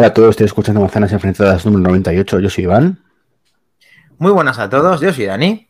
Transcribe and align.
Hola 0.00 0.08
a 0.08 0.14
todos, 0.14 0.30
estoy 0.30 0.46
escuchando 0.46 0.80
Manzanas 0.80 1.12
Enfrentadas 1.12 1.66
número 1.66 1.82
98. 1.90 2.40
Yo 2.40 2.48
soy 2.48 2.64
Iván. 2.64 3.00
Muy 4.16 4.32
buenas 4.32 4.58
a 4.58 4.70
todos, 4.70 5.02
yo 5.02 5.12
soy 5.12 5.26
Dani. 5.26 5.68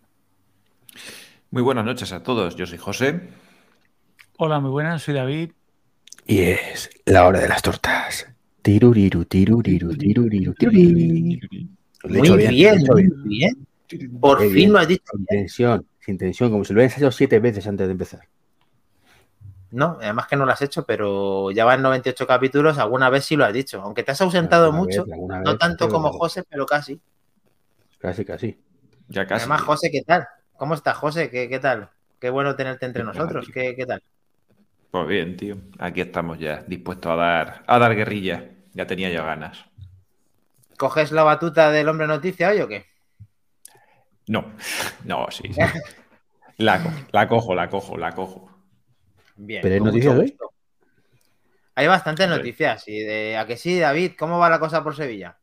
Muy 1.50 1.62
buenas 1.62 1.84
noches 1.84 2.12
a 2.12 2.22
todos, 2.22 2.54
yo 2.54 2.64
soy 2.64 2.78
José. 2.78 3.22
Hola, 4.36 4.60
muy 4.60 4.70
buenas, 4.70 5.02
soy 5.02 5.14
David. 5.14 5.50
Y 6.28 6.42
es 6.42 6.90
la 7.06 7.26
hora 7.26 7.40
de 7.40 7.48
las 7.48 7.60
tortas. 7.60 8.28
Tiruriru, 8.62 9.24
tiruriru, 9.24 9.96
tiruriru, 9.96 10.54
tiruriru. 10.54 11.48
Muy 12.04 12.18
hecho 12.20 12.36
bien, 12.36 12.50
he 12.54 12.78
muy 12.78 13.02
hecho 13.02 13.14
bien. 13.24 13.66
Por 14.20 14.38
fin 14.42 14.52
bien, 14.52 14.72
lo 14.72 14.78
has 14.78 14.86
dicho. 14.86 15.02
Sin 15.12 15.26
tensión, 15.26 15.86
sin 16.06 16.18
tensión, 16.18 16.52
como 16.52 16.64
si 16.64 16.72
lo 16.72 16.78
hubieras 16.78 16.96
hecho 16.96 17.10
siete 17.10 17.40
veces 17.40 17.66
antes 17.66 17.88
de 17.88 17.92
empezar. 17.92 18.20
No, 19.72 19.98
además 20.00 20.26
que 20.26 20.36
no 20.36 20.44
lo 20.46 20.52
has 20.52 20.62
hecho, 20.62 20.84
pero 20.84 21.50
ya 21.52 21.64
van 21.64 21.80
98 21.82 22.26
capítulos, 22.26 22.78
alguna 22.78 23.08
vez 23.08 23.24
sí 23.24 23.36
lo 23.36 23.44
has 23.44 23.52
dicho. 23.52 23.80
Aunque 23.82 24.02
te 24.02 24.10
has 24.10 24.20
ausentado 24.20 24.66
Alguna 24.66 24.82
mucho, 24.82 25.04
vez, 25.06 25.16
no 25.18 25.50
vez, 25.50 25.58
tanto 25.58 25.86
pero- 25.86 25.92
como 25.92 26.12
José, 26.12 26.42
pero 26.48 26.66
casi. 26.66 27.00
Casi, 27.98 28.24
casi. 28.24 28.58
Ya 29.08 29.26
casi. 29.26 29.42
Además, 29.42 29.62
José, 29.62 29.90
¿qué 29.90 30.02
tal? 30.02 30.26
¿Cómo 30.56 30.74
estás, 30.74 30.96
José? 30.96 31.30
¿Qué, 31.30 31.48
qué 31.48 31.58
tal? 31.60 31.88
Qué 32.18 32.30
bueno 32.30 32.56
tenerte 32.56 32.86
entre 32.86 33.04
Pues 33.04 33.16
nosotros. 33.16 33.48
¿Qué, 33.52 33.74
qué 33.76 33.86
tal? 33.86 34.02
Pues 34.90 35.06
bien, 35.06 35.36
tío. 35.36 35.56
Aquí 35.78 36.00
estamos 36.00 36.38
ya, 36.38 36.62
dispuestos 36.66 37.12
a 37.12 37.16
dar, 37.16 37.62
a 37.66 37.78
dar 37.78 37.94
guerrilla. 37.94 38.44
Ya 38.74 38.86
tenía 38.86 39.10
yo 39.10 39.24
ganas. 39.24 39.64
¿Coges 40.76 41.12
la 41.12 41.22
batuta 41.22 41.70
del 41.70 41.88
hombre 41.88 42.06
noticia 42.06 42.48
hoy 42.50 42.60
o 42.60 42.68
qué? 42.68 42.86
No, 44.26 44.52
no, 45.04 45.26
sí, 45.30 45.52
sí. 45.52 45.60
La, 46.58 46.82
co- 46.82 46.90
la 47.12 47.26
cojo, 47.28 47.54
la 47.54 47.68
cojo, 47.68 47.96
la 47.96 48.12
cojo. 48.12 48.49
Bien. 49.42 49.62
¿Pero 49.62 49.74
hay 49.74 49.80
noticias 49.80 50.18
hoy? 50.18 50.36
bastantes 51.86 52.28
noticias. 52.28 52.86
Y 52.86 53.00
de, 53.00 53.36
¿A 53.38 53.46
que 53.46 53.56
sí, 53.56 53.78
David? 53.78 54.12
¿Cómo 54.18 54.38
va 54.38 54.50
la 54.50 54.60
cosa 54.60 54.84
por 54.84 54.94
Sevilla? 54.94 55.38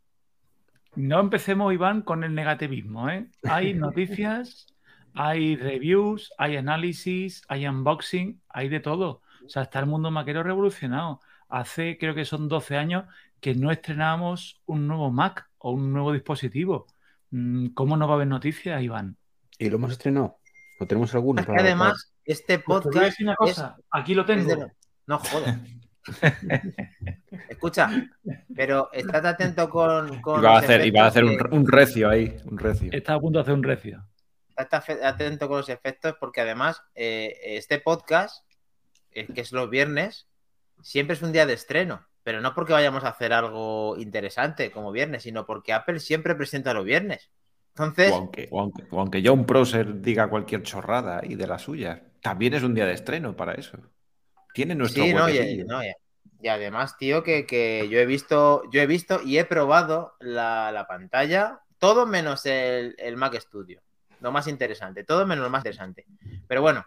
No 0.96 1.20
empecemos, 1.20 1.74
Iván, 1.74 2.02
con 2.04 2.24
el 2.24 2.36
negativismo. 2.36 3.10
¿eh? 3.10 3.28
Hay 3.44 3.74
noticias, 3.74 4.68
hay 5.14 5.56
reviews, 5.56 6.32
hay 6.38 6.58
análisis, 6.58 7.42
hay 7.48 7.68
unboxing, 7.68 8.40
hay 8.50 8.70
de 8.70 8.80
todo. 8.80 9.22
O 9.46 9.50
sea, 9.50 9.64
está 9.64 9.80
el 9.80 9.88
mundo 9.88 10.12
maquero 10.12 10.44
revolucionado. 10.44 11.22
Hace, 11.50 11.98
creo 11.98 12.14
que 12.14 12.26
son 12.26 12.48
12 12.50 12.78
años, 12.78 13.06
que 13.40 13.56
no 13.56 13.72
estrenamos 13.72 14.62
un 14.66 14.88
nuevo 14.88 15.12
Mac 15.12 15.50
o 15.58 15.72
un 15.72 15.92
nuevo 15.92 16.14
dispositivo. 16.14 16.86
Mm, 17.32 17.70
¿Cómo 17.70 17.98
no 17.98 18.08
va 18.08 18.14
a 18.14 18.16
haber 18.18 18.28
noticias, 18.28 18.82
Iván? 18.82 19.18
¿Y 19.58 19.70
lo 19.70 19.78
hemos 19.78 19.92
estrenado? 19.92 20.38
¿O 20.80 20.86
tenemos 20.86 21.16
alguno? 21.16 21.40
Es 21.42 21.48
que 21.48 21.52
para- 21.54 21.64
además, 21.64 22.14
este 22.28 22.60
Pues 22.60 22.84
te 22.84 22.90
voy 22.90 22.98
a 22.98 23.02
podcast. 23.02 23.06
decir 23.06 23.26
una 23.26 23.34
es- 23.34 23.38
cosa, 23.40 23.78
aquí 23.92 24.14
lo 24.14 24.26
tengo. 24.26 24.56
de- 24.56 24.72
No 25.08 25.18
jodas. 25.20 25.58
Escucha, 27.50 27.90
pero 28.56 28.90
estad 28.94 29.26
atento 29.26 29.70
con. 29.70 30.22
con 30.22 30.40
Iba 30.42 30.56
a 30.56 30.60
hacer, 30.60 30.86
iba 30.86 31.04
a 31.04 31.08
hacer 31.08 31.24
un, 31.24 31.68
recio 31.68 32.10
ahí, 32.10 32.36
un 32.46 32.58
recio. 32.58 32.90
Está 32.92 33.14
a 33.16 33.20
punto 33.20 33.40
de 33.40 33.44
hacer 33.44 33.54
un 33.54 33.64
recio. 33.64 34.06
fe- 34.86 35.04
atento 35.04 35.48
con 35.48 35.58
los 35.58 35.70
efectos 35.70 36.16
porque 36.20 36.42
además 36.42 36.82
eh, 36.96 37.36
este 37.44 37.80
podcast, 37.80 38.46
eh, 39.12 39.28
que 39.28 39.42
es 39.42 39.52
los 39.52 39.70
viernes, 39.70 40.28
siempre 40.82 41.16
es 41.16 41.22
un 41.22 41.32
día 41.32 41.46
de 41.46 41.54
estreno. 41.54 42.06
Pero 42.24 42.42
no 42.42 42.54
porque 42.54 42.74
vayamos 42.74 43.06
a 43.06 43.10
hacer 43.10 43.32
algo 43.32 43.96
interesante 43.98 44.70
como 44.70 44.92
viernes, 44.92 45.24
sino 45.24 45.46
porque 45.46 45.72
Apple 45.72 46.00
siempre 46.02 46.36
presenta 46.36 46.74
los 46.74 46.84
viernes. 46.84 47.32
Entonces, 47.70 48.12
O 48.12 48.16
aunque, 48.16 48.48
o 48.52 48.60
aunque, 48.60 48.84
o 48.92 49.00
aunque 49.00 49.24
John 49.26 49.46
Prosser 49.46 50.02
diga 50.02 50.30
cualquier 50.30 50.64
chorrada 50.64 51.22
y 51.24 51.36
de 51.36 51.48
la 51.48 51.58
suya, 51.58 52.04
también 52.22 52.54
es 52.54 52.64
un 52.64 52.76
día 52.76 52.86
de 52.86 52.94
estreno 52.94 53.36
para 53.36 53.54
eso. 53.54 53.78
Tiene 54.54 54.76
nuestro 54.76 55.06
Sí, 55.06 55.14
no, 55.14 55.30
y, 55.30 55.64
no, 55.66 55.84
y- 55.84 55.92
y 56.40 56.48
además, 56.50 56.98
tío, 56.98 57.24
que, 57.24 57.46
que 57.46 57.88
yo 57.90 58.00
he 58.00 58.06
visto, 58.06 58.64
yo 58.72 58.82
he 58.82 58.88
visto 58.88 59.22
y 59.24 59.38
he 59.40 59.46
probado 59.46 60.16
la, 60.20 60.72
la 60.72 60.88
pantalla, 60.88 61.62
todo 61.80 62.06
menos 62.06 62.46
el, 62.46 62.96
el 63.00 63.18
Mac 63.18 63.36
Studio. 63.40 63.82
Lo 64.20 64.32
más 64.32 64.48
interesante, 64.48 65.04
todo 65.04 65.26
menos 65.26 65.44
lo 65.44 65.50
más 65.50 65.62
interesante. 65.62 66.06
Pero 66.48 66.62
bueno, 66.62 66.86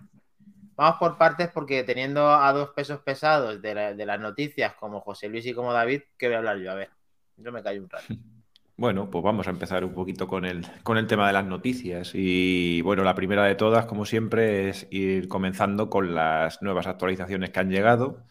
vamos 0.76 0.98
por 0.98 1.18
partes 1.18 1.50
porque 1.52 1.84
teniendo 1.84 2.28
a 2.30 2.52
dos 2.52 2.70
pesos 2.70 3.00
pesados 3.02 3.62
de, 3.62 3.74
la- 3.74 3.94
de 3.94 4.06
las 4.06 4.20
noticias 4.20 4.74
como 4.76 5.00
José 5.00 5.28
Luis 5.28 5.46
y 5.46 5.54
como 5.54 5.72
David, 5.72 6.02
¿qué 6.18 6.26
voy 6.28 6.36
a 6.36 6.38
hablar 6.38 6.58
yo? 6.58 6.70
A 6.72 6.74
ver, 6.74 6.90
yo 7.36 7.52
me 7.52 7.62
callo 7.62 7.82
un 7.82 7.90
rato. 7.90 8.06
Bueno, 8.80 9.10
pues 9.10 9.22
vamos 9.22 9.46
a 9.46 9.50
empezar 9.50 9.84
un 9.84 9.92
poquito 9.92 10.26
con 10.26 10.46
el, 10.46 10.66
con 10.82 10.96
el 10.96 11.06
tema 11.06 11.26
de 11.26 11.34
las 11.34 11.44
noticias. 11.44 12.12
Y 12.14 12.80
bueno, 12.80 13.04
la 13.04 13.14
primera 13.14 13.44
de 13.44 13.54
todas, 13.54 13.84
como 13.84 14.06
siempre, 14.06 14.70
es 14.70 14.86
ir 14.90 15.28
comenzando 15.28 15.90
con 15.90 16.14
las 16.14 16.62
nuevas 16.62 16.86
actualizaciones 16.86 17.50
que 17.50 17.60
han 17.60 17.68
llegado. 17.70 18.24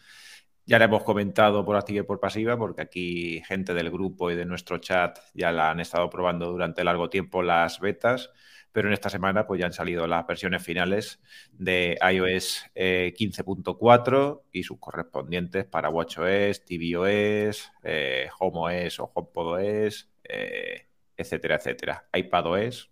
Ya 0.66 0.80
la 0.80 0.86
hemos 0.86 1.04
comentado 1.04 1.64
por 1.64 1.76
activa 1.76 2.00
y 2.00 2.02
por 2.04 2.18
pasiva, 2.18 2.58
porque 2.58 2.82
aquí 2.82 3.42
gente 3.46 3.74
del 3.74 3.90
grupo 3.92 4.28
y 4.32 4.34
de 4.34 4.44
nuestro 4.44 4.78
chat 4.78 5.20
ya 5.34 5.52
la 5.52 5.70
han 5.70 5.78
estado 5.78 6.10
probando 6.10 6.50
durante 6.50 6.82
largo 6.82 7.08
tiempo 7.10 7.44
las 7.44 7.78
betas, 7.78 8.30
pero 8.72 8.88
en 8.88 8.94
esta 8.94 9.10
semana 9.10 9.46
pues 9.46 9.60
ya 9.60 9.66
han 9.66 9.72
salido 9.72 10.06
las 10.06 10.26
versiones 10.26 10.62
finales 10.62 11.20
de 11.52 11.98
iOS 12.12 12.64
eh, 12.74 13.12
15.4 13.16 14.42
y 14.52 14.62
sus 14.62 14.78
correspondientes 14.78 15.64
para 15.64 15.88
WatchOS, 15.90 16.64
tvOS, 16.64 17.72
eh, 17.82 18.28
HomeOS 18.38 19.00
o 19.00 19.10
HomePodOS, 19.14 20.10
eh, 20.24 20.86
etcétera, 21.16 21.56
etcétera. 21.56 22.08
iPadOS. 22.12 22.90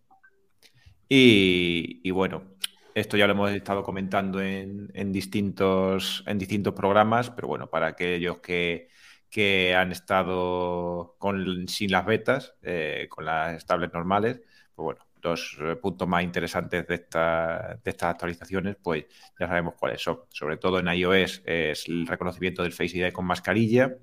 Y, 1.08 2.00
y 2.02 2.10
bueno, 2.10 2.58
esto 2.98 3.16
ya 3.16 3.26
lo 3.26 3.32
hemos 3.32 3.50
estado 3.52 3.82
comentando 3.82 4.40
en, 4.40 5.12
distintos, 5.12 6.24
en 6.26 6.38
distintos 6.38 6.74
programas, 6.74 7.30
pero 7.30 7.48
bueno, 7.48 7.70
para 7.70 7.88
aquellos 7.88 8.40
que, 8.40 8.88
que 9.30 9.74
han 9.74 9.92
estado 9.92 11.16
con, 11.18 11.68
sin 11.68 11.92
las 11.92 12.04
betas, 12.06 12.54
eh, 12.62 13.06
con 13.08 13.24
las 13.24 13.64
tablets 13.66 13.94
normales, 13.94 14.40
pues 14.74 14.84
bueno, 14.84 15.06
los 15.22 15.56
eh, 15.60 15.76
puntos 15.76 16.06
más 16.08 16.22
interesantes 16.22 16.86
de, 16.86 16.94
esta- 16.94 17.78
de 17.82 17.90
estas 17.90 18.10
actualizaciones, 18.10 18.76
pues 18.82 19.06
ya 19.38 19.46
sabemos 19.46 19.74
cuáles 19.78 20.02
son. 20.02 20.20
Sobre 20.30 20.56
todo 20.56 20.78
en 20.78 20.88
iOS 20.88 21.42
es 21.44 21.88
el 21.88 22.06
reconocimiento 22.06 22.62
del 22.62 22.72
Face 22.72 22.96
ID 22.98 23.12
con 23.12 23.24
mascarilla. 23.26 23.94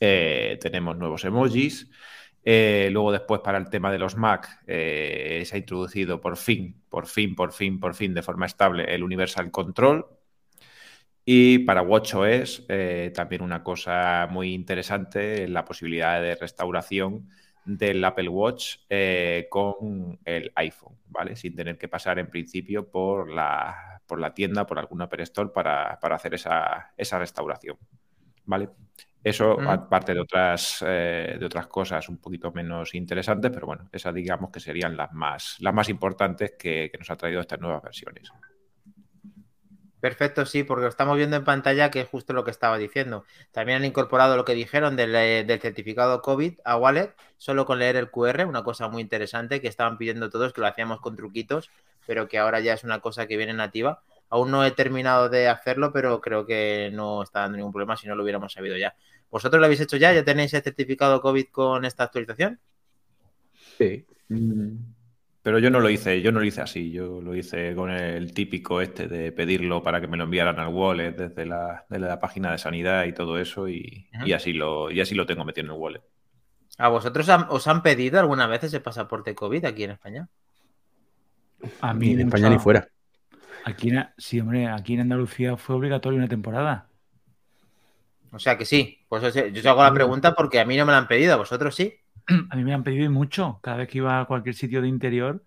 Eh, 0.00 0.58
tenemos 0.60 0.96
nuevos 0.96 1.24
emojis. 1.24 1.88
Eh, 2.42 2.88
luego 2.90 3.12
después 3.12 3.40
para 3.42 3.58
el 3.58 3.68
tema 3.68 3.92
de 3.92 3.98
los 3.98 4.16
Mac 4.16 4.62
se 4.66 5.46
ha 5.52 5.56
introducido 5.58 6.20
por 6.20 6.36
fin, 6.38 6.82
por 6.88 7.06
fin, 7.06 7.34
por 7.34 7.52
fin, 7.52 7.78
por 7.78 7.94
fin 7.94 8.14
de 8.14 8.22
forma 8.22 8.46
estable 8.46 8.84
el 8.94 9.02
Universal 9.02 9.50
Control. 9.50 10.06
Y 11.24 11.58
para 11.60 11.82
WatchOS 11.82 12.66
también 13.14 13.42
una 13.42 13.62
cosa 13.62 14.26
muy 14.30 14.54
interesante 14.54 15.44
es 15.44 15.50
la 15.50 15.64
posibilidad 15.64 16.20
de 16.20 16.34
restauración 16.34 17.28
del 17.64 18.04
Apple 18.04 18.28
Watch 18.28 18.78
eh, 18.88 19.46
con 19.50 20.18
el 20.24 20.52
iPhone, 20.54 20.96
¿vale? 21.06 21.36
Sin 21.36 21.54
tener 21.54 21.78
que 21.78 21.88
pasar 21.88 22.18
en 22.18 22.28
principio 22.28 22.90
por 22.90 23.30
la, 23.30 24.00
por 24.06 24.20
la 24.20 24.32
tienda, 24.34 24.66
por 24.66 24.78
alguna 24.78 25.04
Apple 25.04 25.22
Store 25.24 25.50
para, 25.50 25.98
para 26.00 26.16
hacer 26.16 26.34
esa, 26.34 26.92
esa 26.96 27.18
restauración, 27.18 27.76
¿vale? 28.44 28.68
Eso, 29.22 29.60
aparte 29.60 30.14
de 30.14 30.20
otras, 30.20 30.82
eh, 30.86 31.36
de 31.38 31.44
otras 31.44 31.66
cosas 31.66 32.08
un 32.08 32.16
poquito 32.16 32.52
menos 32.52 32.94
interesantes, 32.94 33.50
pero 33.52 33.66
bueno, 33.66 33.88
esas 33.92 34.14
digamos 34.14 34.50
que 34.50 34.60
serían 34.60 34.96
las 34.96 35.12
más, 35.12 35.56
las 35.60 35.74
más 35.74 35.90
importantes 35.90 36.54
que, 36.58 36.88
que 36.90 36.98
nos 36.98 37.10
ha 37.10 37.16
traído 37.16 37.40
estas 37.40 37.60
nuevas 37.60 37.82
versiones. 37.82 38.32
Perfecto, 40.00 40.46
sí, 40.46 40.64
porque 40.64 40.84
lo 40.84 40.88
estamos 40.88 41.16
viendo 41.18 41.36
en 41.36 41.44
pantalla, 41.44 41.90
que 41.90 42.00
es 42.00 42.08
justo 42.08 42.32
lo 42.32 42.42
que 42.42 42.50
estaba 42.50 42.78
diciendo. 42.78 43.24
También 43.52 43.78
han 43.78 43.84
incorporado 43.84 44.34
lo 44.36 44.46
que 44.46 44.54
dijeron 44.54 44.96
del, 44.96 45.14
eh, 45.14 45.44
del 45.46 45.60
certificado 45.60 46.22
COVID 46.22 46.58
a 46.64 46.76
Wallet, 46.76 47.14
solo 47.36 47.66
con 47.66 47.78
leer 47.78 47.96
el 47.96 48.10
QR, 48.10 48.46
una 48.46 48.64
cosa 48.64 48.88
muy 48.88 49.02
interesante 49.02 49.60
que 49.60 49.68
estaban 49.68 49.98
pidiendo 49.98 50.30
todos, 50.30 50.54
que 50.54 50.62
lo 50.62 50.66
hacíamos 50.66 51.00
con 51.00 51.16
truquitos, 51.16 51.70
pero 52.06 52.28
que 52.28 52.38
ahora 52.38 52.60
ya 52.60 52.72
es 52.72 52.82
una 52.82 53.00
cosa 53.00 53.26
que 53.26 53.36
viene 53.36 53.52
nativa. 53.52 54.02
Aún 54.30 54.50
no 54.50 54.64
he 54.64 54.70
terminado 54.70 55.28
de 55.28 55.48
hacerlo, 55.48 55.92
pero 55.92 56.20
creo 56.20 56.46
que 56.46 56.90
no 56.94 57.22
está 57.22 57.40
dando 57.40 57.58
ningún 57.58 57.72
problema 57.72 57.96
si 57.96 58.06
no 58.08 58.14
lo 58.14 58.22
hubiéramos 58.22 58.52
sabido 58.54 58.78
ya. 58.78 58.94
¿Vosotros 59.30 59.60
lo 59.60 59.66
habéis 59.66 59.80
hecho 59.80 59.96
ya? 59.98 60.12
¿Ya 60.14 60.24
tenéis 60.24 60.54
el 60.54 60.62
certificado 60.62 61.20
COVID 61.20 61.46
con 61.52 61.84
esta 61.84 62.04
actualización? 62.04 62.58
Sí. 63.76 64.06
Pero 65.42 65.58
yo 65.58 65.70
no 65.70 65.80
lo 65.80 65.88
hice, 65.88 66.20
yo 66.20 66.32
no 66.32 66.40
lo 66.40 66.44
hice 66.46 66.60
así, 66.60 66.90
yo 66.90 67.20
lo 67.22 67.34
hice 67.34 67.74
con 67.74 67.90
el 67.90 68.34
típico 68.34 68.82
este 68.82 69.08
de 69.08 69.32
pedirlo 69.32 69.82
para 69.82 70.00
que 70.00 70.06
me 70.06 70.18
lo 70.18 70.24
enviaran 70.24 70.58
al 70.60 70.68
wallet 70.68 71.12
desde 71.12 71.46
la, 71.46 71.86
desde 71.88 72.06
la 72.06 72.20
página 72.20 72.52
de 72.52 72.58
sanidad 72.58 73.06
y 73.06 73.14
todo 73.14 73.38
eso, 73.38 73.66
y, 73.66 74.06
así 74.34 74.52
lo, 74.52 74.90
y 74.90 75.00
así 75.00 75.14
lo 75.14 75.24
tengo 75.24 75.44
metido 75.44 75.66
en 75.66 75.72
el 75.72 75.78
wallet. 75.78 76.02
¿A 76.76 76.88
vosotros 76.88 77.28
han- 77.30 77.46
os 77.48 77.66
han 77.66 77.82
pedido 77.82 78.20
alguna 78.20 78.46
vez 78.46 78.64
ese 78.64 78.80
pasaporte 78.80 79.34
COVID 79.34 79.64
aquí 79.64 79.84
en 79.84 79.92
España? 79.92 80.28
A 81.80 81.94
Ni 81.94 82.12
en 82.12 82.20
España 82.20 82.50
ni 82.50 82.58
fuera. 82.58 82.88
Aquí 83.64 83.90
en, 83.90 84.08
sí, 84.16 84.40
hombre, 84.40 84.66
aquí 84.68 84.94
en 84.94 85.00
Andalucía 85.00 85.56
fue 85.56 85.76
obligatorio 85.76 86.18
una 86.18 86.28
temporada. 86.28 86.88
O 88.32 88.38
sea 88.38 88.56
que 88.56 88.64
sí, 88.64 89.04
pues 89.08 89.22
yo 89.34 89.60
os 89.60 89.66
hago 89.66 89.82
la 89.82 89.92
pregunta 89.92 90.34
porque 90.34 90.60
a 90.60 90.64
mí 90.64 90.76
no 90.76 90.86
me 90.86 90.92
la 90.92 90.98
han 90.98 91.08
pedido, 91.08 91.34
a 91.34 91.36
vosotros 91.36 91.74
sí. 91.74 91.99
A 92.48 92.56
mí 92.56 92.64
me 92.64 92.74
han 92.74 92.84
pedido 92.84 93.10
mucho. 93.10 93.60
Cada 93.62 93.78
vez 93.78 93.88
que 93.88 93.98
iba 93.98 94.20
a 94.20 94.26
cualquier 94.26 94.54
sitio 94.54 94.82
de 94.82 94.88
interior, 94.88 95.44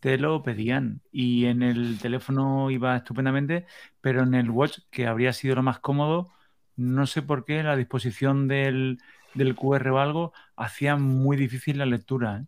te 0.00 0.18
lo 0.18 0.42
pedían. 0.42 1.02
Y 1.12 1.46
en 1.46 1.62
el 1.62 1.98
teléfono 2.00 2.70
iba 2.70 2.96
estupendamente, 2.96 3.66
pero 4.00 4.22
en 4.22 4.34
el 4.34 4.50
watch, 4.50 4.80
que 4.90 5.06
habría 5.06 5.32
sido 5.32 5.56
lo 5.56 5.62
más 5.62 5.80
cómodo, 5.80 6.32
no 6.76 7.06
sé 7.06 7.22
por 7.22 7.44
qué 7.44 7.62
la 7.62 7.76
disposición 7.76 8.48
del, 8.48 9.00
del 9.34 9.54
QR 9.56 9.90
o 9.92 9.98
algo, 10.00 10.32
hacía 10.56 10.96
muy 10.96 11.36
difícil 11.36 11.78
la 11.78 11.86
lectura. 11.86 12.38
¿eh? 12.42 12.46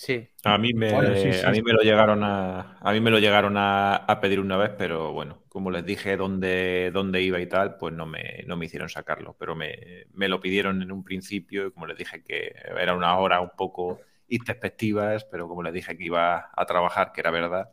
Sí. 0.00 0.30
A 0.42 0.56
mí 0.56 0.72
me, 0.72 0.90
Bueno, 0.92 1.14
sí, 1.14 1.32
sí. 1.34 1.44
a 1.44 1.50
mí 1.50 1.60
me 1.60 1.72
lo 1.74 1.80
llegaron 1.82 2.24
a, 2.24 2.78
a 2.80 2.92
mí 2.92 3.00
me 3.00 3.10
lo 3.10 3.18
llegaron 3.18 3.58
a, 3.58 3.94
a 3.96 4.20
pedir 4.20 4.40
una 4.40 4.56
vez, 4.56 4.70
pero 4.78 5.12
bueno, 5.12 5.42
como 5.50 5.70
les 5.70 5.84
dije 5.84 6.16
dónde, 6.16 6.90
dónde 6.94 7.20
iba 7.20 7.38
y 7.40 7.46
tal, 7.46 7.76
pues 7.76 7.92
no 7.92 8.06
me, 8.06 8.42
no 8.46 8.56
me 8.56 8.64
hicieron 8.64 8.88
sacarlo. 8.88 9.36
Pero 9.38 9.54
me, 9.54 10.06
me 10.14 10.28
lo 10.28 10.40
pidieron 10.40 10.80
en 10.80 10.92
un 10.92 11.04
principio 11.04 11.66
y 11.66 11.72
como 11.72 11.86
les 11.86 11.98
dije 11.98 12.22
que 12.24 12.54
era 12.78 12.94
una 12.96 13.18
hora 13.18 13.40
un 13.42 13.50
poco 13.54 14.00
introspectivas, 14.28 15.24
pero 15.26 15.46
como 15.46 15.62
les 15.62 15.74
dije 15.74 15.96
que 15.98 16.04
iba 16.04 16.50
a 16.56 16.66
trabajar, 16.66 17.12
que 17.12 17.20
era 17.20 17.30
verdad, 17.30 17.70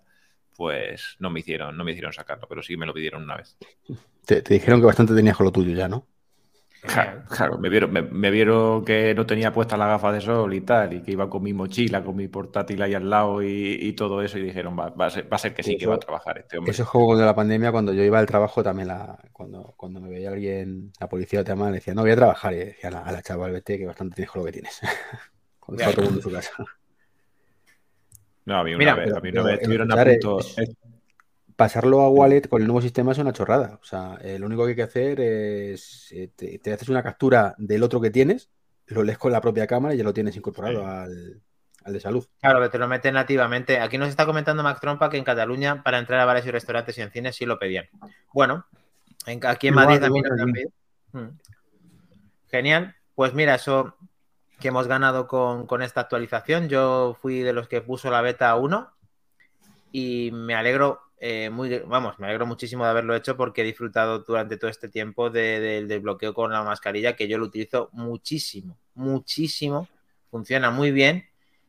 pues 0.57 1.15
no 1.19 1.29
me 1.29 1.39
hicieron, 1.39 1.77
no 1.77 1.85
me 1.85 1.91
hicieron 1.91 2.11
sacarlo, 2.13 2.47
pero 2.49 2.61
sí 2.63 2.75
me 2.75 2.85
lo 2.85 2.93
pidieron 2.93 3.23
una 3.23 3.37
vez. 3.37 3.57
Te, 4.25 4.41
te 4.41 4.53
dijeron 4.53 4.79
que 4.79 4.85
bastante 4.85 5.15
tenías 5.15 5.35
con 5.37 5.45
lo 5.45 5.51
tuyo 5.51 5.73
ya, 5.75 5.87
¿no? 5.87 6.07
Claro, 6.81 7.23
claro, 7.29 7.57
me 7.57 7.69
vieron, 7.69 7.91
me, 7.91 8.01
me 8.01 8.31
vieron 8.31 8.85
que 8.85 9.13
no 9.13 9.25
tenía 9.25 9.51
puestas 9.51 9.77
las 9.77 9.89
gafas 9.89 10.13
de 10.13 10.21
sol 10.21 10.53
y 10.53 10.61
tal, 10.61 10.93
y 10.93 11.01
que 11.01 11.11
iba 11.11 11.29
con 11.29 11.43
mi 11.43 11.51
mochila, 11.53 12.03
con 12.03 12.15
mi 12.15 12.27
portátil 12.29 12.81
ahí 12.81 12.93
al 12.93 13.09
lado 13.09 13.41
y, 13.43 13.77
y 13.81 13.93
todo 13.93 14.21
eso, 14.21 14.37
y 14.37 14.43
dijeron, 14.43 14.77
va, 14.79 14.89
va 14.89 15.07
a, 15.07 15.09
ser, 15.09 15.31
va 15.31 15.35
a 15.35 15.39
ser 15.39 15.53
que 15.53 15.63
sí, 15.63 15.77
que 15.77 15.85
va 15.85 15.95
a 15.95 15.99
trabajar 15.99 16.37
este 16.37 16.57
hombre. 16.57 16.71
Eso 16.71 16.83
es 16.83 16.89
como 16.89 17.17
de 17.17 17.25
la 17.25 17.35
pandemia, 17.35 17.71
cuando 17.71 17.91
yo 17.93 18.03
iba 18.03 18.19
al 18.19 18.25
trabajo 18.25 18.63
también, 18.63 18.87
la, 18.87 19.17
cuando, 19.33 19.73
cuando 19.75 19.99
me 19.99 20.09
veía 20.09 20.29
alguien, 20.29 20.93
la 20.99 21.09
policía 21.09 21.43
te 21.43 21.51
llamaba, 21.51 21.71
decía, 21.71 21.93
no 21.93 22.03
voy 22.03 22.11
a 22.11 22.15
trabajar. 22.15 22.53
Y 22.53 22.57
decía, 22.57 22.89
a 22.89 22.91
la, 22.93 22.99
a 23.01 23.11
la 23.11 23.21
chaval, 23.21 23.51
vete, 23.51 23.77
que 23.77 23.85
bastante 23.85 24.15
tienes 24.15 24.31
con 24.31 24.39
lo 24.41 24.45
que 24.45 24.51
tienes. 24.53 24.79
Cuando 25.59 25.81
estaba 25.81 25.93
todo 25.93 26.05
el 26.05 26.11
mundo 26.13 26.19
en 26.19 26.23
su 26.23 26.31
casa. 26.31 26.51
No, 28.45 28.59
a 28.59 28.63
mí 28.63 28.73
una 28.73 28.79
Mira, 28.79 28.95
vez, 28.95 29.13
a 29.13 29.19
mí 29.19 29.29
una 29.29 29.43
vez 29.43 29.55
estuvieron 29.55 29.91
a 29.91 29.97
punto. 30.03 30.39
es- 30.39 30.75
Pasarlo 31.57 32.01
a 32.01 32.09
Wallet 32.09 32.47
con 32.47 32.61
el 32.61 32.67
nuevo 32.67 32.81
sistema 32.81 33.11
es 33.11 33.17
una 33.17 33.33
chorrada. 33.33 33.79
O 33.81 33.83
sea, 33.85 34.17
eh, 34.21 34.37
lo 34.39 34.45
único 34.45 34.63
que 34.63 34.69
hay 34.69 34.75
que 34.75 34.83
hacer 34.83 35.19
es, 35.19 36.07
eh, 36.11 36.29
te, 36.35 36.59
te 36.59 36.71
haces 36.71 36.87
una 36.87 37.01
captura 37.03 37.55
del 37.57 37.81
otro 37.83 37.99
que 37.99 38.11
tienes, 38.11 38.49
lo 38.85 39.03
lees 39.03 39.17
con 39.17 39.31
la 39.31 39.41
propia 39.41 39.67
cámara 39.67 39.93
y 39.93 39.97
ya 39.97 40.03
lo 40.05 40.13
tienes 40.13 40.35
incorporado 40.37 40.79
Sí. 40.81 40.85
al, 40.85 41.41
al 41.83 41.93
de 41.93 41.99
salud. 41.99 42.25
Claro, 42.39 42.61
que 42.61 42.69
te 42.69 42.77
lo 42.77 42.87
meten 42.87 43.15
nativamente. 43.15 43.79
Aquí 43.79 43.97
nos 43.97 44.09
está 44.09 44.25
comentando 44.27 44.61
Mac 44.61 44.79
Trompa 44.79 45.09
que 45.09 45.17
en 45.17 45.23
Cataluña 45.23 45.81
para 45.83 45.97
entrar 45.97 46.19
a 46.19 46.25
bares 46.25 46.45
y 46.45 46.51
restaurantes 46.51 46.95
y 46.97 47.01
en 47.01 47.09
cines 47.11 47.35
sí 47.35 47.45
lo 47.47 47.57
pedían. 47.57 47.85
Bueno, 48.33 48.65
en- 49.25 49.43
aquí 49.47 49.67
en 49.67 49.73
Igual, 49.73 49.85
Madrid 49.87 49.99
también 50.01 50.25
igual 50.25 50.39
lo 50.39 50.53
pedido. 50.53 50.69
Mm. 51.13 51.39
Genial. 52.51 52.95
Pues 53.15 53.33
mira, 53.33 53.55
eso 53.55 53.97
que 54.59 54.67
hemos 54.67 54.87
ganado 54.87 55.27
con, 55.27 55.65
con 55.65 55.81
esta 55.81 56.01
actualización. 56.01 56.69
Yo 56.69 57.17
fui 57.19 57.39
de 57.39 57.53
los 57.53 57.67
que 57.67 57.81
puso 57.81 58.11
la 58.11 58.21
beta 58.21 58.55
1 58.55 58.91
y 59.91 60.29
me 60.33 60.53
alegro 60.53 61.01
eh, 61.19 61.49
muy, 61.49 61.79
vamos, 61.79 62.19
me 62.19 62.27
alegro 62.27 62.45
muchísimo 62.45 62.83
de 62.83 62.91
haberlo 62.91 63.15
hecho 63.15 63.35
porque 63.37 63.61
he 63.61 63.65
disfrutado 63.65 64.19
durante 64.19 64.57
todo 64.57 64.69
este 64.69 64.89
tiempo 64.89 65.29
de- 65.29 65.59
del 65.59 65.87
desbloqueo 65.87 66.33
con 66.33 66.51
la 66.51 66.63
mascarilla, 66.63 67.15
que 67.15 67.27
yo 67.27 67.37
lo 67.37 67.45
utilizo 67.45 67.89
muchísimo, 67.93 68.77
muchísimo. 68.95 69.87
Funciona 70.31 70.71
muy 70.71 70.91
bien. 70.91 71.25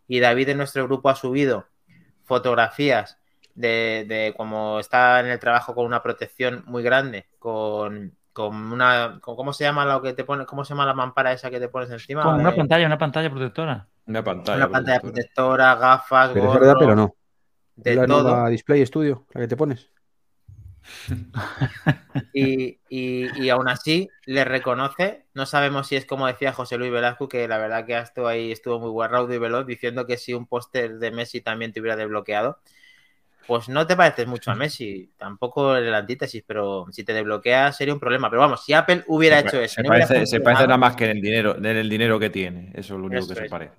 Y 0.09 0.21
David 0.21 0.51
en 0.51 0.59
nuestro 0.59 0.85
grupo 0.85 1.09
ha 1.11 1.15
subido 1.15 1.67
fotografías 2.25 3.19
de, 3.55 4.05
de 4.09 4.35
cómo 4.37 4.79
está 4.81 5.21
en 5.21 5.27
el 5.27 5.39
trabajo 5.39 5.75
con 5.75 5.87
una 5.87 6.03
protección 6.03 6.63
muy 6.67 6.83
grande, 6.83 7.27
con, 7.39 8.15
con 8.33 8.55
una, 8.73 9.19
con- 9.23 9.37
¿cómo 9.37 9.53
se 9.53 9.65
llama 9.65 9.85
lo 9.85 10.03
que 10.03 10.13
te 10.13 10.25
pone, 10.25 10.47
cómo 10.47 10.65
se 10.65 10.71
llama 10.75 10.87
la 10.87 10.95
mampara 10.95 11.33
esa 11.33 11.51
que 11.51 11.61
te 11.61 11.69
pones 11.69 11.91
encima? 11.91 12.23
Con 12.23 12.35
una 12.41 12.51
Eh, 12.51 12.57
pantalla, 12.57 12.87
una 12.87 12.99
pantalla 12.99 13.31
protectora. 13.31 13.87
Una 14.07 14.25
pantalla. 14.25 14.57
una 14.59 14.71
pantalla 14.71 15.01
protectora. 15.01 15.13
protectora, 15.13 15.75
gafas, 15.77 16.31
Pero 16.33 16.47
es 16.47 16.61
verdad, 16.61 16.75
pero 16.79 16.95
no. 16.97 17.15
De 17.85 17.93
¿Es 17.93 17.97
la 17.97 18.07
todo. 18.07 18.23
nueva 18.23 18.49
Display 18.51 18.85
Studio, 18.87 19.27
la 19.33 19.41
que 19.41 19.49
te 19.49 19.57
pones? 19.57 19.91
Y, 22.33 22.79
y, 22.89 23.43
y 23.43 23.49
aún 23.51 23.69
así 23.69 24.09
le 24.27 24.45
reconoce, 24.45 25.27
no 25.35 25.47
sabemos 25.47 25.87
si 25.89 25.97
es 25.97 26.07
como 26.07 26.27
decía 26.27 26.53
José 26.53 26.77
Luis 26.79 26.91
Velasco, 26.93 27.29
que 27.29 27.49
la 27.49 27.59
verdad 27.59 27.87
que 27.87 27.99
estuvo 27.99 28.29
ahí, 28.29 28.53
estuvo 28.53 28.79
muy 28.79 28.91
guarraudo 28.91 29.33
y 29.35 29.39
veloz, 29.39 29.67
diciendo 29.67 30.07
que 30.07 30.17
si 30.19 30.35
un 30.35 30.47
póster 30.47 30.99
de 30.99 31.11
Messi 31.11 31.41
también 31.41 31.73
te 31.73 31.81
hubiera 31.81 31.97
desbloqueado, 31.97 32.59
pues 33.47 33.69
no 33.69 33.87
te 33.87 33.97
pareces 33.97 34.27
mucho 34.27 34.51
a 34.53 34.55
Messi, 34.57 35.13
tampoco 35.17 35.77
el 35.77 35.95
antítesis, 35.95 36.45
pero 36.47 36.87
si 36.93 37.05
te 37.05 37.15
desbloquea 37.15 37.73
sería 37.73 37.95
un 37.95 38.01
problema. 38.01 38.31
Pero 38.31 38.43
vamos, 38.43 38.65
si 38.65 38.75
Apple 38.75 39.05
hubiera 39.09 39.41
Se 39.41 39.41
hecho 39.41 39.61
eso, 39.61 39.77
Se 39.77 39.83
no 39.83 39.89
parece, 39.89 40.27
se 40.27 40.41
parece 40.41 40.65
nada 40.65 40.77
más 40.79 40.97
que 40.97 41.05
en 41.07 41.11
el 41.13 41.23
dinero, 41.23 41.57
en 41.57 41.67
el 41.67 41.89
dinero 41.89 42.19
que 42.19 42.31
tiene. 42.31 42.73
Eso 42.75 42.95
es 42.95 43.01
lo 43.01 43.07
único 43.07 43.25
Eso 43.25 43.29
que 43.29 43.35
se 43.35 43.47
parece. 43.47 43.77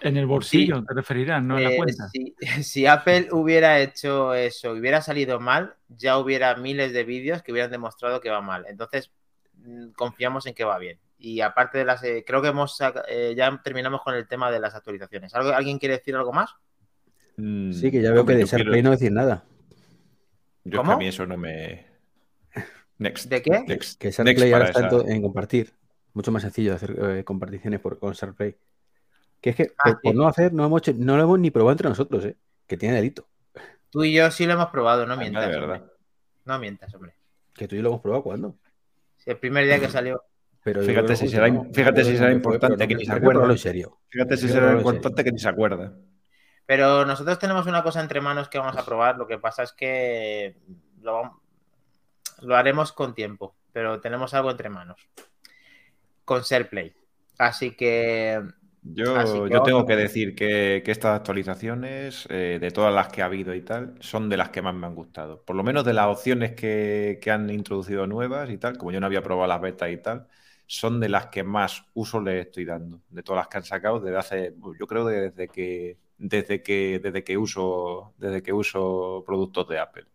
En 0.00 0.16
el 0.16 0.26
bolsillo, 0.26 0.84
te 0.84 0.94
referirás, 0.94 1.42
no 1.42 1.56
en 1.58 1.64
la 1.64 1.70
Eh, 1.72 1.76
cuenta. 1.76 2.08
si, 2.08 2.34
si 2.62 2.86
Apple 2.86 3.28
hubiera 3.32 3.80
hecho 3.80 4.34
eso, 4.34 4.72
hubiera 4.72 5.00
salido 5.00 5.40
mal, 5.40 5.74
ya 5.88 6.18
hubiera 6.18 6.54
miles 6.56 6.92
de 6.92 7.04
vídeos 7.04 7.42
que 7.42 7.52
hubieran 7.52 7.70
demostrado 7.70 8.20
que 8.20 8.30
va 8.30 8.40
mal. 8.42 8.66
Entonces, 8.68 9.10
mm, 9.54 9.88
confiamos 9.96 10.46
en 10.46 10.54
que 10.54 10.64
va 10.64 10.78
bien. 10.78 10.98
Y 11.18 11.40
aparte 11.40 11.78
de 11.78 11.86
las, 11.86 12.04
eh, 12.04 12.24
creo 12.26 12.42
que 12.42 12.48
hemos 12.48 12.78
eh, 13.08 13.34
ya 13.36 13.60
terminamos 13.64 14.02
con 14.02 14.14
el 14.14 14.28
tema 14.28 14.50
de 14.50 14.60
las 14.60 14.74
actualizaciones. 14.74 15.34
¿Algo, 15.34 15.50
¿Alguien 15.50 15.78
quiere 15.78 15.96
decir 15.96 16.14
algo 16.14 16.32
más? 16.32 16.50
Mm, 17.38 17.72
Sí, 17.72 17.90
que 17.90 18.02
ya 18.02 18.12
veo 18.12 18.26
que 18.26 18.34
de 18.34 18.42
quiero- 18.44 18.50
SharePlay 18.58 18.82
no 18.82 18.90
decir 18.90 19.12
nada. 19.12 19.44
Yo 20.64 20.70
es 20.70 20.70
que 20.72 20.76
¿Cómo? 20.76 20.92
a 20.92 20.96
mí 20.98 21.06
eso 21.08 21.26
no 21.26 21.36
me. 21.38 21.86
Next. 22.98 23.28
¿De 23.30 23.40
qué? 23.42 23.64
Next. 23.66 23.98
Que 24.00 24.10
SharePlay 24.10 24.52
ahora 24.52 24.66
está 24.66 24.80
en, 24.80 24.86
esa- 24.86 25.10
en 25.10 25.22
compartir. 25.22 25.72
Mucho 26.12 26.32
más 26.32 26.42
sencillo 26.42 26.74
hacer 26.74 26.96
eh, 26.98 27.24
comparticiones 27.24 27.80
por, 27.80 27.98
con 27.98 28.12
SharePlay. 28.12 28.56
Que 29.46 29.50
es 29.50 29.56
que 29.56 29.72
Ah, 29.78 29.96
por, 30.02 30.12
no 30.12 30.26
hacer, 30.26 30.52
no, 30.52 30.64
hemos 30.66 30.80
hecho- 30.82 30.94
no 30.98 31.16
lo 31.16 31.22
hemos 31.22 31.38
ni 31.38 31.52
probado 31.52 31.70
entre 31.70 31.88
nosotros, 31.88 32.24
¿eh? 32.24 32.34
Que 32.66 32.76
tiene 32.76 32.96
delito. 32.96 33.28
Tú 33.90 34.02
y 34.02 34.12
yo 34.12 34.28
sí 34.32 34.44
lo 34.44 34.54
hemos 34.54 34.70
probado, 34.70 35.06
no 35.06 35.12
Anda, 35.12 35.22
mientas. 35.22 35.46
de 35.46 35.52
verdad. 35.52 35.76
hombre. 35.82 35.92
No 36.46 36.58
mientas, 36.58 36.92
hombre. 36.96 37.14
Que 37.54 37.68
tú 37.68 37.76
y 37.76 37.78
yo 37.78 37.84
lo 37.84 37.90
hemos 37.90 38.00
probado 38.00 38.24
cuando. 38.24 38.56
Sí, 39.18 39.30
El 39.30 39.38
primer 39.38 39.64
día 39.64 39.78
que 39.78 39.88
salió. 39.88 40.24
Pero 40.64 40.82
Fíjate 40.82 41.14
si 41.14 41.28
será- 41.28 41.46
fíjate 41.72 42.02
si 42.04 42.16
será 42.16 42.32
importante 42.32 42.88
que 42.88 42.96
ni 42.96 43.04
se 43.04 43.12
acuerda. 43.12 43.48
en 43.48 43.56
serio. 43.58 44.00
Fíjate 44.08 44.36
si 44.36 44.48
será 44.48 44.72
importante 44.72 45.22
que 45.22 45.30
ni 45.30 45.38
se 45.38 45.48
acuerda. 45.48 45.92
Pero 46.66 47.04
nosotros 47.06 47.38
tenemos 47.38 47.66
una 47.68 47.84
cosa 47.84 48.00
entre 48.00 48.20
manos 48.20 48.48
que 48.48 48.58
vamos 48.58 48.76
a 48.76 48.84
probar. 48.84 49.16
Lo 49.16 49.28
que 49.28 49.38
pasa 49.38 49.62
es 49.62 49.70
que 49.72 50.56
lo, 51.02 51.40
lo 52.42 52.56
haremos 52.56 52.90
con 52.90 53.14
tiempo, 53.14 53.54
pero 53.72 54.00
tenemos 54.00 54.34
algo 54.34 54.50
entre 54.50 54.70
manos. 54.70 55.00
Con 56.24 56.42
SharePlay. 56.42 56.96
Así 57.38 57.76
que 57.76 58.42
Yo, 58.88 59.46
que 59.48 59.48
yo 59.48 59.62
tengo 59.62 59.84
que 59.84 59.96
decir 59.96 60.34
que, 60.36 60.82
que 60.84 60.92
estas 60.92 61.16
actualizaciones, 61.18 62.26
eh, 62.30 62.58
de 62.60 62.70
todas 62.70 62.94
las 62.94 63.08
que 63.08 63.20
ha 63.22 63.24
habido 63.24 63.52
y 63.54 63.62
tal, 63.62 63.96
son 64.00 64.28
de 64.28 64.36
las 64.36 64.50
que 64.50 64.62
más 64.62 64.74
me 64.74 64.86
han 64.86 64.94
gustado. 64.94 65.42
Por 65.44 65.56
lo 65.56 65.64
menos 65.64 65.84
de 65.84 65.92
las 65.92 66.06
opciones 66.06 66.52
que, 66.54 67.18
que 67.20 67.30
han 67.32 67.50
introducido 67.50 68.06
nuevas 68.06 68.48
y 68.50 68.58
tal, 68.58 68.78
como 68.78 68.92
yo 68.92 69.00
no 69.00 69.06
había 69.06 69.22
probado 69.22 69.48
las 69.48 69.60
betas 69.60 69.90
y 69.90 69.96
tal, 69.96 70.28
son 70.66 71.00
de 71.00 71.08
las 71.08 71.26
que 71.28 71.42
más 71.42 71.84
uso 71.94 72.20
le 72.20 72.40
estoy 72.40 72.64
dando. 72.64 73.00
De 73.08 73.22
todas 73.24 73.40
las 73.40 73.48
que 73.48 73.56
han 73.58 73.64
sacado 73.64 73.98
desde 73.98 74.16
hace, 74.18 74.54
yo 74.78 74.86
creo 74.86 75.04
desde 75.06 75.48
que, 75.48 75.98
desde 76.18 76.62
que, 76.62 77.00
desde 77.02 77.24
que 77.24 77.36
uso, 77.38 78.14
desde 78.18 78.42
que 78.42 78.52
uso 78.52 79.24
productos 79.26 79.68
de 79.68 79.78
Apple. 79.80 80.06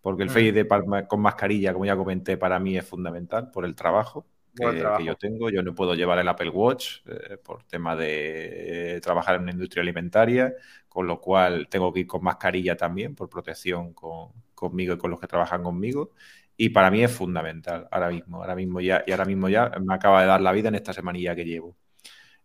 Porque 0.00 0.22
el 0.22 0.28
Mm. 0.28 0.30
Face 0.30 0.52
de 0.52 0.64
palma- 0.64 1.06
con 1.06 1.20
mascarilla, 1.20 1.72
como 1.72 1.84
ya 1.86 1.96
comenté, 1.96 2.36
para 2.36 2.58
mí 2.58 2.76
es 2.76 2.86
fundamental 2.86 3.50
por 3.50 3.64
el 3.64 3.74
trabajo 3.74 4.26
que, 4.54 5.04
yo 5.04 5.16
tengo. 5.16 5.50
Yo 5.50 5.62
no 5.62 5.74
puedo 5.74 5.94
llevar 5.94 6.18
el 6.18 6.28
Apple 6.28 6.50
Watch 6.50 6.98
eh, 7.06 7.36
por 7.38 7.64
tema 7.64 7.96
de 7.96 8.96
eh, 8.96 9.00
trabajar 9.00 9.36
en 9.36 9.42
una 9.42 9.52
industria 9.52 9.82
alimentaria, 9.82 10.54
con 10.88 11.06
lo 11.06 11.20
cual 11.20 11.68
tengo 11.68 11.92
que 11.92 12.00
ir 12.00 12.06
con 12.06 12.22
mascarilla 12.22 12.76
también 12.76 13.14
por 13.14 13.28
protección 13.28 13.92
con- 13.94 14.32
conmigo 14.54 14.94
y 14.94 14.98
con 14.98 15.10
los 15.10 15.20
que 15.20 15.26
trabajan 15.26 15.62
conmigo. 15.62 16.12
Y 16.56 16.68
para 16.70 16.90
mí 16.90 17.02
es 17.02 17.10
fundamental 17.12 17.88
ahora 17.90 18.10
mismo, 18.10 18.38
ahora 18.40 18.54
mismo 18.54 18.80
ya, 18.80 19.02
y 19.06 19.10
ahora 19.10 19.24
mismo 19.24 19.48
ya 19.48 19.70
me 19.80 19.94
acaba 19.94 20.20
de 20.22 20.28
dar 20.28 20.40
la 20.40 20.52
vida 20.52 20.68
en 20.68 20.76
esta 20.76 20.92
semanilla 20.92 21.34
que 21.34 21.44
llevo. 21.44 21.76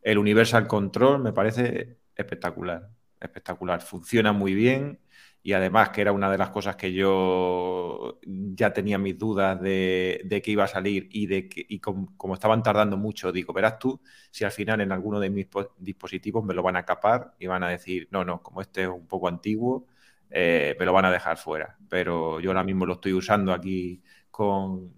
El 0.01 0.17
Universal 0.17 0.67
Control 0.67 1.21
me 1.21 1.33
parece 1.33 1.97
espectacular, 2.15 2.89
espectacular. 3.19 3.81
Funciona 3.81 4.31
muy 4.33 4.53
bien 4.53 4.99
y 5.43 5.53
además 5.53 5.89
que 5.89 6.01
era 6.01 6.11
una 6.11 6.29
de 6.31 6.37
las 6.37 6.49
cosas 6.49 6.75
que 6.75 6.93
yo 6.93 8.19
ya 8.25 8.73
tenía 8.73 8.97
mis 8.97 9.17
dudas 9.17 9.59
de, 9.61 10.41
que 10.43 10.51
iba 10.51 10.63
a 10.65 10.67
salir 10.67 11.07
y 11.11 11.27
de 11.27 11.47
que 11.49 11.65
y 11.67 11.79
com- 11.79 12.15
como 12.17 12.33
estaban 12.33 12.61
tardando 12.63 12.97
mucho, 12.97 13.31
digo, 13.31 13.53
verás 13.53 13.79
tú 13.79 14.01
si 14.31 14.43
al 14.45 14.51
final 14.51 14.81
en 14.81 14.91
alguno 14.91 15.19
de 15.19 15.29
mis 15.29 15.45
po- 15.47 15.73
dispositivos 15.77 16.43
me 16.43 16.53
lo 16.53 16.63
van 16.63 16.75
a 16.77 16.85
capar 16.85 17.35
y 17.39 17.47
van 17.47 17.63
a 17.63 17.69
decir, 17.69 18.07
no, 18.11 18.23
no, 18.25 18.41
como 18.41 18.61
este 18.61 18.83
es 18.83 18.89
un 18.89 19.07
poco 19.07 19.27
antiguo, 19.27 19.87
eh, 20.29 20.75
me 20.79 20.85
lo 20.85 20.93
van 20.93 21.05
a 21.05 21.11
dejar 21.11 21.37
fuera. 21.37 21.77
Pero 21.89 22.39
yo 22.39 22.49
ahora 22.51 22.63
mismo 22.63 22.85
lo 22.85 22.93
estoy 22.93 23.13
usando 23.13 23.53
aquí 23.53 24.01
con, 24.31 24.93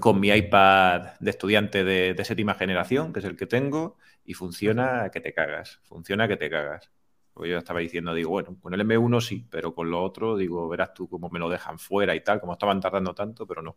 con 0.00 0.20
mi 0.20 0.28
iPad 0.30 1.18
de 1.20 1.30
estudiante 1.30 1.84
de, 1.84 2.14
de 2.14 2.24
séptima 2.24 2.54
generación, 2.54 3.12
que 3.12 3.20
es 3.20 3.24
el 3.26 3.36
que 3.36 3.46
tengo, 3.46 3.96
y 4.24 4.34
funciona 4.34 5.10
que 5.12 5.20
te 5.20 5.32
cagas, 5.34 5.80
funciona 5.84 6.28
que 6.28 6.36
te 6.36 6.50
cagas. 6.50 6.90
Porque 7.32 7.50
yo 7.50 7.58
estaba 7.58 7.80
diciendo, 7.80 8.12
digo, 8.14 8.30
bueno, 8.30 8.56
con 8.60 8.74
el 8.74 8.80
M1 8.82 9.20
sí, 9.20 9.46
pero 9.50 9.74
con 9.74 9.90
lo 9.90 10.02
otro, 10.02 10.36
digo, 10.36 10.68
verás 10.68 10.92
tú 10.94 11.08
cómo 11.08 11.30
me 11.30 11.38
lo 11.38 11.48
dejan 11.48 11.78
fuera 11.78 12.14
y 12.14 12.22
tal, 12.22 12.40
como 12.40 12.52
estaban 12.52 12.80
tardando 12.80 13.14
tanto, 13.14 13.46
pero 13.46 13.62
no. 13.62 13.76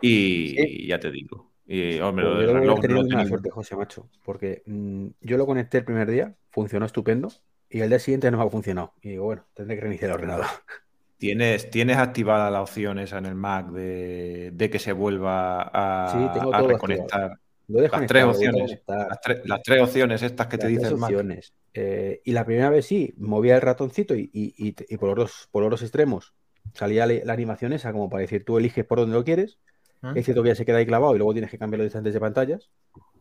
Y, 0.00 0.54
Sí. 0.56 0.86
ya 0.86 0.98
te 0.98 1.10
digo. 1.10 1.52
Y, 1.66 1.98
hombre, 2.00 2.24
Pues 2.24 2.34
lo 2.36 2.42
yo 2.42 2.46
que 2.48 2.60
reloj 2.60 2.78
he 2.78 2.80
no 2.80 2.82
tenido 2.82 3.00
lo 3.02 3.06
una 3.08 3.26
suerte, 3.26 3.50
José 3.50 3.76
Macho, 3.76 4.08
porque 4.24 4.62
mm, 4.66 5.06
yo 5.20 5.36
lo 5.36 5.46
conecté 5.46 5.78
el 5.78 5.84
primer 5.84 6.10
día, 6.10 6.34
funcionó 6.50 6.86
estupendo, 6.86 7.28
y 7.70 7.80
el 7.80 7.88
día 7.88 7.98
siguiente 7.98 8.30
no 8.30 8.38
me 8.38 8.44
ha 8.44 8.50
funcionado. 8.50 8.92
Y 9.02 9.10
digo, 9.10 9.24
bueno, 9.24 9.46
tendré 9.54 9.76
que 9.76 9.82
reiniciar 9.82 10.10
el 10.10 10.14
ordenador. 10.16 10.46
¿Tienes, 11.18 11.70
¿Tienes 11.70 11.96
activada 11.96 12.50
la 12.50 12.60
opción 12.60 12.98
esa 12.98 13.18
en 13.18 13.26
el 13.26 13.34
Mac 13.34 13.70
de, 13.70 14.50
de 14.52 14.70
que 14.70 14.78
se 14.78 14.92
vuelva 14.92 15.62
a, 15.72 16.12
Sí, 16.12 16.18
tengo 16.38 16.54
a 16.54 16.58
todo 16.58 16.68
reconectar? 16.68 17.38
Lo 17.68 17.80
Las 17.80 18.06
tres 18.06 18.24
lo 18.24 18.30
opciones. 18.30 18.78
Las, 18.86 19.20
tres- 19.22 19.40
las 19.46 19.62
tres 19.62 19.82
opciones 19.82 20.22
estas 20.22 20.46
que 20.48 20.58
te 20.58 20.64
Las 20.64 20.72
dice 20.72 20.86
el 20.88 20.98
Mac. 20.98 21.10
opciones. 21.12 21.54
Eh, 21.74 22.22
y 22.24 22.32
la 22.32 22.44
primera 22.44 22.70
vez 22.70 22.86
sí, 22.86 23.12
movía 23.16 23.56
el 23.56 23.62
ratoncito 23.62 24.14
y, 24.14 24.30
y- 24.32 24.54
y- 24.56 24.74
y 24.88 24.96
por, 24.96 25.08
los 25.10 25.16
dos, 25.16 25.48
por 25.50 25.62
los 25.62 25.70
dos 25.70 25.82
extremos 25.82 26.32
salía 26.72 27.04
la, 27.06 27.14
la 27.24 27.32
animación 27.32 27.72
esa, 27.72 27.92
como 27.92 28.08
para 28.08 28.22
decir, 28.22 28.44
tú 28.44 28.58
eliges 28.58 28.84
por 28.84 28.98
dónde 29.00 29.14
lo 29.16 29.24
quieres. 29.24 29.58
¿Mm? 30.02 30.16
Es 30.16 30.24
cierto 30.24 30.42
que 30.42 30.50
ya 30.50 30.54
se 30.54 30.64
queda 30.64 30.78
ahí 30.78 30.86
clavado 30.86 31.14
y 31.14 31.18
luego 31.18 31.32
tienes 31.32 31.50
que 31.50 31.58
cambiar 31.58 31.78
los 31.78 31.86
distantes 31.86 32.14
de 32.14 32.20
pantallas. 32.20 32.70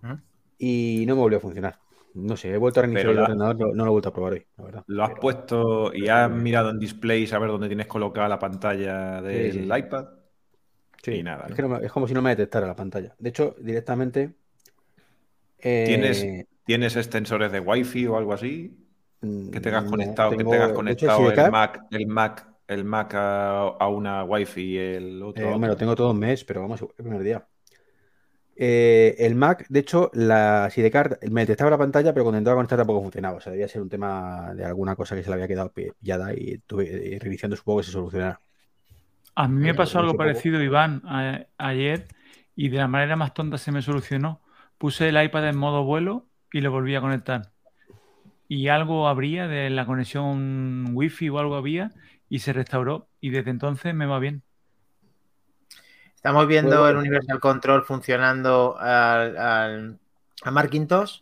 ¿Mm? 0.02 0.14
Y 0.60 1.04
no 1.08 1.16
me 1.16 1.22
volvió 1.22 1.38
a 1.40 1.42
funcionar. 1.42 1.80
No 2.14 2.38
sé, 2.38 2.52
he 2.54 2.58
vuelto 2.58 2.80
a 2.80 2.84
reiniciar 2.84 3.10
el 3.10 3.16
la- 3.18 3.24
ordenador, 3.24 3.56
no, 3.60 3.68
no 3.74 3.86
lo 3.86 3.90
he 3.90 3.92
vuelto 3.92 4.10
a 4.10 4.14
probar 4.14 4.34
hoy, 4.34 4.46
la 4.58 4.64
verdad. 4.64 4.84
¿Lo 4.86 5.04
has 5.04 5.10
Pero- 5.10 5.22
puesto 5.22 5.94
y 5.96 6.08
has 6.10 6.30
mirado 6.30 6.70
en 6.70 6.78
display 6.78 7.28
a 7.32 7.40
ver 7.40 7.50
dónde 7.50 7.68
tienes 7.68 7.88
colocada 7.88 8.30
la 8.30 8.38
pantalla 8.40 9.20
del 9.22 9.52
sí, 9.52 9.60
sí. 9.64 9.70
iPad? 9.76 10.06
Sí, 11.02 11.12
y 11.16 11.24
nada, 11.24 11.46
Es, 11.46 11.50
¿no? 11.50 11.56
que 11.56 11.62
no 11.64 11.70
me- 11.70 11.86
es 11.86 11.92
como 11.92 12.08
si 12.08 12.14
no 12.14 12.22
me 12.22 12.30
detectara 12.30 12.68
la 12.68 12.76
pantalla. 12.76 13.16
De 13.18 13.30
hecho, 13.30 13.56
directamente. 13.60 14.34
eh, 15.60 15.86
¿Tienes, 15.88 16.46
¿Tienes 16.66 16.96
extensores 16.96 17.52
de 17.52 17.60
Wi-Fi 17.60 18.08
o 18.08 18.18
algo 18.18 18.34
así? 18.34 18.78
Que 19.52 19.62
tengas 19.62 19.86
no, 19.86 19.86
conectado, 19.86 20.36
que 20.36 20.46
tengas 20.46 20.72
hecho, 20.72 20.74
conectado 20.74 21.32
el 21.32 21.46
Mac, 21.46 21.86
el 21.92 22.08
Mac, 22.08 22.48
el 22.68 22.86
Mac 22.86 23.14
a, 23.16 23.62
a 23.68 23.88
una 23.90 24.24
Wi-Fi 24.24 24.62
y 24.62 24.78
el 24.78 25.24
otro. 25.24 25.50
eh, 25.50 25.54
hombre, 25.54 25.70
lo 25.70 25.78
tengo 25.78 25.96
todo 25.96 26.12
un 26.12 26.20
mes, 26.20 26.44
pero 26.44 26.62
vamos, 26.62 26.82
el 26.82 26.88
primer 27.04 27.22
día. 27.24 27.48
Eh, 28.56 29.16
el 29.20 29.34
Mac, 29.36 29.66
de 29.70 29.80
hecho, 29.80 30.12
la 30.14 30.70
Sidecar 30.70 31.18
me 31.32 31.42
detectaba 31.42 31.72
la 31.72 31.78
pantalla, 31.78 32.14
pero 32.14 32.24
cuando 32.24 32.38
entraba 32.38 32.56
a 32.56 32.60
conectar 32.60 32.78
tampoco 32.78 33.02
funcionaba. 33.02 33.38
O 33.38 33.42
sea, 33.42 33.52
debía 33.52 33.68
ser 33.68 33.82
un 33.82 33.90
tema 33.90 34.54
de 34.56 34.64
alguna 34.66 34.96
cosa 34.96 35.16
que 35.16 35.24
se 35.24 35.30
le 35.30 35.36
había 35.36 35.48
quedado 35.48 35.72
pillada 35.74 36.34
y 36.34 36.60
tuve 36.60 37.16
eh, 37.16 37.20
reiniciando 37.20 37.56
supongo 37.56 37.80
que 37.80 37.86
se 37.86 37.92
solucionará. 37.92 38.40
A 39.36 39.48
mí 39.48 39.56
me 39.62 39.74
pasó 39.76 40.00
pues 40.00 40.00
algo 40.00 40.16
parecido, 40.16 40.62
Iván, 40.62 41.02
a- 41.06 41.46
ayer 41.58 42.08
y 42.56 42.70
de 42.70 42.78
la 42.78 42.88
manera 42.88 43.16
más 43.16 43.34
tonta 43.34 43.58
se 43.58 43.72
me 43.72 43.82
solucionó. 43.82 44.42
Puse 44.78 45.10
el 45.10 45.22
iPad 45.24 45.50
en 45.50 45.58
modo 45.58 45.84
vuelo 45.84 46.28
y 46.54 46.62
lo 46.62 46.72
volví 46.72 46.96
a 46.96 47.02
conectar. 47.02 47.52
Y 48.48 48.70
algo 48.70 49.08
habría 49.08 49.48
de 49.48 49.70
la 49.70 49.86
conexión 49.86 50.92
wifi 50.94 51.28
o 51.30 51.40
algo 51.40 51.56
había 51.56 51.92
y 52.30 52.40
se 52.40 52.54
restauró 52.54 53.08
y 53.20 53.32
desde 53.32 53.50
entonces 53.52 53.94
me 53.94 54.06
va 54.06 54.20
bien. 54.20 54.44
Estamos 56.16 56.48
viendo 56.48 56.88
el. 56.88 56.96
Universal 56.96 57.40
Control 57.42 57.84
funcionando 57.84 58.78
al, 58.80 59.38
al- 59.38 60.00
a 60.44 60.52
Macintosh, 60.52 61.22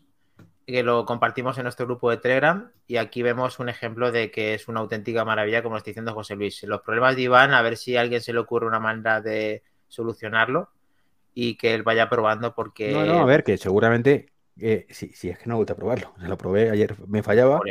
que 0.67 0.83
lo 0.83 1.05
compartimos 1.05 1.57
en 1.57 1.63
nuestro 1.63 1.85
grupo 1.85 2.09
de 2.11 2.17
Telegram, 2.17 2.71
y 2.85 2.97
aquí 2.97 3.23
vemos 3.23 3.59
un 3.59 3.69
ejemplo 3.69 4.11
de 4.11 4.29
que 4.29 4.53
es 4.53 4.67
una 4.67 4.79
auténtica 4.79 5.25
maravilla, 5.25 5.63
como 5.63 5.77
está 5.77 5.89
diciendo 5.89 6.13
José 6.13 6.35
Luis. 6.35 6.61
Los 6.63 6.81
problemas 6.81 7.15
de 7.15 7.23
Iván, 7.23 7.53
a 7.53 7.61
ver 7.61 7.77
si 7.77 7.97
a 7.97 8.01
alguien 8.01 8.21
se 8.21 8.33
le 8.33 8.39
ocurre 8.39 8.67
una 8.67 8.79
manera 8.79 9.21
de 9.21 9.63
solucionarlo 9.88 10.69
y 11.33 11.55
que 11.55 11.73
él 11.73 11.83
vaya 11.83 12.07
probando 12.09 12.53
porque... 12.53 12.91
No, 12.91 13.05
no, 13.05 13.21
a 13.21 13.25
ver, 13.25 13.43
que 13.43 13.57
seguramente, 13.57 14.31
eh, 14.58 14.88
si, 14.89 15.10
si 15.13 15.29
es 15.29 15.38
que 15.39 15.46
no 15.48 15.55
me 15.55 15.60
gusta 15.60 15.75
probarlo. 15.75 16.13
Se 16.20 16.27
lo 16.27 16.38
probé 16.38 16.70
ayer, 16.72 16.96
me 17.08 17.24
fallaba 17.24 17.70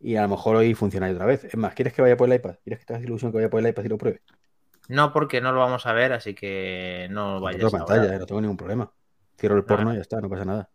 y 0.00 0.16
a 0.16 0.22
lo 0.22 0.28
mejor 0.30 0.56
hoy 0.56 0.74
funciona 0.74 1.10
otra 1.10 1.26
vez. 1.26 1.44
Es 1.44 1.56
más, 1.56 1.74
¿quieres 1.74 1.94
que 1.94 2.02
vaya 2.02 2.16
por 2.16 2.28
el 2.30 2.36
iPad? 2.36 2.56
¿Quieres 2.64 2.80
que 2.80 2.86
te 2.86 2.94
hagas 2.94 3.04
ilusión 3.06 3.32
que 3.32 3.38
vaya 3.38 3.50
por 3.50 3.60
el 3.60 3.68
iPad 3.68 3.84
y 3.84 3.88
lo 3.88 3.98
pruebe? 3.98 4.22
No, 4.88 5.12
porque 5.12 5.40
no 5.40 5.52
lo 5.52 5.60
vamos 5.60 5.86
a 5.86 5.92
ver, 5.92 6.12
así 6.12 6.34
que 6.34 7.08
no 7.10 7.40
vayas 7.40 7.66
otra 7.66 7.70
ahora. 7.74 8.04
pantalla, 8.04 8.14
eh, 8.14 8.18
no 8.18 8.26
tengo 8.26 8.40
ningún 8.40 8.56
problema. 8.56 8.92
Cierro 9.38 9.56
el 9.56 9.64
porno 9.64 9.92
y 9.92 9.96
ya 9.96 10.02
está, 10.02 10.20
no 10.20 10.28
pasa 10.30 10.44
nada. 10.44 10.70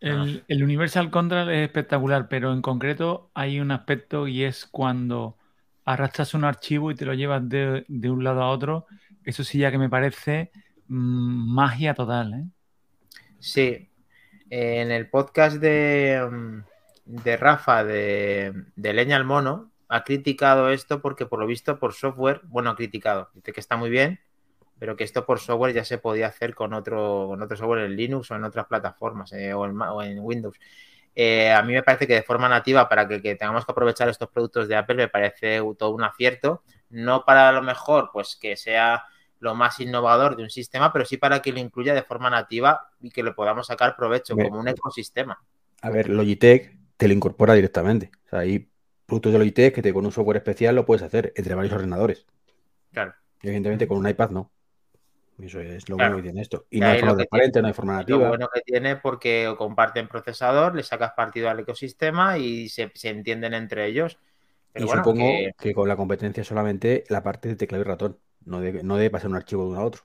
El, 0.00 0.44
el 0.48 0.62
Universal 0.64 1.10
Control 1.10 1.50
es 1.50 1.66
espectacular, 1.66 2.28
pero 2.28 2.52
en 2.52 2.62
concreto 2.62 3.30
hay 3.34 3.60
un 3.60 3.70
aspecto 3.70 4.26
y 4.28 4.44
es 4.44 4.66
cuando 4.66 5.36
arrastras 5.84 6.32
un 6.34 6.44
archivo 6.44 6.90
y 6.90 6.94
te 6.94 7.04
lo 7.04 7.12
llevas 7.14 7.46
de, 7.48 7.84
de 7.88 8.10
un 8.10 8.24
lado 8.24 8.42
a 8.42 8.50
otro. 8.50 8.86
Eso 9.24 9.44
sí 9.44 9.58
ya 9.58 9.70
que 9.70 9.78
me 9.78 9.90
parece 9.90 10.50
mm, 10.88 11.54
magia 11.54 11.94
total, 11.94 12.32
¿eh? 12.34 12.44
Sí, 13.38 13.89
en 14.50 14.90
el 14.90 15.08
podcast 15.08 15.56
de, 15.56 16.28
mm, 16.30 16.64
de 17.22 17.36
Rafa 17.36 17.84
de, 17.84 18.52
de 18.76 18.92
Leña 18.92 19.16
al 19.16 19.24
Mono 19.24 19.70
ha 19.88 20.04
criticado 20.04 20.70
esto 20.70 21.00
porque 21.00 21.26
por 21.26 21.40
lo 21.40 21.46
visto 21.46 21.78
por 21.78 21.94
software, 21.94 22.42
bueno, 22.44 22.70
ha 22.70 22.76
criticado, 22.76 23.30
dice 23.34 23.52
que 23.52 23.60
está 23.60 23.76
muy 23.76 23.90
bien, 23.90 24.20
pero 24.78 24.96
que 24.96 25.04
esto 25.04 25.26
por 25.26 25.40
software 25.40 25.74
ya 25.74 25.84
se 25.84 25.98
podía 25.98 26.28
hacer 26.28 26.54
con 26.54 26.74
otro, 26.74 27.26
con 27.28 27.42
otro 27.42 27.56
software 27.56 27.84
en 27.84 27.96
Linux 27.96 28.30
o 28.30 28.36
en 28.36 28.44
otras 28.44 28.66
plataformas 28.66 29.32
eh, 29.32 29.52
o, 29.52 29.64
en, 30.02 30.20
Windows. 30.20 30.56
Eh, 31.14 31.52
a 31.52 31.62
mí 31.62 31.72
me 31.72 31.82
parece 31.82 32.06
que 32.06 32.14
de 32.14 32.22
forma 32.22 32.48
nativa, 32.48 32.88
para 32.88 33.06
que, 33.06 33.20
que 33.20 33.34
tengamos 33.34 33.66
que 33.66 33.72
aprovechar 33.72 34.08
estos 34.08 34.28
productos 34.30 34.68
de 34.68 34.76
Apple, 34.76 34.94
me 34.96 35.08
parece 35.08 35.60
todo 35.76 35.90
un 35.90 36.04
acierto. 36.04 36.62
No 36.88 37.24
para 37.24 37.52
lo 37.52 37.62
mejor, 37.62 38.10
pues 38.12 38.36
que 38.40 38.56
sea 38.56 39.04
lo 39.40 39.54
más 39.54 39.80
innovador 39.80 40.36
de 40.36 40.44
un 40.44 40.50
sistema, 40.50 40.92
pero 40.92 41.04
sí 41.04 41.16
para 41.16 41.40
que 41.42 41.52
lo 41.52 41.58
incluya 41.58 41.94
de 41.94 42.02
forma 42.02 42.30
nativa 42.30 42.90
y 43.00 43.10
que 43.10 43.22
le 43.22 43.32
podamos 43.32 43.66
sacar 43.66 43.96
provecho 43.96 44.36
como 44.36 44.58
un 44.60 44.68
ecosistema. 44.68 45.42
A 45.82 45.90
ver, 45.90 46.08
Logitech 46.10 46.78
te 46.96 47.08
lo 47.08 47.14
incorpora 47.14 47.54
directamente. 47.54 48.10
O 48.26 48.28
sea, 48.28 48.38
hay 48.40 48.70
productos 49.06 49.32
de 49.32 49.38
Logitech 49.38 49.74
que 49.74 49.82
te, 49.82 49.92
con 49.92 50.04
un 50.06 50.12
software 50.12 50.36
especial 50.38 50.74
lo 50.76 50.84
puedes 50.86 51.02
hacer 51.02 51.32
entre 51.36 51.54
varios 51.54 51.74
ordenadores. 51.74 52.26
Claro. 52.92 53.14
Evidentemente 53.42 53.88
con 53.88 53.98
un 53.98 54.08
iPad 54.08 54.30
no. 54.30 54.52
Eso 55.38 55.58
es 55.60 55.88
lo 55.88 55.96
Claro. 55.96 56.12
bueno 56.12 56.16
que 56.22 56.28
tiene 56.28 56.42
esto. 56.42 56.66
Y 56.68 56.76
Y 56.76 56.80
no 56.80 56.86
hay 56.88 56.98
forma 56.98 57.12
lo 57.12 57.16
transparente, 57.16 57.62
no 57.62 57.68
hay 57.68 57.72
forma 57.74 57.92
Lo 57.94 57.98
nativa. 58.00 58.28
bueno 58.28 58.48
que 58.52 58.60
tiene 58.60 58.96
porque 58.96 59.54
comparten 59.56 60.06
procesador, 60.06 60.74
le 60.76 60.82
sacas 60.82 61.12
partido 61.16 61.48
al 61.48 61.60
ecosistema 61.60 62.36
y 62.36 62.68
se, 62.68 62.90
se 62.94 63.08
entienden 63.08 63.54
entre 63.54 63.86
ellos. 63.86 64.18
Pero 64.72 64.84
y 64.84 64.88
bueno, 64.88 65.02
supongo 65.02 65.24
que- 65.24 65.52
que... 65.58 65.72
con 65.72 65.88
la 65.88 65.96
competencia 65.96 66.44
solamente 66.44 67.04
la 67.08 67.22
parte 67.22 67.48
de 67.48 67.56
teclado 67.56 67.82
y 67.82 67.86
ratón, 67.86 68.18
no 68.44 68.60
de, 68.60 68.82
no 68.82 68.96
de 68.96 69.10
pasar 69.10 69.30
un 69.30 69.36
archivo 69.36 69.64
de 69.64 69.70
uno 69.70 69.80
a 69.80 69.84
otro. 69.84 70.02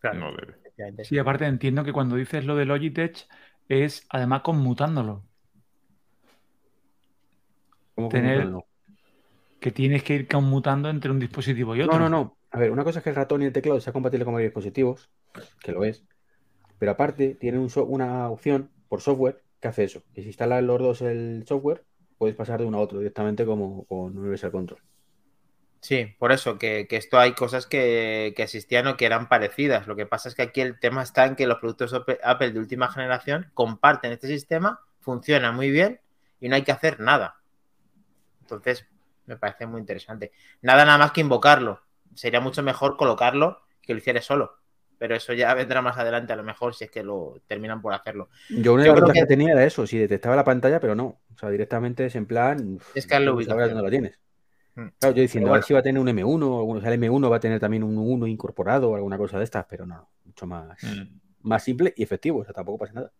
claro, 0.00 0.18
No 0.18 0.32
debe. 0.36 1.04
Sí, 1.04 1.18
aparte 1.18 1.46
entiendo 1.46 1.84
que 1.84 1.92
cuando 1.92 2.16
dices 2.16 2.44
lo 2.44 2.54
de 2.56 2.66
Logitech 2.66 3.26
es 3.68 4.06
además 4.10 4.42
conmutándolo, 4.42 5.24
¿Cómo 7.94 8.08
Tener- 8.10 8.52
que 9.58 9.70
tienes 9.72 10.02
que 10.02 10.14
ir 10.14 10.28
conmutando 10.28 10.90
entre 10.90 11.10
un 11.10 11.18
dispositivo 11.18 11.74
y 11.74 11.80
otro. 11.80 11.98
No, 11.98 12.08
no, 12.10 12.10
no. 12.10 12.36
A 12.50 12.58
ver, 12.58 12.70
una 12.70 12.84
cosa 12.84 12.98
es 13.00 13.02
que 13.04 13.10
el 13.10 13.16
ratón 13.16 13.42
y 13.42 13.46
el 13.46 13.52
teclado 13.52 13.80
sea 13.80 13.92
compatible 13.92 14.24
con 14.24 14.34
varios 14.34 14.50
dispositivos, 14.50 15.10
que 15.60 15.72
lo 15.72 15.82
es. 15.84 16.04
Pero 16.78 16.92
aparte, 16.92 17.34
tiene 17.34 17.58
un 17.58 17.70
so- 17.70 17.86
una 17.86 18.28
opción 18.28 18.70
por 18.88 19.00
software 19.00 19.42
que 19.60 19.68
hace 19.68 19.84
eso. 19.84 20.02
Que 20.14 20.20
si 20.22 20.28
instalas 20.28 20.62
los 20.62 20.78
dos 20.78 21.02
el 21.02 21.44
software, 21.46 21.84
puedes 22.18 22.36
pasar 22.36 22.60
de 22.60 22.66
uno 22.66 22.78
a 22.78 22.80
otro 22.82 22.98
directamente 22.98 23.46
como 23.46 23.84
con 23.86 24.16
Universal 24.16 24.52
Control. 24.52 24.80
Sí, 25.86 26.16
por 26.18 26.32
eso, 26.32 26.58
que, 26.58 26.88
que 26.88 26.96
esto 26.96 27.16
hay 27.16 27.34
cosas 27.34 27.68
que, 27.68 28.34
que 28.36 28.42
existían 28.42 28.88
o 28.88 28.96
que 28.96 29.06
eran 29.06 29.28
parecidas. 29.28 29.86
Lo 29.86 29.94
que 29.94 30.04
pasa 30.04 30.28
es 30.28 30.34
que 30.34 30.42
aquí 30.42 30.60
el 30.60 30.80
tema 30.80 31.00
está 31.00 31.26
en 31.26 31.36
que 31.36 31.46
los 31.46 31.58
productos 31.58 31.94
Apple 31.94 32.50
de 32.50 32.58
última 32.58 32.88
generación 32.88 33.52
comparten 33.54 34.10
este 34.10 34.26
sistema, 34.26 34.80
funciona 34.98 35.52
muy 35.52 35.70
bien 35.70 36.00
y 36.40 36.48
no 36.48 36.56
hay 36.56 36.62
que 36.62 36.72
hacer 36.72 36.98
nada. 36.98 37.36
Entonces, 38.40 38.84
me 39.26 39.36
parece 39.36 39.66
muy 39.66 39.78
interesante. 39.78 40.32
Nada 40.60 40.84
nada 40.84 40.98
más 40.98 41.12
que 41.12 41.20
invocarlo. 41.20 41.80
Sería 42.16 42.40
mucho 42.40 42.64
mejor 42.64 42.96
colocarlo 42.96 43.60
que 43.80 43.92
lo 43.92 44.00
hicieras 44.00 44.24
solo. 44.24 44.56
Pero 44.98 45.14
eso 45.14 45.34
ya 45.34 45.54
vendrá 45.54 45.82
más 45.82 45.96
adelante, 45.98 46.32
a 46.32 46.36
lo 46.36 46.42
mejor, 46.42 46.74
si 46.74 46.86
es 46.86 46.90
que 46.90 47.04
lo 47.04 47.40
terminan 47.46 47.80
por 47.80 47.94
hacerlo. 47.94 48.28
Yo 48.48 48.74
una 48.74 48.82
de 48.82 48.92
las 48.92 49.12
que... 49.12 49.26
tenía 49.26 49.52
era 49.52 49.62
eso, 49.62 49.86
si 49.86 49.98
detectaba 49.98 50.34
la 50.34 50.42
pantalla, 50.42 50.80
pero 50.80 50.96
no. 50.96 51.20
O 51.32 51.38
sea, 51.38 51.48
directamente 51.48 52.06
es 52.06 52.16
en 52.16 52.26
plan. 52.26 52.80
Es 52.92 53.06
que 53.06 53.14
sabrás 53.14 53.34
ubicación. 53.34 53.68
dónde 53.68 53.82
lo 53.82 53.90
tienes. 53.90 54.25
Mm. 54.76 54.88
Claro, 54.98 55.14
yo 55.16 55.22
diciendo, 55.22 55.50
a 55.50 55.54
ver 55.54 55.62
si 55.64 55.72
va 55.74 55.80
a 55.80 55.82
tener 55.82 56.00
un 56.00 56.08
M1, 56.08 56.64
o 56.64 56.80
sea, 56.80 56.92
el 56.92 57.02
M1 57.02 57.30
va 57.30 57.36
a 57.36 57.40
tener 57.40 57.58
también 57.60 57.82
un 57.82 57.96
1 57.98 58.26
incorporado 58.26 58.90
o 58.90 58.94
alguna 58.96 59.18
cosa 59.18 59.38
de 59.38 59.44
estas, 59.44 59.64
pero 59.66 59.86
no, 59.86 60.08
mucho 60.24 60.46
más, 60.46 60.82
Mm. 60.82 61.18
más 61.42 61.64
simple 61.64 61.94
y 61.96 62.02
efectivo, 62.02 62.40
o 62.40 62.44
sea, 62.44 62.52
tampoco 62.54 62.78
pasa 62.78 62.92
nada. 62.92 63.12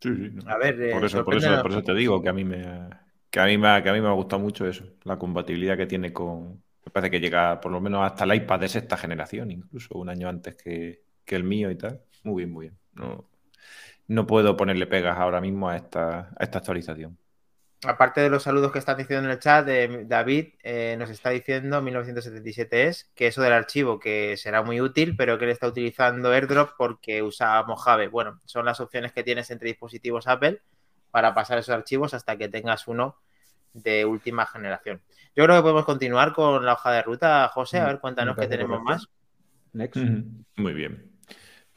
Sí, 0.00 0.14
sí, 0.14 0.30
no. 0.32 0.48
A 0.50 0.56
ver, 0.58 0.80
eh, 0.80 0.92
por, 0.92 1.04
eso, 1.04 1.24
por, 1.24 1.34
eso, 1.36 1.60
por 1.60 1.70
eso 1.72 1.82
te 1.82 1.94
digo 1.94 2.22
que 2.22 2.28
a 2.28 2.32
mí 2.32 2.44
me 2.44 2.88
que 3.30 3.40
a 3.40 3.44
mí 3.46 3.58
me, 3.58 3.68
ha- 3.68 3.82
que 3.82 3.90
a 3.90 3.92
mí 3.92 4.00
me 4.00 4.08
ha 4.08 4.12
gustado 4.12 4.40
mucho 4.40 4.66
eso, 4.66 4.84
la 5.04 5.18
compatibilidad 5.18 5.76
que 5.76 5.86
tiene 5.86 6.12
con. 6.12 6.62
Me 6.84 6.92
parece 6.92 7.10
que 7.10 7.20
llega 7.20 7.60
por 7.60 7.72
lo 7.72 7.80
menos 7.80 8.06
hasta 8.06 8.24
el 8.24 8.34
iPad 8.34 8.60
de 8.60 8.68
sexta 8.68 8.96
generación, 8.96 9.50
incluso 9.50 9.98
un 9.98 10.08
año 10.08 10.28
antes 10.28 10.54
que, 10.56 11.02
que 11.24 11.36
el 11.36 11.44
mío 11.44 11.70
y 11.70 11.76
tal. 11.76 12.00
Muy 12.24 12.36
bien, 12.44 12.52
muy 12.52 12.66
bien. 12.66 12.78
No, 12.94 13.28
no 14.08 14.26
puedo 14.26 14.56
ponerle 14.56 14.86
pegas 14.86 15.18
ahora 15.18 15.40
mismo 15.40 15.68
a 15.68 15.76
esta, 15.76 16.30
a 16.36 16.44
esta 16.44 16.58
actualización. 16.58 17.18
Aparte 17.86 18.20
de 18.20 18.28
los 18.28 18.42
saludos 18.42 18.72
que 18.72 18.80
están 18.80 18.96
diciendo 18.96 19.26
en 19.26 19.30
el 19.30 19.38
chat, 19.38 19.64
de 19.64 20.04
David 20.04 20.48
eh, 20.64 20.96
nos 20.98 21.10
está 21.10 21.30
diciendo 21.30 21.80
1977 21.80 22.88
es 22.88 23.10
que 23.14 23.28
eso 23.28 23.40
del 23.40 23.52
archivo 23.52 24.00
que 24.00 24.36
será 24.36 24.62
muy 24.62 24.80
útil, 24.80 25.14
pero 25.16 25.38
que 25.38 25.44
él 25.44 25.52
está 25.52 25.68
utilizando 25.68 26.32
AirDrop 26.32 26.70
porque 26.76 27.22
usa 27.22 27.62
Mojave. 27.62 28.08
Bueno, 28.08 28.40
son 28.46 28.64
las 28.64 28.80
opciones 28.80 29.12
que 29.12 29.22
tienes 29.22 29.50
entre 29.52 29.68
dispositivos 29.68 30.26
Apple 30.26 30.60
para 31.12 31.34
pasar 31.34 31.58
esos 31.58 31.74
archivos 31.74 32.14
hasta 32.14 32.36
que 32.36 32.48
tengas 32.48 32.88
uno 32.88 33.16
de 33.74 34.04
última 34.04 34.44
generación. 34.46 35.00
Yo 35.36 35.44
creo 35.44 35.56
que 35.56 35.62
podemos 35.62 35.84
continuar 35.84 36.32
con 36.32 36.64
la 36.64 36.72
hoja 36.72 36.90
de 36.90 37.02
ruta, 37.02 37.48
José. 37.48 37.78
A 37.78 37.86
ver, 37.86 38.00
cuéntanos 38.00 38.36
qué 38.36 38.48
tenemos 38.48 38.82
más. 38.82 39.08
Next. 39.72 40.02
Muy 40.56 40.72
bien. 40.72 41.17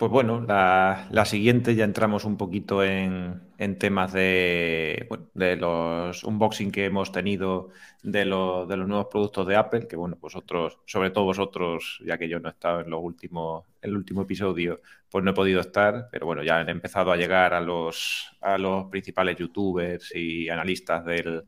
Pues 0.01 0.11
bueno, 0.11 0.41
la, 0.41 1.25
siguiente 1.25 1.75
ya 1.75 1.83
entramos 1.83 2.25
un 2.25 2.35
poquito 2.35 2.83
en, 2.83 3.39
temas 3.77 4.11
de, 4.11 5.07
de 5.35 5.55
los 5.57 6.23
unboxing 6.23 6.71
que 6.71 6.85
hemos 6.85 7.11
tenido 7.11 7.69
de, 8.01 8.25
los 8.25 8.67
nuevos 8.67 9.05
productos 9.11 9.45
de 9.45 9.55
Apple, 9.55 9.87
que 9.87 9.95
bueno, 9.95 10.17
vosotros, 10.19 10.79
sobre 10.87 11.11
todo 11.11 11.25
vosotros, 11.25 12.01
ya 12.03 12.17
que 12.17 12.27
yo 12.27 12.39
no 12.39 12.49
he 12.49 12.51
estado 12.51 12.81
en 12.81 12.89
los 12.89 12.99
últimos, 13.03 13.65
el 13.79 13.95
último 13.95 14.23
episodio, 14.23 14.81
pues 15.07 15.23
no 15.23 15.29
he 15.31 15.33
podido 15.35 15.61
estar, 15.61 16.07
pero 16.11 16.25
bueno, 16.25 16.41
ya 16.41 16.57
han 16.57 16.69
empezado 16.69 17.11
a 17.11 17.15
llegar 17.17 17.53
a 17.53 17.61
los, 17.61 18.35
a 18.41 18.57
los 18.57 18.85
principales 18.85 19.37
youtubers 19.37 20.15
y 20.15 20.49
analistas 20.49 21.05
del, 21.05 21.45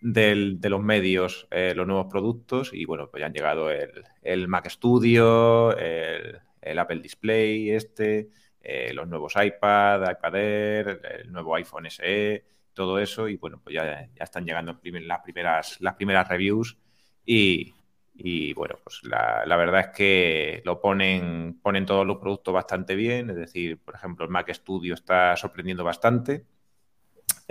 de 0.00 0.68
los 0.68 0.82
medios 0.82 1.46
eh, 1.52 1.72
los 1.76 1.86
nuevos 1.86 2.06
productos 2.10 2.72
y 2.74 2.84
bueno, 2.84 3.08
pues 3.08 3.20
ya 3.20 3.26
han 3.26 3.32
llegado 3.32 3.70
el, 3.70 4.02
el 4.22 4.48
Mac 4.48 4.68
Studio, 4.68 5.76
el 5.76 6.40
el 6.62 6.78
Apple 6.78 7.00
Display 7.00 7.70
este, 7.70 8.30
eh, 8.60 8.92
los 8.94 9.08
nuevos 9.08 9.34
iPad, 9.36 10.10
iPad 10.10 10.36
Air, 10.36 11.00
el 11.20 11.32
nuevo 11.32 11.54
iPhone 11.56 11.86
SE, 11.86 12.44
todo 12.72 12.98
eso 12.98 13.28
y 13.28 13.36
bueno, 13.36 13.60
pues 13.62 13.74
ya, 13.74 14.08
ya 14.14 14.24
están 14.24 14.44
llegando 14.44 14.72
las 14.82 15.20
primeras, 15.20 15.80
las 15.80 15.94
primeras 15.94 16.28
reviews. 16.28 16.78
Y, 17.24 18.52
bueno, 18.54 18.76
pues 18.84 19.00
la, 19.04 19.56
verdad 19.56 19.80
es 19.80 19.96
que 19.96 20.62
lo 20.64 20.80
ponen, 20.80 21.58
ponen 21.62 21.86
todos 21.86 22.06
los 22.06 22.18
productos 22.18 22.54
bastante 22.54 22.94
bien, 22.94 23.30
es 23.30 23.36
decir, 23.36 23.78
por 23.78 23.94
ejemplo, 23.94 24.24
el 24.24 24.30
Mac 24.30 24.52
Studio 24.52 24.94
está 24.94 25.36
sorprendiendo 25.36 25.84
bastante 25.84 26.44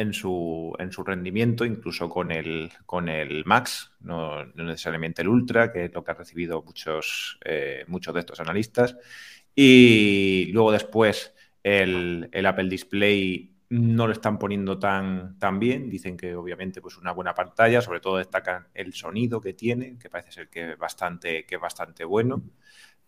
en 0.02 0.14
su, 0.14 0.76
en 0.80 0.92
su 0.92 1.04
rendimiento, 1.04 1.66
incluso 1.66 2.10
con 2.10 2.32
el, 2.32 2.72
con 2.86 3.10
el 3.10 3.46
Max, 3.46 3.92
no, 4.02 4.46
necesariamente 4.56 5.22
el 5.22 5.30
Ultra, 5.30 5.72
que 5.72 5.86
es 5.86 5.94
lo 5.94 6.04
que 6.04 6.12
han 6.12 6.18
recibido 6.18 6.62
muchos, 6.64 7.40
eh, 7.46 7.86
muchos 7.88 8.14
de 8.14 8.20
estos 8.20 8.40
analistas. 8.40 8.98
Y 9.56 10.50
luego 10.54 10.72
después 10.72 11.34
el, 11.64 12.30
Apple 12.46 12.70
Display 12.70 13.56
no 13.70 14.08
lo 14.08 14.14
están 14.14 14.38
poniendo 14.38 14.80
tan, 14.80 15.38
tan 15.40 15.60
bien. 15.60 15.90
Dicen 15.90 16.18
que 16.18 16.36
obviamente 16.36 16.82
pues 16.82 16.98
una 16.98 17.14
buena 17.14 17.34
pantalla, 17.34 17.82
sobre 17.82 18.00
todo 18.02 18.18
destacan 18.18 18.68
el 18.74 18.94
sonido 18.94 19.40
que 19.40 19.54
tiene, 19.54 19.98
que 19.98 20.10
parece 20.10 20.32
ser 20.32 20.50
que 20.50 20.76
bastante, 20.76 21.46
que 21.46 21.56
es 21.56 21.62
bastante 21.62 22.04
bueno 22.04 22.44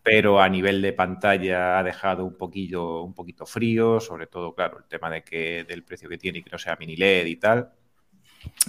pero 0.03 0.41
a 0.41 0.49
nivel 0.49 0.81
de 0.81 0.91
pantalla 0.93 1.79
ha 1.79 1.83
dejado 1.83 2.25
un 2.25 2.37
poquillo, 2.37 3.01
un 3.03 3.13
poquito 3.13 3.45
frío, 3.45 4.01
sobre 4.01 4.27
todo, 4.27 4.53
claro, 4.53 4.79
el 4.79 4.85
tema 4.85 5.09
de 5.09 5.23
que 5.23 5.63
del 5.63 5.83
precio 5.83 6.09
que 6.09 6.17
tiene 6.17 6.39
y 6.39 6.43
que 6.43 6.51
no 6.51 6.57
sea 6.57 6.75
mini 6.77 6.97
LED 6.97 7.25
y 7.25 7.37
tal. 7.37 7.71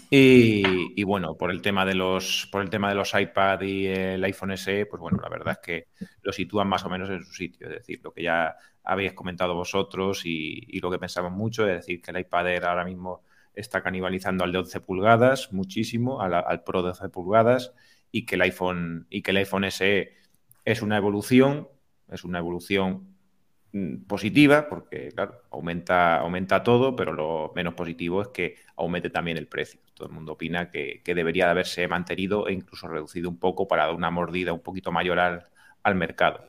Y, 0.09 1.03
bueno, 1.03 1.37
por 1.37 1.51
el 1.51 1.61
tema 1.61 1.85
de 1.85 1.95
los, 1.95 2.49
por 2.53 2.63
el 2.63 2.71
tema 2.71 2.89
de 2.89 2.95
los 2.95 3.13
iPad 3.13 3.61
y 3.63 3.87
el 3.87 4.23
iPhone 4.23 4.57
SE, 4.57 4.87
pues 4.87 5.01
bueno, 5.01 5.19
la 5.21 5.29
verdad 5.29 5.55
es 5.55 5.59
que 5.59 5.87
lo 6.23 6.33
sitúan 6.33 6.69
más 6.69 6.85
o 6.85 6.89
menos 6.89 7.11
en 7.11 7.25
su 7.25 7.33
sitio, 7.33 7.67
es 7.67 7.73
decir, 7.75 8.01
lo 8.05 8.13
que 8.13 8.23
ya 8.23 8.55
habéis 8.85 9.15
comentado 9.15 9.55
vosotros 9.55 10.23
y, 10.25 10.79
lo 10.81 10.91
que 10.91 10.99
pensamos 10.99 11.33
mucho, 11.33 11.67
es 11.67 11.79
decir, 11.79 12.01
que 12.01 12.13
el 12.13 12.21
iPad 12.21 12.49
Air 12.49 12.65
ahora 12.67 12.85
mismo 12.85 13.23
está 13.55 13.83
canibalizando 13.83 14.45
al 14.45 14.53
de 14.53 14.59
11 14.59 14.81
pulgadas 14.81 15.53
muchísimo, 15.53 16.21
al, 16.21 16.63
Pro 16.63 16.83
de 16.83 16.89
12 16.91 17.09
pulgadas, 17.09 17.73
y 18.13 18.27
que 18.27 18.37
el 18.37 18.43
iPhone, 18.43 19.07
y 19.11 19.23
que 19.23 19.33
el 19.33 19.39
iPhone 19.39 19.69
SE 19.71 20.13
es 20.65 20.83
una 20.83 20.97
evolución, 20.97 21.69
es 22.11 22.25
una 22.25 22.39
evolución 22.39 23.15
mm, 23.73 24.05
positiva 24.07 24.69
porque, 24.69 25.09
claro, 25.15 25.43
aumenta, 25.51 26.19
aumenta 26.19 26.63
todo, 26.63 26.97
pero 26.97 27.13
lo 27.13 27.53
menos 27.55 27.75
positivo 27.75 28.23
es 28.23 28.29
que 28.29 28.57
aumente 28.77 29.11
también 29.11 29.37
el 29.37 29.47
precio. 29.47 29.81
Todo 29.95 30.09
el 30.09 30.15
mundo 30.15 30.33
opina 30.33 30.71
que, 30.71 31.03
debería 31.05 31.45
de 31.47 31.51
haberse 31.53 31.87
mantenido 31.89 32.49
e 32.49 32.53
incluso 32.53 32.89
reducido 32.89 33.29
un 33.29 33.39
poco 33.39 33.69
para 33.69 33.87
dar 33.87 33.95
una 33.95 34.11
mordida 34.11 34.53
un 34.53 34.61
poquito 34.61 34.91
mayor 34.91 35.19
al, 35.19 35.95
mercado. 35.95 36.49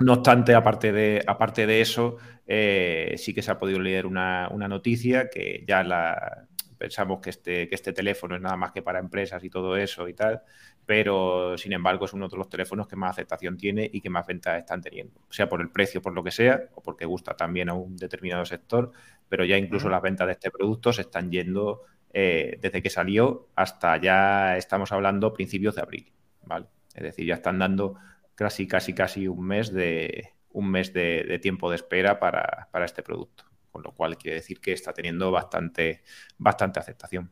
No 0.00 0.14
obstante, 0.14 0.54
aparte 0.54 0.92
de, 0.92 1.22
aparte 1.26 1.66
de 1.66 1.80
eso, 1.80 2.16
eh, 2.46 3.14
sí 3.16 3.32
que 3.32 3.42
se 3.42 3.52
ha 3.52 3.58
podido 3.58 3.78
leer 3.78 4.06
una, 4.06 4.48
una 4.50 4.66
noticia 4.66 5.30
que 5.30 5.64
ya 5.66 5.84
la, 5.84 6.48
pensamos 6.84 7.20
que 7.20 7.30
este, 7.30 7.68
que 7.68 7.74
este 7.74 7.92
teléfono 7.92 8.36
es 8.36 8.42
nada 8.42 8.56
más 8.56 8.72
que 8.72 8.82
para 8.82 8.98
empresas 8.98 9.42
y 9.42 9.48
todo 9.48 9.76
eso 9.76 10.06
y 10.08 10.12
tal, 10.12 10.42
pero 10.86 11.56
sin 11.56 11.72
embargo 11.72 12.04
es 12.04 12.12
uno 12.12 12.28
de 12.28 12.36
los 12.36 12.48
teléfonos 12.48 12.86
que 12.86 12.96
más 12.96 13.10
aceptación 13.10 13.56
tiene 13.56 13.88
y 13.92 14.00
que 14.00 14.10
más 14.10 14.26
ventas 14.26 14.58
están 14.58 14.82
teniendo, 14.82 15.20
sea 15.30 15.48
por 15.48 15.60
el 15.60 15.70
precio, 15.70 16.02
por 16.02 16.12
lo 16.12 16.22
que 16.22 16.30
sea, 16.30 16.68
o 16.74 16.82
porque 16.82 17.06
gusta 17.06 17.34
también 17.36 17.68
a 17.68 17.74
un 17.74 17.96
determinado 17.96 18.44
sector, 18.44 18.92
pero 19.28 19.44
ya 19.44 19.56
incluso 19.56 19.88
las 19.88 20.02
ventas 20.02 20.26
de 20.26 20.32
este 20.32 20.50
producto 20.50 20.92
se 20.92 21.02
están 21.02 21.30
yendo 21.30 21.82
eh, 22.12 22.58
desde 22.60 22.82
que 22.82 22.90
salió 22.90 23.48
hasta 23.54 23.96
ya 23.96 24.56
estamos 24.56 24.92
hablando 24.92 25.32
principios 25.32 25.74
de 25.74 25.82
abril, 25.82 26.12
¿vale? 26.44 26.66
Es 26.94 27.02
decir, 27.02 27.26
ya 27.26 27.34
están 27.34 27.58
dando 27.58 27.96
casi, 28.34 28.66
casi, 28.66 28.94
casi 28.94 29.26
un 29.26 29.44
mes 29.46 29.72
de, 29.72 30.34
un 30.52 30.70
mes 30.70 30.92
de, 30.92 31.38
tiempo 31.40 31.70
de 31.70 31.76
espera 31.76 32.20
para, 32.20 32.68
para 32.70 32.84
este 32.84 33.02
producto 33.02 33.44
con 33.74 33.82
lo 33.82 33.90
cual 33.90 34.16
quiere 34.16 34.36
decir 34.36 34.60
que 34.60 34.72
está 34.72 34.92
teniendo 34.92 35.32
bastante, 35.32 36.04
bastante 36.38 36.78
aceptación. 36.78 37.28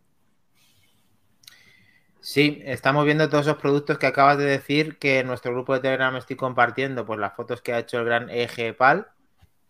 Sí, 2.23 2.63
estamos 2.65 3.05
viendo 3.05 3.29
todos 3.29 3.47
esos 3.47 3.61
productos 3.61 3.99
que 3.99 4.07
acabas 4.07 4.39
de 4.39 4.45
decir 4.45 4.97
que 4.99 5.19
en 5.19 5.27
nuestro 5.27 5.51
grupo 5.51 5.75
de 5.75 5.81
Telegram 5.81 6.15
estoy 6.15 6.37
compartiendo, 6.37 7.05
pues 7.05 7.19
las 7.19 7.35
fotos 7.35 7.61
que 7.63 7.73
ha 7.73 7.81
hecho 7.81 7.99
el 7.99 8.05
gran 8.05 8.31
Eje 8.31 8.73
Pal 8.75 9.09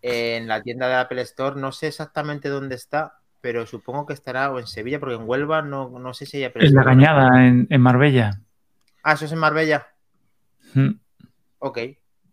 en 0.02 0.48
la 0.48 0.60
tienda 0.60 0.86
de 0.86 0.96
Apple 0.96 1.22
Store. 1.22 1.58
No 1.58 1.72
sé 1.72 1.86
exactamente 1.86 2.50
dónde 2.50 2.74
está, 2.74 3.20
pero 3.40 3.64
supongo 3.66 4.04
que 4.04 4.12
estará 4.12 4.50
o 4.50 4.58
en 4.58 4.66
Sevilla, 4.66 5.00
porque 5.00 5.14
en 5.14 5.26
Huelva 5.26 5.62
no, 5.62 5.98
no 5.98 6.12
sé 6.12 6.26
si 6.26 6.36
hay 6.36 6.44
Apple 6.44 6.66
En 6.66 6.74
la 6.74 6.84
Cañada, 6.84 7.46
en, 7.46 7.80
Marbella. 7.80 8.38
Ah, 9.02 9.14
eso 9.14 9.24
es 9.24 9.32
en 9.32 9.38
Marbella. 9.38 9.86
Hmm. 10.74 10.90
Ok. 11.58 11.78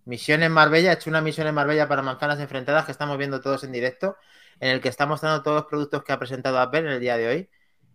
Misión 0.04 0.44
en 0.44 0.52
Marbella, 0.52 0.92
he 0.92 0.96
hecho 0.96 1.10
una 1.10 1.22
misión 1.22 1.48
en 1.48 1.56
Marbella 1.56 1.88
para 1.88 2.02
manzanas 2.02 2.42
enfrentadas 2.42 2.84
que 2.84 2.92
estamos 2.92 3.18
viendo 3.18 3.40
todos 3.40 3.64
en 3.64 3.72
directo, 3.72 4.18
en 4.60 4.72
el 4.72 4.82
que 4.82 4.90
está 4.90 5.06
mostrando 5.06 5.44
todos 5.44 5.62
los 5.62 5.66
productos 5.66 6.04
que 6.04 6.12
ha 6.12 6.20
presentado 6.20 6.60
Apple 6.60 6.82
en 6.82 6.88
el 6.88 7.00
día 7.00 7.16
de 7.16 7.28
hoy. 7.30 7.50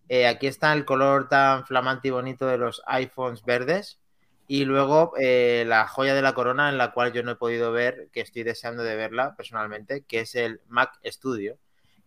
Eh, 0.08 0.26
aquí 0.26 0.46
está 0.46 0.72
el 0.72 0.84
color 0.84 1.28
tan 1.28 1.64
flamante 1.66 2.08
y 2.08 2.10
bonito 2.10 2.46
de 2.46 2.58
los 2.58 2.82
iPhones 2.86 3.44
verdes. 3.44 4.00
Y 4.46 4.66
luego 4.66 5.14
eh, 5.18 5.64
la 5.66 5.86
joya 5.88 6.14
de 6.14 6.20
la 6.20 6.34
corona 6.34 6.68
en 6.68 6.76
la 6.76 6.92
cual 6.92 7.12
yo 7.12 7.22
no 7.22 7.32
he 7.32 7.36
podido 7.36 7.72
ver, 7.72 8.08
que 8.12 8.20
estoy 8.20 8.42
deseando 8.42 8.82
de 8.82 8.94
verla 8.96 9.34
personalmente, 9.36 10.04
que 10.06 10.20
es 10.20 10.34
el 10.34 10.60
Mac 10.68 10.98
Studio. 11.04 11.56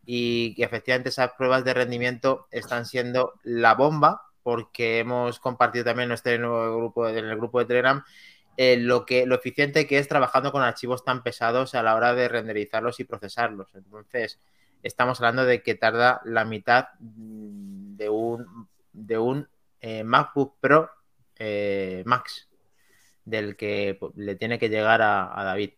Y 0.05 0.55
que 0.55 0.63
efectivamente 0.63 1.09
esas 1.09 1.31
pruebas 1.33 1.65
de 1.65 1.73
rendimiento 1.73 2.47
están 2.51 2.85
siendo 2.85 3.33
la 3.43 3.73
bomba, 3.73 4.21
porque 4.43 4.99
hemos 4.99 5.39
compartido 5.39 5.83
también 5.85 6.07
nuestro 6.07 6.37
nuevo 6.37 6.77
grupo, 6.77 7.09
en 7.09 7.25
el 7.25 7.35
grupo 7.35 7.59
de 7.59 7.65
Telegram 7.65 8.03
eh, 8.59 8.75
lo, 8.77 9.05
que, 9.05 9.27
lo 9.27 9.35
eficiente 9.35 9.85
que 9.85 9.99
es 9.99 10.07
trabajando 10.07 10.51
con 10.51 10.63
archivos 10.63 11.03
tan 11.03 11.21
pesados 11.21 11.75
a 11.75 11.83
la 11.83 11.95
hora 11.95 12.15
de 12.15 12.27
renderizarlos 12.27 12.99
y 12.99 13.03
procesarlos. 13.03 13.67
Entonces, 13.75 14.39
estamos 14.81 15.19
hablando 15.19 15.45
de 15.45 15.61
que 15.61 15.75
tarda 15.75 16.21
la 16.25 16.43
mitad 16.43 16.87
de 17.97 18.09
un, 18.09 18.67
de 18.93 19.17
un 19.17 19.47
eh, 19.81 20.03
MacBook 20.03 20.55
Pro 20.59 20.89
eh, 21.37 22.03
Max, 22.05 22.47
del 23.25 23.55
que 23.55 23.97
pues, 23.99 24.15
le 24.15 24.35
tiene 24.35 24.59
que 24.59 24.69
llegar 24.69 25.01
a, 25.01 25.43
David. 25.43 25.71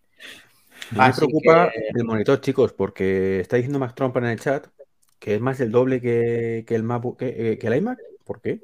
me 0.92 1.14
preocupa 1.14 1.72
el 1.96 2.04
monitor, 2.04 2.42
chicos, 2.42 2.74
porque 2.74 3.40
está 3.40 3.56
diciendo 3.56 3.80
Max 3.80 3.96
Trump 3.96 4.16
en 4.18 4.26
el 4.26 4.40
chat 4.40 4.68
que 5.20 5.36
es 5.36 5.42
más 5.42 5.58
del 5.58 5.72
doble 5.72 6.00
que, 6.00 6.66
el 6.68 6.84
MacBook, 6.84 7.18
que, 7.18 7.60
el 7.62 7.76
iMac. 7.76 8.00
¿Por 8.24 8.42
qué? 8.42 8.62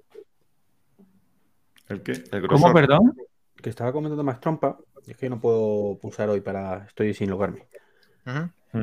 ¿El 1.89 2.01
qué? 2.01 2.23
¿Cómo, 2.47 2.73
perdón? 2.73 3.13
que 3.61 3.69
estaba 3.69 3.91
comentando 3.91 4.23
más 4.23 4.39
trompa, 4.39 4.77
es 5.07 5.17
que 5.17 5.29
no 5.29 5.39
puedo 5.39 5.97
pulsar 5.99 6.29
hoy 6.29 6.41
para. 6.41 6.85
Estoy 6.85 7.13
sin 7.13 7.29
logarme. 7.29 7.67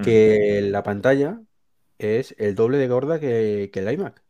Que 0.03 0.61
la 0.63 0.83
pantalla 0.83 1.41
es 1.99 2.35
el 2.39 2.55
doble 2.55 2.79
de 2.79 2.89
gorda 2.89 3.21
que, 3.21 3.71
el 3.73 3.93
iMac. 3.93 4.23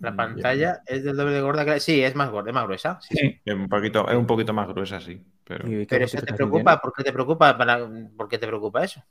La 0.00 0.10
mm, 0.10 0.16
pantalla 0.16 0.82
es 0.86 1.04
del 1.04 1.16
doble 1.16 1.34
de 1.34 1.40
gorda 1.40 1.64
que 1.64 1.80
Sí, 1.80 2.02
es 2.02 2.14
más 2.14 2.30
gorda, 2.30 2.50
es 2.50 2.54
más 2.54 2.64
gruesa. 2.64 2.98
Sí, 3.00 3.40
Es, 3.44 3.54
un 3.54 3.68
poquito, 3.68 4.08
es 4.08 4.16
un 4.16 4.26
poquito 4.26 4.52
más 4.52 4.68
gruesa, 4.68 5.00
sí. 5.00 5.20
Pero, 5.44 5.64
pero 5.88 6.04
eso 6.04 6.20
te 6.20 6.34
preocupa, 6.34 6.80
¿por 6.80 6.92
qué 6.92 7.04
te 7.04 7.12
preocupa? 7.12 7.56
Para... 7.56 7.78
¿Por 8.16 8.28
qué 8.28 8.38
te 8.38 8.46
preocupa 8.46 8.84
eso? 8.84 9.02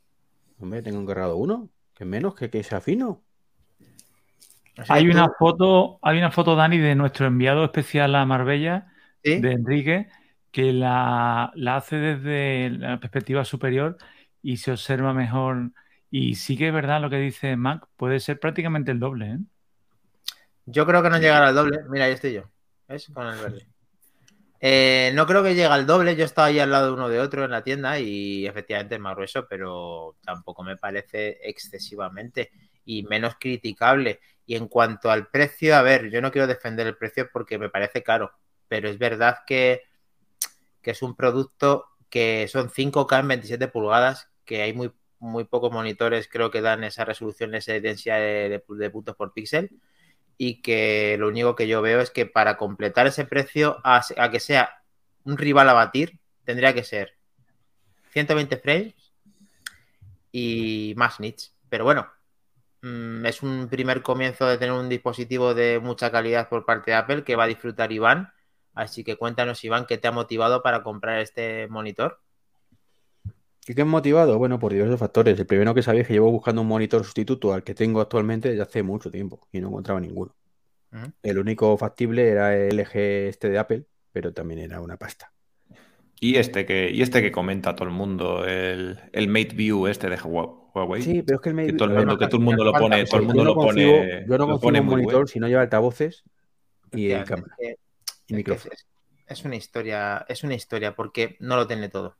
Hombre, 0.60 0.82
tengo 0.82 1.00
encargado 1.00 1.38
uno, 1.38 1.69
que 1.93 2.06
menos 2.06 2.36
que 2.36 2.50
que 2.50 2.63
sea 2.63 2.82
fino. 2.82 3.24
hay 4.89 5.08
una 5.08 5.30
foto, 5.38 6.00
hay 6.02 6.17
una 6.17 6.32
foto, 6.32 6.56
Dani, 6.56 6.78
de 6.78 6.96
nuestro 6.96 7.28
enviado 7.28 7.63
especial 7.63 8.15
a 8.15 8.26
Marbella, 8.26 8.88
de 9.24 9.52
Enrique, 9.52 10.08
que 10.52 10.74
la, 10.74 11.52
hace 11.67 11.96
desde 11.98 12.69
la 12.72 13.00
perspectiva 13.00 13.46
superior 13.46 13.98
y 14.41 14.58
se 14.58 14.72
observa 14.72 15.13
mejor. 15.13 15.72
Y 16.10 16.36
sí 16.36 16.58
que 16.58 16.67
es 16.67 16.74
verdad 16.74 17.02
lo 17.02 17.10
que 17.10 17.17
dice 17.17 17.56
Mac, 17.56 17.88
puede 17.96 18.19
ser 18.19 18.39
prácticamente 18.39 18.91
el 18.91 19.00
doble. 19.00 19.32
¿eh? 19.32 19.39
Yo 20.65 20.86
creo 20.86 21.04
que 21.04 21.10
no 21.10 21.19
llegará 21.19 21.47
al 21.47 21.56
doble. 21.56 21.80
Mira, 21.89 22.06
ahí 22.06 22.13
estoy 22.13 22.34
yo. 22.34 22.43
¿Ves? 22.88 23.12
Con 23.13 23.28
el 23.28 23.39
verde. 23.39 23.67
Eh, 24.60 25.12
no 25.13 25.26
creo 25.26 25.43
que 25.43 25.56
llegue 25.56 25.65
al 25.65 25.86
doble. 25.86 26.15
Yo 26.15 26.23
estaba 26.26 26.47
ahí 26.47 26.60
al 26.60 26.71
lado 26.71 26.93
uno 26.93 27.10
de 27.10 27.19
otro 27.19 27.43
en 27.43 27.52
la 27.52 27.63
tienda 27.63 27.99
y 27.99 28.47
efectivamente 28.47 28.95
es 28.95 29.02
más 29.02 29.15
grueso, 29.15 29.45
pero 29.47 30.15
tampoco 30.23 30.63
me 30.63 30.78
parece 30.78 31.39
excesivamente 31.43 32.52
y 32.86 33.04
menos 33.04 33.36
criticable. 33.39 34.21
Y 34.45 34.56
en 34.56 34.67
cuanto 34.67 35.12
al 35.12 35.28
precio, 35.28 35.76
a 35.76 35.82
ver, 35.82 36.10
yo 36.10 36.21
no 36.21 36.32
quiero 36.32 36.47
defender 36.47 36.88
el 36.88 36.97
precio 36.97 37.30
porque 37.32 37.58
me 37.58 37.69
parece 37.69 38.04
caro 38.04 38.32
pero 38.73 38.89
es 38.89 38.97
verdad 38.97 39.38
que, 39.45 39.84
es 40.82 41.04
un 41.04 41.15
producto 41.15 41.86
que 42.10 42.47
son 42.47 42.71
5K 42.71 43.19
en 43.19 43.28
27 43.28 43.67
pulgadas, 43.67 44.32
que 44.45 44.63
hay 44.63 44.73
muy, 44.73 44.91
muy 45.19 45.43
pocos 45.43 45.71
monitores, 45.71 46.28
creo 46.28 46.49
que 46.49 46.60
dan 46.60 46.84
esa 46.84 47.06
resolución, 47.06 47.54
esa 47.54 47.73
densidad 47.73 48.17
de, 48.17 48.63
de 48.67 48.89
puntos 48.89 49.15
por 49.15 49.32
píxel 49.32 49.69
y 50.38 50.62
que 50.62 51.17
lo 51.19 51.28
único 51.28 51.56
que 51.56 51.67
yo 51.67 51.82
veo 51.82 52.02
es 52.02 52.12
que 52.12 52.26
para 52.26 52.58
completar 52.58 53.08
ese 53.08 53.26
precio 53.26 53.78
a, 53.84 54.02
que 54.32 54.39
sea 54.39 54.84
un 55.24 55.38
rival 55.38 55.69
a 55.69 55.74
batir, 55.74 56.19
tendría 56.43 56.74
que 56.74 56.84
ser 56.84 57.17
120 58.12 58.58
frames 58.58 58.93
y 60.32 60.93
más 60.98 61.19
nits. 61.19 61.56
Pero 61.69 61.86
bueno, 61.86 62.08
mmm, 62.82 63.26
es 63.26 63.43
un 63.43 63.69
primer 63.69 64.02
comienzo 64.02 64.48
de 64.48 64.58
tener 64.58 64.74
un 64.74 64.89
dispositivo 64.89 65.54
de 65.54 65.80
mucha 65.80 66.12
calidad 66.12 66.50
por 66.50 66.65
parte 66.65 66.91
de 66.91 66.98
Apple 66.98 67.24
que 67.24 67.36
va 67.36 67.46
a 67.46 67.48
disfrutar 67.48 67.91
Iván. 67.91 68.34
Así 68.74 69.04
que 69.04 69.17
cuéntanos, 69.17 69.63
Iván, 69.63 69.86
qué 69.86 69.98
te 69.98 70.08
ha 70.08 70.12
motivado 70.12 70.63
para 70.63 70.84
comprar 70.84 71.19
este 71.19 71.67
monitor. 71.67 72.22
¿Y 73.67 73.76
qué 73.76 73.84
me 73.84 73.89
ha 73.89 73.91
motivado? 73.91 74.38
Bueno, 74.38 74.60
por 74.60 74.73
diversos 74.73 74.99
factores. 74.99 75.39
El 75.39 75.45
primero 75.45 75.73
que 75.73 75.82
sabía 75.82 76.02
es 76.02 76.08
que 76.08 76.13
llevo 76.13 76.32
buscando 76.32 76.62
un 76.62 76.67
monitor 76.67 77.04
sustituto 77.04 77.54
al 77.54 77.63
que 77.63 77.73
tengo 77.73 78.02
actualmente 78.02 78.49
desde 78.49 78.63
hace 78.63 78.84
mucho 78.84 79.10
tiempo 79.10 79.47
y 79.52 79.62
no 79.62 79.69
encontraba 79.69 80.02
ninguno. 80.02 80.36
Uh 80.91 80.97
-huh. 80.97 81.13
El 81.23 81.39
único 81.39 81.78
factible 81.78 82.30
era 82.30 82.56
el 82.56 82.78
LG 82.78 82.97
este 83.30 83.49
de 83.49 83.58
Apple, 83.58 83.86
pero 84.12 84.34
también 84.34 84.60
era 84.60 84.82
una 84.82 84.97
pasta. 84.97 85.32
Y 86.19 86.36
este 86.36 86.65
que, 86.65 86.89
y 86.91 87.02
este 87.02 87.21
que 87.21 87.32
comenta 87.32 87.76
todo 87.76 87.88
el 87.88 87.93
mundo, 87.93 88.45
el, 88.45 88.97
el 89.12 89.28
Mate 89.28 89.56
View 89.56 89.88
este 89.88 90.10
de 90.10 90.17
Huawei. 90.17 91.02
Sí, 91.02 91.21
pero 91.21 91.38
es 91.38 91.41
que 91.41 91.49
el 91.49 91.56
Mate 91.56 91.67
que 91.67 91.73
todo 91.73 91.89
el 91.89 91.95
mundo, 91.95 92.17
que 92.17 92.28
todo 92.28 92.38
el 92.38 92.43
mundo 92.43 92.63
lo 92.63 92.73
pone, 92.73 93.06
todo 93.06 93.19
el 93.19 93.26
mundo 93.26 93.41
yo 93.41 93.43
no 93.43 93.56
lo 93.56 93.62
pone. 93.62 94.26
Yo 94.28 94.38
no 94.38 94.60
en 94.62 94.80
un 94.80 94.86
monitor 94.86 95.30
si 95.30 95.39
no 95.39 95.47
lleva 95.47 95.62
altavoces 95.62 96.23
y 96.93 97.13
cámara 97.23 97.56
es 97.60 97.78
y 98.28 98.34
es 98.34 98.38
micrófono. 98.38 98.73
es, 98.73 98.88
es 99.28 99.45
una 99.45 99.56
historia, 99.56 100.26
es 100.28 100.43
una 100.43 100.54
historia 100.54 100.95
porque 100.95 101.36
no 101.39 101.56
lo 101.56 101.67
tiene 101.67 101.89
todo. 101.89 102.15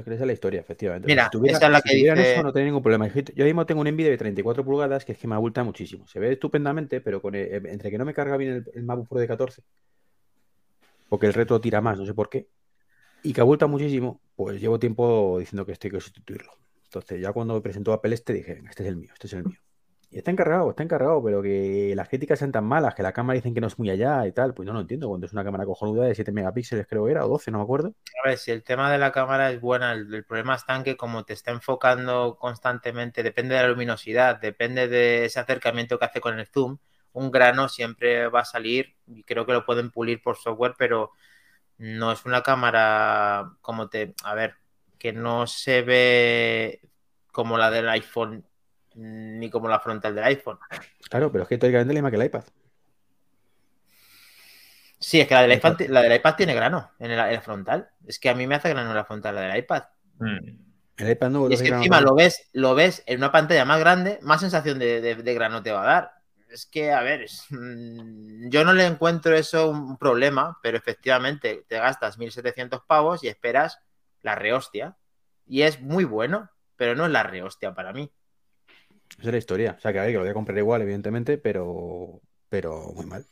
Esa 0.00 0.12
es 0.14 0.20
la 0.20 0.32
historia, 0.32 0.60
efectivamente. 0.60 1.06
Mira, 1.06 1.24
si 1.24 1.30
tuviera, 1.30 1.56
esa 1.58 1.66
es 1.66 1.72
la 1.72 1.80
si 1.80 1.88
que 1.90 1.96
dice- 1.96 2.32
eso, 2.32 2.42
no 2.42 2.52
tenía 2.52 2.66
ningún 2.66 2.82
problema. 2.82 3.06
Yo 3.34 3.44
mismo 3.44 3.66
tengo 3.66 3.80
un 3.82 3.88
Nvidia 3.88 4.10
de 4.10 4.18
34 4.18 4.64
pulgadas 4.64 5.04
que 5.04 5.12
es 5.12 5.18
que 5.18 5.28
me 5.28 5.34
abulta 5.34 5.62
muchísimo. 5.64 6.06
Se 6.08 6.18
ve 6.18 6.32
estupendamente, 6.32 7.00
pero 7.00 7.20
con 7.20 7.34
el- 7.34 7.66
entre 7.66 7.90
que 7.90 7.98
no 7.98 8.04
me 8.04 8.14
carga 8.14 8.36
bien 8.36 8.52
el, 8.52 8.64
el 8.74 8.82
MacBook 8.84 9.08
Pro 9.08 9.18
de 9.20 9.28
14, 9.28 9.62
porque 11.08 11.26
el 11.26 11.34
retro 11.34 11.60
tira 11.60 11.80
más, 11.80 11.98
no 11.98 12.06
sé 12.06 12.14
por 12.14 12.28
qué, 12.30 12.48
y 13.22 13.32
que 13.32 13.40
abulta 13.40 13.66
muchísimo, 13.66 14.20
pues 14.34 14.60
llevo 14.60 14.78
tiempo 14.78 15.36
diciendo 15.38 15.66
que 15.66 15.72
esto 15.72 15.86
hay 15.88 15.92
que 15.92 16.00
sustituirlo. 16.00 16.52
Entonces, 16.84 17.20
ya 17.20 17.32
cuando 17.32 17.54
me 17.54 17.60
presentó 17.60 17.92
Apple 17.92 18.14
este, 18.14 18.32
dije, 18.32 18.62
este 18.68 18.82
es 18.82 18.88
el 18.88 18.96
mío, 18.96 19.10
este 19.14 19.26
es 19.26 19.32
el 19.34 19.44
mío. 19.44 19.58
Está 20.12 20.30
encargado, 20.30 20.70
está 20.70 20.82
encargado, 20.82 21.22
pero 21.24 21.42
que 21.42 21.94
las 21.96 22.08
críticas 22.08 22.38
sean 22.38 22.52
tan 22.52 22.64
malas, 22.64 22.94
que 22.94 23.02
la 23.02 23.12
cámara 23.12 23.36
dicen 23.36 23.54
que 23.54 23.60
no 23.62 23.66
es 23.66 23.78
muy 23.78 23.88
allá 23.90 24.26
y 24.26 24.32
tal, 24.32 24.52
pues 24.54 24.66
no 24.66 24.74
lo 24.74 24.80
entiendo. 24.80 25.08
Cuando 25.08 25.26
es 25.26 25.32
una 25.32 25.42
cámara 25.42 25.64
cojonuda 25.64 26.04
de 26.04 26.14
7 26.14 26.32
megapíxeles, 26.32 26.86
creo 26.86 27.06
que 27.06 27.12
era, 27.12 27.24
o 27.24 27.28
12, 27.28 27.50
no 27.50 27.58
me 27.58 27.64
acuerdo. 27.64 27.94
A 28.24 28.28
ver, 28.28 28.38
si 28.38 28.50
el 28.50 28.62
tema 28.62 28.92
de 28.92 28.98
la 28.98 29.10
cámara 29.10 29.50
es 29.50 29.60
buena, 29.60 29.92
el, 29.92 30.12
el 30.14 30.24
problema 30.24 30.54
está 30.54 30.76
en 30.76 30.84
que 30.84 30.96
como 30.96 31.24
te 31.24 31.32
está 31.32 31.50
enfocando 31.50 32.36
constantemente, 32.38 33.22
depende 33.22 33.54
de 33.54 33.62
la 33.62 33.68
luminosidad, 33.68 34.38
depende 34.40 34.86
de 34.86 35.24
ese 35.24 35.40
acercamiento 35.40 35.98
que 35.98 36.04
hace 36.04 36.20
con 36.20 36.38
el 36.38 36.46
zoom, 36.46 36.78
un 37.12 37.30
grano 37.30 37.68
siempre 37.68 38.28
va 38.28 38.40
a 38.40 38.44
salir 38.44 38.94
y 39.06 39.24
creo 39.24 39.46
que 39.46 39.52
lo 39.52 39.64
pueden 39.66 39.90
pulir 39.90 40.22
por 40.22 40.36
software, 40.36 40.74
pero 40.78 41.10
no 41.78 42.12
es 42.12 42.24
una 42.26 42.42
cámara 42.42 43.52
como 43.62 43.88
te, 43.88 44.14
a 44.24 44.34
ver, 44.34 44.56
que 44.98 45.12
no 45.12 45.46
se 45.46 45.82
ve 45.82 46.80
como 47.32 47.58
la 47.58 47.70
del 47.70 47.88
iPhone 47.88 48.46
ni 48.96 49.50
como 49.50 49.68
la 49.68 49.80
frontal 49.80 50.14
del 50.14 50.24
iPhone. 50.24 50.58
Claro, 51.08 51.30
pero 51.30 51.42
es 51.42 51.48
que 51.48 51.58
teóricamente 51.58 51.92
es 51.92 51.94
la 51.94 52.00
misma 52.00 52.10
que 52.10 52.16
el 52.16 52.26
iPad. 52.26 52.44
Sí, 54.98 55.20
es 55.20 55.26
que 55.26 55.34
la 55.34 55.42
del 55.42 55.52
iPad, 55.52 55.80
la 55.88 56.02
del 56.02 56.14
iPad 56.14 56.36
tiene 56.36 56.54
grano 56.54 56.92
en 56.98 57.16
la, 57.16 57.28
en 57.28 57.34
la 57.34 57.40
frontal. 57.42 57.90
Es 58.06 58.18
que 58.18 58.30
a 58.30 58.34
mí 58.34 58.46
me 58.46 58.54
hace 58.54 58.68
grano 58.68 58.90
en 58.90 58.96
la 58.96 59.04
frontal 59.04 59.34
la 59.34 59.40
del 59.42 59.58
iPad. 59.58 59.82
Mm. 60.18 60.72
El 60.96 61.10
iPad 61.10 61.30
no 61.30 61.50
Y 61.50 61.54
es 61.54 61.62
que 61.62 61.68
encima 61.68 62.00
lo 62.00 62.14
ves, 62.14 62.48
lo 62.52 62.74
ves 62.74 63.02
en 63.06 63.18
una 63.18 63.32
pantalla 63.32 63.64
más 63.64 63.80
grande, 63.80 64.18
más 64.22 64.40
sensación 64.40 64.78
de, 64.78 65.00
de, 65.00 65.16
de 65.16 65.34
grano 65.34 65.62
te 65.62 65.72
va 65.72 65.82
a 65.82 65.86
dar. 65.86 66.12
Es 66.48 66.66
que, 66.66 66.92
a 66.92 67.00
ver, 67.02 67.22
es, 67.22 67.46
mm, 67.50 68.48
yo 68.48 68.64
no 68.64 68.74
le 68.74 68.86
encuentro 68.86 69.34
eso 69.34 69.70
un 69.70 69.96
problema, 69.96 70.58
pero 70.62 70.76
efectivamente 70.76 71.64
te 71.66 71.78
gastas 71.78 72.18
1.700 72.18 72.84
pavos 72.86 73.24
y 73.24 73.28
esperas 73.28 73.80
la 74.20 74.34
rehostia. 74.34 74.96
Y 75.46 75.62
es 75.62 75.80
muy 75.80 76.04
bueno, 76.04 76.50
pero 76.76 76.94
no 76.94 77.06
es 77.06 77.10
la 77.10 77.22
rehostia 77.22 77.74
para 77.74 77.92
mí. 77.92 78.12
Esa 79.18 79.28
es 79.28 79.32
la 79.32 79.38
historia. 79.38 79.74
O 79.78 79.80
sea, 79.80 79.92
que 79.92 79.98
a 80.00 80.02
ver, 80.02 80.10
que 80.12 80.14
lo 80.14 80.20
voy 80.22 80.30
a 80.30 80.34
comprar 80.34 80.58
igual, 80.58 80.82
evidentemente, 80.82 81.38
pero, 81.38 82.20
pero 82.48 82.92
muy 82.94 83.06
mal. 83.06 83.26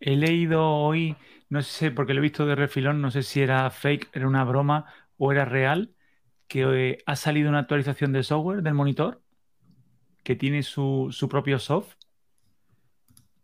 He 0.00 0.16
leído 0.16 0.64
hoy, 0.66 1.16
no 1.48 1.62
sé, 1.62 1.90
porque 1.90 2.14
lo 2.14 2.20
he 2.20 2.22
visto 2.22 2.46
de 2.46 2.54
refilón, 2.54 3.00
no 3.02 3.10
sé 3.10 3.22
si 3.22 3.40
era 3.40 3.68
fake, 3.70 4.10
era 4.14 4.28
una 4.28 4.44
broma 4.44 4.86
o 5.16 5.32
era 5.32 5.44
real, 5.44 5.94
que 6.48 6.62
eh, 6.92 6.98
ha 7.06 7.16
salido 7.16 7.48
una 7.50 7.60
actualización 7.60 8.12
de 8.12 8.22
software 8.24 8.62
del 8.62 8.74
monitor 8.74 9.22
que 10.22 10.36
tiene 10.36 10.62
su, 10.62 11.08
su 11.10 11.28
propio 11.28 11.58
soft. 11.58 11.94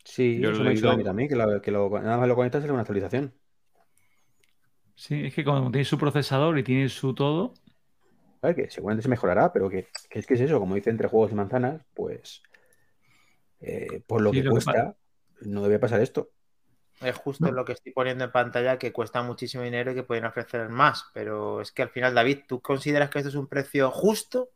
Sí, 0.05 0.43
Yo 0.43 0.51
eso 0.51 0.63
lo 0.63 0.65
me 0.65 0.71
he 0.71 0.75
dicho 0.75 0.91
a 0.91 0.95
mí 0.97 1.03
también, 1.05 1.29
que, 1.29 1.35
lo- 1.37 1.91
nada 2.01 2.19
más 2.19 2.29
lo 2.29 2.37
conectas 2.37 2.61
sale 2.63 2.73
una 2.73 2.83
actualización. 2.83 3.35
Sí, 4.97 5.25
es 5.27 5.35
que 5.35 5.45
como 5.45 5.71
tiene 5.71 5.85
su 5.85 5.99
procesador 5.99 6.59
y 6.59 6.65
tiene 6.65 6.89
su 6.89 7.15
todo, 7.15 7.55
A 8.45 8.49
ver, 8.49 8.57
que 8.57 8.71
seguramente 8.71 9.03
se 9.05 9.09
mejorará, 9.09 9.53
pero 9.53 9.69
que, 9.71 9.81
que 10.11 10.19
es 10.21 10.27
que 10.27 10.35
es 10.35 10.41
eso, 10.43 10.61
como 10.61 10.75
dice 10.77 10.91
entre 10.91 11.09
juegos 11.09 11.33
y 11.33 11.35
manzanas, 11.37 11.83
pues 11.95 12.43
eh, 13.61 14.03
por 14.07 14.23
lo 14.23 14.33
Sí, 14.33 14.35
que 14.35 14.45
lo 14.45 14.55
que 14.55 14.61
cuesta, 14.61 14.97
no 15.43 15.63
debía 15.63 15.81
pasar 15.81 16.01
esto. 16.01 16.31
Es 17.01 17.15
justo 17.17 17.53
No. 17.53 17.53
lo 17.53 17.65
que 17.65 17.71
estoy 17.75 17.93
poniendo 17.93 18.25
en 18.25 18.33
pantalla, 18.33 18.79
que 18.81 18.93
cuesta 18.93 19.23
muchísimo 19.23 19.63
dinero 19.63 19.93
y 19.93 19.95
que 19.95 20.03
pueden 20.03 20.25
ofrecer 20.25 20.69
más. 20.71 21.05
Pero 21.15 21.61
es 21.61 21.71
que 21.71 21.83
al 21.83 21.91
final, 21.91 22.15
David, 22.15 22.41
¿tú 22.49 22.61
consideras 22.61 23.11
que 23.11 23.19
esto 23.19 23.29
es 23.29 23.37
un 23.37 23.47
precio 23.47 23.93
justo? 23.93 24.51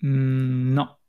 Mm, 0.00 0.74
no. 0.74 1.00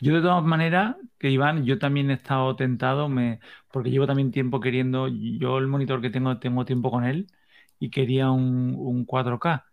Yo 0.00 0.14
de 0.16 0.22
todas 0.22 0.44
maneras, 0.44 0.96
que 1.18 1.30
Iván, 1.30 1.64
yo 1.66 1.78
también 1.80 2.10
he 2.10 2.14
estado 2.14 2.56
tentado, 2.56 3.08
me, 3.10 3.40
porque 3.72 3.90
llevo 3.90 4.06
también 4.08 4.32
tiempo 4.32 4.60
queriendo, 4.60 5.08
yo 5.08 5.58
el 5.58 5.68
monitor 5.68 6.02
que 6.02 6.10
tengo, 6.10 6.38
tengo 6.40 6.66
tiempo 6.66 6.90
con 6.92 7.04
él 7.06 7.28
y 7.80 7.90
quería 7.90 8.30
un, 8.32 8.76
un 8.78 9.06
4K, 9.06 9.66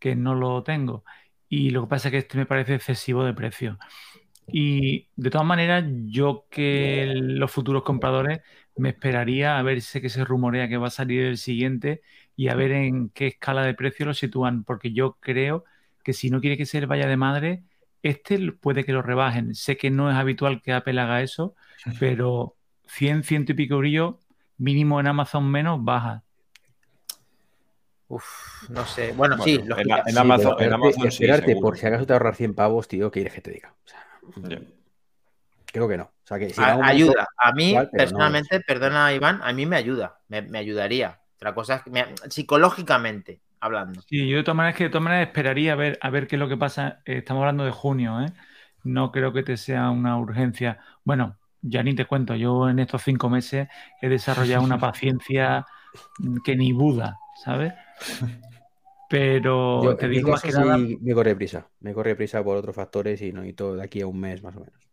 que 0.00 0.16
no 0.16 0.34
lo 0.34 0.62
tengo. 0.64 1.04
Y 1.48 1.70
lo 1.70 1.82
que 1.82 1.88
pasa 1.88 2.08
es 2.08 2.12
que 2.12 2.18
este 2.18 2.38
me 2.38 2.46
parece 2.46 2.74
excesivo 2.74 3.24
de 3.24 3.34
precio. 3.34 3.78
Y 4.52 5.08
de 5.16 5.30
todas 5.30 5.46
maneras, 5.46 5.84
yo 6.06 6.46
que 6.50 7.12
los 7.14 7.50
futuros 7.50 7.82
compradores 7.84 8.40
me 8.76 8.90
esperaría 8.90 9.58
a 9.58 9.62
ver 9.62 9.82
sé 9.82 10.00
que 10.00 10.08
se 10.08 10.24
rumorea 10.24 10.68
que 10.68 10.76
va 10.76 10.88
a 10.88 10.90
salir 10.90 11.22
el 11.24 11.38
siguiente 11.38 12.02
y 12.36 12.48
a 12.48 12.54
ver 12.54 12.72
en 12.72 13.10
qué 13.10 13.28
escala 13.28 13.62
de 13.62 13.74
precio 13.74 14.06
lo 14.06 14.14
sitúan, 14.14 14.64
porque 14.64 14.92
yo 14.92 15.18
creo 15.20 15.64
que 16.02 16.12
si 16.12 16.30
no 16.30 16.40
quiere 16.40 16.56
que 16.56 16.66
se 16.66 16.84
vaya 16.86 17.06
de 17.06 17.16
madre, 17.16 17.62
este 18.02 18.52
puede 18.52 18.84
que 18.84 18.92
lo 18.92 19.02
rebajen. 19.02 19.54
Sé 19.54 19.76
que 19.76 19.90
no 19.90 20.10
es 20.10 20.16
habitual 20.16 20.62
que 20.62 20.72
Apple 20.72 21.00
haga 21.00 21.22
eso, 21.22 21.54
pero 21.98 22.56
100, 22.86 23.24
100 23.24 23.44
y 23.48 23.54
pico 23.54 23.78
brillo, 23.78 24.18
mínimo 24.56 25.00
en 25.00 25.06
Amazon 25.06 25.50
menos, 25.50 25.84
baja. 25.84 26.24
Uf, 28.12 28.68
no 28.70 28.84
sé. 28.86 29.12
Bueno, 29.12 29.36
Bueno, 29.36 29.44
sí, 29.44 29.54
en 29.54 29.68
lógica- 29.68 29.88
la- 29.96 30.02
en 30.04 30.12
sí, 30.12 30.18
Amazon- 30.18 30.46
en 30.46 30.50
esperarte, 30.50 30.74
Amazon 30.74 31.02
sí, 31.02 31.08
esperarte 31.08 31.46
seguro. 31.46 31.66
por 31.68 31.78
si 31.78 31.86
acaso 31.86 32.06
te 32.06 32.12
ahorras 32.12 32.36
100 32.36 32.54
pavos, 32.54 32.88
tío, 32.88 33.08
que 33.10 33.20
quieres 33.20 33.34
que 33.34 33.40
te 33.40 33.50
diga. 33.52 33.72
O 33.72 33.88
sea, 33.88 34.04
Ya. 34.48 34.60
creo 35.72 35.88
que 35.88 35.96
no. 35.96 36.04
O 36.04 36.12
sea, 36.24 36.38
que 36.38 36.50
si 36.50 36.60
A- 36.60 36.74
momento- 36.74 36.84
ayuda. 36.86 37.28
A 37.38 37.52
mí, 37.52 37.70
igual, 37.70 37.88
pero 37.92 38.02
no 38.04 38.08
personalmente, 38.08 38.60
perdona, 38.60 39.12
Iván, 39.14 39.40
a 39.42 39.52
mí 39.52 39.64
me 39.66 39.76
ayuda. 39.76 40.18
Me, 40.28 40.42
me 40.42 40.58
ayudaría. 40.58 41.20
Otra 41.36 41.54
cosa 41.54 41.76
es 41.76 41.82
que 41.82 41.90
me- 41.90 42.06
psicológicamente 42.28 43.40
hablando. 43.60 44.02
Sí, 44.02 44.28
yo 44.28 44.38
de 44.38 44.42
todas 44.42 44.56
maneras 44.56 44.76
que 44.76 44.84
de 44.84 44.90
todas 44.90 45.04
maneras 45.04 45.28
esperaría 45.28 45.72
a 45.72 45.76
ver, 45.76 45.98
a 46.02 46.10
ver 46.10 46.26
qué 46.26 46.36
es 46.36 46.40
lo 46.40 46.48
que 46.48 46.56
pasa. 46.56 47.00
Eh, 47.04 47.18
Estamos 47.18 47.42
hablando 47.42 47.64
de 47.64 47.70
junio, 47.70 48.20
¿eh? 48.22 48.32
No 48.82 49.12
creo 49.12 49.32
que 49.32 49.42
te 49.42 49.56
sea 49.56 49.90
una 49.90 50.18
urgencia. 50.18 50.80
Bueno, 51.04 51.38
ya 51.62 51.82
ni 51.84 51.94
te 51.94 52.06
cuento, 52.06 52.34
yo 52.34 52.68
en 52.68 52.78
estos 52.80 53.02
cinco 53.02 53.28
meses 53.30 53.68
he 54.02 54.08
desarrollado 54.08 54.62
una 54.64 54.78
paciencia 54.94 55.66
que 56.44 56.56
ni 56.56 56.72
Buda, 56.72 57.16
¿sabes? 57.44 57.72
Pero 59.08 59.82
Yo, 59.82 59.96
te 59.96 60.08
digo 60.08 60.30
más 60.30 60.42
que 60.44 60.52
nada, 60.52 60.76
sí 60.76 60.98
me 61.00 61.14
corre 61.14 61.34
prisa. 61.36 61.68
Me 61.80 61.92
corre 61.94 62.14
prisa 62.16 62.42
por 62.44 62.56
otros 62.56 62.74
factores 62.76 63.20
y 63.22 63.32
no 63.32 63.40
necesito 63.40 63.74
de 63.76 63.82
aquí 63.82 64.00
a 64.00 64.06
un 64.06 64.20
mes 64.20 64.42
más 64.42 64.56
o 64.56 64.60
menos. 64.60 64.90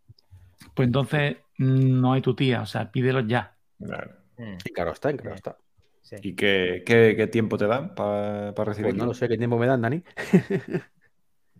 pues 0.74 0.86
entonces 0.86 1.36
mm, 1.58 2.00
no 2.00 2.12
hay 2.12 2.22
tu 2.22 2.34
tía, 2.34 2.62
o 2.62 2.66
sea, 2.66 2.90
pídelo 2.90 3.20
ya. 3.20 3.58
Claro. 3.78 4.16
Mm, 4.38 4.56
Y 4.64 4.72
claro 4.72 4.92
está, 4.92 5.10
y 5.12 5.16
claro 5.16 5.36
está. 5.36 5.56
sí. 6.02 6.16
¿Y 6.22 6.34
qué, 6.36 6.82
qué- 6.86 7.14
qué 7.16 7.26
tiempo 7.28 7.58
te 7.58 7.66
dan 7.66 7.94
para 7.94 8.54
Pues 8.54 8.66
recibirlo? 8.68 8.96
no 8.96 9.06
lo 9.06 9.14
sé 9.14 9.28
qué 9.28 9.38
tiempo 9.38 9.58
me 9.58 9.66
dan, 9.66 9.82
Dani. 9.82 10.02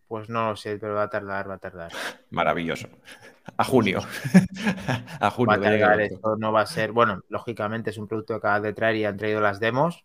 Pues 0.06 0.28
no 0.28 0.48
lo 0.50 0.56
sé, 0.56 0.76
pero 0.78 0.94
va 0.96 1.04
a 1.04 1.08
tardar, 1.11 1.48
va 1.48 1.54
a 1.54 1.58
tardar. 1.58 1.96
Maravilloso. 2.30 2.88
A 3.56 3.64
junio. 3.64 4.00
a 5.20 5.30
Va 5.48 5.54
junio. 5.54 5.58
a 5.58 5.61
que 5.61 5.68
llegue 5.68 5.88
tardar, 5.88 6.00
esto. 6.00 6.14
esto 6.14 6.37
no 6.37 6.52
va 6.52 6.61
a 6.62 6.66
ser. 6.66 6.92
Bueno, 6.92 7.22
lógicamente 7.28 7.90
es 7.90 7.98
un 7.98 8.06
producto 8.08 8.34
que 8.34 8.38
acabas 8.38 8.62
de 8.62 8.72
traer 8.74 8.96
y 8.96 9.04
han 9.04 9.16
traído 9.16 9.40
las 9.40 9.61
demos 9.61 10.04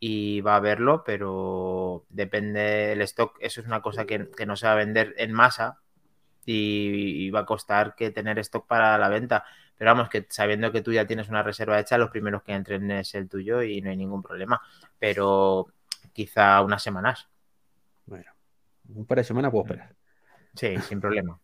y 0.00 0.40
va 0.40 0.56
a 0.56 0.60
verlo, 0.60 1.04
pero 1.04 2.06
depende 2.08 2.60
del 2.60 3.02
stock. 3.02 3.36
Eso 3.40 3.60
es 3.60 3.66
una 3.66 3.82
cosa 3.82 4.06
que, 4.06 4.30
que 4.30 4.46
no 4.46 4.56
se 4.56 4.66
va 4.66 4.72
a 4.72 4.76
vender 4.76 5.14
en 5.18 5.32
masa 5.32 5.78
y, 6.46 7.26
y 7.26 7.30
va 7.30 7.40
a 7.40 7.46
costar 7.46 7.94
que 7.94 8.10
tener 8.10 8.38
stock 8.38 8.66
para 8.66 8.96
la 8.96 9.10
venta. 9.10 9.44
Pero 9.76 9.92
vamos, 9.92 10.08
que 10.08 10.26
sabiendo 10.30 10.72
que 10.72 10.80
tú 10.80 10.92
ya 10.92 11.06
tienes 11.06 11.28
una 11.28 11.42
reserva 11.42 11.78
hecha, 11.78 11.98
los 11.98 12.10
primeros 12.10 12.42
que 12.42 12.52
entren 12.52 12.90
es 12.90 13.14
el 13.14 13.28
tuyo 13.28 13.62
y 13.62 13.82
no 13.82 13.90
hay 13.90 13.96
ningún 13.96 14.22
problema. 14.22 14.60
Pero 14.98 15.68
quizá 16.12 16.62
unas 16.62 16.82
semanas. 16.82 17.28
Bueno, 18.06 18.32
un 18.94 19.06
par 19.06 19.18
de 19.18 19.24
semanas 19.24 19.50
puedo 19.50 19.64
esperar. 19.64 19.94
Sí, 20.54 20.76
sin 20.78 21.00
problema. 21.00 21.38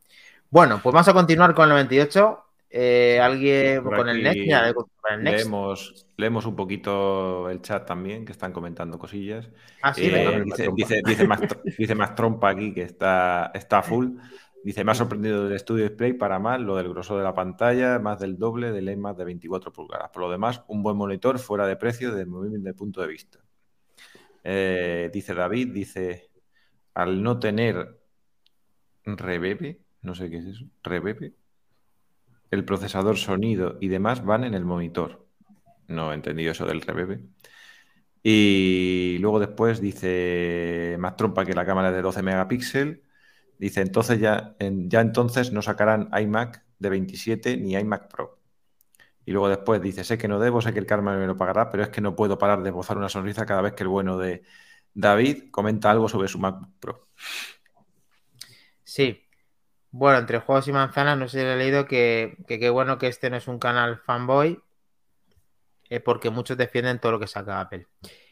Bueno, 0.51 0.81
pues 0.83 0.93
vamos 0.93 1.09
a 1.09 1.13
continuar 1.13 1.55
con 1.55 1.65
el 1.65 1.71
98. 1.71 2.46
Eh, 2.69 3.19
alguien 3.21 3.83
Por 3.83 3.97
con 3.97 4.09
el 4.09 4.27
el 4.27 5.23
Next. 5.23 5.45
Leemos, 5.45 6.07
leemos 6.17 6.47
un 6.47 6.57
poquito 6.57 7.49
el 7.49 7.63
chat 7.63 7.87
también, 7.87 8.25
que 8.25 8.33
están 8.33 8.53
comentando 8.53 8.99
cosillas. 8.99 9.49
Ah, 9.83 9.95
sí, 9.95 10.07
Eh, 10.07 10.43
dice, 10.45 10.69
dice, 10.75 11.03
dice, 11.07 11.27
Max, 11.27 11.57
dice 11.79 11.95
Max 11.95 12.15
Trompa 12.15 12.51
aquí 12.51 12.75
que 12.75 12.83
está, 12.83 13.51
está 13.55 13.83
full. 13.83 14.17
Dice, 14.65 14.83
me 14.83 14.91
ha 14.91 14.95
sorprendido 14.97 15.49
del 15.49 15.59
Studio 15.61 15.85
Display 15.85 16.15
para 16.15 16.41
más 16.41 16.61
lo 16.61 16.75
del 16.77 16.89
grosor 16.89 17.19
de 17.19 17.25
la 17.25 17.35
pantalla, 17.35 18.01
más 18.01 18.19
del 18.19 18.37
doble 18.37 18.73
del 18.73 18.89
iMac 18.89 19.17
de 19.17 19.25
24 19.25 19.73
pulgadas. 19.73 20.11
Por 20.11 20.23
lo 20.23 20.31
demás, 20.31 20.65
un 20.67 20.83
buen 20.83 20.97
monitor 20.97 21.39
fuera 21.39 21.69
de 21.69 21.77
precio 21.77 22.11
desde 22.11 22.27
mi 22.29 22.37
humilde 22.37 22.75
punto 22.75 23.01
de 23.01 23.07
vista. 23.07 23.39
Eh, 24.43 25.09
dice 25.13 25.35
David, 25.35 25.69
dice, 25.73 26.31
al 26.95 27.23
no 27.23 27.39
tener 27.39 28.01
reverb, 29.05 29.79
no 30.03 30.17
sé 30.17 30.31
qué 30.31 30.39
es 30.39 30.47
eso, 30.47 30.65
reverb, 30.83 31.33
el 32.51 32.65
procesador 32.65 33.17
sonido 33.19 33.79
y 33.81 33.89
demás 33.89 34.25
van 34.25 34.45
en 34.45 34.55
el 34.55 34.65
monitor. 34.65 35.27
No 35.89 36.13
he 36.13 36.15
entendido 36.17 36.53
eso 36.53 36.67
del 36.67 36.83
reverb. 36.83 37.23
Y 38.23 39.19
luego 39.21 39.39
después 39.41 39.81
dice 39.81 40.97
más 40.99 41.17
trompa 41.17 41.45
que 41.45 41.55
la 41.55 41.65
cámara 41.67 41.89
es 41.91 41.95
de 41.95 42.03
12 42.03 42.23
megapíxeles. 42.23 43.01
Dice, 43.59 43.81
entonces 43.83 44.21
ya, 44.21 44.57
en- 44.59 44.91
ya 44.91 45.01
entonces 45.01 45.53
no 45.53 45.63
sacarán 45.63 46.11
iMac 46.21 46.65
de 46.79 46.91
27 46.91 47.57
ni 47.57 47.75
iMac 47.75 48.09
Pro. 48.11 48.41
Y 49.27 49.33
luego 49.33 49.49
después 49.49 49.83
dice, 49.83 50.05
sé 50.05 50.19
que 50.19 50.29
no 50.29 50.39
debo, 50.41 50.61
sé 50.63 50.73
que 50.73 50.79
el 50.81 50.87
karma 50.87 51.17
me 51.17 51.27
lo 51.27 51.37
pagará, 51.37 51.71
pero 51.71 51.83
es 51.85 51.89
que 51.91 52.01
no 52.01 52.17
puedo 52.17 52.39
parar 52.39 52.63
de 52.63 52.71
gozar 52.71 52.99
una 52.99 53.09
sonrisa 53.09 53.47
cada 53.47 53.63
vez 53.63 53.75
que 53.75 53.83
el 53.85 53.89
bueno 53.89 54.19
de 54.19 54.45
David 54.95 55.51
comenta 55.51 55.91
algo 55.91 56.09
sobre 56.09 56.29
su 56.29 56.39
Mac 56.39 56.57
Pro. 56.81 57.09
Sí. 58.85 59.26
Bueno, 59.99 60.19
entre 60.19 60.41
juegos 60.41 60.69
y 60.69 60.73
manzanas, 60.73 61.17
no 61.17 61.27
sé 61.27 61.41
si 61.41 61.47
he 61.47 61.57
leído 61.57 61.87
que 61.87 62.37
que 62.47 62.59
qué 62.59 62.69
bueno 62.69 62.99
que 62.99 63.07
este 63.07 63.31
no 63.31 63.37
es 63.37 63.49
un 63.49 63.59
canal 63.59 63.99
fanboy, 63.99 64.61
eh, 65.89 66.01
porque 66.01 66.31
muchos 66.31 66.57
defienden 66.57 66.99
todo 66.99 67.13
lo 67.13 67.21
que 67.21 67.27
saca 67.27 67.61
Apple. 67.61 67.87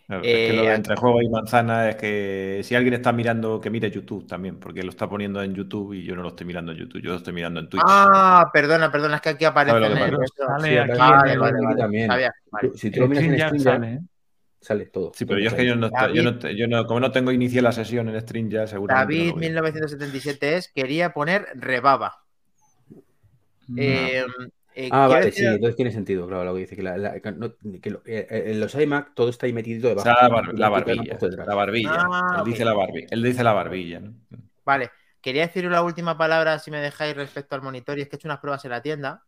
Claro, 0.07 0.23
es 0.23 0.29
que 0.29 0.53
lo 0.53 0.63
Eh, 0.63 0.69
de 0.69 0.75
entre 0.75 0.97
juego 0.97 1.23
y 1.23 1.29
manzana 1.31 1.89
es 1.89 1.97
que 1.97 2.61
si 2.63 2.75
alguien 2.75 2.93
está 2.93 3.11
mirando, 3.13 3.59
que 3.61 3.71
mire 3.71 3.91
YouTube 3.91 4.27
también, 4.27 4.61
porque 4.61 4.83
lo 4.83 4.91
está 4.91 5.09
poniendo 5.09 5.43
en 5.43 5.55
YouTube 5.55 5.95
y 5.95 6.05
yo 6.05 6.15
no 6.15 6.23
lo 6.23 6.29
estoy 6.29 6.47
mirando 6.47 6.73
en 6.73 6.79
YouTube, 6.79 7.01
yo 7.01 7.13
lo 7.13 7.17
estoy 7.17 7.33
mirando 7.33 7.61
en 7.61 7.71
Twitch. 7.71 7.83
Ah, 7.87 8.51
perdona, 8.53 8.93
perdona, 8.93 9.17
es 9.17 9.23
que 9.23 9.31
aquí 9.31 9.47
aparece. 9.47 9.79
¿Sabes 9.79 10.13
lo 10.13 10.19
que. 11.91 12.31
Si 12.75 12.91
tú 12.91 13.01
lo 13.01 13.09
miras 13.09 13.25
en 13.25 13.33
StreamYard 13.33 13.33
StreamYard, 13.33 13.59
sale, 13.59 13.93
¿eh? 13.95 14.01
Sale 14.65 14.87
todo. 14.87 15.13
Sí, 15.15 15.25
pero 15.27 15.39
yo 15.41 15.49
es 15.49 15.55
que 15.55 15.67
yo 15.67 15.77
no, 15.77 15.87
está- 15.87 16.11
yo 16.13 16.23
no, 16.23 16.51
yo 16.51 16.67
no- 16.67 16.87
como 16.87 17.01
no 17.01 17.13
tengo 17.13 17.31
inicié 17.31 17.61
la 17.63 17.73
sesión 17.73 18.09
en 18.09 18.21
stream 18.21 18.49
ya, 18.51 18.67
seguramente. 18.67 19.15
no 19.15 19.19
David 19.25 19.33
veo. 19.35 19.41
1977 19.41 20.57
es, 20.57 20.69
quería 20.75 21.13
poner 21.13 21.47
rebaba. 21.55 22.25
No. 23.69 23.83
Eh, 23.83 24.25
eh, 24.75 24.89
Ah, 24.91 25.07
vale, 25.09 25.27
decir- 25.27 25.35
sí, 25.35 25.47
entonces 25.47 25.77
tiene 25.77 25.91
sentido, 25.93 26.27
claro, 26.27 26.45
lo 26.45 26.55
que 26.55 26.61
dice, 26.61 26.77
que, 26.77 26.83
la- 26.83 26.97
la- 26.97 27.21
que 27.21 27.33
no- 27.33 27.55
que 27.81 27.91
lo- 27.91 28.03
eh, 28.05 28.27
en 28.31 28.61
los 28.61 28.75
iMac 28.75 29.15
todo 29.15 29.29
está 29.31 29.47
ahí 29.47 29.53
metido 29.53 29.87
O 29.87 29.91
debajo. 29.91 30.05
sea, 30.05 30.29
la, 30.55 30.69
barbilla. 30.69 31.17
detrás. 31.21 31.47
La 31.47 31.55
barbilla. 31.55 31.91
Ah, 32.11 32.37
él, 32.39 32.45
dice 32.45 32.65
la 32.65 32.75
barbi- 32.75 33.07
él 33.11 33.23
dice 33.23 33.45
la 33.45 33.53
barbilla. 33.53 34.01
¿no? 34.01 34.15
Vale, 34.65 34.91
quería 35.21 35.47
decir 35.47 35.67
una 35.67 35.83
última 35.83 36.19
palabra, 36.19 36.59
si 36.59 36.71
me 36.71 36.79
dejáis, 36.79 37.15
respecto 37.17 37.55
al 37.55 37.63
monitor, 37.63 37.99
y 37.99 38.03
es 38.03 38.09
que 38.09 38.17
he 38.17 38.19
hecho 38.19 38.29
unas 38.29 38.41
pruebas 38.41 38.65
en 38.65 38.71
la 38.73 38.83
tienda 38.83 39.23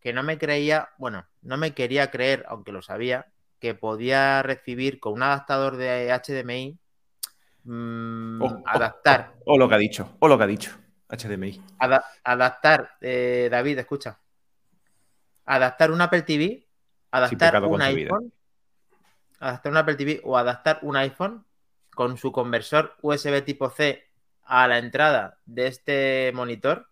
que 0.00 0.12
no 0.12 0.22
me 0.22 0.36
creía, 0.36 0.90
bueno, 0.98 1.26
no 1.42 1.56
me 1.56 1.72
quería 1.72 2.10
creer, 2.10 2.44
aunque 2.48 2.72
lo 2.72 2.82
sabía, 2.82 3.26
que 3.64 3.74
podía 3.74 4.42
recibir 4.42 5.00
con 5.00 5.14
un 5.14 5.22
adaptador 5.22 5.78
de 5.78 6.12
HDMI 6.12 6.78
mm, 7.64 8.42
Oh, 8.42 8.46
oh, 8.46 8.62
adaptar, 8.66 9.32
O 9.46 9.56
lo 9.56 9.66
que 9.70 9.74
ha 9.74 9.78
dicho. 9.78 10.16
O 10.18 10.28
lo 10.28 10.36
que 10.36 10.44
ha 10.44 10.46
dicho. 10.46 10.70
HDMI. 11.08 11.62
ada- 11.78 12.04
adaptar, 12.22 12.98
eh, 13.00 13.48
David, 13.50 13.78
escucha, 13.78 14.20
adaptar 15.46 15.90
un 15.92 16.02
Apple 16.02 16.22
TV, 16.22 16.66
adaptar 17.10 17.64
un 17.64 17.80
iPhone, 17.80 18.32
adaptar 19.40 19.72
un 19.72 19.78
Apple 19.78 19.94
TV 19.94 20.20
o 20.24 20.36
adaptar 20.36 20.78
un 20.82 20.96
iPhone 20.96 21.46
con 21.94 22.18
su 22.18 22.32
conversor 22.32 22.96
USB 23.00 23.42
tipo 23.46 23.70
C 23.70 24.04
a 24.42 24.68
la 24.68 24.76
entrada 24.76 25.38
de 25.46 25.68
este 25.68 26.32
monitor, 26.34 26.90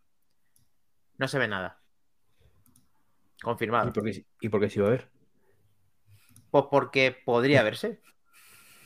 no 1.19 1.29
se 1.29 1.39
ve 1.39 1.49
nada. 1.49 1.79
¿Y 3.37 3.43
Confirmado. 3.43 3.93
por 3.93 4.05
qué, 4.05 4.25
y 4.41 4.49
por 4.49 4.61
qué 4.61 4.71
sí 4.71 4.81
va 4.81 4.87
a 4.87 4.89
haber? 4.89 5.12
Pues 6.53 6.67
porque 6.71 7.17
podría 7.25 7.63
verse. 7.65 7.99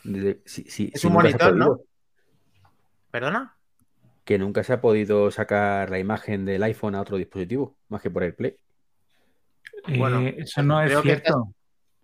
Es 0.05 0.45
si 0.47 0.93
un 1.05 1.13
monitor, 1.13 1.55
¿no? 1.55 1.81
¿Perdona? 3.11 3.55
Que 4.25 4.39
nunca 4.39 4.63
se 4.63 4.73
ha 4.73 4.81
podido 4.81 5.31
sacar 5.31 5.91
la 5.91 5.99
imagen 5.99 6.45
del 6.45 6.63
iPhone 6.63 6.95
a 6.95 7.01
otro 7.01 7.17
dispositivo, 7.17 7.77
más 7.89 8.01
que 8.01 8.11
por 8.11 8.23
el 8.23 8.35
Play. 8.35 8.57
Eh, 9.89 9.99
bueno, 9.99 10.21
eso 10.21 10.63
no 10.63 10.81
es 10.81 11.01
cierto. 11.03 11.53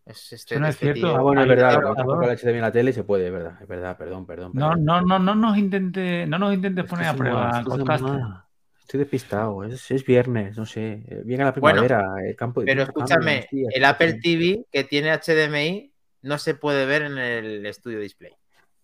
Es 0.05 0.33
este, 0.33 0.55
Eso 0.55 0.61
no 0.61 0.66
es 0.66 0.75
este 0.75 0.87
cierto. 0.87 1.01
tío. 1.01 1.16
Ah, 1.16 1.22
bueno, 1.22 1.42
es 1.42 1.48
verdad, 1.48 1.81
toca 1.81 2.27
el 2.27 2.37
HDMI 2.37 2.55
en 2.55 2.61
la 2.61 2.72
tele 2.72 2.92
se 2.92 3.05
puede, 3.05 3.27
es 3.29 3.33
verdad, 3.33 3.57
es 3.61 3.68
verdad, 3.68 3.96
perdón, 3.96 4.27
perdón. 4.27 4.51
No, 4.55 4.70
perdón. 4.70 4.85
no, 4.85 5.01
no, 5.01 5.18
no 5.20 5.35
nos 5.37 5.57
intentes, 5.57 6.29
no 6.29 6.38
nos 6.40 6.55
intentes 6.55 6.85
poner 6.87 7.07
a 7.07 7.14
prueba, 7.14 8.48
Estoy 8.92 9.05
despistado, 9.05 9.64
es, 9.64 9.90
es 9.90 10.05
viernes, 10.05 10.55
no 10.59 10.66
sé. 10.66 11.02
eh, 11.09 11.22
Viene 11.24 11.44
la 11.44 11.52
Bueno, 11.55 11.81
primavera, 11.81 12.28
el 12.28 12.37
campo 12.37 12.61
de 12.61 12.66
Pero 12.66 12.83
escúchame, 12.83 13.38
hostia, 13.38 13.70
el 13.72 13.85
Apple. 13.87 14.20
TV 14.20 14.66
que 14.70 14.85
tiene 14.85 15.11
HDMI 15.12 15.94
no 16.20 16.37
se 16.37 16.55
puede 16.57 16.85
ver 16.85 17.00
en 17.00 17.16
el 17.16 17.64
estudio 17.64 18.00
display. 18.00 18.35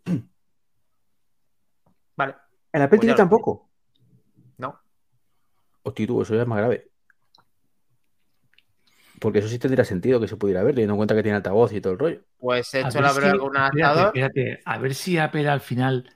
Vale, 2.16 2.36
El 2.72 2.80
Apple 2.80 2.96
Pues 2.96 3.06
TV 3.06 3.16
tampoco. 3.18 3.68
no. 4.56 4.80
Hostia, 5.82 6.06
tú, 6.06 6.22
eso 6.22 6.34
ya 6.34 6.40
es 6.40 6.48
más 6.48 6.56
grave. 6.56 6.88
Porque 9.20 9.40
eso 9.40 9.48
sí 9.48 9.58
tendría 9.58 9.84
sentido 9.84 10.20
que 10.20 10.28
se 10.28 10.38
pudiera 10.38 10.62
ver, 10.62 10.74
teniendo 10.74 10.94
en 10.94 10.98
cuenta 10.98 11.14
que 11.14 11.22
tiene 11.22 11.36
altavoz 11.36 11.70
y 11.74 11.82
todo 11.82 11.92
el 11.92 11.98
rollo. 11.98 12.24
Pues 12.38 12.72
he 12.72 12.80
hecho 12.80 13.02
la 13.02 13.10
si- 13.10 13.18
prueba 13.18 13.38
con 13.38 13.50
un 13.50 13.56
espérate, 13.58 13.58
adaptador. 13.58 14.06
espérate, 14.06 14.62
a 14.64 14.78
ver 14.78 14.94
si 14.94 15.18
Apple 15.18 15.46
al 15.50 15.60
final 15.60 16.10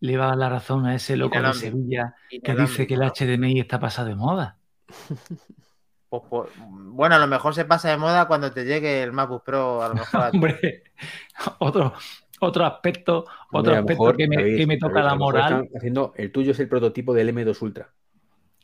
le 0.00 0.16
va 0.16 0.24
a 0.24 0.28
dar 0.28 0.38
la 0.38 0.48
razón 0.48 0.86
a 0.86 0.94
ese 0.94 1.16
loco 1.16 1.40
de. 1.40 1.52
Sevilla 1.54 2.14
que 2.42 2.54
dice 2.54 2.86
que 2.86 2.94
el. 2.94 3.00
HDMI 3.00 3.60
está 3.60 3.78
pasado 3.78 4.08
de 4.08 4.14
moda. 4.14 4.58
Pues, 6.10 6.22
pues, 6.30 6.50
bueno, 6.58 7.16
a 7.16 7.18
lo 7.18 7.26
mejor 7.26 7.54
se 7.54 7.66
pasa 7.66 7.90
de 7.90 7.98
moda 7.98 8.26
cuando 8.26 8.50
te 8.50 8.64
llegue 8.64 9.02
el 9.02 9.12
MacBook 9.12 9.44
Pro. 9.44 9.82
A 9.82 9.88
lo 9.88 9.94
mejor 9.94 10.20
a 10.22 10.30
ti. 10.30 10.38
Hombre, 10.38 10.82
otro, 11.58 11.92
otro 12.40 12.64
aspecto, 12.64 13.26
otro 13.52 13.74
aspecto 13.74 14.04
mejor, 14.04 14.16
que 14.16 14.26
me, 14.26 14.36
David, 14.36 14.56
que 14.56 14.66
me 14.66 14.78
toca 14.78 15.02
David, 15.02 15.08
la 15.08 15.14
moral. 15.16 15.68
haciendo, 15.76 16.14
el 16.16 16.32
tuyo 16.32 16.52
es 16.52 16.60
el 16.60 16.68
prototipo 16.68 17.12
del 17.12 17.34
M2 17.34 17.60
Ultra. 17.60 17.92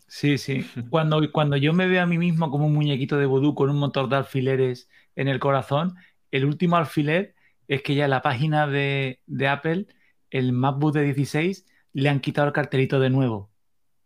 Sí, 0.07 0.39
sí. 0.39 0.67
Cuando, 0.91 1.21
cuando 1.33 1.57
yo 1.57 1.73
me 1.73 1.89
veo 1.89 2.03
a 2.03 2.07
mí 2.07 2.19
mismo 2.19 2.51
como 2.51 2.67
un 2.67 2.75
muñequito 2.75 3.19
de 3.19 3.27
vudú 3.27 3.55
con 3.55 3.69
un 3.69 3.79
motor 3.79 4.09
de 4.09 4.17
alfileres 4.17 4.89
en 5.17 5.29
el 5.29 5.41
corazón, 5.41 5.97
el 6.31 6.45
último 6.45 6.77
alfiler 6.77 7.35
es 7.69 7.83
que 7.83 7.95
ya 7.95 8.05
en 8.05 8.11
la 8.11 8.23
página 8.23 8.67
de, 8.67 9.21
de 9.27 9.49
Apple, 9.49 9.87
el 10.35 10.53
MacBook 10.53 10.93
de 10.95 11.03
16, 11.03 11.65
le 11.93 12.09
han 12.09 12.21
quitado 12.21 12.49
el 12.49 12.53
cartelito 12.53 12.99
de 12.99 13.09
nuevo. 13.09 13.51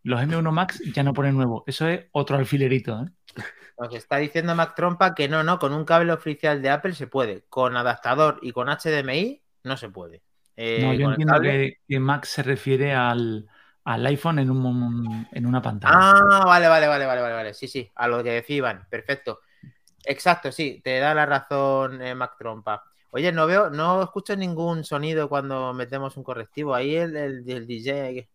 Los 0.02 0.20
M1 0.20 0.52
Max 0.52 0.82
ya 0.94 1.02
no 1.02 1.14
ponen 1.14 1.36
nuevo. 1.36 1.64
Eso 1.66 1.88
es 1.88 2.06
otro 2.12 2.36
alfilerito, 2.36 3.02
¿eh? 3.02 3.06
Nos 3.78 3.94
está 3.94 4.16
diciendo 4.16 4.54
Mac 4.54 4.74
Trompa 4.74 5.14
que 5.14 5.28
no, 5.28 5.42
no, 5.42 5.58
con 5.58 5.72
un 5.72 5.84
cable 5.84 6.12
oficial 6.12 6.60
de 6.60 6.70
Apple 6.70 6.94
se 6.94 7.06
puede. 7.06 7.44
Con 7.48 7.76
adaptador 7.76 8.40
y 8.42 8.52
con 8.52 8.68
HDMI 8.68 9.40
no 9.64 9.76
se 9.76 9.88
puede. 9.88 10.22
Eh, 10.56 10.82
No, 10.82 10.92
yo 10.92 11.10
entiendo 11.10 11.40
que, 11.40 11.78
que 11.88 12.00
Max 12.00 12.28
se 12.28 12.42
refiere 12.42 12.92
al, 12.92 13.48
al 13.84 14.06
iPhone 14.06 14.40
en, 14.40 14.50
un, 14.50 15.26
en 15.32 15.46
una 15.46 15.62
pantalla. 15.62 15.94
Ah, 15.96 16.42
vale, 16.44 16.68
vale, 16.68 16.88
vale, 16.88 17.06
vale, 17.06 17.22
vale, 17.22 17.34
vale. 17.34 17.54
Sí, 17.54 17.68
sí, 17.68 17.90
a 17.94 18.08
lo 18.08 18.22
que 18.22 18.32
decía 18.32 18.56
Iván. 18.56 18.86
Perfecto. 18.90 19.40
Exacto, 20.04 20.50
sí, 20.50 20.80
te 20.82 20.98
da 20.98 21.14
la 21.14 21.26
razón 21.26 22.02
eh, 22.02 22.14
Mac 22.14 22.34
Trompa. 22.38 22.82
Oye, 23.10 23.32
no 23.32 23.46
veo, 23.46 23.70
no 23.70 24.02
escucho 24.02 24.36
ningún 24.36 24.84
sonido 24.84 25.28
cuando 25.28 25.72
metemos 25.72 26.16
un 26.16 26.24
correctivo. 26.24 26.74
Ahí 26.74 26.94
el, 26.94 27.16
el, 27.16 27.50
el 27.50 27.66
DJ. 27.66 28.28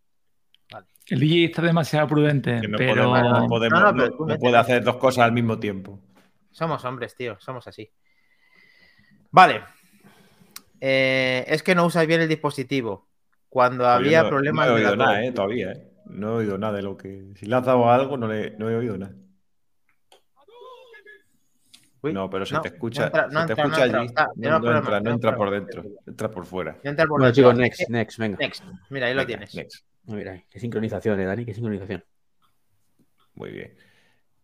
El 1.07 1.19
DJ 1.19 1.45
está 1.45 1.61
demasiado 1.61 2.07
prudente, 2.07 2.59
Que 2.61 2.67
no 2.67 2.77
pero 2.77 3.09
podemos, 3.09 3.39
no 3.41 3.47
podemos- 3.47 3.79
No, 3.79 3.85
no, 3.91 3.93
pero 3.97 4.09
no- 4.09 4.15
tú 4.17 4.19
no 4.21 4.25
mételo. 4.27 4.39
puede 4.39 4.57
hacer 4.57 4.83
dos 4.83 4.95
cosas 4.97 5.25
al 5.25 5.31
mismo 5.33 5.59
tiempo. 5.59 5.99
Somos 6.51 6.83
hombres, 6.85 7.15
tío, 7.15 7.37
somos 7.39 7.67
así. 7.67 7.89
Vale. 9.31 9.63
Eh, 10.79 11.45
es 11.47 11.61
que 11.63 11.75
no 11.75 11.85
usas 11.85 12.07
bien 12.07 12.21
el 12.21 12.29
dispositivo. 12.29 13.07
Cuando 13.49 13.87
había 13.87 14.23
no- 14.23 14.29
problemas 14.29 14.67
No 14.67 14.73
he 14.73 14.79
de 14.79 14.83
la 14.83 14.89
oído 14.91 15.05
nada, 15.05 15.23
eh, 15.23 15.31
todavía, 15.31 15.71
eh. 15.71 15.89
No 16.05 16.33
he 16.33 16.43
oído 16.43 16.57
nada 16.57 16.73
de 16.77 16.81
lo 16.83 16.97
que. 16.97 17.23
Si 17.35 17.45
le 17.45 17.55
has 17.55 17.65
dado 17.65 17.89
algo, 17.89 18.17
no, 18.17 18.27
le- 18.27 18.51
no 18.57 18.69
he 18.69 18.75
oído 18.75 18.97
nada. 18.97 19.13
Uy, 22.03 22.13
no, 22.13 22.29
pero 22.29 22.45
se 22.45 22.53
no, 22.53 22.61
te 22.61 22.69
no 22.69 22.75
escucha, 22.75 23.05
entra- 23.05 23.29
se 23.29 23.33
no 23.33 23.45
te 23.45 23.53
entra, 23.53 23.55
no 23.55 23.69
escucha 23.69 23.85
entra. 23.85 23.99
allí. 23.99 24.07
Está, 24.07 24.25
No, 24.25 24.31
entra, 24.33 24.49
no 24.59 24.81
tenemos 24.83 25.13
entra 25.15 25.35
por 25.35 25.51
dentro, 25.51 25.83
entra 26.05 26.31
por 26.31 26.45
fuera. 26.45 26.77
Entra 26.83 27.05
por 27.05 27.19
Bueno, 27.19 27.25
dentro. 27.33 27.43
chicos, 27.43 27.57
next, 27.57 27.89
next, 27.89 28.17
venga. 28.19 28.37
next. 28.39 28.63
Mira, 28.89 29.07
ahí 29.07 29.13
lo 29.13 29.19
Venga, 29.21 29.27
tienes. 29.27 29.55
next. 29.55 29.85
Mira, 30.07 30.43
qué 30.49 30.59
sincronización, 30.59 31.19
eh, 31.21 31.25
Dani, 31.25 31.45
qué 31.45 31.53
sincronización. 31.53 32.03
Muy 33.35 33.51
bien. 33.51 33.73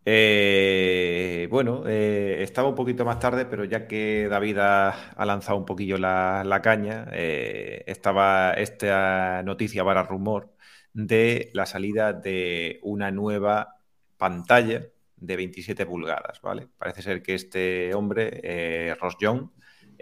Eh, 0.06 1.46
bueno, 1.50 1.84
eh, 1.86 2.38
estaba 2.42 2.68
un 2.68 2.74
poquito 2.74 3.04
más 3.04 3.18
tarde, 3.18 3.44
pero 3.44 3.64
ya 3.64 3.86
que 3.86 4.26
David 4.30 4.56
ha, 4.58 5.14
lanzado 5.26 5.58
un 5.58 5.66
poquillo 5.66 5.98
la, 5.98 6.60
caña, 6.62 7.06
eh, 7.12 7.84
estaba 7.86 8.52
esta 8.54 9.42
noticia 9.42 9.84
para 9.84 10.02
rumor 10.02 10.54
de 10.94 11.50
la 11.52 11.66
salida 11.66 12.14
de 12.14 12.80
una 12.82 13.10
nueva 13.10 13.76
pantalla 14.16 14.86
de 15.20 15.36
27 15.36 15.86
pulgadas, 15.86 16.40
¿vale? 16.40 16.68
Parece 16.78 17.02
ser 17.02 17.22
que 17.22 17.34
este 17.34 17.94
hombre, 17.94 18.94
Ross 18.98 19.16
Young, 19.20 19.48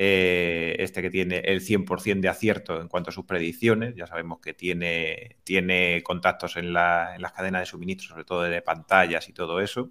eh, 0.01 0.77
este 0.79 1.03
que 1.03 1.11
tiene 1.11 1.39
el 1.39 1.61
100% 1.61 2.21
de 2.21 2.29
acierto 2.29 2.81
en 2.81 2.87
cuanto 2.87 3.11
a 3.11 3.13
sus 3.13 3.25
predicciones, 3.25 3.97
ya 3.97 4.07
sabemos 4.07 4.39
que 4.39 4.55
tiene, 4.55 5.39
tiene 5.43 6.05
contactos 6.05 6.57
en, 6.57 6.73
las 6.73 7.33
cadenas 7.33 7.63
de 7.63 7.67
suministro, 7.67 8.11
sobre 8.11 8.25
todo 8.25 8.43
de 8.45 8.63
pantallas 8.63 9.29
y 9.29 9.33
todo 9.33 9.61
eso, 9.61 9.91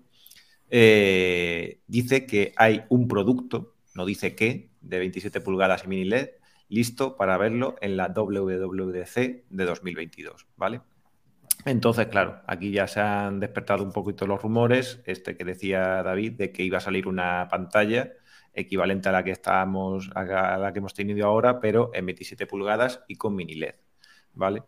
eh, 0.69 1.81
dice 1.87 2.25
que 2.25 2.53
hay 2.55 2.85
un 2.87 3.09
producto, 3.09 3.75
no 3.95 4.05
dice 4.05 4.33
qué, 4.33 4.69
de 4.79 4.99
27 4.99 5.41
pulgadas 5.41 5.83
y 5.83 5.89
mini 5.89 6.05
LED, 6.05 6.29
listo 6.69 7.17
para 7.17 7.37
verlo 7.37 7.75
en 7.81 7.97
la 7.97 8.07
WWDC 8.07 9.43
de 9.49 9.65
2022, 9.65 10.47
¿vale? 10.55 10.79
Entonces, 11.67 12.08
claro, 12.08 12.41
aquí 12.47 12.71
ya 12.71 12.88
se 12.88 13.01
han 13.01 13.41
despertado 13.41 13.84
un 13.84 13.91
poquito 13.91 14.25
los 14.25 14.41
rumores, 14.41 15.01
este 15.06 15.36
que 15.36 15.43
decía 15.43 16.01
David, 16.01 16.34
de 16.34 16.51
que 16.53 16.63
iba 16.63 16.77
a 16.77 16.82
salir 16.82 17.10
una 17.10 17.49
pantalla 17.49 18.13
equivalente 18.53 19.10
a 19.10 19.12
la 19.12 19.23
que 19.23 19.32
estamos, 19.32 20.10
a 20.15 20.58
la 20.58 20.71
que 20.71 20.80
hemos 20.80 20.93
tenido 20.93 21.27
ahora, 21.27 21.60
pero 21.60 21.91
en 21.93 22.06
27 22.06 22.47
pulgadas 22.47 23.03
y 23.10 23.15
con 23.17 23.36
mini 23.36 23.56
LED, 23.56 23.75
¿vale? 24.34 24.63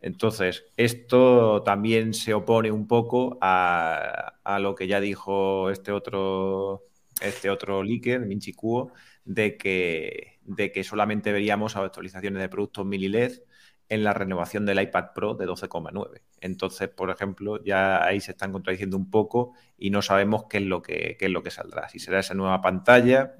Entonces, 0.00 0.66
esto 0.76 1.62
también 1.64 2.14
se 2.14 2.34
opone 2.34 2.70
un 2.70 2.86
poco 2.86 3.36
a, 3.40 4.34
lo 4.60 4.76
que 4.76 4.86
ya 4.86 5.00
dijo 5.00 5.70
este 5.70 5.90
otro, 5.90 6.84
este 7.20 7.50
otro 7.50 7.82
leaker, 7.82 8.20
Minchi 8.20 8.52
Kuo, 8.52 8.92
de 9.24 9.56
que, 9.56 10.38
de 10.44 10.70
que 10.70 10.84
solamente 10.84 11.32
veríamos 11.32 11.76
actualizaciones 11.76 12.40
de 12.42 12.48
productos 12.48 12.86
mini 12.86 13.08
LED 13.08 13.40
en 13.88 14.04
la 14.04 14.12
renovación 14.14 14.66
del 14.66 14.80
iPad 14.80 15.06
Pro 15.14 15.34
de 15.34 15.46
12,9. 15.46 16.20
Entonces, 16.44 16.90
por 16.90 17.08
ejemplo, 17.08 17.64
ya 17.64 18.04
ahí 18.04 18.20
se 18.20 18.32
están 18.32 18.52
contradiciendo 18.52 18.98
un 18.98 19.10
poco 19.10 19.54
y 19.78 19.88
no 19.88 20.02
sabemos 20.02 20.44
qué 20.44 20.58
es 20.58 20.64
lo 20.64 20.82
que, 20.82 21.16
es 21.18 21.30
lo 21.30 21.42
que 21.42 21.50
saldrá. 21.50 21.88
Si 21.88 21.98
será 21.98 22.18
esa 22.20 22.34
nueva 22.34 22.60
pantalla, 22.60 23.36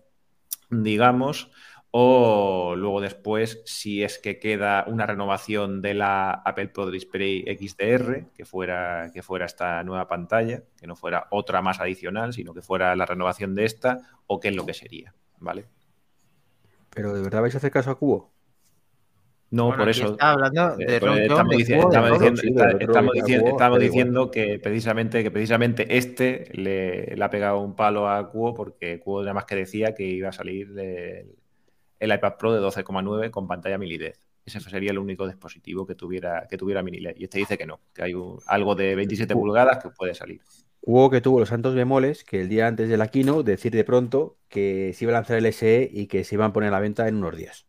digamos, 0.70 1.50
o 1.90 2.74
luego 2.74 3.02
después, 3.02 3.60
si 3.66 4.02
es 4.02 4.18
que 4.18 4.38
queda 4.38 4.86
una 4.88 5.04
renovación 5.04 5.82
de 5.82 5.92
la 5.92 6.30
Apple 6.30 6.68
Pro 6.68 6.90
Display 6.90 7.42
XDR, 7.42 8.30
que 8.34 8.46
fuera, 8.46 9.10
que 9.12 9.22
fuera 9.22 9.44
esta 9.44 9.84
nueva 9.84 10.08
pantalla, 10.08 10.62
que 10.80 10.86
no 10.86 10.96
fuera 10.96 11.26
otra 11.30 11.60
más 11.60 11.80
adicional, 11.80 12.32
sino 12.32 12.54
que 12.54 12.62
fuera 12.62 12.96
la 12.96 13.04
renovación 13.04 13.54
de 13.54 13.66
esta, 13.66 13.98
o 14.26 14.40
qué 14.40 14.48
es 14.48 14.56
lo 14.56 14.64
que 14.64 14.72
sería, 14.72 15.14
¿vale? 15.40 15.66
Pero 16.88 17.12
¿de 17.12 17.20
verdad 17.20 17.42
vais 17.42 17.54
a 17.54 17.58
hacer 17.58 17.70
caso 17.70 17.90
a 17.90 17.98
Cubo? 17.98 18.33
No, 19.54 19.76
por 19.76 19.88
eso. 19.88 20.12
Está 20.12 20.32
hablando 20.32 20.76
de 20.76 20.96
estamos 22.80 23.78
diciendo, 23.78 24.28
que 24.28 24.58
precisamente, 24.58 25.22
que 25.22 25.30
precisamente 25.30 25.96
este 25.96 26.48
le, 26.54 27.14
ha 27.22 27.30
pegado 27.30 27.60
un 27.60 27.76
palo 27.76 28.08
a 28.08 28.28
Cubo 28.28 28.52
porque 28.52 28.98
Cubo 28.98 29.20
nada 29.20 29.32
más 29.32 29.44
que 29.44 29.54
decía 29.54 29.94
que 29.94 30.02
iba 30.02 30.30
a 30.30 30.32
salir 30.32 30.76
el, 30.76 32.12
iPad 32.12 32.34
Pro 32.36 32.52
de 32.52 32.60
12,9 32.60 33.30
con 33.30 33.46
pantalla 33.46 33.78
mini 33.78 33.96
LED. 33.96 34.14
Ese 34.44 34.58
sería 34.58 34.90
el 34.90 34.98
único 34.98 35.24
dispositivo 35.24 35.86
que 35.86 35.94
tuviera, 35.94 36.48
que 36.50 36.58
tuviera 36.58 36.82
mini 36.82 36.98
LED. 36.98 37.14
Y 37.16 37.24
este 37.24 37.38
dice 37.38 37.56
que 37.56 37.64
no, 37.64 37.78
que 37.94 38.02
hay 38.02 38.12
algo 38.48 38.74
de 38.74 38.96
27 38.96 39.34
pulgadas 39.34 39.80
que 39.80 39.90
puede 39.90 40.14
salir. 40.14 40.40
Cubo 40.80 41.10
que 41.10 41.20
tuvo 41.20 41.38
los 41.38 41.48
santos 41.48 41.76
bemoles 41.76 42.24
que 42.24 42.40
el 42.40 42.48
día 42.48 42.66
antes 42.66 42.88
de 42.88 42.96
la 42.96 43.06
keynote 43.06 43.52
decir 43.52 43.72
de 43.72 43.84
pronto 43.84 44.36
que 44.48 44.92
se 44.94 45.04
iba 45.04 45.12
a 45.12 45.14
lanzar 45.14 45.38
el 45.38 45.52
SE 45.52 45.88
y 45.92 46.08
que 46.08 46.24
se 46.24 46.34
iban 46.34 46.50
a 46.50 46.52
poner 46.52 46.70
a 46.70 46.72
la 46.72 46.80
venta 46.80 47.06
en 47.06 47.14
unos 47.14 47.36
días. 47.36 47.66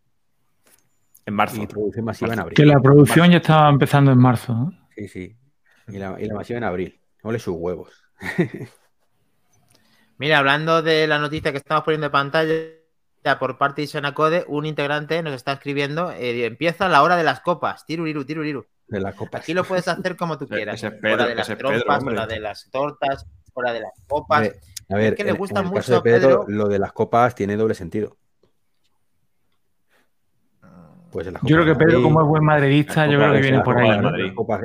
En 1.25 1.33
marzo. 1.33 1.61
Y 1.61 1.67
producción 1.67 2.05
masiva 2.05 2.33
en 2.33 2.39
abril. 2.39 2.55
Que 2.55 2.65
la 2.65 2.79
producción 2.79 3.31
ya 3.31 3.37
estaba 3.37 3.69
empezando 3.69 4.11
en 4.11 4.19
marzo. 4.19 4.71
Sí, 4.95 5.07
sí. 5.07 5.37
Y 5.87 5.97
la, 5.97 6.17
masiva 6.33 6.57
en 6.57 6.63
abril. 6.63 6.99
Ole 7.23 7.39
sus 7.39 7.55
huevos. 7.57 8.03
Mira, 10.17 10.37
hablando 10.37 10.81
de 10.81 11.07
la 11.07 11.19
noticia 11.19 11.51
que 11.51 11.57
estamos 11.57 11.83
poniendo 11.83 12.07
en 12.07 12.11
pantalla, 12.11 12.53
por 13.39 13.57
parte 13.57 13.81
de 13.81 13.87
Sonacode, 13.87 14.45
un 14.47 14.65
integrante 14.65 15.21
nos 15.23 15.33
está 15.33 15.53
escribiendo, 15.53 16.11
eh, 16.11 16.45
empieza 16.45 16.87
la 16.87 17.01
hora 17.01 17.17
de 17.17 17.23
las 17.23 17.41
copas, 17.41 17.85
tiruriru, 17.85 18.23
tiruriru. 18.23 18.65
De 18.87 18.99
las 18.99 19.15
copas. 19.15 19.41
Aquí 19.41 19.53
lo 19.53 19.63
puedes 19.63 19.87
hacer 19.87 20.15
como 20.15 20.37
tú 20.37 20.47
quieras. 20.49 20.81
hora 20.83 21.25
de 21.27 21.35
las 21.35 21.47
trompas, 21.57 22.03
hora 22.03 22.27
de 22.27 22.39
las 22.39 22.69
tortas, 22.69 23.25
hora 23.53 23.73
de 23.73 23.81
las 23.81 23.91
copas. 24.07 24.51
A 24.89 24.95
ver, 24.95 25.19
le 25.19 25.31
gusta 25.31 25.63
mucho 25.63 26.03
Pedro, 26.03 26.45
lo 26.47 26.67
de 26.67 26.77
las 26.77 26.93
copas 26.93 27.33
tiene 27.33 27.57
doble 27.57 27.73
sentido. 27.73 28.17
Pues 31.15 31.27
yo 31.27 31.55
creo 31.55 31.65
que 31.65 31.75
Pedro, 31.75 32.03
como 32.03 32.21
es 32.21 32.27
buen 32.27 32.43
madridista, 32.43 33.07
yo 33.07 33.17
creo 33.17 33.31
que 33.31 33.39
viene 33.39 33.61
por 33.61 33.77
ahí. 33.77 33.89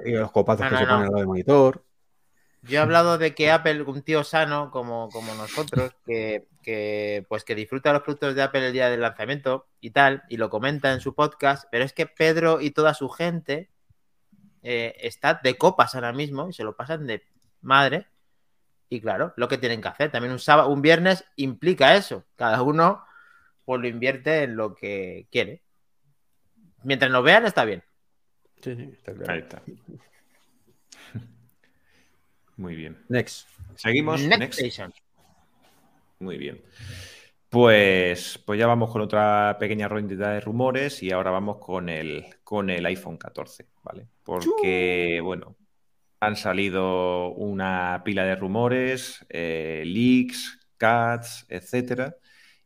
y 0.04 0.10
los 0.10 0.32
copazos 0.32 0.68
que 0.68 0.78
se 0.78 0.84
ponen 0.84 0.90
al 0.90 1.02
lado 1.04 1.16
del 1.18 1.26
monitor. 1.28 1.84
Yo 2.62 2.78
he 2.78 2.82
hablado 2.82 3.18
de 3.18 3.36
que 3.36 3.52
Apple, 3.52 3.82
un 3.82 4.02
tío 4.02 4.24
sano 4.24 4.72
como, 4.72 5.08
como 5.10 5.32
nosotros, 5.34 5.92
que, 6.04 7.24
pues 7.28 7.44
que 7.44 7.54
disfruta 7.54 7.92
los 7.92 8.02
productos 8.02 8.34
de 8.34 8.42
Apple 8.42 8.66
el 8.66 8.72
día 8.72 8.90
del 8.90 9.00
lanzamiento 9.00 9.68
y 9.80 9.90
tal, 9.90 10.24
y 10.28 10.38
lo 10.38 10.50
comenta 10.50 10.92
en 10.92 11.00
su 11.00 11.14
podcast, 11.14 11.68
pero 11.70 11.84
es 11.84 11.92
que 11.92 12.06
Pedro 12.06 12.60
y 12.60 12.72
toda 12.72 12.94
su 12.94 13.08
gente 13.08 13.70
eh, 14.64 14.96
está 15.02 15.40
de 15.40 15.56
copas 15.56 15.94
ahora 15.94 16.12
mismo 16.12 16.48
y 16.48 16.52
se 16.52 16.64
lo 16.64 16.74
pasan 16.74 17.06
de 17.06 17.22
madre. 17.60 18.08
Y 18.88 19.00
claro, 19.00 19.34
lo 19.36 19.46
que 19.46 19.56
tienen 19.56 19.80
que 19.80 19.86
hacer. 19.86 20.10
También 20.10 20.32
un 20.32 20.40
sábado, 20.40 20.68
un 20.68 20.82
viernes 20.82 21.24
implica 21.36 21.94
eso. 21.94 22.24
Cada 22.34 22.60
uno 22.62 23.04
pues 23.64 23.80
lo 23.80 23.86
invierte 23.86 24.42
en 24.42 24.56
lo 24.56 24.74
que 24.74 25.28
quiere. 25.30 25.62
Mientras 26.82 27.10
nos 27.10 27.24
vean, 27.24 27.46
está 27.46 27.64
bien. 27.64 27.82
Sí, 28.62 28.76
sí, 28.76 28.90
está 28.92 29.14
claro. 29.14 29.32
Ahí 29.32 29.38
está. 29.40 29.62
Muy 32.56 32.74
bien. 32.74 32.98
Next. 33.08 33.48
Seguimos. 33.76 34.20
Next. 34.22 34.60
Muy 36.18 36.36
bien. 36.36 36.60
Pues, 37.48 38.38
pues 38.44 38.58
ya 38.60 38.66
vamos 38.66 38.90
con 38.90 39.02
otra 39.02 39.56
pequeña 39.58 39.88
ronda 39.88 40.30
de 40.30 40.40
rumores 40.40 41.02
y 41.02 41.10
ahora 41.10 41.30
vamos 41.30 41.56
con 41.58 41.88
el, 41.88 42.26
con 42.44 42.70
el 42.70 42.86
iPhone 42.86 43.16
14, 43.16 43.66
¿vale? 43.82 44.06
Porque, 44.22 45.20
bueno, 45.22 45.56
han 46.20 46.36
salido 46.36 47.32
una 47.32 48.02
pila 48.04 48.24
de 48.24 48.36
rumores, 48.36 49.26
eh, 49.30 49.82
leaks, 49.84 50.60
cats, 50.76 51.46
etcétera. 51.48 52.16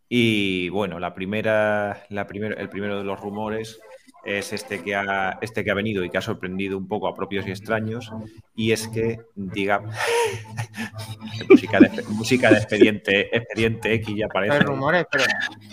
Y 0.09 0.68
bueno, 0.68 1.00
la 1.00 1.14
primera, 1.14 2.05
la 2.11 2.22
el 2.22 2.68
primero 2.68 2.98
de 2.98 3.05
los 3.05 3.18
rumores 3.18 3.81
es 4.24 4.52
este 4.52 4.82
que, 4.82 4.94
ha, 4.94 5.38
este 5.40 5.64
que 5.64 5.70
ha 5.70 5.74
venido 5.74 6.04
y 6.04 6.10
que 6.10 6.18
ha 6.18 6.22
sorprendido 6.22 6.78
un 6.78 6.88
poco 6.88 7.08
a 7.08 7.14
propios 7.14 7.46
y 7.46 7.50
extraños, 7.50 8.12
y 8.54 8.72
es 8.72 8.88
que, 8.88 9.20
diga, 9.34 9.80
música, 11.48 11.80
de, 11.80 12.02
música 12.08 12.50
de 12.50 12.56
expediente, 12.56 13.37
expediente 13.37 13.94
X 13.94 14.14
ya 14.16 14.26
aparece. 14.26 14.56
Hay 14.56 14.60
rumores, 14.60 15.06
pero 15.10 15.24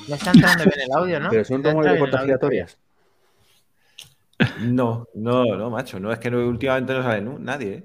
no 0.07 0.15
están 0.15 0.35
entrando 0.35 0.63
bien 0.65 0.81
el 0.81 0.91
audio, 0.93 1.19
¿no? 1.19 1.29
Pero 1.29 1.45
son 1.45 1.63
rumores 1.63 1.93
de 1.93 1.99
puertas 1.99 2.23
giratorias. 2.23 2.77
No, 4.59 5.07
no, 5.13 5.45
no, 5.55 5.69
macho, 5.69 5.99
no 5.99 6.11
es 6.11 6.19
que 6.19 6.29
últimamente 6.29 6.93
no 6.93 7.03
sabe 7.03 7.21
nadie, 7.21 7.73
¿eh? 7.73 7.83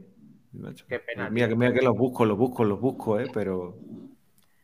Qué 0.88 0.98
pena. 0.98 1.28
Mira, 1.30 1.48
mira 1.48 1.72
que 1.72 1.82
los 1.82 1.96
busco, 1.96 2.24
los 2.24 2.38
busco, 2.38 2.64
los 2.64 2.80
busco, 2.80 3.20
¿eh? 3.20 3.26
Pero, 3.32 3.76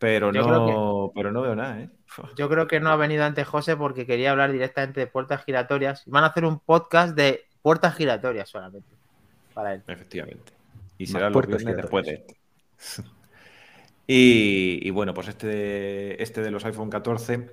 pero, 0.02 0.32
no, 0.32 1.12
pero 1.14 1.30
no 1.30 1.42
veo 1.42 1.54
nada, 1.54 1.80
¿eh? 1.80 1.88
Yo 2.36 2.48
creo 2.48 2.66
que 2.66 2.80
no 2.80 2.90
ha 2.90 2.96
venido 2.96 3.24
antes 3.24 3.46
José 3.46 3.76
porque 3.76 4.04
quería 4.04 4.32
hablar 4.32 4.50
directamente 4.50 4.98
de 4.98 5.06
puertas 5.06 5.44
giratorias. 5.44 6.02
Van 6.06 6.24
a 6.24 6.26
hacer 6.26 6.44
un 6.44 6.58
podcast 6.58 7.14
de 7.14 7.44
puertas 7.62 7.94
giratorias 7.94 8.48
solamente. 8.48 8.88
Para 9.54 9.74
él. 9.74 9.82
Efectivamente. 9.86 10.52
Y 10.98 11.06
será 11.06 11.30
lo 11.30 11.40
que 11.40 11.56
después 11.56 12.04
de 12.04 12.14
este. 12.14 12.36
y, 14.08 14.90
bueno, 14.90 15.14
pues 15.14 15.28
este, 15.28 16.20
este 16.20 16.40
de 16.40 16.50
los 16.50 16.64
iPhone 16.64 16.90
14 16.90 17.52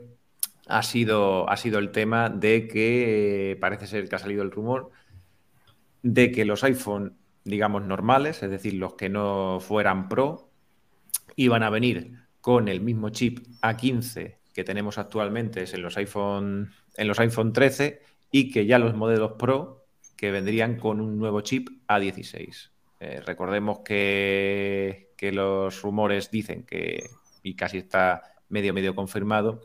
ha 0.68 0.82
sido, 0.82 1.48
ha 1.52 1.56
sido 1.56 1.78
el 1.78 1.92
tema 1.92 2.30
de 2.30 2.68
que 2.68 3.60
parece 3.62 3.86
ser 3.86 4.10
que 4.10 4.16
ha 4.16 4.20
salido 4.20 4.42
el 4.42 4.50
rumor 4.50 4.90
de 6.02 6.32
que 6.32 6.46
los 6.46 6.64
iPhone, 6.64 7.16
digamos, 7.44 7.84
normales, 7.84 8.42
es 8.42 8.50
decir, 8.50 8.74
los 8.74 8.96
que 8.96 9.10
no 9.10 9.60
fueran 9.60 10.10
Pro, 10.10 10.50
iban 11.36 11.62
a 11.62 11.70
venir 11.70 12.28
con 12.42 12.68
el 12.68 12.82
mismo 12.82 13.10
chip 13.10 13.40
A15 13.62 14.40
que 14.54 14.64
tenemos 14.64 14.98
actualmente 14.98 15.64
es 15.64 15.74
en 15.74 15.82
los 15.82 15.96
iPhone, 15.98 16.72
en 16.98 17.08
los 17.08 17.20
iPhone 17.20 17.54
13 17.54 18.02
y 18.32 18.52
que 18.52 18.66
ya 18.66 18.80
los 18.80 18.96
modelos 18.96 19.34
Pro 19.40 19.86
que 20.18 20.32
vendrían 20.32 20.78
con 20.78 21.00
un 21.00 21.18
nuevo 21.18 21.42
chip 21.42 21.70
A16. 21.88 22.72
Eh, 23.00 23.22
recordemos 23.26 23.80
que, 23.80 25.14
que, 25.16 25.32
los 25.32 25.82
rumores 25.82 26.30
dicen 26.30 26.64
que, 26.64 27.10
y 27.42 27.56
casi 27.56 27.78
está 27.78 28.24
medio 28.50 28.74
medio 28.74 28.94
confirmado, 28.94 29.62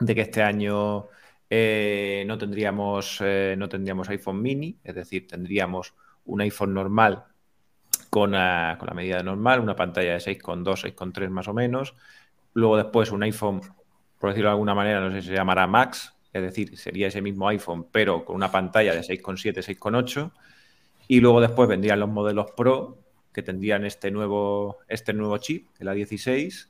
de 0.00 0.14
que 0.16 0.22
este 0.22 0.42
año 0.42 1.06
eh, 1.48 2.24
no, 2.26 2.36
tendríamos, 2.36 3.18
eh, 3.20 3.54
no 3.56 3.68
tendríamos 3.68 4.08
iPhone 4.08 4.42
mini, 4.42 4.76
es 4.82 4.96
decir, 4.96 5.28
tendríamos 5.28 5.94
un 6.24 6.40
iPhone 6.40 6.74
normal 6.74 7.26
con, 8.14 8.30
la, 8.30 8.78
medida 8.94 9.24
normal, 9.24 9.58
una 9.58 9.74
pantalla 9.74 10.12
de 10.12 10.18
6,2, 10.18 10.94
6,3 10.94 11.30
más 11.30 11.48
o 11.48 11.52
menos. 11.52 11.96
Luego 12.52 12.76
después 12.76 13.10
un 13.10 13.24
iPhone, 13.24 13.60
por 14.20 14.30
decirlo 14.30 14.50
de 14.50 14.52
alguna 14.52 14.72
manera, 14.72 15.00
no 15.00 15.10
sé 15.10 15.20
si 15.20 15.28
se 15.30 15.34
llamará 15.34 15.66
Max, 15.66 16.14
es 16.32 16.40
decir, 16.40 16.78
sería 16.78 17.08
ese 17.08 17.20
mismo 17.20 17.48
iPhone, 17.48 17.88
pero 17.90 18.24
con 18.24 18.36
una 18.36 18.52
pantalla 18.52 18.94
de 18.94 19.00
6,7, 19.00 19.64
6,8. 19.64 20.30
Y 21.08 21.18
luego 21.18 21.40
después 21.40 21.68
vendrían 21.68 21.98
los 21.98 22.08
modelos 22.08 22.52
Pro, 22.56 22.98
que 23.32 23.42
tendrían 23.42 23.84
este 23.84 24.12
nuevo, 24.12 24.78
este 24.86 25.12
nuevo 25.12 25.36
chip, 25.38 25.66
el 25.80 25.88
A16, 25.88 26.68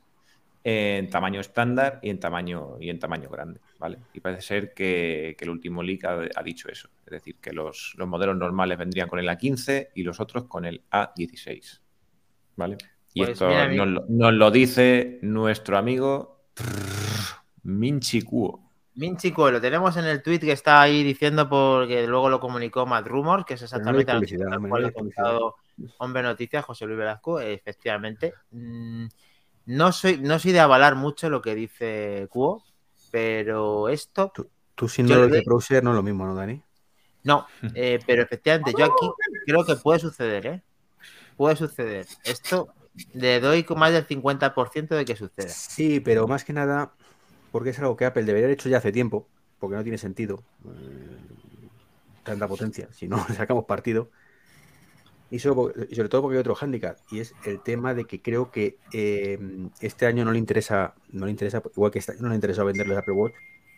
en 0.67 1.11
tamaño 1.11 1.41
estándar 1.41 1.99
y 2.01 2.09
en 2.09 2.19
tamaño, 2.19 2.77
y 2.79 2.89
en 2.89 2.97
tamaño 2.97 3.29
grande, 3.29 3.59
¿vale? 3.77 3.99
Y 4.15 4.19
parece 4.19 4.41
ser 4.41 4.73
que, 4.73 5.37
el 5.39 5.49
último 5.51 5.83
leak 5.83 6.05
ha, 6.05 6.43
dicho 6.43 6.69
eso, 6.69 6.89
es 7.05 7.11
decir, 7.11 7.35
que 7.39 7.53
los, 7.53 7.95
modelos 7.99 8.35
normales 8.35 8.75
vendrían 8.75 9.07
con 9.07 9.19
el 9.19 9.29
A15 9.29 9.89
y 9.93 10.01
los 10.01 10.19
otros 10.19 10.45
con 10.45 10.65
el 10.65 10.81
A16, 10.89 11.81
¿vale? 12.55 12.77
Y 13.13 13.19
pues 13.19 13.33
esto 13.33 13.47
nos, 14.09 14.33
lo 14.33 14.49
dice 14.49 15.19
nuestro 15.21 15.77
amigo 15.77 16.47
Minchi 17.61 18.23
Kuo. 18.23 18.67
Minchi 18.95 19.31
Kuo, 19.31 19.51
lo 19.51 19.61
tenemos 19.61 19.95
en 19.97 20.05
el 20.05 20.23
tweet 20.23 20.39
que 20.39 20.53
está 20.53 20.81
ahí 20.81 21.03
diciendo 21.03 21.47
porque 21.47 22.07
luego 22.07 22.27
lo 22.27 22.39
comunicó 22.39 22.87
Matt 22.87 23.05
Rumors, 23.05 23.45
que 23.45 23.53
es 23.53 23.61
exactamente 23.61 24.11
lo 24.11 24.21
que 24.21 24.35
ha 24.87 24.91
contado 24.91 25.57
Hombre 25.99 26.23
Noticias, 26.23 26.65
José 26.65 26.87
Luis 26.87 26.97
Velasco, 26.97 27.39
efectivamente. 27.39 28.33
Mm, 28.49 29.05
no 29.65 29.91
soy, 29.91 30.17
no 30.17 30.39
soy 30.39 30.51
de 30.51 30.59
avalar 30.59 30.95
mucho 30.95 31.29
lo 31.29 31.41
que 31.41 31.55
dice 31.55 32.27
Cuo, 32.29 32.63
pero 33.11 33.89
esto. 33.89 34.31
Tú, 34.75 34.89
siendo 34.89 35.23
el 35.23 35.31
de 35.31 35.41
browser 35.41 35.83
no 35.83 35.91
es 35.91 35.95
lo 35.95 36.03
mismo, 36.03 36.25
¿no, 36.25 36.35
Dani? 36.35 36.61
No, 37.23 37.47
eh, 37.73 37.99
pero 38.05 38.21
efectivamente, 38.21 38.73
yo 38.77 38.85
aquí 38.85 39.09
creo 39.45 39.65
que 39.65 39.75
puede 39.77 39.99
suceder, 39.99 40.45
¿eh? 40.45 40.63
Puede 41.35 41.55
suceder. 41.55 42.05
Esto 42.23 42.73
le 43.13 43.39
doy 43.39 43.63
con 43.63 43.79
más 43.79 43.91
del 43.91 44.07
50% 44.07 44.95
de 44.95 45.05
que 45.05 45.15
suceda. 45.15 45.49
Sí, 45.49 45.99
pero 45.99 46.27
más 46.27 46.43
que 46.43 46.53
nada, 46.53 46.93
porque 47.51 47.71
es 47.71 47.79
algo 47.79 47.95
que 47.95 48.05
Apple 48.05 48.23
debería 48.23 48.45
haber 48.45 48.57
hecho 48.57 48.69
ya 48.69 48.77
hace 48.77 48.91
tiempo, 48.91 49.27
porque 49.59 49.75
no 49.75 49.83
tiene 49.83 49.97
sentido 49.97 50.43
eh, 50.65 51.17
tanta 52.23 52.47
potencia, 52.47 52.89
si 52.93 53.07
no 53.07 53.17
sacamos 53.35 53.65
partido. 53.65 54.11
Y, 55.35 55.39
sobre 55.39 56.07
todo 56.07 56.21
porque 56.21 56.37
hay 56.37 56.39
otro 56.39 56.55
hándicap, 56.55 56.97
y 57.11 57.19
es 57.19 57.35
el 57.45 57.61
tema 57.61 57.93
de 57.93 58.05
que 58.05 58.21
creo 58.21 58.51
que 58.51 58.77
eh, 58.93 59.37
este 59.81 60.05
año 60.05 60.23
no 60.23 60.31
le 60.31 60.39
interesa, 60.39 60.95
no 61.09 61.25
le 61.25 61.31
interesa, 61.31 61.61
igual 61.75 61.91
que 61.91 61.99
este 61.99 62.13
no 62.21 62.29
le 62.29 62.35
interesa 62.35 62.63
venderle 62.63 62.95
Apple 62.95 63.13
Watch, 63.13 63.33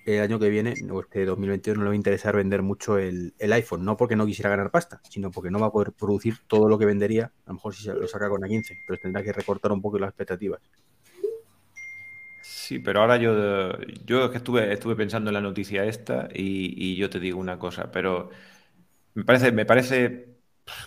el 0.05 0.21
año 0.21 0.37
que 0.37 0.49
viene, 0.49 0.75
o 0.91 1.01
este 1.01 1.25
2021, 1.25 1.79
no 1.79 1.85
le 1.85 1.89
va 1.89 1.93
a 1.93 1.95
interesar 1.95 2.35
vender 2.35 2.61
mucho 2.61 2.99
el, 2.99 3.33
iPhone, 3.39 3.83
no 3.83 3.97
porque 3.97 4.15
no 4.15 4.27
quisiera 4.27 4.51
ganar 4.51 4.69
pasta, 4.69 5.01
sino 5.09 5.31
porque 5.31 5.49
no 5.49 5.59
va 5.59 5.67
a 5.67 5.71
poder 5.71 5.93
producir 5.93 6.37
todo 6.45 6.69
lo 6.69 6.77
que 6.77 6.85
vendería, 6.85 7.31
a 7.45 7.49
lo 7.49 7.55
mejor 7.55 7.73
si 7.73 7.83
se 7.83 7.93
lo 7.95 8.07
saca 8.07 8.29
con 8.29 8.39
la 8.39 8.47
15, 8.47 8.77
pero 8.85 8.99
tendrá 9.01 9.23
que 9.23 9.33
recortar 9.33 9.71
un 9.71 9.81
poco 9.81 9.97
las 9.97 10.09
expectativas. 10.09 10.61
Sí, 12.43 12.77
pero 12.77 13.01
ahora 13.01 13.17
yo, 13.17 13.77
yo 14.05 14.29
que 14.29 14.37
estuve, 14.37 14.71
estuve 14.71 14.95
pensando 14.95 15.31
en 15.31 15.33
la 15.33 15.41
noticia 15.41 15.85
esta 15.85 16.29
y, 16.31 16.91
y 16.91 16.97
yo 16.97 17.09
te 17.09 17.19
digo 17.19 17.39
una 17.39 17.57
cosa, 17.57 17.91
pero 17.91 18.29
me 19.15 19.23
parece, 19.23 19.51
me 19.51 19.65
parece 19.65 20.36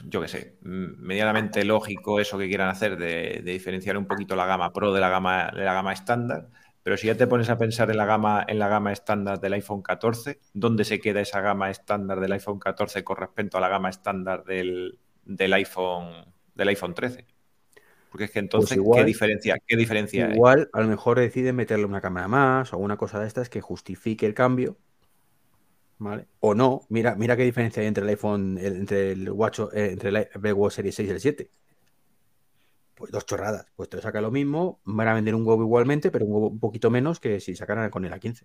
yo 0.04 0.20
qué 0.20 0.28
sé, 0.28 0.56
medianamente 0.62 1.64
lógico 1.64 2.20
eso 2.20 2.38
que 2.38 2.48
quieran 2.48 2.68
hacer 2.68 2.96
de, 2.96 3.42
diferenciar 3.44 3.96
un 3.96 4.06
poquito 4.06 4.36
la 4.36 4.46
gama 4.46 4.72
Pro 4.72 4.92
de 4.92 5.00
la 5.00 5.08
gama, 5.08 5.50
de 5.54 5.64
la 5.64 5.74
gama 5.74 5.92
estándar. 5.92 6.48
Pero 6.82 6.96
si 6.96 7.08
ya 7.08 7.14
te 7.14 7.26
pones 7.26 7.50
a 7.50 7.58
pensar 7.58 7.90
en 7.90 7.98
la 7.98 8.06
gama, 8.06 8.44
en 8.48 8.58
la 8.58 8.68
gama 8.68 8.92
estándar 8.92 9.38
del 9.38 9.52
iPhone 9.52 9.82
14, 9.82 10.40
¿dónde 10.54 10.84
se 10.84 10.98
queda 10.98 11.20
esa 11.20 11.40
gama 11.40 11.70
estándar 11.70 12.20
del 12.20 12.32
iPhone 12.32 12.58
14 12.58 13.04
con 13.04 13.18
respecto 13.18 13.58
a 13.58 13.60
la 13.60 13.68
gama 13.68 13.90
estándar 13.90 14.44
del, 14.44 14.98
iPhone 15.52 16.24
del 16.54 16.68
iPhone 16.68 16.94
13? 16.94 17.26
Porque 18.10 18.24
es 18.24 18.30
que 18.30 18.38
entonces, 18.38 18.78
pues 18.82 18.98
¿qué 18.98 19.04
diferencia, 19.04 19.58
qué 19.64 19.76
diferencia 19.76 20.30
igual, 20.34 20.68
a 20.72 20.80
lo 20.80 20.88
mejor 20.88 21.20
deciden 21.20 21.54
meterle 21.54 21.84
una 21.84 22.00
cámara 22.00 22.26
más 22.28 22.72
o 22.72 22.76
alguna 22.76 22.96
cosa 22.96 23.20
de 23.20 23.26
estas 23.26 23.48
que 23.48 23.60
justifique 23.60 24.26
el 24.26 24.34
cambio 24.34 24.76
o 26.40 26.54
no, 26.54 26.86
mira, 26.88 27.14
mira 27.14 27.36
qué 27.36 27.44
diferencia 27.44 27.82
hay 27.82 27.88
entre 27.88 28.04
el 28.04 28.10
iPhone, 28.10 28.58
entre 28.58 29.12
el 29.12 29.30
Watch, 29.30 29.60
eh, 29.72 29.90
entre 29.92 30.08
el 30.08 30.16
Apple 30.16 30.52
Watch 30.52 30.74
Series 30.74 30.94
6 30.94 31.08
y 31.08 31.12
el 31.12 31.20
7. 31.20 31.50
Pues 32.94 33.12
dos 33.12 33.26
chorradas. 33.26 33.66
Pues 33.76 33.88
te 33.88 34.00
saca 34.00 34.20
lo 34.20 34.30
mismo, 34.30 34.80
van 34.84 35.08
a 35.08 35.14
vender 35.14 35.34
un 35.34 35.46
huevo 35.46 35.62
igualmente, 35.62 36.10
pero 36.10 36.24
un 36.24 36.32
huevo 36.32 36.48
un 36.48 36.60
poquito 36.60 36.90
menos 36.90 37.20
que 37.20 37.40
si 37.40 37.54
sacaran 37.54 37.90
con 37.90 38.04
el 38.04 38.12
A15. 38.12 38.44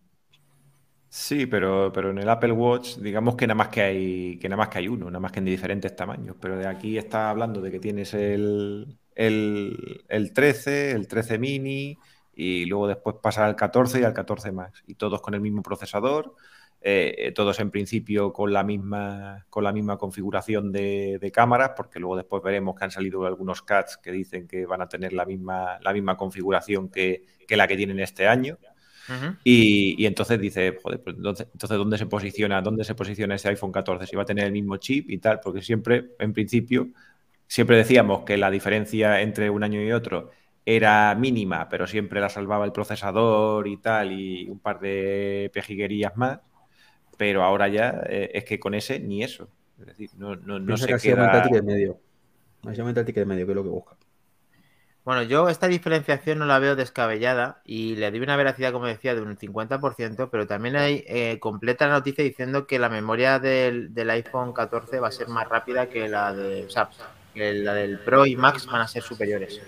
Sí, 1.10 1.46
pero, 1.46 1.92
pero 1.94 2.10
en 2.10 2.18
el 2.18 2.28
Apple 2.30 2.52
Watch, 2.52 2.98
digamos 2.98 3.36
que 3.36 3.48
nada 3.48 3.56
más 3.56 3.70
que 3.70 3.82
hay, 3.82 4.38
que 4.38 4.50
nada 4.50 4.58
más 4.58 4.70
que 4.70 4.80
hay 4.80 4.88
uno, 4.90 5.06
nada 5.06 5.20
más 5.22 5.32
que 5.32 5.40
en 5.40 5.46
diferentes 5.46 5.96
tamaños. 5.96 6.36
Pero 6.42 6.58
de 6.58 6.68
aquí 6.68 6.98
está 6.98 7.30
hablando 7.30 7.62
de 7.62 7.72
que 7.72 7.80
tienes 7.80 8.14
el, 8.14 8.98
el, 9.16 10.04
el 10.10 10.34
13, 10.34 10.92
el 10.92 11.08
13 11.08 11.38
mini, 11.40 11.98
y 12.34 12.66
luego 12.66 12.88
después 12.88 13.16
pasar 13.22 13.46
al 13.46 13.56
14 13.56 14.02
y 14.02 14.04
al 14.04 14.14
14 14.14 14.52
más. 14.52 14.74
Y 14.88 14.96
todos 14.96 15.22
con 15.22 15.34
el 15.34 15.42
mismo 15.42 15.62
procesador 15.64 16.36
eh, 16.88 17.32
todos 17.34 17.60
en 17.60 17.72
principio 17.72 18.32
con 18.32 18.54
la 18.54 18.64
misma, 18.64 19.48
con 19.50 19.64
la 19.64 19.74
misma 19.74 19.98
configuración 19.98 20.72
de, 20.72 21.32
cámaras, 21.34 21.72
porque 21.76 22.00
luego 22.00 22.16
después 22.16 22.44
veremos 22.44 22.76
que 22.76 22.84
han 22.86 22.92
salido 22.92 23.26
algunos 23.26 23.64
CATs 23.64 23.98
que 23.98 24.12
dicen 24.12 24.48
que 24.48 24.68
van 24.68 24.84
a 24.84 24.88
tener 24.88 25.12
la 25.12 25.26
misma, 25.26 25.80
la 25.82 25.92
misma 25.94 26.16
configuración 26.16 26.90
que, 26.90 27.26
la 27.50 27.68
que 27.68 27.76
tienen 27.76 28.00
este 28.00 28.28
año. 28.28 28.60
y, 29.44 30.06
entonces 30.06 30.40
dice, 30.40 30.78
joder, 30.80 31.02
pues 31.02 31.16
entonces, 31.16 31.48
¿dónde 31.70 31.98
se 31.98 32.06
posiciona? 32.06 32.62
¿Dónde 32.62 32.84
se 32.84 32.94
posiciona 32.94 33.34
ese 33.34 33.50
iPhone 33.50 33.72
14? 33.72 34.06
Si 34.06 34.16
va 34.16 34.22
a 34.22 34.26
tener 34.28 34.46
el 34.46 34.52
mismo 34.52 34.78
chip 34.78 35.10
y 35.10 35.18
tal, 35.18 35.40
porque 35.40 35.64
siempre, 35.64 36.12
en 36.20 36.34
principio, 36.34 36.90
siempre 37.48 37.78
decíamos 37.78 38.26
que 38.26 38.38
la 38.38 38.52
diferencia 38.52 39.22
entre 39.22 39.50
un 39.50 39.64
año 39.64 39.82
y 39.82 39.92
otro 39.92 40.30
era 40.64 41.16
mínima, 41.16 41.68
pero 41.68 41.88
siempre 41.88 42.22
la 42.22 42.30
salvaba 42.30 42.64
el 42.64 42.72
procesador 42.72 43.68
y 43.68 43.78
tal, 43.78 44.12
y 44.12 44.48
un 44.48 44.60
par 44.60 44.80
de 44.80 45.50
pejiguerías 45.52 46.16
más 46.16 46.42
pero 47.18 47.44
ahora 47.44 47.68
ya 47.68 48.02
eh, 48.08 48.32
es 48.34 48.46
que 48.46 48.60
con 48.60 48.74
ese 48.74 49.00
ni 49.00 49.24
eso. 49.24 49.48
Es 49.80 49.88
decir, 49.88 50.10
no, 50.18 50.36
no, 50.36 50.60
no 50.60 50.78
se 50.78 50.88
queda... 50.98 51.38
el 51.38 51.44
ticket 51.44 51.64
medio. 51.64 52.00
Básicamente 52.64 53.00
el 53.00 53.06
ticket 53.06 53.26
medio, 53.26 53.46
que 53.46 53.52
es 53.52 53.56
lo 53.56 53.64
que 53.64 53.70
busca. 53.70 53.96
Bueno, 55.04 55.22
yo 55.22 55.50
esta 55.50 55.68
diferenciación 55.68 56.40
no 56.40 56.46
la 56.46 56.58
veo 56.58 56.76
descabellada 56.76 57.62
y 57.64 57.96
le 57.96 58.10
doy 58.10 58.22
una 58.22 58.36
veracidad, 58.38 58.72
como 58.72 58.88
decía, 58.88 59.14
de 59.14 59.22
un 59.22 59.38
50%, 59.38 60.30
pero 60.32 60.48
también 60.48 60.76
hay 60.76 61.04
eh, 61.08 61.38
completa 61.40 61.86
la 61.86 61.94
noticia 61.94 62.24
diciendo 62.24 62.66
que 62.66 62.80
la 62.80 62.90
memoria 62.90 63.38
del, 63.38 63.94
del, 63.94 64.10
iPhone 64.10 64.52
14 64.52 65.00
va 65.00 65.10
a 65.10 65.12
ser 65.12 65.28
más 65.28 65.48
rápida 65.48 65.90
que 65.90 66.10
la 66.10 66.34
de, 66.34 66.66
o 66.66 66.70
sea, 66.72 66.90
que 67.36 67.54
la 67.54 67.76
del 67.76 68.00
Pro 68.00 68.26
y 68.26 68.36
Max 68.36 68.66
van 68.66 68.82
a 68.82 68.88
ser 68.88 69.04
superiores 69.04 69.62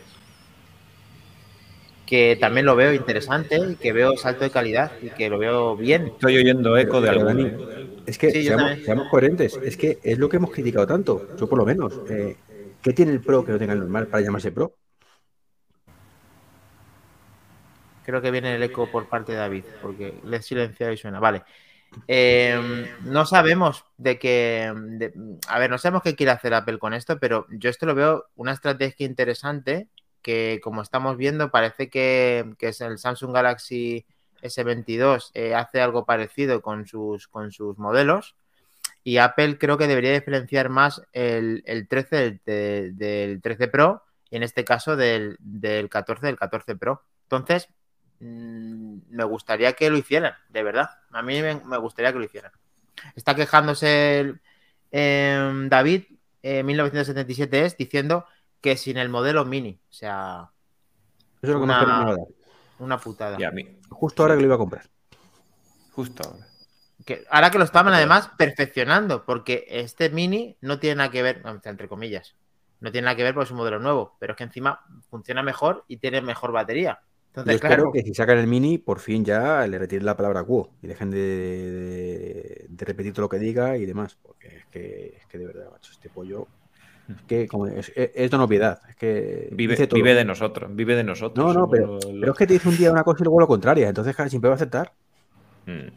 que 2.07 2.37
también 2.39 2.65
lo 2.65 2.75
veo 2.75 2.93
interesante, 2.93 3.75
que 3.79 3.91
veo 3.91 4.15
salto 4.17 4.45
de 4.45 4.49
calidad 4.49 4.93
y 5.01 5.09
que 5.09 5.29
lo 5.29 5.37
veo 5.37 5.75
bien. 5.75 6.07
Estoy 6.07 6.37
oyendo 6.37 6.75
eco 6.77 7.01
de 7.01 7.09
algo. 7.09 7.29
Es 8.05 8.17
que 8.17 8.31
seamos, 8.31 9.09
coherentes, 9.11 9.59
es 9.61 9.75
que 9.75 9.99
es 10.01 10.17
lo 10.17 10.29
que 10.29 10.37
hemos 10.37 10.51
criticado 10.51 10.87
tanto, 10.87 11.27
yo 11.37 11.47
por 11.47 11.59
lo 11.59 11.65
menos. 11.65 11.99
Eh, 12.09 12.37
¿Qué 12.81 12.93
tiene 12.93 13.11
el 13.11 13.19
Pro 13.19 13.43
que 13.43 13.51
no 13.51 13.59
tenga 13.59 13.73
el 13.73 13.79
normal 13.79 14.07
para 14.07 14.23
llamarse 14.23 14.51
Pro? 14.51 14.73
Creo 18.05 18.21
que 18.21 18.31
viene 18.31 18.55
el 18.55 18.63
eco 18.63 18.89
por 18.89 19.09
parte 19.09 19.33
de 19.33 19.39
David, 19.39 19.65
porque 19.81 20.13
le 20.23 20.37
he 20.37 20.41
silenciado 20.41 20.93
y 20.93 20.97
suena. 20.97 21.19
Vale. 21.19 21.43
Em, 22.07 22.85
no 23.03 23.25
sabemos 23.25 23.83
de 23.97 24.17
qué. 24.17 24.71
a 25.47 25.59
ver, 25.59 25.69
no 25.69 25.77
sabemos 25.77 26.03
qué 26.03 26.15
quiere 26.15 26.31
hacer 26.31 26.53
Apple 26.53 26.79
con 26.79 26.93
esto, 26.93 27.19
pero 27.19 27.47
yo 27.49 27.69
esto 27.69 27.85
lo 27.85 27.95
veo 27.95 28.27
una 28.35 28.53
estrategia 28.53 29.05
interesante 29.05 29.89
que 30.27 30.59
como 30.61 30.81
estamos 30.81 31.15
viendo 31.15 31.51
parece 31.51 31.89
que, 31.89 32.53
es 32.59 32.81
el 32.81 32.97
Samsung 32.97 33.33
Galaxy 33.33 34.05
S22 34.41 35.31
eh, 35.33 35.55
hace 35.55 35.79
algo 35.79 36.05
parecido 36.05 36.61
con 36.61 36.85
sus, 36.85 37.29
con 37.29 37.53
sus 37.53 37.77
modelos 37.77 38.35
y 39.05 39.19
Apple 39.19 39.57
creo 39.57 39.77
que 39.77 39.87
debería 39.87 40.11
diferenciar 40.11 40.67
más 40.67 41.01
el, 41.13 41.63
13 41.89 42.41
del, 42.45 43.41
13 43.41 43.67
Pro 43.69 44.03
y 44.29 44.35
en 44.35 44.43
este 44.43 44.65
caso 44.65 44.97
del, 44.97 45.37
14 45.89 46.25
del 46.25 46.35
14 46.35 46.75
Pro. 46.75 47.03
Entonces, 47.23 47.69
mm, 48.19 48.97
me 49.09 49.23
gustaría 49.23 49.71
que 49.71 49.89
lo 49.89 49.95
hicieran, 49.95 50.33
de 50.49 50.61
verdad. 50.61 50.89
A 51.11 51.21
mí 51.21 51.41
me, 51.41 51.77
gustaría 51.77 52.11
que 52.11 52.19
lo 52.19 52.25
hicieran. 52.25 52.51
Está 53.15 53.33
quejándose 53.33 54.35
em, 54.91 55.69
David, 55.69 56.03
1977 56.43 57.59
eh, 57.59 57.65
es, 57.65 57.77
diciendo 57.77 58.25
que 58.67 58.75
sin 58.75 58.97
el 58.97 59.07
modelo 59.07 59.45
mini. 59.45 59.79
O 59.89 59.93
sea. 59.93 60.51
Eso 61.41 61.41
es 61.41 61.49
lo 61.49 61.59
que 61.59 61.63
una, 61.63 62.15
Una 62.79 62.97
putada. 62.97 63.37
Justo 63.89 64.23
ahora 64.23 64.35
que 64.35 64.41
lo 64.41 64.47
iba 64.47 64.55
a 64.55 64.57
comprar. 64.57 64.85
Justo 65.93 66.23
ahora. 66.27 66.47
Que, 67.05 67.23
ahora 67.29 67.49
que 67.49 67.57
lo 67.57 67.63
estaban 67.63 67.93
además 67.93 68.29
perfeccionando, 68.37 69.23
porque 69.25 69.65
este 69.69 70.09
mini 70.09 70.57
no 70.59 70.79
tiene 70.79 70.97
nada 70.97 71.11
que 71.11 71.23
ver, 71.23 71.41
entre 71.63 71.87
comillas, 71.87 72.35
no 72.81 72.91
tiene 72.91 73.05
nada 73.05 73.15
que 73.15 73.23
ver 73.23 73.33
porque 73.33 73.45
es 73.45 73.51
un 73.51 73.57
modelo 73.57 73.79
nuevo, 73.79 74.17
pero 74.19 74.33
es 74.33 74.37
que 74.37 74.43
encima 74.43 74.81
funciona 75.09 75.41
mejor 75.41 75.85
y 75.87 75.97
tiene 75.97 76.21
mejor 76.21 76.51
batería. 76.51 76.99
Entonces, 77.27 77.61
Yo 77.61 77.67
espero 77.67 77.91
que 77.93 78.01
si 78.01 78.13
sacan 78.13 78.39
el 78.39 78.47
mini, 78.47 78.77
por 78.77 78.99
fin 78.99 79.23
ya 79.23 79.65
le 79.67 79.79
retiren 79.79 80.05
la 80.05 80.17
palabra 80.17 80.43
cuo 80.43 80.73
y 80.81 80.87
dejen 80.87 81.11
de, 81.11 82.67
repetir 82.75 83.13
todo 83.13 83.21
lo 83.21 83.29
que 83.29 83.39
diga 83.39 83.77
y 83.77 83.85
demás, 83.85 84.17
porque 84.21 84.57
es 84.57 84.65
que, 84.65 85.17
es 85.17 85.25
que 85.27 85.37
de 85.37 85.45
verdad, 85.45 85.71
macho, 85.71 85.93
este 85.93 86.09
pollo 86.09 86.47
Es 87.07 87.21
que 87.23 87.47
como 87.47 87.67
es, 87.67 87.91
es, 87.95 88.11
es 88.15 88.31
de 88.31 88.37
novedad. 88.37 88.81
Es 88.89 88.95
que 88.95 89.47
Vive, 89.51 89.73
dice 89.73 89.87
todo. 89.87 89.97
vive 89.97 90.13
de 90.13 90.25
nosotros, 90.25 90.73
vive 90.75 90.95
de 90.95 91.03
nosotros. 91.03 91.45
No, 91.45 91.53
no, 91.53 91.69
pero, 91.69 91.99
los- 92.01 92.05
pero 92.19 92.31
es 92.33 92.37
que 92.37 92.47
te 92.47 92.53
dice 92.53 92.69
un 92.69 92.77
día 92.77 92.91
una 92.91 93.03
cosa 93.03 93.23
y 93.23 93.25
luego 93.25 93.39
lo 93.39 93.47
contraria. 93.47 93.87
Entonces, 93.89 94.15
claro, 94.15 94.29
siempre 94.29 94.49
va 94.49 94.55
a 94.55 94.57
aceptar. 94.57 94.93
Mm. 95.65 95.89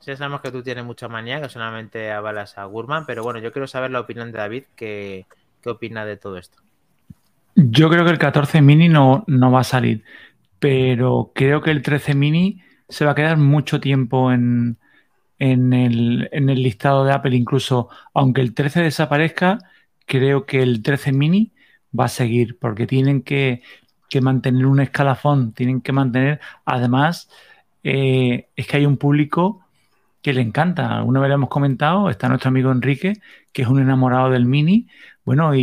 Sí, 0.00 0.16
sabemos 0.16 0.40
que 0.40 0.50
tú 0.52 0.62
tienes 0.62 0.84
mucha 0.84 1.08
manía, 1.08 1.40
que 1.40 1.48
solamente 1.48 2.10
avalas 2.12 2.58
a 2.58 2.64
Gurman, 2.64 3.06
pero 3.06 3.22
bueno, 3.22 3.38
yo 3.40 3.52
quiero 3.52 3.66
saber 3.66 3.90
la 3.90 4.00
opinión 4.00 4.32
de 4.32 4.38
David, 4.38 4.64
que, 4.76 5.26
qué 5.60 5.70
opina 5.70 6.04
de 6.04 6.16
todo 6.16 6.38
esto. 6.38 6.58
Yo 7.54 7.88
creo 7.88 8.04
que 8.04 8.10
el 8.10 8.18
14 8.18 8.60
mini 8.60 8.88
no, 8.88 9.24
no 9.26 9.50
va 9.50 9.60
a 9.60 9.64
salir, 9.64 10.04
pero 10.58 11.32
creo 11.34 11.62
que 11.62 11.70
el 11.70 11.82
13 11.82 12.14
mini 12.14 12.62
se 12.88 13.04
va 13.06 13.12
a 13.12 13.14
quedar 13.14 13.38
mucho 13.38 13.80
tiempo 13.80 14.30
en, 14.32 14.78
en 15.38 15.72
el, 15.72 16.28
en 16.32 16.50
el 16.50 16.62
listado 16.62 17.04
de 17.04 17.12
Apple. 17.12 17.36
Incluso, 17.36 17.88
aunque 18.14 18.42
el 18.42 18.54
13 18.54 18.82
desaparezca, 18.82 19.58
creo 20.06 20.46
que 20.46 20.62
el 20.62 20.82
13 20.82 21.12
mini 21.12 21.52
va 21.98 22.06
a 22.06 22.08
seguir, 22.08 22.58
porque 22.58 22.86
tienen 22.86 23.22
que, 23.22 23.62
que 24.08 24.20
mantener 24.20 24.66
un 24.66 24.80
escalafón, 24.80 25.52
tienen 25.52 25.80
que 25.80 25.92
mantener, 25.92 26.40
además, 26.64 27.30
eh, 27.84 28.48
es 28.56 28.66
que 28.66 28.78
hay 28.78 28.86
un 28.86 28.96
público 28.98 29.62
que 30.22 30.32
le 30.32 30.40
encanta. 30.42 31.02
Una 31.04 31.20
vez 31.20 31.28
lo 31.28 31.34
hemos 31.36 31.48
comentado, 31.50 32.10
está 32.10 32.28
nuestro 32.28 32.48
amigo 32.48 32.72
Enrique, 32.72 33.14
que 33.52 33.62
es 33.62 33.68
un 33.68 33.80
enamorado 33.80 34.30
del 34.30 34.44
Mini. 34.46 34.88
Bueno, 35.24 35.54
y, 35.54 35.60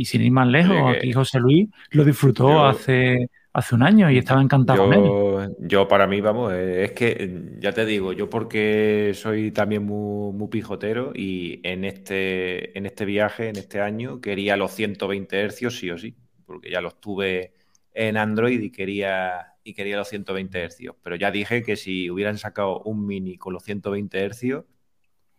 y 0.00 0.04
sin 0.04 0.22
ir 0.22 0.32
más 0.32 0.48
lejos, 0.48 0.76
aquí 0.96 1.12
José 1.12 1.38
Luis 1.40 1.68
lo 1.90 2.04
disfrutó 2.04 2.48
Yo- 2.50 2.66
hace, 2.66 3.28
hace 3.52 3.74
un 3.74 3.82
año 3.82 4.10
y 4.10 4.18
estaba 4.18 4.42
encantado 4.42 4.84
con 4.84 4.94
él. 4.94 5.04
Yo, 5.04 5.48
yo 5.58 5.88
para 5.88 6.06
mí, 6.06 6.20
vamos, 6.20 6.52
eh, 6.52 6.84
es 6.84 6.92
que 6.92 7.56
ya 7.58 7.72
te 7.72 7.84
digo, 7.84 8.12
yo 8.12 8.30
porque 8.30 9.12
soy 9.14 9.50
también 9.50 9.84
muy, 9.84 10.32
muy 10.32 10.48
pijotero 10.48 11.12
y 11.14 11.60
en 11.64 11.84
este, 11.84 12.76
en 12.78 12.86
este 12.86 13.04
viaje, 13.04 13.48
en 13.48 13.56
este 13.56 13.80
año, 13.80 14.20
quería 14.20 14.56
los 14.56 14.72
120 14.72 15.40
hercios 15.40 15.78
sí 15.78 15.90
o 15.90 15.98
sí, 15.98 16.16
porque 16.46 16.70
ya 16.70 16.80
los 16.80 17.00
tuve 17.00 17.54
en 17.92 18.16
Android 18.16 18.60
y 18.60 18.70
quería, 18.70 19.54
y 19.64 19.74
quería 19.74 19.96
los 19.96 20.08
120 20.08 20.62
hercios. 20.62 20.96
Pero 21.02 21.16
ya 21.16 21.30
dije 21.30 21.62
que 21.62 21.76
si 21.76 22.10
hubieran 22.10 22.38
sacado 22.38 22.80
un 22.80 23.06
mini 23.06 23.36
con 23.36 23.52
los 23.52 23.64
120 23.64 24.18
hercios, 24.18 24.64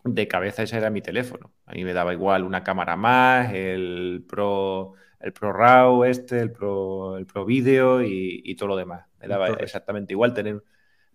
de 0.03 0.27
cabeza 0.27 0.63
ese 0.63 0.77
era 0.77 0.89
mi 0.89 1.01
teléfono. 1.01 1.53
A 1.65 1.73
mí 1.73 1.83
me 1.83 1.93
daba 1.93 2.13
igual 2.13 2.43
una 2.43 2.63
cámara 2.63 2.95
más, 2.95 3.53
el 3.53 4.25
Pro, 4.27 4.93
el 5.23 5.33
Pro 5.33 5.53
RAW 5.53 6.03
este, 6.05 6.39
el 6.39 6.51
Pro, 6.51 7.17
el 7.17 7.25
Pro 7.25 7.45
Video 7.45 8.01
y, 8.01 8.41
y 8.43 8.55
todo 8.55 8.69
lo 8.69 8.75
demás. 8.75 9.05
Me 9.19 9.27
daba 9.27 9.49
exactamente 9.49 10.13
igual 10.13 10.33
tener 10.33 10.63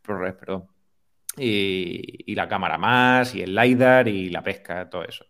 ProRes, 0.02 0.34
perdón. 0.34 0.66
Y, 1.36 2.32
y 2.32 2.34
la 2.34 2.48
cámara 2.48 2.78
más, 2.78 3.34
y 3.34 3.42
el 3.42 3.54
LiDAR 3.54 4.08
y 4.08 4.30
la 4.30 4.42
pesca, 4.42 4.88
todo 4.88 5.04
eso. 5.04 5.26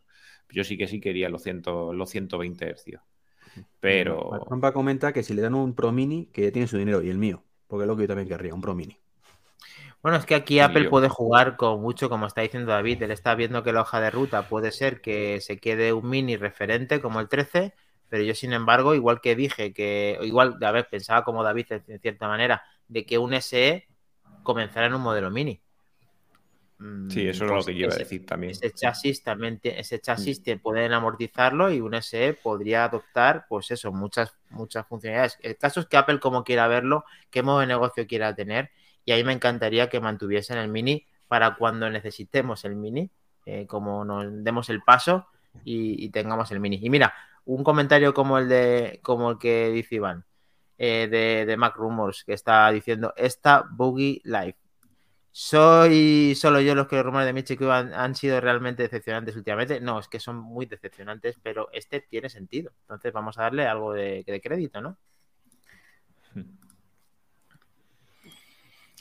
Yo 0.50 0.62
sí 0.62 0.78
que 0.78 0.86
sí 0.86 1.00
quería 1.00 1.28
los, 1.28 1.42
100, 1.42 1.62
los 1.92 2.10
120 2.10 2.64
hercios. 2.68 3.02
Pero 3.80 4.20
Juanpa 4.46 4.72
comenta 4.72 5.12
que 5.12 5.22
si 5.22 5.34
le 5.34 5.42
dan 5.42 5.54
un 5.54 5.74
Pro 5.74 5.92
Mini, 5.92 6.26
que 6.26 6.42
ya 6.42 6.52
tiene 6.52 6.68
su 6.68 6.78
dinero 6.78 7.02
y 7.02 7.10
el 7.10 7.18
mío. 7.18 7.44
Porque 7.66 7.84
es 7.84 7.88
lo 7.88 7.96
que 7.96 8.02
yo 8.02 8.08
también 8.08 8.28
querría, 8.28 8.54
un 8.54 8.60
Pro 8.60 8.74
Mini. 8.74 8.96
Bueno, 10.02 10.18
es 10.18 10.26
que 10.26 10.34
aquí 10.34 10.60
Apple 10.60 10.84
yo- 10.84 10.90
puede 10.90 11.08
jugar 11.08 11.56
con 11.56 11.80
mucho, 11.80 12.08
como 12.08 12.26
está 12.26 12.42
diciendo 12.42 12.70
David. 12.70 13.02
Él 13.02 13.10
está 13.10 13.34
viendo 13.34 13.62
que 13.62 13.72
la 13.72 13.80
hoja 13.82 14.00
de 14.00 14.10
ruta 14.10 14.48
puede 14.48 14.70
ser 14.70 15.00
que 15.00 15.40
se 15.40 15.58
quede 15.58 15.92
un 15.92 16.08
mini 16.08 16.36
referente 16.36 17.00
como 17.00 17.20
el 17.20 17.28
13, 17.28 17.74
pero 18.08 18.22
yo, 18.24 18.34
sin 18.34 18.52
embargo, 18.52 18.94
igual 18.94 19.20
que 19.20 19.36
dije 19.36 19.72
que, 19.72 20.18
igual, 20.22 20.56
a 20.62 20.70
ver, 20.72 20.88
pensaba 20.90 21.24
como 21.24 21.42
David 21.44 21.66
en 21.88 22.00
cierta 22.00 22.28
manera, 22.28 22.62
de 22.88 23.04
que 23.06 23.18
un 23.18 23.34
SE 23.34 23.88
comenzara 24.42 24.86
en 24.86 24.94
un 24.94 25.02
modelo 25.02 25.30
mini. 25.30 25.62
Mm, 26.78 27.08
sí, 27.10 27.26
eso 27.28 27.44
era 27.44 27.54
lo 27.54 27.64
pues 27.64 27.66
que 27.66 27.74
yo 27.74 27.80
iba 27.86 27.94
a 27.94 27.96
decir 27.98 28.26
también. 28.26 28.52
Ese 28.52 28.70
chasis 28.72 29.22
también, 29.24 29.60
tie- 29.60 29.74
ese 29.78 29.98
Mm. 29.98 30.00
chasis 30.00 30.42
te 30.42 30.56
pueden 30.58 30.92
amortizarlo 30.92 31.72
y 31.72 31.80
un 31.80 31.94
SE 31.94 32.34
podría 32.34 32.84
adoptar, 32.84 33.46
pues 33.48 33.70
eso, 33.72 33.92
muchas, 33.92 34.32
muchas 34.50 34.86
funcionalidades. 34.86 35.38
El 35.42 35.56
caso 35.58 35.80
es 35.80 35.86
que 35.86 35.96
Apple, 35.96 36.20
como 36.20 36.44
quiera 36.44 36.68
verlo, 36.68 37.04
qué 37.30 37.42
modo 37.42 37.60
de 37.60 37.66
negocio 37.66 38.06
quiera 38.06 38.34
tener, 38.36 38.70
y 39.04 39.12
ahí 39.12 39.24
me 39.24 39.32
encantaría 39.32 39.88
que 39.88 40.00
mantuviesen 40.00 40.58
el 40.58 40.68
mini 40.68 41.06
para 41.28 41.56
cuando 41.56 41.90
necesitemos 41.90 42.64
el 42.64 42.76
mini, 42.76 43.10
eh, 43.46 43.66
como 43.66 44.04
nos 44.04 44.26
demos 44.44 44.68
el 44.70 44.82
paso 44.82 45.26
y, 45.64 46.04
y 46.04 46.10
tengamos 46.10 46.50
el 46.52 46.60
mini. 46.60 46.78
Y 46.82 46.88
mira, 46.90 47.12
un 47.46 47.64
comentario 47.64 48.12
como 48.12 48.38
el 48.38 48.48
de, 48.48 49.00
como 49.02 49.30
el 49.30 49.38
que 49.38 49.70
dice 49.70 49.96
Iván, 49.96 50.24
eh, 50.78 51.08
de, 51.10 51.46
de 51.46 51.56
Mac 51.56 51.76
Rumors, 51.76 52.24
que 52.24 52.34
está 52.34 52.70
diciendo 52.70 53.14
esta 53.16 53.64
buggy 53.70 54.20
live. 54.24 54.56
¿Soy 55.38 56.34
solo 56.34 56.60
yo 56.60 56.74
los 56.74 56.88
que 56.88 56.96
los 56.96 57.04
rumores 57.04 57.26
de 57.26 57.34
Michiku 57.34 57.66
han, 57.66 57.92
han 57.92 58.14
sido 58.14 58.40
realmente 58.40 58.82
decepcionantes 58.82 59.36
últimamente? 59.36 59.80
No, 59.80 59.98
es 59.98 60.08
que 60.08 60.18
son 60.18 60.36
muy 60.38 60.64
decepcionantes, 60.64 61.38
pero 61.42 61.68
este 61.72 62.00
tiene 62.00 62.30
sentido. 62.30 62.72
Entonces 62.82 63.12
vamos 63.12 63.38
a 63.38 63.42
darle 63.42 63.66
algo 63.66 63.92
de, 63.92 64.24
de 64.26 64.40
crédito, 64.40 64.80
¿no? 64.80 64.96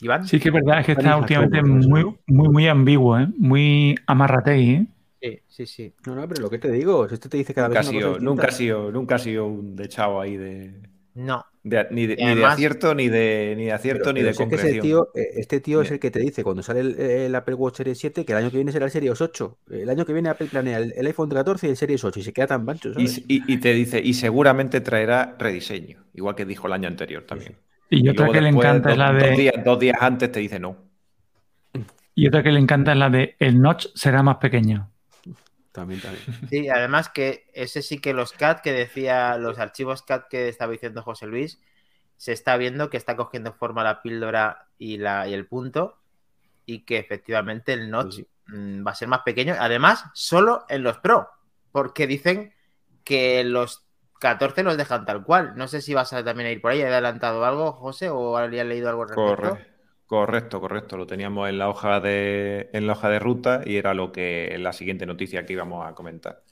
Iván. 0.02 0.26
Sí 0.28 0.38
que 0.38 0.50
es 0.50 0.54
verdad, 0.54 0.80
es 0.80 0.86
que 0.86 0.92
está 0.92 1.16
últimamente 1.16 1.62
muy, 1.62 2.04
muy, 2.26 2.48
muy 2.50 2.68
ambiguo, 2.68 3.18
¿eh? 3.18 3.28
muy 3.38 3.94
amarratei. 4.06 4.70
¿eh? 4.70 4.86
Sí, 5.30 5.40
sí, 5.48 5.66
sí. 5.66 5.94
No, 6.06 6.14
no, 6.14 6.28
pero 6.28 6.42
lo 6.42 6.50
que 6.50 6.58
te 6.58 6.70
digo, 6.70 7.08
si 7.08 7.14
este 7.14 7.28
te 7.28 7.36
dice 7.38 7.54
cada 7.54 7.68
Nunca 7.68 7.80
vez 7.80 7.88
una 7.88 7.98
sido, 7.98 8.12
cosa 8.12 8.24
nunca, 8.24 8.46
ha 8.46 8.50
sido, 8.50 8.92
nunca 8.92 9.14
ha 9.16 9.18
sido 9.18 9.46
un 9.46 9.76
dechado 9.76 10.20
ahí 10.20 10.36
de, 10.36 10.82
No. 11.14 11.44
de- 11.62 11.86
ni, 11.90 12.06
de, 12.06 12.16
ni 12.16 12.34
de 12.34 12.44
acierto, 12.44 12.94
ni 12.94 13.08
de, 13.08 13.54
ni 13.56 13.64
de 13.64 13.72
acierto, 13.72 14.04
Pero- 14.04 14.12
ni 14.12 14.20
pero 14.20 14.28
de 14.28 14.34
si 14.34 14.42
es 14.42 14.48
que 14.48 14.54
ese 14.56 14.78
concreción. 14.78 14.82
tío, 14.82 15.08
eh, 15.14 15.28
este 15.36 15.60
tío 15.60 15.80
es 15.82 15.90
el 15.90 15.98
que 15.98 16.10
te 16.10 16.20
dice 16.20 16.44
cuando 16.44 16.62
sale 16.62 16.80
el, 16.80 17.00
el 17.00 17.34
Apple 17.34 17.54
Watch 17.54 17.76
Series 17.78 17.98
7 17.98 18.24
que 18.24 18.32
el 18.32 18.38
año 18.38 18.50
que 18.50 18.56
viene 18.58 18.72
será 18.72 18.84
el 18.86 18.90
Series 18.92 19.20
8. 19.20 19.58
El 19.70 19.88
año 19.90 20.04
que 20.06 20.12
viene 20.12 20.28
Apple 20.28 20.46
planea 20.48 20.78
el, 20.78 20.92
el 20.96 21.06
iPhone 21.06 21.28
14 21.30 21.66
y 21.66 21.70
el 21.70 21.76
Series 21.76 22.04
8 22.04 22.20
y 22.20 22.22
se 22.22 22.32
queda 22.32 22.46
tan 22.48 22.64
pancho, 22.66 22.90
Y, 22.90 22.92
¿sabes? 23.08 23.18
y- 23.26 23.42
y 23.52 23.56
te 23.58 23.72
dice, 23.72 24.00
y 24.02 24.14
seguramente 24.14 24.80
traerá 24.80 25.34
rediseño, 25.38 26.04
igual 26.14 26.34
que 26.36 26.44
dijo 26.44 26.66
el 26.68 26.72
año 26.74 26.88
anterior 26.88 27.24
también. 27.24 27.56
Y 27.90 28.04
Y 28.04 28.08
otra 28.10 28.30
que 28.30 28.40
le 28.40 28.48
encanta 28.50 28.90
es 28.90 28.96
dos, 28.96 28.98
la 28.98 29.12
dos 29.12 29.22
de. 29.22 29.30
días, 29.36 29.54
dos 29.64 29.78
días 29.80 29.96
antes 30.00 30.30
te 30.32 30.40
dice 30.40 30.58
no. 30.60 30.76
Y 32.14 32.26
otra 32.28 32.42
que 32.42 32.50
le 32.50 32.58
encanta 32.60 32.92
es 32.92 32.98
la 32.98 33.10
de 33.10 33.36
el 33.38 33.60
notch 33.60 33.86
será 33.94 34.22
más 34.22 34.36
pequeño. 34.38 34.90
También, 35.76 36.00
también. 36.00 36.24
Sí, 36.48 36.68
además 36.68 37.08
que 37.08 37.50
ese 37.54 37.82
sí 37.82 37.98
que 38.00 38.14
los 38.14 38.32
CAT 38.32 38.62
que 38.62 38.72
decía, 38.72 39.36
los 39.36 39.58
archivos 39.58 40.02
CAT 40.02 40.28
que 40.28 40.48
estaba 40.48 40.72
diciendo 40.72 41.02
José 41.02 41.26
Luis, 41.26 41.60
se 42.16 42.32
está 42.32 42.56
viendo 42.56 42.88
que 42.90 42.96
está 42.96 43.16
cogiendo 43.16 43.52
forma 43.52 43.84
la 43.84 44.00
píldora 44.02 44.68
y, 44.78 44.98
la, 44.98 45.28
y 45.28 45.34
el 45.34 45.46
punto 45.46 45.98
y 46.66 46.84
que 46.84 46.98
efectivamente 46.98 47.72
el 47.72 47.90
notch 47.90 48.16
Sí, 48.16 48.26
mm, 48.48 48.86
va 48.86 48.92
a 48.92 48.94
ser 48.94 49.08
más 49.08 49.22
pequeño. 49.22 49.54
Además, 49.58 50.04
solo 50.14 50.64
en 50.68 50.82
los 50.82 50.98
Pro, 50.98 51.28
porque 51.72 52.06
dicen 52.06 52.54
que 53.04 53.44
los 53.44 53.86
14 54.20 54.62
los 54.62 54.76
dejan 54.76 55.04
tal 55.04 55.24
cual. 55.24 55.54
No 55.56 55.68
sé 55.68 55.82
si 55.82 55.94
vas 55.94 56.12
a 56.12 56.24
también 56.24 56.48
a 56.48 56.52
ir 56.52 56.60
por 56.60 56.72
ahí. 56.72 56.82
¿Has 56.82 56.92
adelantado 56.92 57.44
algo, 57.44 57.72
José, 57.72 58.10
o 58.10 58.36
habías 58.36 58.66
leído 58.66 58.88
algo 58.88 59.02
al 59.02 59.10
respecto? 59.10 59.42
Corre- 59.42 59.75
correcto, 60.06 60.60
correcto. 60.60 60.96
Lo 60.96 61.06
teníamos 61.06 61.48
en 61.48 61.58
la 61.58 61.68
hoja 61.68 62.00
de, 62.00 62.70
en 62.72 62.86
la 62.86 62.92
hoja 62.94 63.08
de 63.08 63.18
ruta 63.18 63.62
y 63.64 63.76
era 63.76 63.94
lo 63.94 64.12
que 64.12 64.56
la 64.58 64.72
siguiente 64.72 65.06
noticia 65.06 65.44
que 65.46 65.52
íbamos 65.54 65.86
a 65.86 65.94
comentar. 65.94 66.42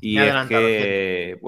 Y 0.00 0.18
Me 0.18 0.22
es 0.22 0.36
que 0.42 1.40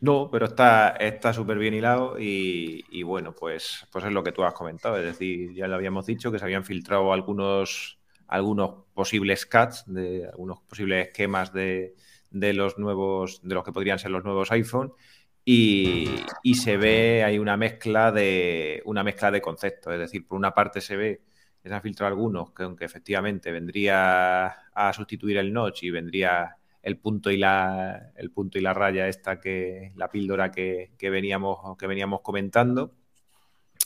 no, 0.00 0.30
pero 0.30 0.46
está 0.46 0.90
está 0.90 1.32
súper 1.32 1.58
bien 1.58 1.74
hilado 1.74 2.18
y, 2.20 2.84
y 2.90 3.02
bueno, 3.02 3.34
pues, 3.34 3.86
pues 3.92 4.04
es 4.04 4.12
lo 4.12 4.22
que 4.24 4.32
tú 4.32 4.44
has 4.44 4.54
comentado. 4.54 4.96
Es 4.98 5.04
decir, 5.04 5.54
ya 5.54 5.68
le 5.68 5.74
habíamos 5.74 6.06
dicho 6.06 6.32
que 6.32 6.38
se 6.38 6.44
habían 6.44 6.64
filtrado 6.64 7.12
algunos, 7.12 8.00
algunos 8.28 8.84
posibles 8.94 9.46
CATs, 9.46 9.84
de 9.86 10.26
algunos 10.26 10.60
posibles 10.62 11.08
esquemas 11.08 11.52
de, 11.52 11.96
de 12.30 12.52
los 12.54 12.78
nuevos, 12.78 13.40
de 13.42 13.54
los 13.54 13.64
que 13.64 13.72
podrían 13.72 13.98
ser 13.98 14.10
los 14.12 14.24
nuevos 14.24 14.52
iPhone. 14.52 14.92
Y, 15.50 16.54
se 16.54 16.76
ve, 16.76 17.24
hay 17.24 17.38
una 17.38 17.56
mezcla 17.56 18.12
de 18.12 18.82
una 18.84 19.02
mezcla 19.02 19.30
de 19.30 19.40
conceptos. 19.40 19.94
Es 19.94 19.98
decir, 19.98 20.26
por 20.26 20.36
una 20.36 20.52
parte 20.52 20.82
se 20.82 20.96
ve 20.96 21.22
se 21.62 21.72
han 21.74 21.82
filtrado 21.82 22.08
algunos 22.08 22.52
que 22.52 22.64
aunque 22.64 22.84
efectivamente 22.84 23.50
vendría 23.50 24.46
a 24.46 24.92
sustituir 24.92 25.38
el 25.38 25.52
notch 25.52 25.84
y 25.84 25.90
vendría 25.90 26.56
el 26.82 26.98
punto 26.98 27.30
y 27.30 27.38
la, 27.38 28.12
el 28.16 28.30
punto 28.30 28.58
y 28.58 28.62
la 28.62 28.74
raya 28.74 29.08
esta 29.08 29.40
que, 29.40 29.92
la 29.96 30.10
píldora 30.10 30.50
que, 30.50 30.92
que 30.98 31.10
veníamos, 31.10 31.58
que 31.78 31.86
veníamos 31.86 32.20
comentando. 32.20 32.92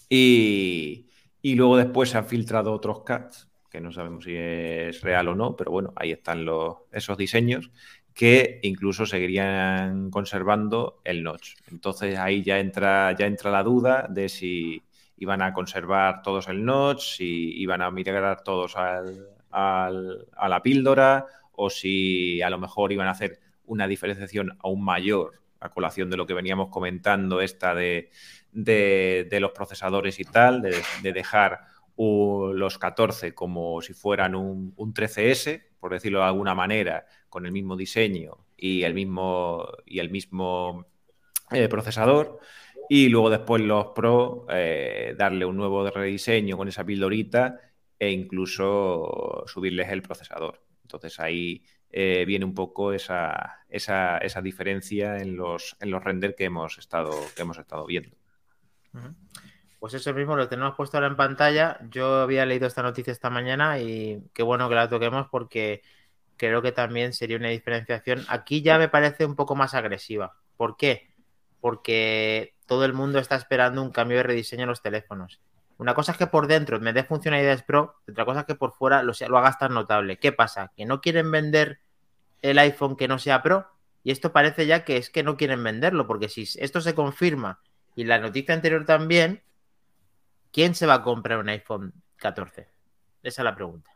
Y, 0.09 1.09
y 1.43 1.55
luego 1.55 1.77
después 1.77 2.11
se 2.11 2.19
han 2.19 2.27
filtrado 2.27 2.73
otros 2.73 3.03
CATs, 3.05 3.49
que 3.71 3.81
no 3.81 3.93
sabemos 3.93 4.25
si 4.25 4.35
es 4.37 5.01
real 5.01 5.29
o 5.29 5.35
no, 5.37 5.57
pero 5.57 5.71
bueno, 5.71 5.93
ahí 5.97 6.13
están 6.13 6.45
los, 6.45 6.79
esos 6.93 7.17
diseños 7.17 7.71
que 8.15 8.61
incluso 8.63 9.07
seguirían 9.07 10.11
conservando 10.11 11.01
el 11.05 11.23
notch. 11.23 11.55
Entonces 11.71 12.19
ahí 12.19 12.43
ya 12.43 12.59
entra, 12.59 13.13
ya 13.13 13.27
entra 13.27 13.51
la 13.51 13.63
duda 13.63 14.07
de 14.09 14.29
si 14.29 14.83
iban 15.17 15.41
a 15.43 15.53
conservar 15.53 16.23
todos 16.23 16.49
el 16.49 16.65
notch, 16.65 17.17
si 17.17 17.53
iban 17.61 17.81
a 17.83 17.91
migrar 17.91 18.43
todos 18.43 18.77
al, 18.77 19.29
al- 19.51 20.27
a 20.37 20.49
la 20.49 20.63
píldora 20.63 21.27
o 21.53 21.71
si 21.71 22.43
a 22.43 22.51
lo 22.51 22.59
mejor 22.59 22.93
iban 22.93 23.07
a 23.09 23.13
hacer 23.13 23.39
una 23.67 23.87
diferenciación 23.87 24.57
aún 24.63 24.85
mayor 24.85 25.41
a 25.61 25.69
colación 25.69 26.11
de 26.11 26.17
lo 26.17 26.27
que 26.27 26.35
veníamos 26.35 26.69
comentando, 26.71 27.41
esta 27.41 27.75
de, 27.75 28.11
de- 28.51 29.27
de 29.31 29.41
los 29.41 29.53
procesadores 29.53 30.19
y 30.19 30.25
tal, 30.25 30.61
de, 30.61 30.83
de 31.03 31.13
dejar 31.13 31.61
los 31.97 32.79
14 32.79 33.35
como 33.35 33.81
si 33.83 33.93
fueran 33.93 34.35
un, 34.35 34.73
un 34.77 34.95
13S, 34.95 35.63
por 35.79 35.93
decirlo 35.93 36.21
de 36.21 36.27
alguna 36.27 36.55
manera, 36.55 37.07
con 37.29 37.47
el 37.47 37.53
mismo 37.53 37.77
diseño 37.77 38.39
y 38.57 38.85
el 38.85 38.95
mismo, 38.95 39.67
y 39.85 39.99
el 39.99 40.11
mismo 40.11 40.87
eh, 41.51 41.69
procesador. 41.69 42.39
Y 42.89 43.09
luego 43.09 43.31
después 43.31 43.63
los 43.63 43.87
Pro, 43.95 44.47
eh, 44.51 45.15
darle 45.17 45.45
un 45.45 45.57
nuevo 45.57 45.89
rediseño 45.91 46.57
con 46.57 46.69
esa 46.69 46.85
pildorita 46.85 47.59
e 47.99 48.11
incluso 48.11 49.45
subirles 49.47 49.89
el 49.91 50.03
procesador. 50.03 50.63
Entonces 50.83 51.19
ahí 51.21 51.65
eh, 51.91 52.25
viene 52.27 52.45
un 52.45 52.55
poco 52.55 52.93
esa, 52.93 53.65
esa, 53.69 54.19
esa, 54.19 54.43
diferencia 54.43 55.19
en 55.19 55.37
los, 55.37 55.77
en 55.81 55.91
los 55.91 56.03
render 56.03 56.35
que 56.35 56.45
hemos 56.45 56.79
estado, 56.79 57.13
que 57.35 57.43
hemos 57.43 57.59
estado 57.59 57.87
viendo. 57.87 58.17
Pues 59.83 59.95
eso 59.95 60.15
mismo 60.15 60.37
lo 60.37 60.49
tenemos 60.49 60.77
puesto 60.77 60.97
ahora 60.97 61.09
en 61.09 61.17
pantalla. 61.17 61.77
Yo 61.91 62.21
había 62.21 62.47
leído 62.47 62.69
esta 62.69 62.85
noticia 62.85 63.11
esta 63.11 63.31
mañana 63.31 63.81
y 63.81 64.23
qué 64.33 64.45
bueno 64.45 64.69
que 64.69 64.77
la 64.77 64.89
toquemos 64.89 65.27
porque 65.29 65.83
creo 66.37 66.63
que 66.63 66.71
también 66.71 67.13
sería 67.13 67.37
una 67.37 67.49
diferenciación. 67.49 68.25
Aquí 68.29 68.63
ya 68.63 68.79
me 68.79 68.89
parece 68.89 69.25
un 69.25 69.35
poco 69.35 69.57
más 69.57 69.75
agresiva. 69.75 70.37
¿Por 70.57 70.77
qué? 70.77 71.11
Porque 71.61 72.55
todo 72.67 72.85
el 72.85 72.93
mundo 72.93 73.19
está 73.19 73.35
esperando 73.35 73.83
un 73.83 73.91
cambio 73.91 74.19
de 74.19 74.23
rediseño 74.23 74.63
en 74.63 74.69
los 74.69 74.83
teléfonos. 74.83 75.41
Una 75.79 75.95
cosa 75.95 76.13
es 76.13 76.19
que 76.19 76.29
por 76.29 76.47
dentro 76.47 76.79
me 76.79 76.93
dé 76.93 77.03
funcionalidades 77.03 77.65
pro, 77.65 77.97
otra 78.09 78.25
cosa 78.25 78.41
es 78.41 78.47
que 78.47 78.55
por 78.55 78.75
fuera 78.75 79.03
lo, 79.03 79.15
lo 79.29 79.39
hagas 79.39 79.59
tan 79.59 79.75
notable. 79.75 80.17
¿Qué 80.17 80.31
pasa? 80.31 80.71
¿Que 80.77 80.87
no 80.87 81.01
quieren 81.01 81.29
vender 81.33 81.81
el 82.41 82.61
iPhone 82.61 82.95
que 82.95 83.09
no 83.09 83.19
sea 83.19 83.43
pro? 83.43 83.67
Y 84.05 84.13
esto 84.13 84.31
parece 84.31 84.65
ya 84.65 84.85
que 84.85 84.97
es 84.97 85.11
que 85.11 85.25
no 85.25 85.37
quieren 85.37 85.65
venderlo, 85.65 86.07
porque 86.07 86.29
si 86.29 86.49
esto 86.61 86.81
se 86.81 86.95
confirma 86.95 87.59
y 87.97 88.05
la 88.05 88.21
noticia 88.21 88.55
anterior 88.55 88.85
también, 88.85 89.43
¿quién 90.53 90.75
se 90.75 90.87
va 90.87 90.95
a 90.95 91.03
comprar 91.03 91.39
un 91.39 91.49
iPhone 91.49 91.93
14? 92.17 92.69
Esa 93.23 93.43
es 93.43 93.45
la 93.45 93.55
pregunta. 93.55 93.91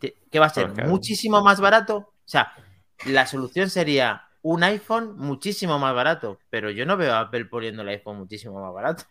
¿Qué 0.00 0.38
va 0.38 0.46
a 0.46 0.50
ser? 0.50 0.86
¿Muchísimo 0.86 1.42
más 1.42 1.60
barato? 1.60 1.96
O 1.96 2.26
sea, 2.26 2.52
la 3.06 3.26
solución 3.26 3.70
sería 3.70 4.28
un 4.42 4.62
iPhone 4.62 5.16
muchísimo 5.16 5.78
más 5.78 5.94
barato, 5.94 6.38
pero 6.50 6.70
yo 6.70 6.84
no 6.84 6.96
veo 6.96 7.14
a 7.14 7.20
Apple 7.20 7.46
poniendo 7.46 7.82
el 7.82 7.88
iPhone 7.88 8.18
muchísimo 8.18 8.60
más 8.60 8.74
barato. 8.74 9.04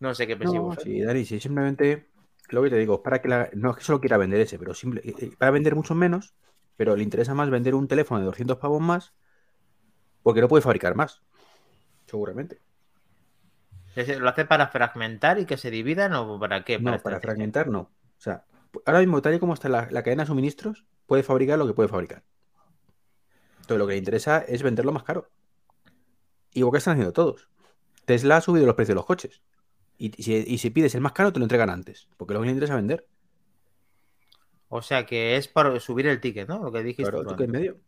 No 0.00 0.14
sé 0.14 0.26
qué 0.26 0.36
pensamos. 0.36 0.76
No, 0.76 0.82
sí, 0.82 1.00
Dani, 1.00 1.24
sí, 1.24 1.38
simplemente 1.38 2.08
lo 2.48 2.62
que 2.62 2.70
te 2.70 2.76
digo, 2.76 3.02
para 3.02 3.22
que 3.22 3.28
la, 3.28 3.48
no 3.54 3.70
es 3.70 3.76
que 3.76 3.84
solo 3.84 4.00
quiera 4.00 4.16
vender 4.16 4.40
ese, 4.40 4.58
pero 4.58 4.74
simple, 4.74 5.00
eh, 5.04 5.14
eh, 5.18 5.30
para 5.38 5.50
vender 5.52 5.74
mucho 5.74 5.94
menos, 5.94 6.34
pero 6.76 6.96
le 6.96 7.02
interesa 7.02 7.34
más 7.34 7.50
vender 7.50 7.74
un 7.74 7.88
teléfono 7.88 8.20
de 8.20 8.26
200 8.26 8.58
pavos 8.58 8.80
más 8.80 9.14
porque 10.22 10.40
no 10.40 10.48
puede 10.48 10.62
fabricar 10.62 10.96
más, 10.96 11.22
seguramente. 12.06 12.60
¿Lo 13.96 14.28
hace 14.28 14.44
para 14.44 14.68
fragmentar 14.68 15.38
y 15.38 15.46
que 15.46 15.56
se 15.56 15.70
dividan 15.70 16.12
o 16.14 16.38
para 16.38 16.64
qué? 16.64 16.78
no, 16.78 16.98
para 16.98 17.18
fragmentar 17.18 17.68
no. 17.68 17.80
O 17.80 18.20
sea, 18.20 18.44
ahora 18.84 19.00
mismo, 19.00 19.22
tal 19.22 19.34
y 19.34 19.38
como 19.38 19.54
está 19.54 19.68
la, 19.68 19.88
cadena 19.88 20.24
de 20.24 20.26
suministros, 20.26 20.84
puede 21.06 21.22
fabricar 21.22 21.58
lo 21.58 21.66
que 21.66 21.72
puede 21.72 21.88
fabricar. 21.88 22.22
Entonces, 23.60 23.78
lo 23.78 23.86
que 23.86 23.94
le 23.94 23.98
interesa 23.98 24.38
es 24.38 24.62
venderlo 24.62 24.92
más 24.92 25.02
caro. 25.02 25.30
Igual 26.52 26.72
que 26.72 26.78
están 26.78 26.92
haciendo 26.92 27.12
todos. 27.12 27.48
Tesla 28.04 28.36
ha 28.36 28.40
subido 28.40 28.66
los 28.66 28.74
precios 28.74 28.90
de 28.90 28.96
los 28.96 29.06
coches. 29.06 29.42
Y, 29.98 30.10
si, 30.58 30.70
pides 30.70 30.94
el 30.94 31.00
más 31.00 31.12
caro, 31.12 31.32
te 31.32 31.38
lo 31.38 31.46
entregan 31.46 31.70
antes. 31.70 32.08
Porque 32.16 32.34
lo 32.34 32.40
que 32.40 32.46
le 32.46 32.52
interesa 32.52 32.74
es 32.74 32.78
vender. 32.78 33.06
O 34.68 34.82
sea 34.82 35.06
que 35.06 35.36
es 35.36 35.48
para 35.48 35.78
subir 35.80 36.06
el 36.06 36.20
ticket, 36.20 36.48
¿no? 36.48 36.62
Lo 36.62 36.70
que 36.70 36.82
dijiste. 36.82 37.10
Claro, 37.10 37.34
el 37.34 37.42
en 37.42 37.50
medio. 37.50 37.80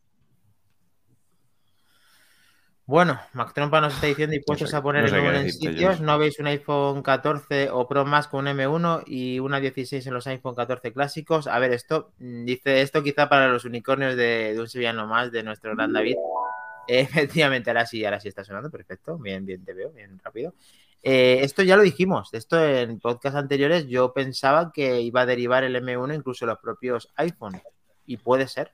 Bueno, 2.89 3.21
Mac 3.35 3.53
Trompa 3.53 3.83
nos 3.83 3.93
está 3.93 4.07
diciendo 4.07 4.35
y 4.35 4.41
puestos 4.41 4.73
a 4.73 4.83
poner 4.83 5.05
el 5.05 5.13
número 5.15 5.37
en 5.37 5.53
sitios. 5.53 6.01
¿No 6.01 6.19
veis 6.19 6.39
un 6.39 6.47
iPhone 6.47 7.03
14 7.03 7.69
o 7.71 7.87
Pro 7.87 8.07
más 8.07 8.29
con 8.29 8.49
un 8.49 8.57
M1 8.57 9.03
y 9.05 9.41
una 9.41 9.61
16 9.61 10.07
en 10.07 10.15
los 10.15 10.27
iPhone 10.27 10.55
14 10.55 10.95
clásicos? 10.95 11.49
A 11.49 11.59
ver, 11.59 11.75
esto 11.75 12.13
mm, 12.19 12.47
dice 12.47 12.81
esto 12.81 13.03
quizá 13.03 13.29
para 13.29 13.49
los 13.49 13.67
unicornios 13.67 14.17
de, 14.17 14.57
un 14.59 14.67
sevillano 14.67 15.07
más 15.07 15.31
de 15.31 15.43
nuestro 15.43 15.77
gran 15.77 15.93
David. 15.93 16.17
Efectivamente, 16.89 17.69
ahora 17.69 17.85
sí, 17.85 18.03
ahora 18.07 18.21
sí 18.21 18.29
está 18.29 18.43
sonando, 18.43 18.71
perfecto. 18.71 19.19
Bien, 19.19 19.45
bien, 19.45 19.63
te 19.67 19.75
veo, 19.75 19.91
bien 19.91 20.19
rápido. 20.25 20.55
Eh, 21.03 21.41
esto 21.43 21.63
ya 21.63 21.77
lo 21.77 21.83
dijimos, 21.83 22.33
esto 22.33 22.59
en 22.59 23.01
podcast 23.01 23.37
anteriores 23.37 23.87
yo 23.87 24.15
pensaba 24.15 24.73
que 24.73 25.03
iba 25.03 25.21
a 25.21 25.27
derivar 25.27 25.63
el 25.63 25.77
M1 25.77 26.15
incluso 26.15 26.47
los 26.47 26.59
propios 26.59 27.13
iPhone 27.17 27.61
y 28.07 28.17
puede 28.17 28.49
ser. 28.49 28.73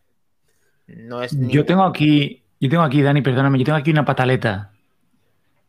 No 0.87 1.21
es 1.21 1.37
Yo 1.37 1.65
tengo 1.65 1.83
aquí 1.83 2.44
yo 2.65 2.71
tengo 2.71 2.83
aquí, 2.83 3.03
Dani, 3.03 3.21
perdóname, 3.21 3.59
yo 3.59 3.65
tengo 3.67 3.77
aquí 3.77 3.91
una 3.91 4.07
pataleta. 4.07 4.71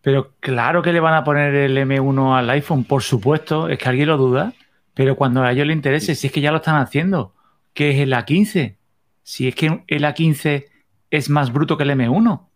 Pero 0.01 0.31
claro 0.39 0.81
que 0.81 0.93
le 0.93 1.01
van 1.01 1.13
a 1.13 1.25
poner 1.25 1.53
el 1.53 1.77
M1 1.77 2.37
al 2.37 2.49
iPhone, 2.51 2.85
por 2.85 3.03
supuesto, 3.03 3.67
es 3.67 3.77
que 3.77 3.89
alguien 3.89 4.07
lo 4.07 4.15
duda. 4.15 4.53
Pero 4.93 5.17
cuando 5.17 5.43
a 5.43 5.51
ellos 5.51 5.67
les 5.67 5.75
interese, 5.75 6.15
si 6.15 6.27
es 6.27 6.33
que 6.33 6.39
ya 6.39 6.51
lo 6.51 6.57
están 6.57 6.77
haciendo, 6.77 7.33
que 7.73 7.89
es 7.89 7.99
el 7.99 8.13
A15. 8.13 8.77
Si 9.23 9.49
es 9.49 9.55
que 9.55 9.83
el 9.87 10.03
A15 10.05 10.67
es 11.11 11.29
más 11.29 11.51
bruto 11.51 11.75
que 11.75 11.83
el 11.83 11.89
M1. 11.89 12.47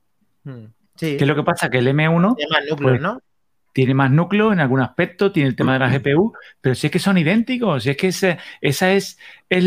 Hmm. 0.45 0.65
Sí. 0.95 1.17
¿Qué 1.17 1.23
es 1.23 1.27
lo 1.27 1.35
que 1.35 1.43
pasa? 1.43 1.69
Que 1.69 1.79
el 1.79 1.87
M1. 1.87 2.35
Tiene 2.37 2.51
más 2.51 2.63
núcleo, 2.69 2.89
pues, 2.91 3.01
¿no? 3.01 3.21
Tiene 3.73 3.93
más 3.93 4.09
núcleo 4.09 4.53
en 4.53 4.61
algún 4.61 4.79
aspecto, 4.79 5.33
tiene 5.33 5.49
el 5.49 5.55
tema 5.57 5.73
de 5.73 5.79
la 5.79 5.89
GPU, 5.89 6.33
pero 6.61 6.75
si 6.75 6.87
es 6.87 6.91
que 6.91 6.99
son 6.99 7.17
idénticos, 7.17 7.83
si 7.83 7.89
es 7.89 7.97
que 7.97 8.07
esa 8.07 8.91
es, 8.93 9.19
es 9.49 9.63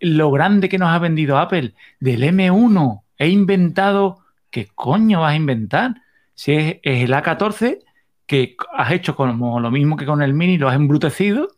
lo 0.00 0.30
grande 0.30 0.68
que 0.68 0.78
nos 0.78 0.88
ha 0.88 0.98
vendido 0.98 1.36
Apple 1.36 1.74
del 2.00 2.22
M1 2.22 3.02
he 3.18 3.28
inventado, 3.28 4.24
¿qué 4.50 4.68
coño 4.74 5.20
vas 5.20 5.32
a 5.32 5.36
inventar? 5.36 6.02
Si 6.34 6.52
es, 6.52 6.76
el 6.82 7.12
A14 7.12 7.80
que 8.26 8.56
has 8.74 8.92
hecho 8.92 9.16
como 9.16 9.58
lo 9.58 9.70
mismo 9.70 9.96
que 9.96 10.06
con 10.06 10.22
el 10.22 10.34
Mini, 10.34 10.58
lo 10.58 10.68
has 10.68 10.76
embrutecido 10.76 11.48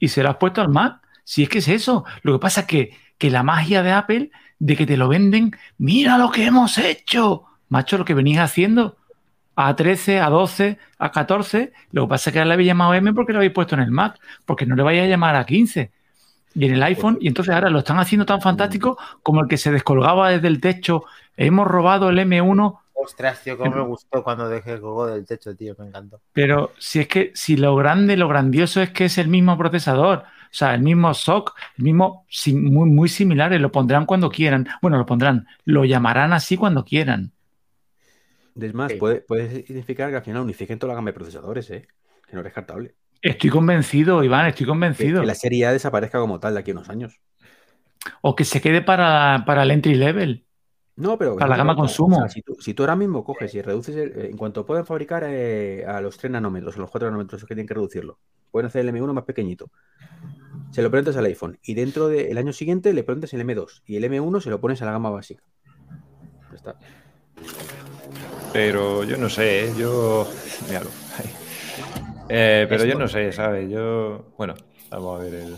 y 0.00 0.08
se 0.08 0.22
lo 0.22 0.30
has 0.30 0.36
puesto 0.36 0.60
al 0.60 0.70
Mac. 0.70 1.00
Si 1.22 1.42
es 1.42 1.48
que 1.48 1.58
es 1.58 1.68
eso. 1.68 2.04
Lo 2.22 2.32
que 2.32 2.38
pasa 2.38 2.62
es 2.62 2.66
que, 2.66 2.96
que 3.18 3.30
la 3.30 3.42
magia 3.42 3.82
de 3.82 3.92
Apple, 3.92 4.30
de 4.58 4.76
que 4.76 4.86
te 4.86 4.96
lo 4.96 5.08
venden, 5.08 5.52
mira 5.78 6.18
lo 6.18 6.30
que 6.30 6.46
hemos 6.46 6.78
hecho. 6.78 7.44
Macho, 7.68 7.98
lo 7.98 8.04
que 8.04 8.14
venís 8.14 8.38
haciendo. 8.38 8.96
A 9.54 9.76
13, 9.76 10.20
a 10.20 10.30
12, 10.30 10.78
a 10.98 11.12
14. 11.12 11.72
Lo 11.92 12.04
que 12.04 12.08
pasa 12.08 12.30
es 12.30 12.34
que 12.34 12.44
le 12.44 12.52
habéis 12.52 12.66
llamado 12.66 12.94
M 12.94 13.12
porque 13.12 13.32
lo 13.32 13.38
habéis 13.38 13.52
puesto 13.52 13.74
en 13.74 13.82
el 13.82 13.90
Mac. 13.90 14.18
Porque 14.46 14.66
no 14.66 14.76
le 14.76 14.82
vais 14.82 15.02
a 15.02 15.06
llamar 15.06 15.36
a 15.36 15.44
15 15.44 15.92
y 16.54 16.66
en 16.66 16.74
el 16.74 16.82
iPhone, 16.82 17.18
y 17.20 17.28
entonces 17.28 17.54
ahora 17.54 17.70
lo 17.70 17.80
están 17.80 17.98
haciendo 17.98 18.24
tan 18.24 18.40
fantástico 18.40 18.96
como 19.22 19.40
el 19.40 19.48
que 19.48 19.56
se 19.56 19.72
descolgaba 19.72 20.30
desde 20.30 20.48
el 20.48 20.60
techo. 20.60 21.04
Hemos 21.36 21.66
robado 21.66 22.10
el 22.10 22.18
M1. 22.18 22.78
Ostras, 22.92 23.42
tío, 23.42 23.58
cómo 23.58 23.74
me 23.74 23.82
gustó 23.82 24.22
cuando 24.22 24.48
dejé 24.48 24.74
el 24.74 24.80
colgó 24.80 25.06
del 25.06 25.26
techo, 25.26 25.54
tío, 25.56 25.74
me 25.78 25.86
encantó. 25.86 26.20
Pero 26.32 26.72
si 26.78 27.00
es 27.00 27.08
que, 27.08 27.32
si 27.34 27.56
lo 27.56 27.74
grande, 27.74 28.16
lo 28.16 28.28
grandioso 28.28 28.80
es 28.80 28.90
que 28.90 29.06
es 29.06 29.18
el 29.18 29.28
mismo 29.28 29.58
procesador, 29.58 30.18
o 30.18 30.56
sea, 30.56 30.74
el 30.74 30.82
mismo 30.82 31.12
SOC, 31.12 31.52
el 31.78 31.84
mismo, 31.84 32.26
muy, 32.46 32.88
muy 32.88 33.08
similares, 33.08 33.60
lo 33.60 33.72
pondrán 33.72 34.06
cuando 34.06 34.30
quieran. 34.30 34.68
Bueno, 34.80 34.96
lo 34.96 35.04
pondrán, 35.04 35.48
lo 35.64 35.84
llamarán 35.84 36.32
así 36.32 36.56
cuando 36.56 36.84
quieran. 36.84 37.32
Es 38.58 38.72
más, 38.72 38.92
puede, 38.92 39.20
puede 39.20 39.64
significar 39.66 40.10
que 40.10 40.16
al 40.16 40.22
final 40.22 40.42
unifiquen 40.42 40.78
toda 40.78 40.92
la 40.92 40.94
gama 40.94 41.10
de 41.10 41.14
procesadores, 41.14 41.68
¿eh? 41.70 41.88
Que 42.28 42.36
no 42.36 42.40
es 42.40 42.44
descartable. 42.44 42.94
Estoy 43.24 43.48
convencido, 43.48 44.22
Iván, 44.22 44.46
estoy 44.48 44.66
convencido. 44.66 45.22
Que, 45.22 45.26
la 45.26 45.34
serie 45.34 45.64
A 45.64 45.72
desaparezca 45.72 46.18
como 46.18 46.38
tal 46.38 46.52
de 46.52 46.60
aquí 46.60 46.72
a 46.72 46.74
unos 46.74 46.90
años. 46.90 47.18
O 48.20 48.36
que 48.36 48.44
se 48.44 48.60
quede 48.60 48.82
para, 48.82 49.42
el 49.62 49.70
entry 49.70 49.94
level. 49.94 50.44
No, 50.96 51.16
pero. 51.16 51.34
Para 51.36 51.48
la 51.48 51.56
gama 51.56 51.74
consumo. 51.74 52.28
si, 52.28 52.74
tú, 52.74 52.82
ahora 52.82 52.96
mismo 52.96 53.24
coges 53.24 53.54
y 53.54 53.62
reduces. 53.62 53.96
Eh, 53.96 54.28
en 54.30 54.36
cuanto 54.36 54.66
pueden 54.66 54.84
fabricar 54.84 55.24
eh, 55.26 55.86
a 55.86 56.02
los 56.02 56.18
3 56.18 56.32
nanómetros, 56.32 56.76
a 56.76 56.80
los 56.80 56.90
4 56.90 57.08
nanómetros, 57.08 57.40
es 57.40 57.48
que 57.48 57.54
tienen 57.54 57.66
que 57.66 57.72
reducirlo. 57.72 58.18
Pueden 58.50 58.66
hacer 58.66 58.86
el 58.86 58.94
M1 58.94 59.14
más 59.14 59.24
pequeñito. 59.24 59.70
Se 60.70 60.82
lo 60.82 60.90
pones 60.90 61.16
al 61.16 61.24
iPhone. 61.24 61.58
Y 61.62 61.72
dentro 61.72 62.08
del 62.08 62.36
año 62.36 62.52
siguiente 62.52 62.92
le 62.92 63.04
pones 63.04 63.32
el 63.32 63.40
M2. 63.40 63.84
Y 63.86 63.96
el 63.96 64.04
M1 64.04 64.42
se 64.42 64.50
lo 64.50 64.60
pones 64.60 64.82
a 64.82 64.84
la 64.84 64.92
gama 64.92 65.08
básica. 65.08 65.42
Ya 66.50 66.56
está. 66.56 66.76
Pero 68.52 69.02
yo 69.04 69.16
no 69.16 69.30
sé, 69.30 69.68
¿eh? 69.68 69.74
yo. 69.78 70.28
Míralo. 70.68 71.03
Eh, 72.28 72.66
pero 72.68 72.84
yo 72.84 72.98
no 72.98 73.08
sé, 73.08 73.32
¿sabes? 73.32 73.70
Yo. 73.70 74.32
Bueno, 74.36 74.54
vamos 74.90 75.20
a 75.20 75.24
ver 75.24 75.34
el, 75.34 75.56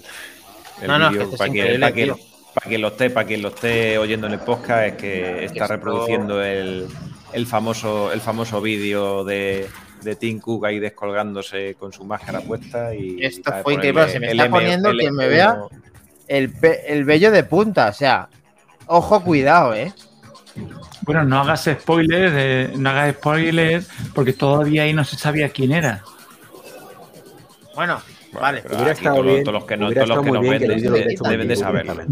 el 0.82 1.10
vídeo 1.10 1.30
para, 1.36 1.52
que, 1.52 1.78
para, 1.78 1.92
que, 1.92 2.14
para, 2.54 2.78
lo 2.78 2.88
esté, 2.88 3.10
para 3.10 3.26
quien 3.26 3.42
lo 3.42 3.48
esté 3.48 3.98
oyendo 3.98 4.26
en 4.26 4.32
el 4.34 4.40
podcast, 4.40 4.82
es 4.84 4.92
que 4.94 5.44
está 5.44 5.66
reproduciendo 5.68 6.42
el, 6.42 6.86
el 7.32 7.46
famoso, 7.46 8.12
el 8.12 8.20
famoso 8.20 8.60
vídeo 8.60 9.24
de, 9.24 9.68
de 10.02 10.16
Tim 10.16 10.40
Cook 10.40 10.66
ahí 10.66 10.78
descolgándose 10.78 11.76
con 11.78 11.92
su 11.92 12.04
máscara 12.04 12.40
puesta. 12.40 12.94
Y 12.94 13.24
Esto 13.24 13.52
fue 13.62 13.74
increíble. 13.74 14.08
Se 14.08 14.20
me 14.20 14.30
está 14.32 14.50
poniendo 14.50 14.90
quien 14.90 15.14
me 15.14 15.28
vea 15.28 15.58
el, 16.26 16.52
el 16.86 17.04
vello 17.04 17.30
de 17.30 17.44
punta. 17.44 17.88
O 17.88 17.92
sea, 17.92 18.28
ojo, 18.86 19.22
cuidado, 19.22 19.74
¿eh? 19.74 19.92
Bueno, 21.02 21.22
no 21.22 21.40
hagas 21.40 21.68
spoilers, 21.70 22.76
no 22.76 22.90
hagas 22.90 23.14
spoilers, 23.14 23.88
porque 24.14 24.32
todavía 24.32 24.82
ahí 24.82 24.92
no 24.92 25.04
se 25.04 25.16
sabía 25.16 25.50
quién 25.50 25.70
era. 25.72 26.02
Bueno, 27.76 28.00
vale. 28.32 28.64
hubiera 28.66 28.92
estado 28.92 29.22
bien, 29.22 29.44
todos 29.44 29.54
los 29.54 29.64
que 29.66 29.76
no, 29.76 29.92
todos 29.92 30.08
los 30.08 30.24
que 30.24 30.32
no 30.32 30.40
venden 30.40 30.80
deben 30.80 31.48
de 31.48 31.56
saberlo. 31.56 31.94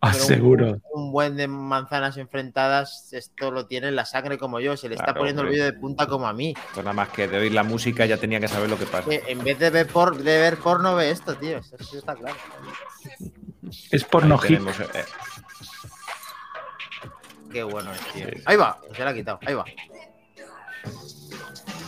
Aseguro. 0.00 0.80
Un, 0.92 1.10
buen 1.10 1.36
de 1.36 1.48
manzanas 1.48 2.16
enfrentadas, 2.16 3.12
esto 3.12 3.50
lo 3.50 3.66
tiene 3.66 3.88
en 3.88 3.96
la 3.96 4.04
sangre 4.04 4.36
como 4.36 4.60
yo. 4.60 4.76
Se 4.76 4.88
le 4.88 4.96
está 4.96 5.14
poniendo 5.14 5.42
el 5.42 5.48
vídeo 5.48 5.64
de 5.64 5.72
punta 5.72 6.06
como 6.06 6.26
a 6.26 6.32
mí. 6.32 6.54
Pues 6.74 6.84
nada 6.84 6.92
más 6.92 7.08
que 7.10 7.28
de 7.28 7.38
oír 7.38 7.52
la 7.52 7.62
música 7.62 8.04
ya 8.04 8.16
tenía 8.16 8.38
que 8.38 8.48
saber 8.48 8.68
lo 8.68 8.78
que 8.78 8.86
pasa. 8.86 9.08
en 9.10 9.42
vez 9.42 9.58
de 9.58 9.70
ver, 9.70 9.86
por, 9.86 10.18
de 10.18 10.38
ver 10.38 10.58
porno, 10.58 10.96
ve 10.96 11.10
esto, 11.10 11.34
tío. 11.36 11.58
Eso, 11.58 11.98
está 11.98 12.14
claro. 12.14 12.36
Es 13.90 14.04
por 14.04 14.26
no 14.26 14.38
hit. 14.38 14.58
tenemos, 14.58 14.78
eh, 14.80 15.04
Qué 17.50 17.62
bueno 17.62 17.92
es, 17.92 18.00
tío. 18.12 18.26
Sí. 18.26 18.42
Ahí 18.44 18.56
va, 18.56 18.78
se 18.94 19.02
la 19.02 19.10
ha 19.10 19.14
quitado, 19.14 19.38
ahí 19.46 19.54
va. 19.54 19.64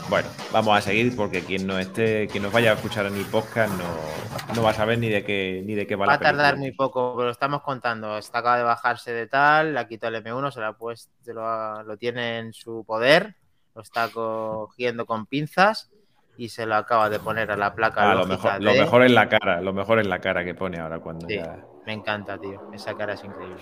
Bueno, 0.08 0.28
vamos 0.52 0.76
a 0.78 0.80
seguir 0.80 1.14
porque 1.14 1.42
quien 1.42 1.66
no 1.66 1.78
esté, 1.78 2.28
quien 2.28 2.42
nos 2.42 2.52
vaya 2.52 2.70
a 2.70 2.74
escuchar 2.74 3.04
en 3.06 3.14
mi 3.16 3.24
podcast 3.24 3.70
no, 3.76 4.54
no 4.54 4.62
va 4.62 4.70
a 4.70 4.74
saber 4.74 4.98
ni 4.98 5.08
de 5.10 5.22
qué 5.22 5.62
ni 5.66 5.74
de 5.74 5.86
qué 5.86 5.96
va, 5.96 6.06
Va 6.06 6.12
la 6.12 6.16
a 6.16 6.18
tardar 6.20 6.56
muy 6.56 6.72
poco, 6.72 7.12
pero 7.14 7.26
lo 7.26 7.30
estamos 7.32 7.60
contando. 7.62 8.16
Está 8.16 8.38
acaba 8.38 8.56
de 8.56 8.62
bajarse 8.62 9.12
de 9.12 9.26
tal, 9.26 9.74
le 9.74 9.80
ha 9.80 9.86
quitado 9.86 10.16
el 10.16 10.24
M1, 10.24 10.50
se 10.50 10.60
lo 10.60 10.66
ha 10.66 10.72
puesto, 10.72 11.12
se 11.22 11.34
lo, 11.34 11.46
ha- 11.46 11.82
lo 11.82 11.98
tiene 11.98 12.38
en 12.38 12.54
su 12.54 12.84
poder, 12.86 13.34
lo 13.74 13.82
está 13.82 14.08
cogiendo 14.08 15.04
con 15.04 15.26
pinzas 15.26 15.90
y 16.38 16.48
se 16.48 16.64
lo 16.64 16.76
acaba 16.76 17.10
de 17.10 17.18
poner 17.18 17.50
a 17.50 17.56
la 17.56 17.74
placa. 17.74 18.10
Ah, 18.10 18.14
lo 18.14 18.24
mejor, 18.26 18.62
lo 18.62 18.72
de- 18.72 18.80
mejor 18.80 19.02
en 19.02 19.14
la 19.14 19.28
cara, 19.28 19.60
lo 19.60 19.72
mejor 19.74 19.98
en 19.98 20.08
la 20.08 20.20
cara 20.20 20.42
que 20.42 20.54
pone 20.54 20.78
ahora 20.80 21.00
cuando 21.00 21.28
Sí. 21.28 21.36
ya- 21.36 21.58
Me 21.84 21.92
encanta, 21.92 22.38
tío. 22.38 22.70
Esa 22.72 22.94
cara 22.94 23.12
es 23.14 23.24
increíble. 23.24 23.56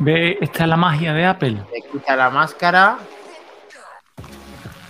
Ve, 0.00 0.38
esta 0.40 0.64
es 0.64 0.68
la 0.68 0.76
magia 0.76 1.12
de 1.14 1.24
Apple. 1.24 1.62
Le 1.72 1.82
quita 1.90 2.14
la 2.16 2.30
máscara 2.30 2.98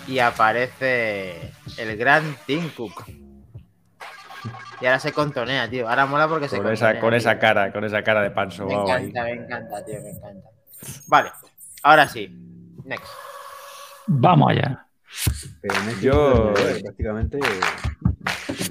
y 0.08 0.18
aparece 0.18 1.52
el 1.78 1.96
gran 1.96 2.36
Tim 2.46 2.68
Cook. 2.70 3.04
Y 4.80 4.84
ahora 4.86 5.00
se 5.00 5.12
contonea, 5.12 5.68
tío. 5.70 5.88
Ahora 5.88 6.06
mola 6.06 6.28
porque 6.28 6.48
se 6.48 6.56
con 6.56 6.66
contonea. 6.66 6.90
esa, 6.92 7.00
con 7.00 7.10
tío. 7.10 7.16
esa 7.18 7.38
cara, 7.38 7.72
con 7.72 7.84
esa 7.84 8.02
cara 8.02 8.22
de 8.22 8.30
pan 8.30 8.48
Me 8.66 8.74
ahí. 8.74 8.80
encanta, 8.82 9.22
me 9.24 9.32
encanta, 9.32 9.84
tío, 9.84 10.00
me 10.02 10.10
encanta. 10.10 10.48
Vale, 11.08 11.30
ahora 11.82 12.06
sí. 12.08 12.28
Next. 12.84 13.06
Vamos 14.06 14.50
allá. 14.50 14.86
Este 15.62 16.00
Yo- 16.02 16.52
de- 16.52 16.80
prácticamente. 16.82 17.38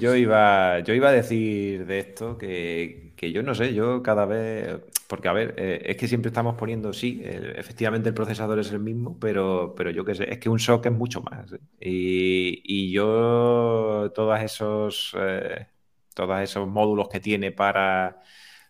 Yo 0.00 0.14
iba, 0.14 0.78
yo 0.80 0.94
iba 0.94 1.08
a 1.08 1.12
decir 1.12 1.86
de 1.86 1.98
esto 1.98 2.38
que, 2.38 3.05
que 3.16 3.32
yo 3.32 3.42
no 3.42 3.54
sé, 3.54 3.74
yo 3.74 4.02
cada 4.02 4.26
vez, 4.26 4.80
porque 5.08 5.28
a 5.28 5.32
ver, 5.32 5.54
eh, 5.58 5.82
es 5.86 5.96
que 5.96 6.08
siempre 6.08 6.28
estamos 6.28 6.56
poniendo, 6.56 6.92
sí, 6.92 7.22
efectivamente 7.24 8.08
el 8.10 8.14
procesador 8.14 8.58
es 8.58 8.70
el 8.72 8.80
mismo, 8.80 9.18
pero, 9.18 9.74
pero 9.76 9.90
yo 9.90 10.04
qué 10.04 10.14
sé, 10.14 10.30
es 10.32 10.38
que 10.38 10.48
un 10.48 10.58
SOC 10.58 10.86
es 10.86 10.92
mucho 10.92 11.22
más. 11.22 11.52
Y, 11.80 12.62
y 12.64 12.92
yo, 12.92 14.12
todos 14.14 14.40
esos, 14.40 15.16
eh, 15.18 15.66
todos 16.14 16.40
esos 16.40 16.68
módulos 16.68 17.08
que 17.08 17.20
tiene 17.20 17.52
para, 17.52 18.20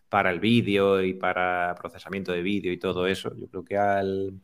para 0.08 0.30
el 0.30 0.40
vídeo 0.40 1.02
y 1.02 1.14
para 1.14 1.74
procesamiento 1.76 2.32
de 2.32 2.42
vídeo 2.42 2.72
y 2.72 2.78
todo 2.78 3.06
eso, 3.06 3.34
yo 3.36 3.48
creo 3.48 3.64
que 3.64 3.76
al, 3.76 4.40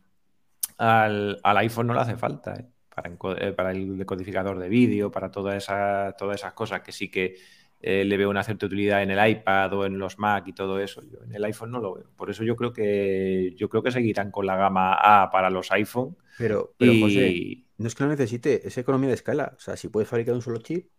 al, 0.77 1.39
al 1.43 1.57
iPhone 1.57 1.87
no 1.87 1.93
le 1.93 2.01
hace 2.01 2.17
falta, 2.17 2.55
¿eh? 2.55 2.65
Para, 2.93 3.15
para 3.55 3.71
el 3.71 3.97
decodificador 3.97 4.59
de 4.59 4.69
vídeo, 4.69 5.09
para 5.11 5.31
todas 5.31 5.55
esas, 5.55 6.15
todas 6.15 6.35
esas 6.35 6.53
cosas 6.53 6.81
que 6.81 6.91
sí 6.91 7.09
que 7.09 7.37
eh, 7.83 8.05
le 8.05 8.17
veo 8.17 8.29
una 8.29 8.43
cierta 8.43 8.65
utilidad 8.67 9.03
en 9.03 9.11
el 9.11 9.29
iPad 9.29 9.73
o 9.73 9.85
en 9.85 9.99
los 9.99 10.19
Mac 10.19 10.47
y 10.47 10.53
todo 10.53 10.79
eso. 10.79 11.01
Yo 11.03 11.23
en 11.23 11.35
el 11.35 11.43
iPhone 11.45 11.71
no 11.71 11.79
lo 11.81 11.95
veo. 11.95 12.09
Por 12.17 12.29
eso 12.31 12.43
yo 12.43 12.55
creo 12.55 12.73
que 12.73 13.53
yo 13.57 13.69
creo 13.69 13.83
que 13.83 13.91
seguirán 13.91 14.31
con 14.31 14.45
la 14.47 14.55
gama 14.57 14.93
A 15.23 15.29
para 15.31 15.49
los 15.51 15.71
iPhone. 15.71 16.17
Pero, 16.35 16.75
pero 16.77 16.95
José, 16.95 17.37
Y, 17.37 17.67
no 17.77 17.87
es 17.87 17.95
que 17.95 18.03
lo 18.03 18.09
necesite, 18.09 18.67
es 18.67 18.77
economía 18.77 19.09
de 19.09 19.15
escala. 19.15 19.53
O 19.57 19.59
sea, 19.59 19.77
si 19.77 19.89
puedes 19.89 20.09
fabricar 20.09 20.35
un 20.35 20.41
solo 20.41 20.59
chip. 20.59 20.89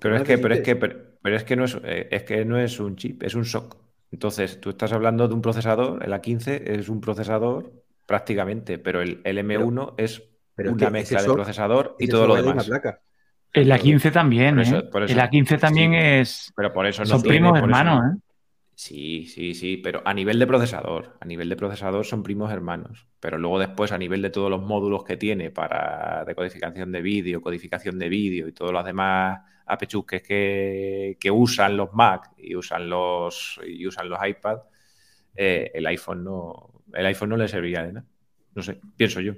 pero 0.00 0.16
es 0.16 0.22
que, 0.22 0.38
pero 0.38 0.54
es 0.54 0.60
que, 0.60 0.76
pero, 0.76 0.98
pero 1.22 1.36
es 1.36 1.44
que 1.44 1.56
no 1.56 1.64
es, 1.64 1.76
eh, 1.84 2.08
es 2.10 2.22
que 2.24 2.44
no 2.44 2.58
es 2.58 2.78
un 2.80 2.96
chip, 2.96 3.22
es 3.22 3.34
un 3.34 3.44
SOC. 3.44 3.76
Entonces, 4.10 4.60
tú 4.60 4.70
estás 4.70 4.92
hablando 4.92 5.28
de 5.28 5.34
un 5.34 5.42
procesador, 5.42 6.02
el 6.04 6.12
A15 6.12 6.62
es 6.66 6.88
un 6.88 7.00
procesador 7.00 7.72
prácticamente, 8.06 8.78
pero 8.78 9.02
el, 9.02 9.20
el 9.24 9.38
M1 9.38 9.94
es 9.98 10.22
pero 10.54 10.70
es 10.70 10.76
una 10.76 10.90
mezcla 10.90 11.22
de 11.22 11.30
SOC- 11.30 11.30
procesador 11.30 11.96
y 11.98 12.08
todo 12.08 12.26
lo 12.26 12.36
va 12.36 12.42
de 12.42 12.48
una 12.48 12.62
demás. 12.62 12.72
Placa. 13.52 13.60
El 13.60 13.72
A15 13.72 14.12
también, 14.12 14.54
Por 14.56 14.62
eso- 14.62 14.78
¿eh? 14.78 14.82
por 14.90 15.02
eso- 15.02 15.12
el 15.14 15.20
A15 15.20 15.58
también 15.58 15.92
sí. 15.92 15.98
es. 15.98 16.52
Pero 16.56 16.72
por 16.72 16.86
eso 16.86 17.02
no 17.02 17.06
Son 17.06 17.22
primos 17.22 17.56
eso- 17.56 17.64
hermanos, 17.64 18.02
¿eh? 18.14 18.20
Sí, 18.74 19.26
sí, 19.26 19.54
sí, 19.54 19.78
pero 19.78 20.02
a 20.04 20.14
nivel 20.14 20.38
de 20.38 20.46
procesador, 20.46 21.16
a 21.20 21.24
nivel 21.24 21.48
de 21.48 21.56
procesador 21.56 22.04
son 22.04 22.22
primos 22.22 22.52
hermanos, 22.52 23.08
pero 23.18 23.36
luego 23.36 23.58
después 23.58 23.90
a 23.90 23.98
nivel 23.98 24.22
de 24.22 24.30
todos 24.30 24.48
los 24.48 24.62
módulos 24.62 25.02
que 25.02 25.16
tiene 25.16 25.50
para 25.50 26.24
decodificación 26.24 26.92
de 26.92 27.02
vídeo, 27.02 27.42
codificación 27.42 27.98
de 27.98 28.08
vídeo 28.08 28.46
y 28.46 28.52
todos 28.52 28.72
los 28.72 28.84
demás 28.84 29.40
apechusques 29.66 30.22
que, 30.22 31.16
que 31.18 31.30
usan 31.30 31.76
los 31.76 31.92
Mac 31.92 32.30
y 32.38 32.54
usan 32.54 32.88
los 32.88 33.58
y 33.66 33.84
usan 33.84 34.08
los 34.08 34.18
iPad, 34.24 34.58
eh, 35.34 35.72
el 35.74 35.84
iPhone 35.88 36.22
no, 36.22 36.82
el 36.94 37.06
iPhone 37.06 37.30
no 37.30 37.36
le 37.36 37.48
serviría 37.48 37.82
de 37.82 37.94
nada. 37.94 38.06
No 38.54 38.62
sé, 38.62 38.78
pienso 38.96 39.20
yo. 39.20 39.32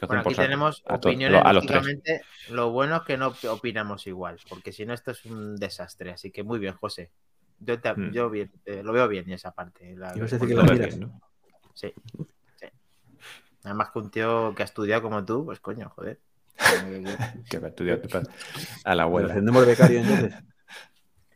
¿Qué 0.00 0.06
hacen 0.06 0.16
Bueno, 0.16 0.22
aquí 0.30 0.34
tenemos 0.34 0.82
A 0.86 0.94
opiniones, 0.94 1.42
a 1.44 1.52
los 1.52 1.66
tres. 1.66 1.76
lógicamente. 1.76 2.22
Lo 2.48 2.70
bueno 2.70 2.96
es 2.96 3.02
que 3.02 3.18
no 3.18 3.34
opinamos 3.50 4.06
igual, 4.06 4.38
porque 4.48 4.72
si 4.72 4.86
no, 4.86 4.94
esto 4.94 5.10
es 5.10 5.26
un 5.26 5.56
desastre. 5.56 6.10
Así 6.10 6.30
que 6.30 6.42
muy 6.42 6.58
bien, 6.58 6.72
José. 6.74 7.10
Yo, 7.58 7.78
te- 7.78 7.92
Hmm. 7.92 8.10
yo 8.10 8.30
bien, 8.30 8.50
eh, 8.64 8.82
lo 8.82 8.94
veo 8.94 9.06
bien 9.08 9.30
esa 9.30 9.50
parte. 9.52 9.94
la- 9.96 10.16
Ibas 10.16 10.32
a 10.32 10.36
decir 10.36 10.48
que 10.48 10.54
Lo 10.54 10.62
lo 10.62 10.68
ves 10.70 10.78
miras. 10.78 10.96
bien, 10.96 11.00
¿no? 11.10 11.20
Sí, 11.74 11.92
sí. 12.56 12.66
Además 13.64 13.90
que 13.92 13.98
un 13.98 14.10
tío 14.10 14.54
que 14.54 14.62
ha 14.62 14.64
estudiado 14.64 15.02
como 15.02 15.22
tú, 15.22 15.44
pues 15.44 15.60
coño, 15.60 15.90
joder. 15.90 16.18
Que 17.50 17.58
va 17.58 17.66
a 17.66 17.70
estudiar 17.70 18.00
a 18.84 18.94
la 18.94 19.02
abuela. 19.02 19.28
encendemos 19.28 19.66
becario 19.66 20.00
entonces. 20.00 20.34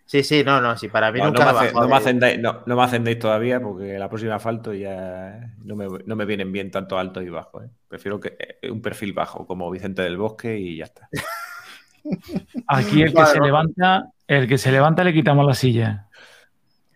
Sí, 0.06 0.22
sí, 0.22 0.44
no, 0.44 0.60
no, 0.60 0.76
sí, 0.76 0.88
para 0.88 1.10
mí 1.10 1.18
No, 1.18 1.26
nunca 1.26 1.44
no, 1.46 1.52
me 1.52 1.58
hace- 1.58 1.72
no 1.72 1.80
me 1.88 2.38
no, 2.38 2.62
no 2.66 2.76
me 2.76 2.82
hacendéis 2.82 3.18
todavía 3.18 3.58
porque 3.60 3.98
la 3.98 4.08
próxima 4.08 4.38
falto 4.38 4.74
ya 4.74 5.54
no 5.64 5.76
me, 5.76 5.86
no 6.04 6.14
me 6.16 6.24
vienen 6.26 6.52
bien 6.52 6.70
tanto 6.70 6.98
alto 6.98 7.22
y 7.22 7.30
bajo. 7.30 7.62
¿eh? 7.62 7.70
Prefiero 7.88 8.20
que 8.20 8.36
eh, 8.60 8.70
un 8.70 8.82
perfil 8.82 9.14
bajo 9.14 9.46
como 9.46 9.70
Vicente 9.70 10.02
del 10.02 10.18
Bosque 10.18 10.58
y 10.58 10.76
ya 10.76 10.84
está. 10.84 11.08
Aquí 12.66 13.02
el 13.02 13.08
que 13.12 13.14
Vale, 13.20 13.26
se 13.32 13.38
vamos. 13.40 13.46
levanta, 13.46 14.10
el 14.26 14.46
que 14.48 14.58
se 14.58 14.70
levanta 14.72 15.04
le 15.04 15.12
quitamos 15.14 15.46
la 15.46 15.54
silla. 15.54 16.08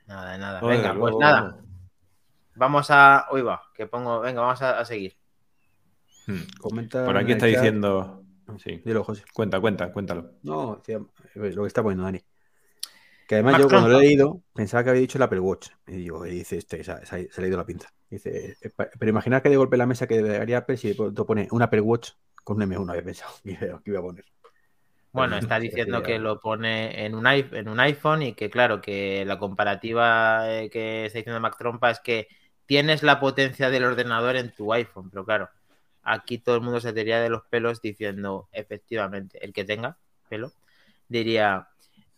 Nada, 0.07 0.37
nada. 0.39 0.61
Venga, 0.61 0.95
pues 0.95 1.15
nada. 1.19 1.41
vamos. 1.43 1.57
Vamos 2.55 2.87
a. 2.91 3.27
Uy, 3.33 3.43
va, 3.43 3.63
que 3.75 3.87
pongo. 3.87 4.21
Venga, 4.21 4.41
vamos 4.43 4.61
a, 4.63 4.79
a 4.81 4.85
seguir. 4.85 5.17
Hmm. 6.27 6.41
Comenta. 6.61 7.05
Por 7.07 7.17
aquí 7.17 7.33
está 7.33 7.47
chat- 7.47 7.55
diciendo. 7.55 8.23
Sí, 8.59 8.83
Dilo, 8.85 9.05
José. 9.05 9.25
cuenta, 9.33 9.61
cuenta, 9.61 9.93
cuéntalo. 9.93 10.33
No, 10.43 10.83
eh, 10.87 10.99
lo 11.35 11.63
que 11.63 11.67
está 11.69 11.83
poniendo 11.83 12.05
Dani. 12.05 12.21
Que 13.29 13.37
además 13.37 13.57
yo 13.57 13.71
cuando 13.71 13.89
lo 13.91 13.97
he 13.97 14.01
leído 14.01 14.43
pensaba 14.55 14.83
que 14.85 14.91
había 14.91 15.03
dicho 15.03 15.19
el 15.19 15.23
Apple 15.23 15.41
Watch. 15.41 15.69
Y 15.87 15.93
digo, 15.97 16.27
y 16.27 16.31
dice 16.31 16.57
este, 16.59 16.83
se 16.83 16.93
ha, 16.93 17.05
se 17.07 17.17
ha- 17.17 17.43
la 17.49 17.67
pinza. 17.67 17.91
Dice, 18.11 18.57
eh, 18.61 18.71
pero 18.99 19.11
imaginar 19.11 19.43
que 19.43 19.51
de 19.51 19.57
golpe 19.57 19.77
la 19.77 19.87
mesa 19.87 20.07
que 20.07 20.23
debería 20.23 20.59
Apple 20.59 20.79
si 20.79 20.89
de 20.89 20.95
pronto 20.95 21.27
pone 21.27 21.49
un 21.51 21.63
Apple 21.63 21.83
Watch 21.83 22.13
con 22.45 22.57
un 22.57 22.63
M1, 22.65 22.91
había 22.93 23.05
pensado 23.05 23.33
que 23.45 23.91
iba 23.91 24.01
a 24.01 24.03
poner. 24.03 24.25
Bueno, 25.13 25.37
está 25.39 25.59
diciendo 25.61 26.03
que 26.03 26.19
lo 26.19 26.41
pone 26.41 27.05
en 27.07 27.15
un, 27.15 27.27
i- 27.27 27.47
en 27.53 27.69
un 27.69 27.81
iPhone 27.81 28.23
y 28.23 28.35
que, 28.35 28.51
claro, 28.51 28.81
que 28.81 29.25
la 29.27 29.39
comparativa 29.39 30.51
eh, 30.63 30.71
que 30.71 31.07
está 31.07 31.19
diciendo 31.19 31.41
Mac 31.41 31.57
Trompa 31.59 31.91
es 31.91 32.01
que 32.01 32.29
tienes 32.67 33.03
la 33.03 33.21
potencia 33.21 33.71
del 33.71 33.85
ordenador 33.85 34.37
en 34.37 34.55
tu 34.55 34.73
iPhone, 34.73 35.11
pero 35.11 35.25
claro, 35.25 35.49
aquí 36.03 36.39
todo 36.39 36.57
el 36.57 36.63
mundo 36.63 36.81
se 36.81 36.93
tiraría 36.93 37.21
de 37.21 37.31
los 37.31 37.43
pelos 37.45 37.81
diciendo, 37.83 38.49
efectivamente, 38.53 39.43
el 39.45 39.53
que 39.53 39.65
tenga 39.65 39.97
pelo, 40.29 40.53
diría, 41.09 41.69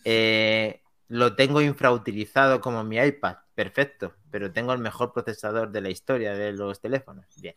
eh, 0.04 0.80
lo 1.10 1.36
tengo 1.36 1.60
infrautilizado 1.60 2.60
como 2.62 2.84
mi 2.84 2.98
iPad, 2.98 3.36
perfecto, 3.54 4.16
pero 4.30 4.52
tengo 4.52 4.72
el 4.72 4.78
mejor 4.80 5.12
procesador 5.12 5.70
de 5.72 5.82
la 5.82 5.90
historia 5.90 6.34
de 6.34 6.52
los 6.54 6.80
teléfonos. 6.80 7.26
Bien. 7.36 7.54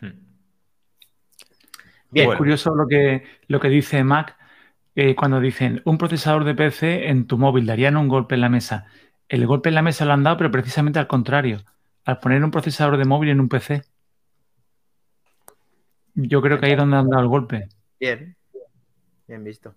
Hmm. 0.00 0.36
Bien, 2.10 2.28
Es 2.30 2.34
Bueno. 2.34 2.38
curioso 2.38 2.74
lo 2.74 2.86
que, 2.88 3.24
lo 3.48 3.60
que 3.60 3.68
dice 3.68 4.02
Mac 4.04 4.36
eh, 4.94 5.14
cuando 5.16 5.40
dicen 5.40 5.82
un 5.84 5.98
procesador 5.98 6.44
de 6.44 6.54
PC 6.54 7.08
en 7.08 7.26
tu 7.26 7.38
móvil 7.38 7.66
darían 7.66 7.96
un 7.96 8.08
golpe 8.08 8.34
en 8.36 8.40
la 8.42 8.48
mesa. 8.48 8.86
El 9.28 9.46
golpe 9.46 9.68
en 9.70 9.74
la 9.76 9.82
mesa 9.82 10.04
lo 10.06 10.12
han 10.14 10.22
dado, 10.24 10.36
pero 10.38 10.50
precisamente 10.50 10.98
al 10.98 11.06
contrario, 11.08 11.64
al 12.04 12.18
poner 12.20 12.44
un 12.44 12.50
procesador 12.50 12.96
de 12.98 13.04
móvil 13.06 13.30
en 13.30 13.40
un 13.40 13.48
PC. 13.48 13.82
Yo 16.16 16.42
creo 16.42 16.58
que 16.58 16.66
ahí 16.66 16.72
es 16.72 16.78
donde 16.78 16.96
han 16.96 17.08
dado 17.08 17.22
el 17.22 17.28
golpe. 17.28 17.68
bien. 18.00 18.36
Bien 19.28 19.44
visto. 19.44 19.76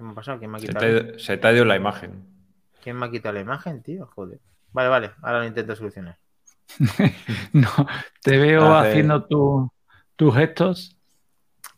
¿Qué 0.00 0.04
me 0.04 0.12
ha 0.12 0.14
pasado? 0.14 0.38
¿Quién 0.38 0.50
me 0.50 0.56
ha 0.56 0.60
Se 0.60 0.66
quitado? 0.68 0.86
te, 0.86 0.86
ha 0.86 0.90
ido- 1.10 1.18
se 1.18 1.36
te 1.36 1.46
ha 1.46 1.52
ido 1.52 1.64
la 1.66 1.76
imagen. 1.76 2.24
¿Quién 2.82 2.96
me 2.96 3.04
ha 3.04 3.10
quitado 3.10 3.34
la 3.34 3.40
imagen, 3.42 3.82
tío? 3.82 4.06
Joder. 4.14 4.40
Vale, 4.72 4.88
vale, 4.88 5.10
ahora 5.20 5.40
lo 5.40 5.44
intento 5.44 5.76
solucionar. 5.76 6.16
No, 7.52 7.68
te 8.22 8.38
veo 8.38 8.74
Hace- 8.74 8.88
haciendo 8.92 9.26
tu- 9.26 9.70
tus 10.16 10.34
gestos. 10.34 10.96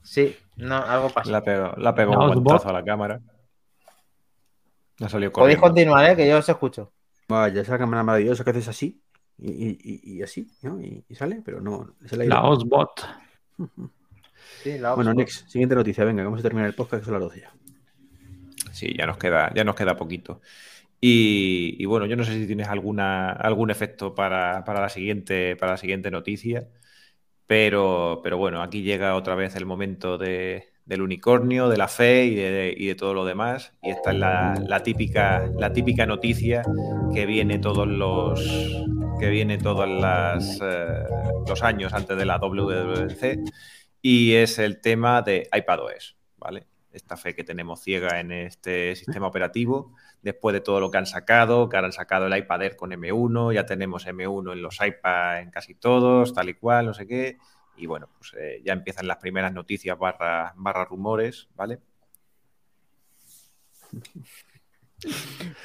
Sí, 0.03 0.37
no, 0.55 0.77
algo 0.77 1.11
pasa. 1.11 1.33
La 1.33 1.43
pegó, 1.43 1.73
la 1.79 1.95
pegó 1.97 2.12
La 2.12 2.18
un 2.29 2.45
guantazo 2.45 2.68
a 2.68 2.73
la 2.75 2.85
cámara. 2.85 3.20
Ha 5.01 5.09
salido 5.09 5.33
Podéis 5.33 5.59
continuar, 5.59 6.09
¿eh? 6.11 6.14
Que 6.14 6.29
yo 6.29 6.39
os 6.39 6.49
escucho. 6.49 6.93
Vaya, 7.29 7.61
esa 7.61 7.77
cámara 7.77 8.05
maravillosa 8.05 8.45
que 8.45 8.51
haces 8.51 8.68
así 8.68 9.03
y, 9.37 9.51
y- 9.51 10.01
y- 10.18 10.23
así, 10.23 10.49
¿no? 10.62 10.81
Y, 10.81 11.05
y 11.09 11.14
sale, 11.16 11.43
pero 11.45 11.61
no. 11.61 11.97
se. 12.07 12.16
La 12.25 12.45
Osbot. 12.45 13.05
Sí, 14.62 14.79
la 14.79 14.95
Bueno, 14.95 15.12
next, 15.12 15.49
siguiente 15.49 15.75
noticia. 15.75 16.05
Venga, 16.05 16.23
vamos 16.23 16.39
a 16.39 16.43
terminar 16.45 16.68
el 16.68 16.75
podcast 16.77 17.01
que 17.03 17.07
son 17.07 17.14
las 17.14 17.23
12 17.23 17.41
ya. 17.41 17.53
Sí, 18.73 18.95
ya 18.97 19.07
nos 19.07 19.18
queda, 19.18 19.53
ya 19.55 19.64
nos 19.64 19.75
queda 19.77 19.97
poquito. 19.97 20.41
Y, 21.01 21.77
y 21.79 21.85
bueno, 21.87 22.07
yo 22.07 22.16
no 22.16 22.25
sé 22.25 22.35
si 22.35 22.47
tienes 22.47 22.68
alguna, 22.68 23.31
algún 23.33 23.70
efecto 23.70 24.14
para, 24.14 24.64
para 24.64 24.81
la 24.81 24.89
siguiente, 24.89 25.57
para 25.57 25.73
la 25.73 25.79
siguiente 25.79 26.11
noticia, 26.11 26.68
pero, 27.47 28.20
pero 28.23 28.39
bueno, 28.39 28.62
aquí 28.62 28.83
llega 28.83 29.16
otra 29.16 29.35
vez 29.35 29.57
el 29.57 29.66
momento 29.66 30.18
de, 30.18 30.73
del 30.85 31.03
unicornio, 31.03 31.68
de 31.68 31.77
la 31.77 31.89
fe 31.89 32.27
y 32.27 32.35
de, 32.35 32.95
todo 32.97 33.14
lo 33.14 33.25
demás. 33.25 33.73
Y 33.83 33.91
esta 33.91 34.12
es 34.12 34.18
la, 34.18 34.83
típica, 34.83 35.51
la 35.59 35.73
típica 35.73 36.07
noticia 36.07 36.62
que 37.14 37.27
viene 37.27 37.59
todos 37.59 37.87
los 37.87 38.41
que 39.18 39.29
viene 39.29 39.59
todos 39.59 39.89
eh, 39.89 41.05
los 41.47 41.62
años 41.62 41.93
antes 41.93 42.16
de 42.16 42.25
la 42.25 42.39
WWDC 42.39 43.39
y 44.01 44.35
es 44.35 44.59
el 44.59 44.81
tema 44.81 45.23
de 45.23 45.49
iPadOS, 45.53 46.16
¿vale? 46.39 46.66
Esta 46.93 47.16
fe 47.16 47.34
que 47.34 47.45
tenemos 47.45 47.80
ciega 47.80 48.20
en 48.20 48.32
este 48.32 48.95
sistema 48.97 49.26
operativo, 49.26 49.95
después 50.20 50.53
de 50.53 50.61
todo 50.61 50.78
lo 50.78 50.90
que 50.90 50.99
han 50.99 51.07
sacado, 51.07 51.68
que 51.68 51.76
ahora 51.76 51.86
han 51.86 51.93
sacado 51.93 52.26
el 52.26 52.36
iPad 52.36 52.62
Air 52.62 52.76
con 52.76 52.90
M1, 52.90 53.55
ya 53.55 53.64
tenemos 53.64 54.07
M1 54.07 54.53
en 54.53 54.62
los 54.62 54.78
iPad 54.80 55.40
en 55.40 55.51
casi 55.51 55.74
todos, 55.74 56.34
tal 56.34 56.51
y 56.51 56.55
cual, 56.55 56.86
no 56.86 56.95
sé 56.95 57.07
qué, 57.07 57.38
y 57.76 57.86
bueno, 57.86 58.09
pues 58.18 58.34
eh, 58.38 58.61
ya 58.64 58.72
empiezan 58.72 59.07
las 59.07 59.16
primeras 59.16 59.53
noticias 59.53 59.99
barra, 59.99 60.53
barra 60.57 60.84
rumores, 60.84 61.49
¿vale? 61.55 61.78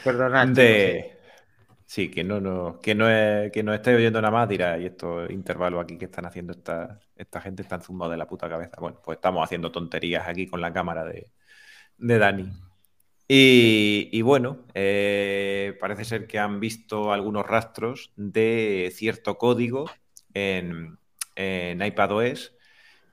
Perdonad. 0.03 0.55
Sí, 1.87 2.11
que 2.11 2.23
no, 2.23 2.41
no, 2.41 2.79
que 2.81 2.93
no, 2.95 3.09
es, 3.09 3.49
que 3.51 3.63
no 3.63 3.73
esté 3.73 3.95
oyendo 3.95 4.21
nada 4.21 4.31
más, 4.31 4.49
dirá, 4.49 4.77
y 4.77 4.85
estos 4.85 5.29
intervalos 5.31 5.81
aquí 5.83 5.97
que 5.97 6.05
están 6.05 6.25
haciendo 6.25 6.51
esta, 6.51 6.99
esta 7.15 7.39
gente 7.39 7.61
están 7.63 7.81
zumbados 7.81 8.11
de 8.11 8.17
la 8.17 8.27
puta 8.27 8.49
cabeza. 8.49 8.75
Bueno, 8.79 8.99
pues 9.03 9.17
estamos 9.17 9.41
haciendo 9.43 9.71
tonterías 9.71 10.27
aquí 10.27 10.47
con 10.47 10.59
la 10.59 10.73
cámara 10.73 11.05
de, 11.05 11.31
Dani. 11.97 12.51
Y, 13.29 14.21
bueno, 14.21 14.65
eh, 14.73 15.77
parece 15.79 16.05
ser 16.05 16.27
que 16.27 16.39
han 16.39 16.59
visto 16.59 17.13
algunos 17.13 17.45
rastros 17.47 18.11
de 18.17 18.91
cierto 18.93 19.37
código 19.37 19.89
en, 20.33 20.97
en 21.35 21.81
iPadOS 21.81 22.53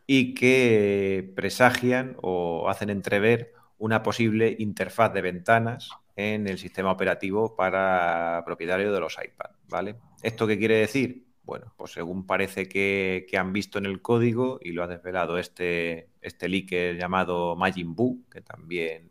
y 0.07 0.35
que 0.35 1.33
presagian 1.37 2.17
o 2.23 2.69
hacen 2.69 2.91
entrever 2.91 3.53
una 3.79 4.03
posible 4.03 4.57
interfaz 4.59 5.13
de 5.15 5.23
ventanas 5.23 5.91
en 6.17 6.47
el 6.49 6.59
sistema 6.59 6.93
operativo 6.93 7.57
para 7.57 8.43
propietario 8.45 8.93
de 8.93 9.01
los 9.01 9.17
iPad, 9.23 9.51
¿vale? 9.69 9.97
¿Esto 10.23 10.47
qué 10.47 10.59
quiere 10.59 10.77
decir? 10.77 11.25
Bueno, 11.43 11.75
pues 11.77 11.93
según 11.93 12.27
parece 12.27 12.69
que, 12.69 13.27
han 13.37 13.53
visto 13.53 13.79
en 13.79 13.87
el 13.87 14.01
código 14.01 14.59
y 14.63 14.73
lo 14.73 14.83
ha 14.83 14.87
desvelado 14.87 15.39
este, 15.39 16.09
este 16.23 16.49
leaker 16.49 16.97
llamado 16.97 17.55
Majin 17.57 17.95
Buu, 17.95 18.25
que 18.31 18.41
también 18.41 19.11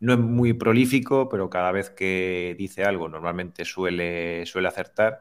no 0.00 0.14
es 0.14 0.18
muy 0.18 0.54
prolífico, 0.54 1.28
pero 1.28 1.50
cada 1.50 1.72
vez 1.72 1.90
que 1.90 2.54
dice 2.58 2.84
algo 2.84 3.08
normalmente 3.08 3.64
suele, 3.64 4.46
suele 4.46 4.68
acertar. 4.68 5.20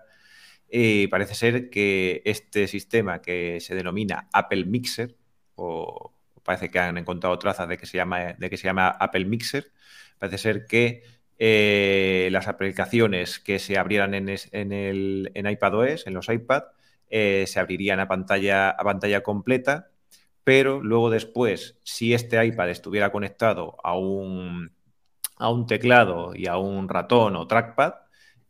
Y 0.70 1.08
parece 1.08 1.36
ser 1.36 1.70
que 1.70 2.22
este 2.26 2.68
sistema 2.68 3.22
que 3.22 3.60
se 3.62 3.76
denomina 3.76 4.30
Apple 4.34 4.66
Mixer, 4.66 5.16
o 5.56 6.14
parece 6.44 6.70
que 6.70 6.80
han 6.80 6.98
encontrado 6.98 7.38
trazas 7.40 7.68
de 7.68 7.78
que 7.78 7.86
se 7.86 7.98
llama, 7.98 8.34
de 8.34 8.50
que 8.50 8.58
se 8.58 8.68
llama 8.68 8.90
Apple 8.90 9.26
Mixer, 9.26 9.72
Parece 10.20 10.38
ser 10.38 10.66
que 10.66 11.04
eh, 11.40 12.30
las 12.32 12.48
aplicaciones 12.48 13.40
que 13.40 13.60
se 13.60 13.78
abrieran 13.78 14.14
en, 14.14 14.30
el, 14.30 15.32
en 15.34 15.48
iPadOS, 15.48 16.08
en 16.08 16.14
los 16.14 16.30
iPad, 16.30 16.64
eh, 17.10 17.46
se 17.48 17.60
abrirían 17.60 18.00
a 18.00 18.08
pantalla, 18.08 18.70
a 18.72 18.84
pantalla 18.84 19.22
completa, 19.22 19.92
pero 20.44 20.82
luego 20.82 21.10
después, 21.10 21.80
si 21.84 22.14
este 22.14 22.44
iPad 22.44 22.70
estuviera 22.70 23.12
conectado 23.12 23.78
a 23.84 23.98
un, 23.98 24.72
a 25.38 25.50
un 25.52 25.68
teclado 25.68 26.34
y 26.36 26.48
a 26.48 26.58
un 26.58 26.90
ratón 26.90 27.36
o 27.36 27.48
trackpad, 27.48 27.94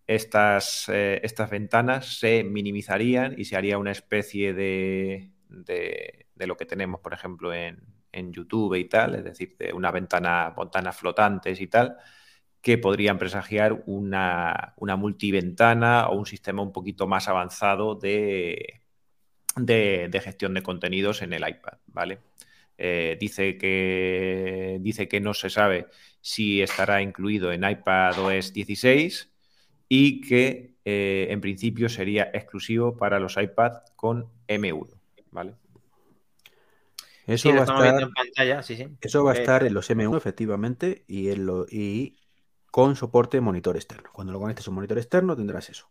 estas, 0.07 0.89
eh, 0.89 1.19
estas 1.23 1.49
ventanas 1.49 2.19
se 2.19 2.43
minimizarían 2.43 3.35
y 3.37 3.45
se 3.45 3.57
haría 3.57 3.77
una 3.77 3.91
especie 3.91 4.53
de, 4.53 5.31
de 5.49 6.47
lo 6.47 6.55
que 6.55 6.65
tenemos, 6.65 7.01
por 7.01 7.13
ejemplo, 7.13 7.53
en, 7.53 7.96
en 8.11 8.33
YouTube 8.33 8.75
y 8.75 8.85
tal, 8.85 9.15
es 9.15 9.23
decir, 9.23 9.55
de 9.57 9.73
una 9.73 9.91
ventana, 9.91 10.53
ventanas 10.57 10.97
flotantes 10.97 11.61
y 11.61 11.67
tal, 11.67 11.97
que 12.61 12.77
podrían 12.77 13.17
presagiar 13.17 13.83
una, 13.85 14.73
multiventana 14.77 16.07
o 16.09 16.17
un 16.17 16.25
sistema 16.25 16.61
un 16.61 16.73
poquito 16.73 17.07
más 17.07 17.27
avanzado 17.27 17.95
de, 17.95 18.81
de, 19.55 20.21
gestión 20.21 20.53
de 20.53 20.63
contenidos 20.63 21.21
en 21.21 21.33
el 21.33 21.47
iPad, 21.47 21.77
¿vale? 21.87 22.19
Eh, 22.77 23.17
dice, 23.19 23.57
que, 23.57 24.77
dice 24.81 25.07
que 25.07 25.19
no 25.19 25.33
se 25.33 25.49
sabe 25.49 25.87
si 26.21 26.61
estará 26.61 27.01
incluido 27.01 27.51
en 27.51 27.63
iPad 27.63 28.19
OS 28.19 28.53
16 28.53 29.31
y 29.89 30.21
que 30.21 30.75
eh, 30.85 31.27
en 31.29 31.41
principio 31.41 31.89
sería 31.89 32.29
exclusivo 32.33 32.97
para 32.97 33.19
los 33.19 33.37
iPad 33.37 33.83
con 33.95 34.29
M1, 34.47 34.89
¿vale? 35.31 35.55
Eso, 37.27 37.49
va, 37.53 37.59
a 37.59 37.63
estar, 37.63 38.01
en 38.01 38.11
pantalla, 38.11 38.61
eso 39.01 39.23
va 39.25 39.33
a 39.33 39.35
estar 39.35 39.63
en 39.65 39.73
los 39.73 39.89
M1 39.89 40.15
efectivamente 40.15 41.03
y, 41.07 41.29
en 41.29 41.45
lo, 41.45 41.65
y 41.69 42.15
con 42.71 42.95
soporte 42.95 43.41
monitor 43.41 43.75
externo. 43.75 44.09
Cuando 44.13 44.31
lo 44.31 44.39
conectes 44.39 44.65
a 44.65 44.71
un 44.71 44.75
monitor 44.75 44.97
externo 44.97 45.35
tendrás 45.35 45.69
eso. 45.69 45.89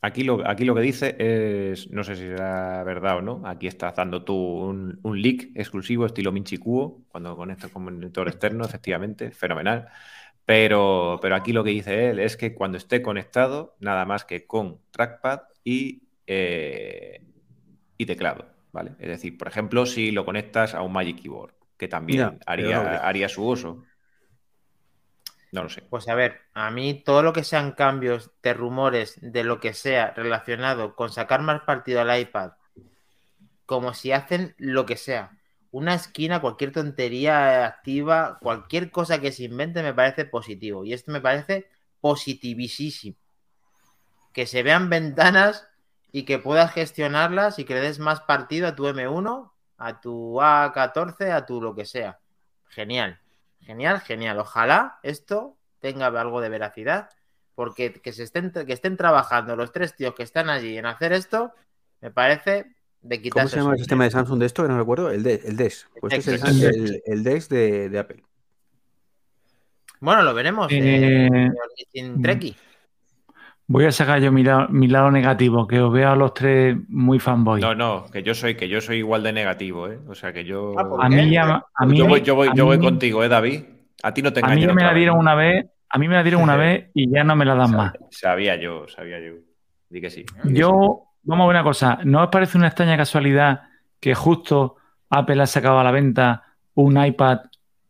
Aquí 0.00 0.22
lo, 0.24 0.48
aquí 0.48 0.64
lo 0.64 0.74
que 0.74 0.80
dice 0.80 1.16
es, 1.18 1.90
no 1.90 2.02
sé 2.02 2.16
si 2.16 2.22
será 2.22 2.82
verdad 2.82 3.18
o 3.18 3.22
no, 3.22 3.42
aquí 3.44 3.66
estás 3.66 3.94
dando 3.94 4.24
tú 4.24 4.34
un, 4.34 5.00
un 5.02 5.20
leak 5.20 5.50
exclusivo 5.54 6.06
estilo 6.06 6.32
Minchi 6.32 6.56
cuando 6.56 7.36
conectas 7.36 7.70
con 7.70 7.84
monitor 7.84 8.28
externo, 8.28 8.64
efectivamente, 8.64 9.32
fenomenal. 9.32 9.88
Pero, 10.46 11.18
pero 11.20 11.36
aquí 11.36 11.52
lo 11.52 11.62
que 11.62 11.70
dice 11.70 12.10
él 12.10 12.20
es 12.20 12.38
que 12.38 12.54
cuando 12.54 12.78
esté 12.78 13.02
conectado, 13.02 13.76
nada 13.80 14.06
más 14.06 14.24
que 14.24 14.46
con 14.46 14.78
trackpad 14.90 15.40
y, 15.62 16.02
eh, 16.26 17.22
y 17.98 18.06
teclado. 18.06 18.53
Es 18.98 19.08
decir, 19.08 19.38
por 19.38 19.48
ejemplo, 19.48 19.86
si 19.86 20.10
lo 20.10 20.24
conectas 20.24 20.74
a 20.74 20.82
un 20.82 20.92
Magic 20.92 21.20
Keyboard, 21.20 21.54
que 21.76 21.88
también 21.88 22.38
haría, 22.46 22.98
haría 22.98 23.28
su 23.28 23.46
uso. 23.46 23.84
No 25.52 25.62
lo 25.62 25.68
sé. 25.68 25.82
Pues 25.82 26.08
a 26.08 26.14
ver, 26.14 26.40
a 26.52 26.70
mí 26.70 26.94
todo 27.04 27.22
lo 27.22 27.32
que 27.32 27.44
sean 27.44 27.72
cambios 27.72 28.32
de 28.42 28.54
rumores, 28.54 29.18
de 29.20 29.44
lo 29.44 29.60
que 29.60 29.72
sea 29.72 30.12
relacionado 30.12 30.96
con 30.96 31.12
sacar 31.12 31.42
más 31.42 31.62
partido 31.62 32.00
al 32.00 32.20
iPad, 32.20 32.52
como 33.66 33.94
si 33.94 34.12
hacen 34.12 34.54
lo 34.58 34.84
que 34.84 34.96
sea, 34.96 35.38
una 35.70 35.94
esquina, 35.94 36.40
cualquier 36.40 36.70
tontería 36.70 37.66
activa, 37.66 38.38
cualquier 38.40 38.90
cosa 38.92 39.20
que 39.20 39.32
se 39.32 39.44
invente 39.44 39.82
me 39.82 39.92
parece 39.92 40.24
positivo. 40.24 40.84
Y 40.84 40.92
esto 40.92 41.10
me 41.10 41.20
parece 41.20 41.68
positivísimo. 42.00 43.16
Que 44.32 44.46
se 44.46 44.62
vean 44.62 44.88
ventanas 44.88 45.68
y 46.16 46.22
que 46.22 46.38
puedas 46.38 46.72
gestionarlas 46.72 47.58
y 47.58 47.64
que 47.64 47.74
le 47.74 47.80
des 47.80 47.98
más 47.98 48.20
partido 48.20 48.68
a 48.68 48.76
tu 48.76 48.86
M1, 48.86 49.50
a 49.78 50.00
tu 50.00 50.36
A14, 50.36 51.32
a 51.32 51.44
tu 51.44 51.60
lo 51.60 51.74
que 51.74 51.84
sea. 51.84 52.20
Genial, 52.68 53.18
genial, 53.58 53.98
genial. 53.98 54.38
Ojalá 54.38 55.00
esto 55.02 55.56
tenga 55.80 56.06
algo 56.06 56.40
de 56.40 56.50
veracidad, 56.50 57.10
porque 57.56 57.94
que, 57.94 58.12
se 58.12 58.22
estén, 58.22 58.52
que 58.52 58.72
estén 58.72 58.96
trabajando 58.96 59.56
los 59.56 59.72
tres 59.72 59.96
tíos 59.96 60.14
que 60.14 60.22
están 60.22 60.50
allí 60.50 60.78
en 60.78 60.86
hacer 60.86 61.12
esto, 61.12 61.52
me 62.00 62.12
parece 62.12 62.76
de 63.02 63.20
quitarse. 63.20 63.40
¿Cómo 63.40 63.48
se 63.48 63.56
llama 63.56 63.72
el 63.72 63.78
sistema 63.78 64.04
de 64.04 64.10
Samsung 64.12 64.38
de 64.38 64.46
esto? 64.46 64.62
Que 64.62 64.68
no 64.68 64.78
recuerdo. 64.78 65.10
El, 65.10 65.24
de, 65.24 65.42
el 65.44 65.56
DES. 65.56 65.88
Pues 66.00 66.14
este 66.14 66.36
es 66.36 66.44
el, 66.44 67.02
el, 67.04 67.24
DES 67.24 67.48
de, 67.48 67.98
Apple. 67.98 68.22
Bueno, 69.98 70.22
lo 70.22 70.32
veremos. 70.32 70.68
Eh, 70.70 71.50
en 71.92 72.22
Treki. 72.22 72.56
Voy 73.66 73.86
a 73.86 73.92
sacar 73.92 74.20
yo 74.20 74.30
mi 74.30 74.42
lado, 74.42 75.10
negativo, 75.10 75.66
que 75.66 75.80
os 75.80 75.90
veo 75.90 76.10
a 76.10 76.16
los 76.16 76.34
tres 76.34 76.76
muy 76.88 77.18
fanboy. 77.18 77.62
No, 77.62 77.74
no, 77.74 78.04
que 78.12 78.22
yo 78.22 78.34
soy, 78.34 78.56
que 78.56 78.68
yo 78.68 78.80
soy 78.82 78.98
igual 78.98 79.22
de 79.22 79.32
negativo, 79.32 79.88
¿eh? 79.88 79.98
O 80.06 80.14
sea 80.14 80.34
que 80.34 80.44
yo. 80.44 80.74
Ah, 80.78 81.06
a 81.06 81.08
mí, 81.08 81.30
ya, 81.30 81.64
a 81.74 81.86
mí 81.86 81.96
yo 81.96 82.06
voy, 82.06 82.20
yo 82.20 82.34
voy, 82.34 82.50
yo 82.54 82.66
voy 82.66 82.78
contigo, 82.78 83.24
¿eh, 83.24 83.28
David? 83.28 83.62
A 84.02 84.12
ti 84.12 84.20
no 84.20 84.32
te. 84.32 84.40
A 84.44 84.48
mí 84.48 84.66
me 84.66 84.82
la 84.82 84.92
dieron 84.92 85.16
una 85.16 85.34
vez, 85.34 85.64
a 85.88 85.98
mí 85.98 86.08
me 86.08 86.14
la 86.14 86.22
dieron 86.22 86.42
una 86.42 86.56
vez 86.58 86.90
y 86.92 87.10
ya 87.10 87.24
no 87.24 87.36
me 87.36 87.46
la 87.46 87.54
dan 87.54 87.74
más. 87.74 87.94
Sabía 88.10 88.56
yo, 88.56 88.86
sabía 88.86 89.18
yo. 89.18 89.32
Di 89.88 90.00
que 90.00 90.10
sí. 90.10 90.26
yo, 90.44 91.04
vamos 91.22 91.44
a 91.44 91.46
ver 91.46 91.56
una 91.56 91.64
cosa. 91.64 91.98
¿No 92.04 92.22
os 92.22 92.28
parece 92.28 92.58
una 92.58 92.66
extraña 92.66 92.98
casualidad 92.98 93.62
que 93.98 94.14
justo 94.14 94.76
Apple 95.08 95.40
ha 95.40 95.46
sacado 95.46 95.78
a 95.78 95.84
la 95.84 95.90
venta 95.90 96.42
un 96.74 97.02
iPad 97.02 97.40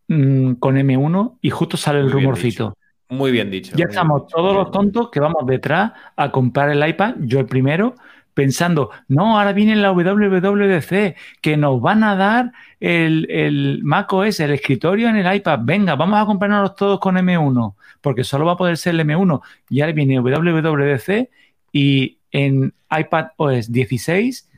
mm, 0.06 0.52
con 0.54 0.76
M1 0.76 1.38
y 1.40 1.50
justo 1.50 1.76
sale 1.76 1.98
el 1.98 2.12
rumorcito? 2.12 2.76
Muy 3.14 3.30
bien 3.32 3.50
dicho. 3.50 3.76
Ya 3.76 3.86
estamos 3.88 4.26
todos 4.26 4.54
los 4.54 4.70
tontos 4.70 5.10
que 5.10 5.20
vamos 5.20 5.46
detrás 5.46 5.92
a 6.16 6.30
comprar 6.30 6.70
el 6.70 6.86
iPad, 6.86 7.14
yo 7.20 7.40
el 7.40 7.46
primero, 7.46 7.94
pensando, 8.34 8.90
no, 9.08 9.38
ahora 9.38 9.52
viene 9.52 9.76
la 9.76 9.92
WWDC, 9.92 11.16
que 11.40 11.56
nos 11.56 11.80
van 11.80 12.02
a 12.02 12.16
dar 12.16 12.52
el, 12.80 13.26
el 13.30 13.80
Mac 13.84 14.12
OS, 14.12 14.40
el 14.40 14.52
escritorio 14.52 15.08
en 15.08 15.16
el 15.16 15.36
iPad. 15.36 15.60
Venga, 15.62 15.94
vamos 15.94 16.20
a 16.20 16.26
comprarnos 16.26 16.74
todos 16.74 16.98
con 16.98 17.16
M1, 17.16 17.74
porque 18.00 18.24
solo 18.24 18.44
va 18.44 18.52
a 18.52 18.56
poder 18.56 18.76
ser 18.76 18.94
el 18.94 19.00
M1. 19.00 19.40
Y 19.70 19.80
ahora 19.80 19.92
viene 19.92 20.20
WWDC 20.20 21.30
y 21.72 22.18
en 22.30 22.74
iPad 22.90 23.26
OS 23.36 23.70
16 23.70 24.50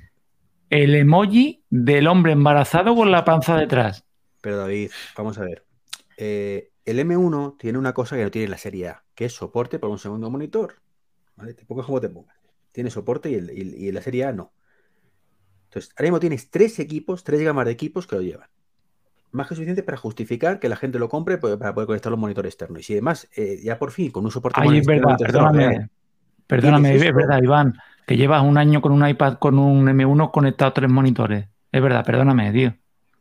el 0.70 0.94
emoji 0.94 1.62
del 1.70 2.08
hombre 2.08 2.32
embarazado 2.32 2.94
con 2.94 3.10
la 3.10 3.24
panza 3.24 3.56
detrás. 3.56 4.04
Pero 4.40 4.58
David, 4.58 4.90
vamos 5.16 5.38
a 5.38 5.44
ver. 5.44 5.64
Eh, 6.16 6.70
el 6.86 7.00
M1 7.00 7.58
tiene 7.58 7.78
una 7.78 7.92
cosa 7.92 8.16
que 8.16 8.22
no 8.22 8.30
tiene 8.30 8.48
la 8.48 8.58
serie 8.58 8.88
A, 8.88 9.04
que 9.14 9.26
es 9.26 9.34
soporte 9.34 9.78
para 9.78 9.92
un 9.92 9.98
segundo 9.98 10.30
monitor. 10.30 10.76
¿vale? 11.34 11.52
Te 11.52 11.64
pongas 11.66 11.86
como 11.86 12.00
te 12.00 12.08
pongas. 12.08 12.36
Tiene 12.72 12.90
soporte 12.90 13.30
y, 13.30 13.34
el, 13.34 13.94
la 13.94 14.00
serie 14.00 14.24
A 14.24 14.32
no. 14.32 14.52
Entonces, 15.64 15.92
ahora 15.96 16.06
mismo 16.06 16.20
tienes 16.20 16.50
tres 16.50 16.78
equipos, 16.78 17.24
tres 17.24 17.42
gamas 17.42 17.66
de 17.66 17.72
equipos 17.72 18.06
que 18.06 18.16
lo 18.16 18.22
llevan. 18.22 18.48
Más 19.32 19.48
que 19.48 19.56
suficiente 19.56 19.82
para 19.82 19.98
justificar 19.98 20.60
que 20.60 20.68
la 20.68 20.76
gente 20.76 20.98
lo 20.98 21.08
compre 21.08 21.38
pues, 21.38 21.56
para 21.56 21.74
poder 21.74 21.88
conectar 21.88 22.10
los 22.10 22.20
monitores 22.20 22.52
externos. 22.52 22.80
Y 22.80 22.82
si 22.84 22.92
además, 22.94 23.28
eh, 23.36 23.60
ya 23.62 23.78
por 23.78 23.90
fin, 23.90 24.12
con 24.12 24.24
un 24.24 24.30
soporte 24.30 24.60
Ay, 24.62 24.78
es 24.78 24.86
verdad, 24.86 25.16
perdóname. 25.18 25.90
Perdóname, 26.46 26.94
es 26.94 27.14
verdad, 27.14 27.42
Iván, 27.42 27.76
que 28.06 28.16
llevas 28.16 28.44
un 28.44 28.56
año 28.56 28.80
con 28.80 28.92
un 28.92 29.06
iPad 29.06 29.38
con 29.38 29.58
un 29.58 29.86
M1 29.86 30.30
conectado 30.30 30.70
a 30.70 30.74
tres 30.74 30.88
monitores. 30.88 31.48
Es 31.72 31.82
verdad, 31.82 32.04
perdóname, 32.04 32.52
tío. 32.52 32.72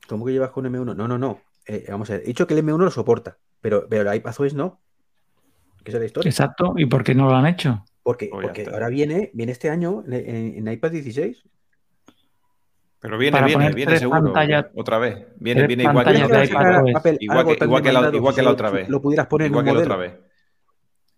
¿Cómo 0.08 0.26
que 0.26 0.34
llevas 0.34 0.52
con 0.52 0.68
un 0.68 0.74
M1? 0.74 0.96
No, 0.96 1.08
no, 1.08 1.18
no. 1.18 1.42
Eh, 1.66 1.88
vamos 1.90 2.10
a 2.12 2.14
ver, 2.14 2.22
he 2.22 2.28
dicho 2.28 2.46
que 2.46 2.54
el 2.54 2.64
M1 2.64 2.78
lo 2.78 2.92
soporta, 2.92 3.38
pero, 3.66 3.88
pero 3.90 4.08
el 4.08 4.18
iPadOS 4.18 4.54
no. 4.54 4.80
¿Qué 5.84 5.92
es 5.92 5.98
la 5.98 6.06
historia? 6.06 6.30
Exacto, 6.30 6.76
¿y 6.78 6.86
por 6.86 7.04
qué 7.04 7.16
no 7.16 7.26
lo 7.26 7.36
han 7.36 7.48
hecho? 7.48 7.84
Porque, 8.04 8.30
porque 8.32 8.68
ahora 8.72 8.90
viene, 8.90 9.32
viene 9.34 9.54
este 9.54 9.72
año 9.72 10.04
en, 10.06 10.68
en 10.68 10.72
iPad 10.72 10.92
16. 10.92 11.44
Pero 13.00 13.18
viene, 13.18 13.44
viene, 13.44 13.72
viene 13.74 13.98
seguro. 13.98 14.34
otra 14.76 15.00
vez. 15.00 15.26
Viene, 15.38 15.66
viene 15.66 15.82
igual 15.82 16.06
que, 16.06 16.14
la, 16.14 16.20
igual, 16.20 17.02
que, 17.02 17.18
igual, 17.20 17.82
que 17.82 17.92
la, 17.92 18.12
igual 18.14 18.36
que 18.36 18.42
la 18.44 18.52
otra 18.52 18.70
vez. 18.70 18.88
Lo 18.88 19.02
pudieras 19.02 19.26
poner 19.26 19.48
igual 19.48 19.66
en 19.66 19.70
un 19.70 19.74
que 19.74 19.80
modelo. 19.80 19.90
la 19.90 19.96
otra 19.96 20.12
vez. 20.14 20.20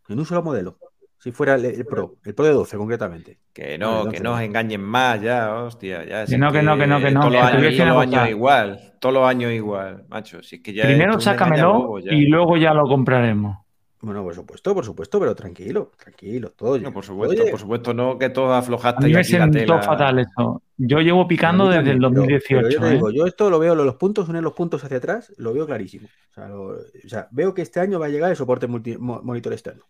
En 0.07 0.19
un 0.19 0.25
solo 0.25 0.41
modelo. 0.41 0.79
Si 1.19 1.31
fuera 1.31 1.55
el, 1.55 1.65
el, 1.65 1.85
Pro, 1.85 2.15
el 2.23 2.35
Pro 2.35 2.45
de 2.45 2.51
12 2.53 2.77
concretamente. 2.77 3.39
Que 3.51 3.77
no, 3.77 4.05
no 4.05 4.11
que 4.11 4.19
no 4.19 4.33
os 4.33 4.41
engañen 4.41 4.81
más 4.81 5.19
ya, 5.21 5.53
hostia. 5.55 6.05
Ya, 6.05 6.25
que 6.25 6.37
no, 6.37 6.51
que, 6.51 6.61
no, 6.61 6.77
que 6.77 6.85
no, 6.87 6.99
que 6.99 7.11
no. 7.11 7.21
Todos 7.21 7.33
los 7.33 7.41
años, 7.43 7.75
todos 7.75 7.87
los 7.89 7.97
años 7.97 8.29
igual. 8.29 8.93
Todos 8.99 9.13
los 9.15 9.27
años 9.27 9.51
igual, 9.51 10.05
macho. 10.09 10.43
Si 10.43 10.57
es 10.57 10.61
que 10.61 10.73
ya 10.73 10.83
Primero 10.83 11.19
sácamelo 11.19 11.99
y 11.99 12.27
luego 12.27 12.57
ya 12.57 12.73
lo 12.73 12.83
compraremos. 12.83 13.57
Bueno, 13.99 14.21
por 14.23 14.35
supuesto, 14.35 14.75
por 14.75 14.85
supuesto, 14.85 15.19
pero 15.19 15.33
tranquilo, 15.33 15.91
tranquilo, 16.01 16.51
todo. 16.51 16.77
No, 16.77 16.93
por 16.93 17.03
supuesto, 17.03 17.41
Oye, 17.41 17.49
por 17.49 17.59
supuesto, 17.59 17.95
no 17.95 18.17
que 18.19 18.29
todo 18.29 18.53
aflojaste. 18.53 19.05
A 19.05 19.07
mí 19.07 19.13
me 19.13 19.23
sentó 19.23 19.57
tela- 19.57 19.81
fatal 19.81 20.19
esto. 20.19 20.61
Yo 20.77 20.99
llevo 21.01 21.27
picando 21.27 21.67
desde 21.67 21.91
el 21.91 21.99
también, 21.99 22.11
pero- 22.13 22.21
2018. 22.21 22.61
Pero 22.61 22.69
yo 22.69 22.79
te 22.79 22.87
¿eh? 22.87 22.93
digo, 22.93 23.09
yo 23.09 23.25
esto 23.25 23.49
lo 23.49 23.57
veo, 23.57 23.73
lo- 23.73 23.83
los 23.83 23.95
puntos, 23.95 24.29
unir 24.29 24.43
los 24.43 24.53
puntos 24.53 24.83
hacia 24.83 24.97
atrás, 24.97 25.33
lo 25.37 25.51
veo 25.51 25.65
clarísimo. 25.65 26.07
O 26.29 26.33
sea, 26.35 26.47
lo- 26.47 26.65
o 26.75 27.07
sea, 27.07 27.27
veo 27.31 27.55
que 27.55 27.63
este 27.63 27.79
año 27.79 27.99
va 27.99 28.05
a 28.05 28.09
llegar 28.09 28.29
el 28.29 28.35
soporte 28.35 28.67
multi- 28.67 28.97
mo- 28.99 29.21
monitor 29.23 29.51
externo. 29.51 29.83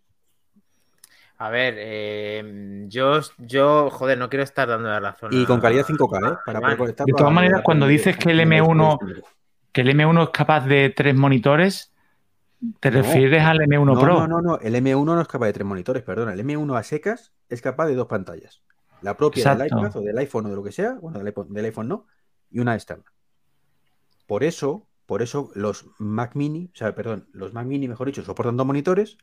A 1.40 1.50
ver, 1.50 1.74
eh, 1.78 2.84
yo, 2.88 3.20
yo, 3.38 3.90
joder, 3.90 4.18
no 4.18 4.28
quiero 4.28 4.42
estar 4.42 4.68
dando 4.68 4.88
la 4.88 4.98
razón. 4.98 5.30
Y 5.32 5.46
con 5.46 5.60
calidad 5.60 5.84
5K, 5.86 6.32
¿eh? 6.32 6.36
Para 6.44 6.58
Iván. 6.58 6.62
poder 6.62 6.78
conectar 6.78 7.06
De 7.06 7.12
todas 7.12 7.32
maneras, 7.32 7.62
cuando 7.62 7.86
dices 7.86 8.16
que 8.16 8.30
el 8.32 8.40
M1 8.40 8.74
No, 8.76 8.98
Que 9.72 9.82
el 9.82 9.88
M1 9.96 10.22
es 10.24 10.30
capaz 10.30 10.66
de 10.66 10.90
tres 10.90 11.14
monitores, 11.14 11.92
¿te 12.80 12.90
No. 12.90 12.96
refieres 12.98 13.44
al 13.44 13.58
M1 13.60 14.00
Pro? 14.00 14.14
no, 14.20 14.26
no, 14.26 14.40
no, 14.42 14.58
el 14.58 14.74
M1 14.74 15.04
no 15.04 15.20
es 15.20 15.28
capaz 15.28 15.46
de 15.46 15.52
tres 15.52 15.66
monitores, 15.66 16.02
perdona. 16.02 16.32
El 16.32 16.40
M1 16.40 16.76
a 16.76 16.82
secas 16.82 17.32
es 17.48 17.62
capaz 17.62 17.86
de 17.86 17.94
dos 17.94 18.08
pantallas. 18.08 18.62
La 19.00 19.16
propia 19.16 19.54
del 19.54 19.68
iPad 19.68 19.96
o 19.96 20.00
del 20.00 20.18
iPhone 20.18 20.46
o 20.46 20.48
de 20.48 20.56
lo 20.56 20.64
que 20.64 20.72
sea, 20.72 20.94
bueno, 21.00 21.18
del 21.18 21.28
iPhone, 21.28 21.54
del 21.54 21.64
iPhone 21.66 21.86
no, 21.86 22.06
y 22.50 22.58
una 22.58 22.74
externa. 22.74 23.04
Por 24.26 24.42
eso, 24.42 24.88
por 25.06 25.22
eso 25.22 25.52
los 25.54 25.86
Mac 25.98 26.32
Mini, 26.34 26.68
o 26.74 26.76
sea, 26.76 26.92
perdón, 26.96 27.28
los 27.32 27.52
Mac 27.54 27.64
Mini, 27.66 27.86
mejor 27.86 28.08
dicho, 28.08 28.24
soportan 28.24 28.56
dos 28.56 28.66
monitores, 28.66 29.16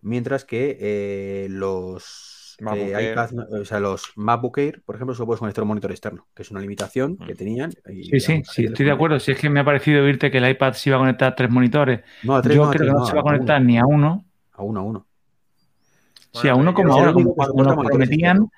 mientras 0.00 0.44
que 0.44 0.76
eh, 0.80 1.46
los 1.50 2.56
MacBook 2.60 2.88
eh, 2.88 2.92
Air. 2.94 3.12
iPad, 3.12 3.30
o 3.60 3.64
sea, 3.64 3.80
los 3.80 4.12
MacBook 4.16 4.58
Air, 4.58 4.82
por 4.84 4.94
ejemplo, 4.96 5.14
solo 5.14 5.26
puedes 5.26 5.40
conectar 5.40 5.62
un 5.62 5.68
monitor 5.68 5.90
externo, 5.90 6.26
que 6.34 6.42
es 6.42 6.50
una 6.50 6.60
limitación 6.60 7.16
que 7.18 7.34
Mm. 7.34 7.36
tenían. 7.36 7.70
y 7.90 8.04
Sí, 8.04 8.20
sí, 8.20 8.42
sí, 8.44 8.64
estoy 8.64 8.86
de 8.86 8.92
acuerdo. 8.92 9.20
Si 9.20 9.30
es 9.32 9.38
que 9.38 9.48
me 9.50 9.60
ha 9.60 9.64
parecido 9.64 10.02
oírte 10.04 10.30
que 10.30 10.38
el 10.38 10.48
iPad 10.48 10.72
se 10.72 10.90
iba 10.90 10.96
a 10.96 11.00
conectar 11.00 11.32
a 11.32 11.34
tres 11.36 11.50
monitores. 11.50 12.00
No, 12.24 12.36
a 12.36 12.42
tres, 12.42 12.56
Yo 12.56 12.64
no, 12.64 12.68
a 12.68 12.72
creo 12.72 12.78
tres, 12.78 12.88
que 12.88 12.92
no, 12.94 12.98
no, 13.00 13.06
se 13.06 13.12
va 13.12 13.20
a 13.20 13.22
uno. 13.22 13.30
conectar 13.32 13.62
ni 13.62 13.78
a 13.78 13.86
uno. 13.86 14.24
A 14.52 14.62
uno, 14.62 14.80
a 14.80 14.82
uno. 14.82 15.06
Sí, 16.32 16.48
a 16.48 16.54
uno 16.54 16.74
como 16.74 16.92
ahora, 16.92 17.12
como 17.12 17.34
cuando 17.34 17.64
nos 17.64 17.86
prometían. 17.86 18.48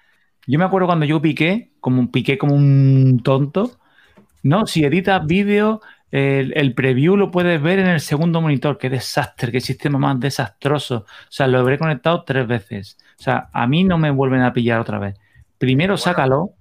Yo 0.46 0.58
me 0.58 0.64
acuerdo 0.64 0.86
cuando 0.86 1.06
yo 1.06 1.20
piqué, 1.22 1.72
como 1.80 2.10
piqué 2.10 2.36
como 2.38 2.54
un 2.54 3.20
tonto. 3.22 3.78
No, 4.42 4.66
si 4.66 4.84
editas 4.84 5.24
vídeo, 5.26 5.80
el, 6.10 6.52
el 6.56 6.74
preview 6.74 7.16
lo 7.16 7.30
puedes 7.30 7.60
ver 7.62 7.78
en 7.78 7.86
el 7.88 8.00
segundo 8.00 8.40
monitor. 8.40 8.78
Qué 8.78 8.90
desastre, 8.90 9.52
qué 9.52 9.60
sistema 9.60 9.98
más 9.98 10.18
desastroso. 10.20 10.96
O 11.06 11.06
sea, 11.32 11.46
lo 11.46 11.58
habré 11.60 11.78
conectado 11.78 12.24
tres 12.24 12.46
veces. 12.46 12.98
O 13.18 13.22
sea, 13.22 13.48
a 13.52 13.66
mí 13.66 13.84
no 13.84 13.98
me 13.98 14.10
vuelven 14.10 14.42
a 14.42 14.52
pillar 14.52 14.80
otra 14.80 14.98
vez. 14.98 15.16
Primero 15.58 15.96
Bueno. 15.96 15.98
sácalo. 15.98 16.54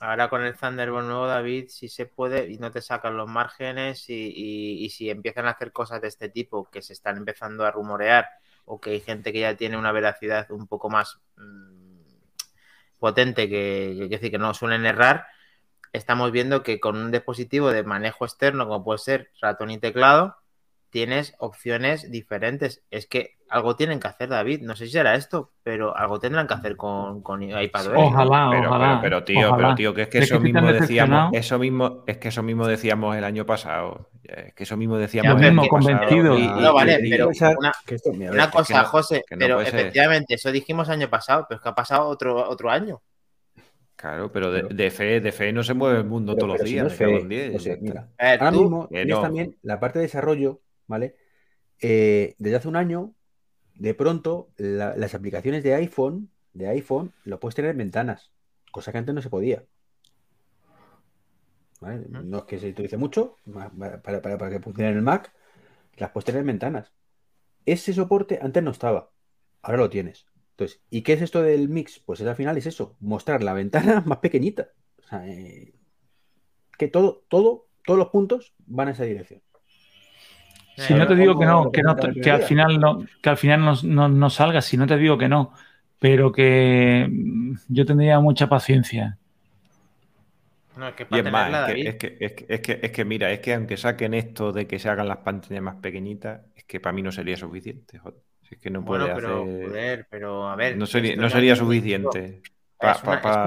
Ahora 0.00 0.28
con 0.28 0.42
el 0.44 0.56
Thunderbolt 0.56 1.06
nuevo, 1.06 1.26
David, 1.28 1.66
si 1.68 1.88
se 1.88 2.06
puede 2.06 2.50
y 2.50 2.58
no 2.58 2.70
te 2.72 2.82
sacan 2.82 3.16
los 3.16 3.28
márgenes 3.28 4.10
y, 4.10 4.14
y- 4.34 4.84
y 4.84 4.90
si 4.90 5.10
empiezan 5.10 5.46
a 5.46 5.50
hacer 5.50 5.72
cosas 5.72 6.00
de 6.02 6.08
este 6.08 6.28
tipo 6.28 6.68
que 6.70 6.82
se 6.82 6.92
están 6.92 7.16
empezando 7.18 7.64
a 7.64 7.70
rumorear 7.70 8.26
o 8.64 8.80
que 8.80 8.90
hay 8.90 9.00
gente 9.00 9.32
que 9.32 9.40
ya 9.40 9.56
tiene 9.56 9.76
una 9.78 9.92
veracidad 9.92 10.50
un 10.50 10.66
poco 10.66 10.90
más 10.90 11.20
mm, 11.36 12.00
potente 12.98 13.48
que, 13.48 13.94
que, 13.98 14.08
que 14.08 14.16
decir 14.16 14.30
que 14.30 14.38
no 14.38 14.54
suelen 14.54 14.86
errar, 14.86 15.26
estamos 15.92 16.32
viendo 16.32 16.62
que 16.62 16.80
con 16.80 16.96
un 16.96 17.10
dispositivo 17.10 17.70
de 17.70 17.82
manejo 17.84 18.24
externo 18.24 18.66
como 18.66 18.84
puede 18.84 18.98
ser 18.98 19.30
ratón 19.40 19.70
y 19.70 19.78
teclado, 19.78 20.36
tienes 20.90 21.34
opciones 21.38 22.10
diferentes. 22.10 22.82
Es 22.90 23.06
que 23.06 23.36
algo 23.48 23.76
tienen 23.76 23.98
que 23.98 24.08
hacer, 24.08 24.28
David. 24.28 24.60
No 24.62 24.76
sé 24.76 24.86
si 24.86 24.92
será 24.92 25.14
esto, 25.14 25.52
pero 25.62 25.96
algo 25.96 26.18
tendrán 26.18 26.46
que 26.46 26.52
hacer 26.54 26.76
con, 26.76 27.22
con. 27.22 27.42
Ojalá, 27.42 28.48
Pero, 28.50 28.68
ojalá. 28.68 28.98
pero, 29.00 29.00
pero, 29.02 29.24
tío, 29.24 29.48
ojalá. 29.48 29.56
pero 29.56 29.74
tío, 29.74 29.94
que 29.94 30.02
es 30.02 30.08
que 30.08 30.18
Es 30.18 30.24
eso 30.24 30.40
mismo 30.40 30.70
decíamos, 30.72 31.30
eso 31.34 31.58
mismo, 31.58 32.04
es 32.06 32.18
que 32.18 32.28
eso 32.28 32.42
mismo 32.42 32.66
decíamos 32.66 33.16
el 33.16 33.24
año 33.24 33.46
pasado. 33.46 34.10
Es 34.22 34.54
que 34.54 34.62
eso 34.64 34.76
mismo 34.76 34.96
decíamos 34.98 35.40
el 35.40 35.48
año 35.48 35.62
pasado. 35.68 35.98
convencido. 35.98 36.38
Y- 36.38 36.42
y- 36.44 36.46
No, 36.62 36.74
vale, 36.74 36.98
y- 37.02 37.10
pero 37.10 37.28
una, 37.58 37.72
que 37.86 37.94
esto- 37.94 38.12
mira, 38.12 38.30
a 38.30 38.34
una 38.34 38.44
ver, 38.46 38.52
cosa, 38.54 38.74
que 38.74 38.80
no- 38.82 38.88
José, 38.88 39.24
que 39.26 39.36
no 39.36 39.40
pero 39.40 39.64
ser. 39.64 39.74
efectivamente, 39.74 40.34
eso 40.34 40.52
dijimos 40.52 40.88
año 40.90 41.08
pasado, 41.08 41.46
pero 41.48 41.56
es 41.56 41.62
que 41.62 41.68
ha 41.70 41.74
pasado 41.74 42.06
otro, 42.06 42.48
otro 42.48 42.70
año. 42.70 43.00
Claro, 44.02 44.32
pero 44.32 44.50
de, 44.50 44.90
fe, 44.90 45.20
de 45.20 45.30
fe 45.30 45.52
no 45.52 45.62
se 45.62 45.74
mueve 45.74 45.98
el 45.98 46.04
mundo 46.04 46.34
pero- 46.34 46.46
todos 46.48 46.58
los 46.58 46.68
si 46.68 46.74
días. 46.74 46.82
no 46.82 46.90
es 46.90 46.96
fe, 46.96 47.54
o 47.56 47.60
sea, 47.60 47.76
mira, 47.80 48.08
A 48.18 48.24
ver, 48.24 48.40
Ahora 48.40 48.50
tú, 48.52 48.60
mismo 48.62 48.88
que 48.88 48.94
tienes 48.96 49.14
no. 49.14 49.22
también 49.22 49.56
la 49.62 49.78
parte 49.78 50.00
de 50.00 50.06
desarrollo, 50.06 50.60
¿vale? 50.88 51.14
Eh, 51.80 52.34
desde 52.38 52.56
hace 52.56 52.66
un 52.66 52.74
año, 52.74 53.14
de 53.76 53.94
pronto, 53.94 54.48
la- 54.56 54.96
las 54.96 55.14
aplicaciones 55.14 55.62
de 55.62 55.74
iPhone, 55.74 56.30
de 56.52 56.66
iPhone, 56.66 57.12
lo 57.24 57.38
puedes 57.38 57.54
tener 57.54 57.70
en 57.70 57.78
ventanas, 57.78 58.32
cosa 58.72 58.90
que 58.90 58.98
antes 58.98 59.14
no 59.14 59.22
se 59.22 59.30
podía. 59.30 59.62
No 61.80 62.38
es 62.38 62.44
que 62.44 62.58
se 62.58 62.70
utilice 62.70 62.96
mucho, 62.96 63.36
para, 63.78 64.02
para- 64.02 64.20
para 64.38 64.50
que 64.50 64.58
funcione 64.60 64.90
en 64.90 64.96
el 64.96 65.02
Mac, 65.02 65.32
las 65.96 66.10
puedes 66.10 66.24
tener 66.24 66.40
en 66.40 66.46
ventanas. 66.48 66.92
Ese 67.66 67.92
soporte 67.92 68.40
antes 68.42 68.62
no 68.64 68.72
estaba, 68.72 69.10
ahora 69.62 69.78
lo 69.78 69.90
tienes. 69.90 70.26
Entonces, 70.52 70.82
¿y 70.90 71.02
qué 71.02 71.14
es 71.14 71.22
esto 71.22 71.42
del 71.42 71.68
mix? 71.68 72.00
Pues 72.00 72.20
es, 72.20 72.26
al 72.26 72.36
final 72.36 72.56
es 72.58 72.66
eso, 72.66 72.96
mostrar 73.00 73.42
la 73.42 73.54
ventana 73.54 74.02
más 74.06 74.18
pequeñita. 74.18 74.70
O 75.04 75.08
sea, 75.08 75.26
eh, 75.28 75.74
que 76.78 76.88
todo, 76.88 77.24
todo, 77.28 77.68
todos 77.84 77.98
los 77.98 78.08
puntos 78.10 78.54
van 78.66 78.88
en 78.88 78.94
esa 78.94 79.04
dirección. 79.04 79.42
Si 80.74 80.94
no 80.94 81.06
te 81.06 81.14
digo 81.14 81.38
que 81.38 81.46
no, 81.46 81.70
que, 81.70 81.82
no, 81.82 81.96
que 82.20 82.30
al 82.30 82.42
final 82.42 82.80
no, 82.80 83.06
que 83.22 83.30
al 83.30 83.36
final 83.36 83.60
no, 83.64 83.74
no- 83.84 84.08
no 84.08 84.30
salga, 84.30 84.62
si 84.62 84.76
no 84.76 84.86
te 84.86 84.96
digo 84.96 85.18
que 85.18 85.28
no, 85.28 85.52
pero 85.98 86.32
que 86.32 87.06
mm, 87.10 87.54
yo 87.68 87.84
tendría 87.86 88.20
mucha 88.20 88.48
paciencia. 88.48 89.18
No, 90.74 90.88
es 90.88 90.94
que 90.94 91.06
Y 91.08 91.18
para 91.18 91.20
es 91.20 91.24
más, 91.24 91.52
es 91.52 91.60
que, 91.62 91.72
es, 91.84 91.96
que, 91.96 92.16
es, 92.20 92.32
que, 92.32 92.46
es, 92.48 92.60
que, 92.60 92.80
es 92.82 92.92
que 92.92 93.04
mira, 93.04 93.30
es 93.32 93.40
que 93.40 93.54
aunque 93.54 93.76
saquen 93.76 94.14
esto 94.14 94.52
de 94.52 94.66
que 94.66 94.78
se 94.78 94.88
hagan 94.88 95.06
las 95.08 95.18
pantallas 95.18 95.62
más 95.62 95.76
pequeñitas, 95.76 96.42
es 96.56 96.64
que 96.64 96.80
para 96.80 96.94
mí 96.94 97.02
no 97.02 97.12
sería 97.12 97.36
suficiente. 97.36 97.98
joder. 97.98 98.22
Es 98.52 98.58
que 98.58 98.68
no 98.70 98.82
Bueno, 98.82 99.04
puede 99.06 99.14
pero, 99.16 99.42
hacer. 99.42 99.66
joder, 99.68 100.06
pero 100.10 100.48
a 100.48 100.56
ver. 100.56 100.76
no 100.76 100.84
sería, 100.86 101.16
no 101.16 101.22
suficiente 101.56 102.42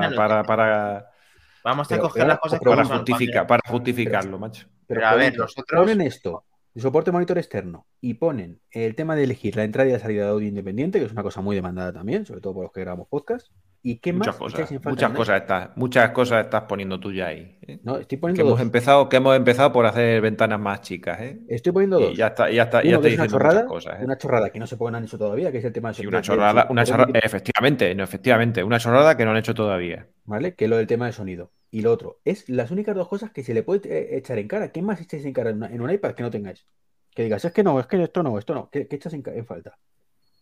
una- 0.08 0.16
para, 0.16 0.44
para, 0.44 1.12
Vamos 1.64 1.92
a 1.92 1.98
coger 2.00 2.22
pero- 2.24 2.28
las 2.30 2.40
cosas 2.40 2.60
para, 2.60 2.86
justificar, 2.86 3.48
para 3.48 3.62
justificarlo, 3.68 4.40
macho. 4.40 4.68
Pero, 4.88 5.00
Pero 5.02 5.08
a 5.08 5.16
ver, 5.16 5.38
nosotros- 5.38 5.82
ponen 5.82 6.02
esto, 6.02 6.44
el 6.74 6.82
soporte 6.82 7.12
monitor 7.12 7.38
externo, 7.38 7.86
y 8.08 8.14
ponen 8.16 8.60
el 8.72 8.94
tema 8.96 9.16
de 9.16 9.24
elegir 9.24 9.56
la 9.56 9.64
entrada 9.64 9.90
y 9.90 9.94
la 9.94 10.00
salida 10.00 10.26
de 10.26 10.30
audio 10.30 10.48
independiente, 10.48 11.00
que 11.00 11.06
es 11.06 11.12
una 11.12 11.24
cosa 11.24 11.42
muy 11.42 11.56
demandada 11.56 11.92
también, 11.92 12.26
sobre 12.26 12.40
todo 12.42 12.54
por 12.54 12.64
los 12.66 12.72
que 12.72 12.82
grabamos 12.82 13.08
podcast. 13.08 13.48
¿Y 13.82 13.98
qué 14.00 14.14
Muchas 14.14 14.34
más 14.34 14.38
cosas, 14.38 14.72
en 14.72 14.82
falta 14.82 14.90
muchas 14.90 15.12
cosas 15.18 15.42
estás, 15.42 15.70
muchas 15.76 16.10
cosas 16.12 16.46
estás 16.46 16.64
poniendo 16.64 17.00
tú 17.00 17.12
ya 17.14 17.28
ahí. 17.28 17.58
¿eh? 17.62 17.80
No, 17.84 17.98
estoy 17.98 18.18
Que 18.18 18.22
poniendo 18.22 18.42
hemos 18.44 18.54
dos. 18.60 18.62
empezado, 18.62 19.10
que 19.10 19.18
hemos 19.18 19.36
empezado 19.36 19.72
por 19.72 19.86
hacer 19.86 20.22
ventanas 20.22 20.60
más 20.60 20.82
chicas, 20.82 21.20
¿eh? 21.22 21.40
Estoy 21.48 21.72
poniendo 21.72 22.00
dos. 22.00 22.12
Y 22.12 22.16
ya 22.16 22.28
está, 22.28 22.50
ya 22.52 22.64
está, 22.64 22.84
ya 22.84 22.90
Uno 22.90 23.02
que 23.02 23.08
es 23.10 23.14
una 23.20 23.28
chorrada, 23.28 23.54
muchas 23.64 23.70
cosas, 23.70 24.02
¿eh? 24.02 24.06
una 24.06 24.18
chorrada 24.18 24.50
que 24.52 24.60
no 24.60 24.68
se 24.68 24.78
pueden 24.78 24.96
han 24.96 25.04
hecho 25.04 25.18
todavía, 25.18 25.52
que 25.52 25.58
es 25.60 25.66
el 25.66 25.74
tema 25.74 25.90
de 25.90 25.96
Sí, 25.96 26.06
una 26.08 26.22
chorrada, 26.22 26.64
de- 26.66 26.72
una 26.72 26.84
chorrada, 26.84 27.12
efectivamente, 27.24 27.94
no, 27.96 28.04
efectivamente, 28.04 28.64
una 28.64 28.80
chorrada 28.80 29.18
que 29.18 29.26
no 29.26 29.32
han 29.32 29.38
hecho 29.38 29.54
todavía. 29.54 30.08
¿vale? 30.26 30.54
Que 30.56 30.66
es 30.66 30.70
lo 30.70 30.78
del 30.78 30.88
tema 30.88 31.06
de 31.08 31.12
sonido. 31.12 31.52
Y 31.72 31.82
lo 31.82 31.92
otro, 31.92 32.20
es 32.24 32.50
las 32.50 32.72
únicas 32.72 32.96
dos 32.96 33.08
cosas 33.08 33.32
que 33.32 33.44
se 33.44 33.54
le 33.54 33.62
puede 33.64 33.88
eh, 33.92 34.18
echar 34.18 34.38
en 34.40 34.48
cara. 34.48 34.72
¿Qué 34.72 34.82
más 34.82 35.02
echáis 35.02 35.26
en 35.26 35.34
cara 35.34 35.50
en, 35.52 35.58
una- 35.58 35.68
en 35.72 35.82
un 35.82 35.92
iPad 35.92 36.14
que 36.14 36.24
no 36.24 36.32
tengáis? 36.32 36.66
Que 37.16 37.24
digas, 37.24 37.46
es 37.46 37.54
que 37.54 37.64
no, 37.64 37.80
es 37.80 37.88
que 37.88 38.04
esto 38.04 38.22
no, 38.22 38.38
esto 38.38 38.54
no. 38.54 38.70
¿Qué, 38.70 38.88
qué 38.88 38.98
echas 38.98 39.14
en, 39.14 39.24
falta? 39.46 39.78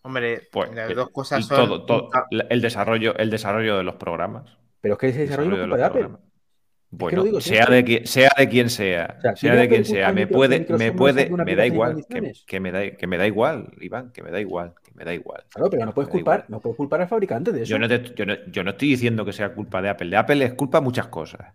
Hombre, 0.01 0.41
Pues, 0.51 0.73
las 0.73 0.89
eh, 0.89 0.95
dos 0.95 1.11
cosas 1.11 1.45
son. 1.45 1.67
todo, 1.67 1.85
todo, 1.85 2.09
el 2.49 2.61
desarrollo, 2.61 3.15
el 3.15 3.29
desarrollo 3.29 3.77
de 3.77 3.83
los 3.83 3.95
programas. 3.95 4.57
Pero 4.81 4.95
es 4.95 4.99
que 4.99 5.07
ese 5.09 5.21
el 5.21 5.29
desarrollo 5.29 5.67
no 5.67 5.75
desarrollo 5.75 5.91
culpa 5.91 5.99
de 5.99 6.05
Apple. 6.09 6.17
Bueno, 6.95 7.23
digo 7.23 7.41
sea, 7.41 7.65
de 7.65 7.83
quien, 7.83 8.05
sea 8.05 8.31
de 8.37 8.49
quien 8.49 8.69
sea, 8.69 9.15
O 9.17 9.21
sea, 9.21 9.35
sea 9.35 9.51
¿tiene 9.51 9.57
de 9.57 9.69
quien 9.69 9.85
sea, 9.85 10.07
de 10.09 10.13
me 10.13 10.27
puede, 10.27 10.59
me 10.77 10.91
puede, 10.91 11.29
me 11.29 11.55
da 11.55 11.65
igual, 11.65 12.05
que, 12.45 12.59
me 12.59 12.71
da, 12.71 12.91
que 12.91 13.07
me 13.07 13.17
da 13.17 13.25
igual, 13.25 13.71
Iván, 13.81 14.11
que 14.11 14.21
me 14.21 14.29
da 14.29 14.39
igual, 14.39 14.75
que 14.83 14.91
me 14.93 15.03
da 15.03 15.11
igual. 15.13 15.43
Claro, 15.49 15.69
pero 15.71 15.85
no 15.87 15.93
puedes 15.93 16.09
culpar, 16.11 16.45
no 16.49 16.59
puedes 16.59 16.77
culpar 16.77 17.01
al 17.01 17.07
fabricante 17.07 17.51
de 17.51 17.63
eso. 17.63 17.71
Yo 17.71 17.79
no, 17.79 17.87
te- 17.87 18.13
yo, 18.13 18.25
no, 18.27 18.35
yo 18.47 18.63
no 18.63 18.71
estoy 18.71 18.89
diciendo 18.89 19.25
que 19.25 19.33
sea 19.33 19.53
culpa 19.55 19.81
de 19.81 19.89
Apple. 19.89 20.09
De 20.09 20.17
Apple 20.17 20.45
es 20.45 20.53
culpa 20.53 20.81
muchas 20.81 21.07
cosas. 21.07 21.53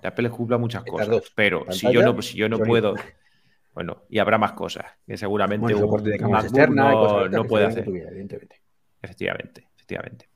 De 0.00 0.08
Apple 0.08 0.28
es 0.28 0.34
culpa 0.34 0.56
muchas 0.56 0.82
cosas. 0.84 1.30
Pero 1.34 1.66
si 1.70 1.92
yo 1.92 2.02
no, 2.02 2.22
si 2.22 2.38
yo 2.38 2.48
no 2.48 2.58
puedo. 2.58 2.94
Bueno, 3.72 4.02
y 4.08 4.18
habrá 4.18 4.36
más 4.38 4.52
cosas 4.52 4.84
que 5.06 5.16
seguramente 5.16 5.62
Bueno, 5.62 5.78
un 5.78 5.82
soporte 5.84 6.10
de 6.10 6.16
externas 6.16 6.92
y 6.92 6.96
no, 6.96 7.28
no 7.28 7.44
puede 7.44 7.66
hacer. 7.66 7.88
vida, 7.90 8.08
evidentemente. 8.08 8.60
Efectivamente, 9.00 9.68
efectivamente. 9.76 10.28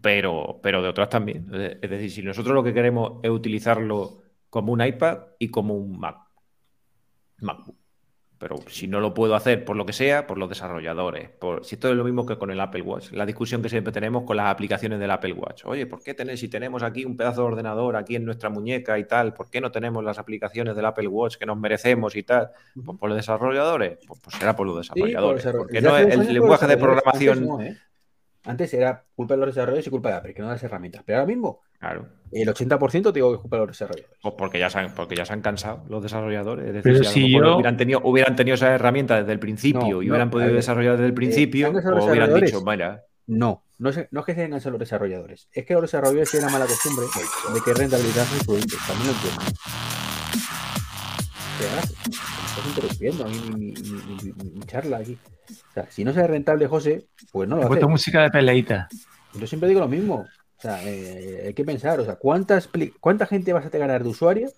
Pero, 0.00 0.60
pero 0.62 0.82
de 0.82 0.88
otras 0.88 1.10
también. 1.10 1.46
Es 1.52 1.90
decir, 1.90 2.10
si 2.10 2.22
nosotros 2.22 2.54
lo 2.54 2.64
que 2.64 2.72
queremos 2.72 3.20
es 3.22 3.30
utilizarlo 3.30 4.22
como 4.48 4.72
un 4.72 4.84
iPad 4.84 5.18
y 5.38 5.48
como 5.48 5.74
un 5.74 5.98
Mac. 5.98 6.16
MacBook. 7.38 7.76
Pero 8.38 8.56
si 8.68 8.88
no 8.88 9.00
lo 9.00 9.14
puedo 9.14 9.34
hacer 9.36 9.64
por 9.64 9.76
lo 9.76 9.86
que 9.86 9.92
sea, 9.92 10.26
por 10.26 10.38
los 10.38 10.48
desarrolladores. 10.48 11.30
Por, 11.30 11.64
si 11.64 11.76
esto 11.76 11.88
es 11.88 11.94
lo 11.96 12.04
mismo 12.04 12.26
que 12.26 12.36
con 12.36 12.50
el 12.50 12.60
Apple 12.60 12.82
Watch. 12.82 13.12
La 13.12 13.24
discusión 13.24 13.62
que 13.62 13.68
siempre 13.68 13.92
tenemos 13.92 14.24
con 14.24 14.36
las 14.36 14.46
aplicaciones 14.46 14.98
del 14.98 15.10
Apple 15.12 15.32
Watch. 15.32 15.64
Oye, 15.64 15.86
¿por 15.86 16.02
qué 16.02 16.14
tener, 16.14 16.36
si 16.36 16.48
tenemos 16.48 16.82
aquí 16.82 17.04
un 17.04 17.16
pedazo 17.16 17.42
de 17.42 17.46
ordenador 17.46 17.96
aquí 17.96 18.16
en 18.16 18.24
nuestra 18.24 18.50
muñeca 18.50 18.98
y 18.98 19.04
tal, 19.04 19.32
¿por 19.34 19.48
qué 19.50 19.60
no 19.60 19.70
tenemos 19.70 20.02
las 20.04 20.18
aplicaciones 20.18 20.74
del 20.76 20.84
Apple 20.84 21.06
Watch 21.08 21.36
que 21.36 21.46
nos 21.46 21.56
merecemos 21.58 22.16
y 22.16 22.24
tal? 22.24 22.50
Pues 22.84 22.98
por 22.98 23.08
los 23.08 23.16
desarrolladores. 23.16 23.98
Pues, 24.06 24.20
pues 24.20 24.36
será 24.36 24.54
por 24.56 24.66
los 24.66 24.84
Sí, 24.84 24.90
por 24.90 24.96
desarrolladores. 25.08 25.44
desarroll- 25.46 25.58
porque 25.58 25.80
no 25.80 25.96
es 25.96 26.06
el 26.28 26.34
lenguaje 26.34 26.66
de 26.66 26.76
programación. 26.76 27.46
No, 27.46 27.60
¿eh? 27.62 27.78
Antes 28.44 28.74
era 28.74 29.02
culpa 29.14 29.34
de 29.34 29.38
los 29.40 29.46
desarrolladores 29.54 29.86
y 29.86 29.90
culpa 29.90 30.10
de 30.10 30.14
Apple, 30.16 30.34
que 30.34 30.42
no 30.42 30.48
de 30.48 30.54
las 30.54 30.62
herramientas. 30.62 31.02
Pero 31.06 31.18
ahora 31.18 31.26
mismo, 31.26 31.60
Claro. 31.78 32.06
el 32.30 32.48
80% 32.48 33.02
te 33.12 33.18
digo 33.18 33.30
que 33.30 33.36
es 33.36 33.40
culpa 33.40 33.56
de 33.56 33.60
los 33.60 33.68
desarrolladores. 33.68 34.18
Pues 34.22 34.34
porque 34.36 34.58
ya 34.58 34.68
se 34.70 34.78
han, 34.78 34.94
porque 34.94 35.16
ya 35.16 35.24
se 35.24 35.32
han 35.32 35.40
cansado 35.40 35.82
los 35.88 36.02
desarrolladores. 36.02 36.66
Es 36.66 36.74
decir, 36.74 36.92
Pero 36.92 37.04
si 37.04 37.04
a 37.04 37.08
lo 37.08 37.12
si 37.14 37.20
mejor 37.32 37.46
yo- 37.46 37.54
hubieran 37.56 37.76
tenido, 37.78 38.00
hubieran 38.04 38.36
tenido 38.36 38.54
esa 38.56 38.74
herramienta 38.74 39.16
desde 39.18 39.32
el 39.32 39.38
principio 39.38 39.80
No, 39.80 40.02
y 40.02 40.08
hubieran 40.10 40.30
podido 40.30 40.48
ver, 40.48 40.56
desarrollar 40.56 40.92
desde 40.92 41.06
el 41.06 41.14
principio, 41.14 41.70
¿se 41.72 41.78
han 41.88 41.94
pues 41.94 42.04
hubieran 42.04 42.34
dicho, 42.34 42.62
mira, 42.64 43.02
No, 43.26 43.64
no, 43.78 43.90
se- 43.92 44.08
no 44.10 44.20
es 44.20 44.26
que 44.26 44.34
se 44.34 44.40
hayan 44.40 44.50
cansado 44.50 44.72
los 44.72 44.80
desarrolladores, 44.80 45.48
es 45.50 45.64
que 45.64 45.72
los 45.72 45.82
desarrolladores 45.82 46.30
tienen 46.30 46.46
la 46.48 46.52
mala 46.52 46.66
costumbre 46.66 47.06
de 47.54 47.60
que 47.62 47.72
rentabilidad 47.72 48.24
sus 48.26 48.44
productos. 48.44 48.78
También 48.86 49.06
lo 49.08 49.14
entiendo. 49.14 49.42
¿Qué 51.58 51.66
haces? 51.78 52.33
Estás 52.54 52.66
interrumpiendo 52.68 53.24
a 53.24 53.28
mí 53.28 53.36
mi, 53.50 53.72
mi- 53.72 53.72
mi- 53.72 54.32
mi- 54.32 54.50
mi 54.50 54.60
charla 54.66 54.98
aquí. 54.98 55.18
O 55.50 55.74
sea, 55.74 55.90
si 55.90 56.04
no 56.04 56.10
es 56.12 56.16
rentable, 56.16 56.66
José, 56.68 57.06
pues 57.32 57.48
no 57.48 57.56
lo 57.56 57.62
haces. 57.82 57.88
música 57.88 58.22
de 58.22 58.30
peleita. 58.30 58.88
Yo 59.34 59.46
siempre 59.46 59.68
digo 59.68 59.80
lo 59.80 59.88
mismo. 59.88 60.24
O 60.58 60.60
sea, 60.60 60.82
eh, 60.84 61.44
hay 61.48 61.54
que 61.54 61.64
pensar, 61.64 61.98
o 62.00 62.04
sea, 62.04 62.14
¿cuántas, 62.16 62.70
¿cuánta 63.00 63.26
gente 63.26 63.52
vas 63.52 63.66
a 63.66 63.70
te 63.70 63.78
ganar 63.78 64.02
de 64.02 64.08
usuario 64.08 64.50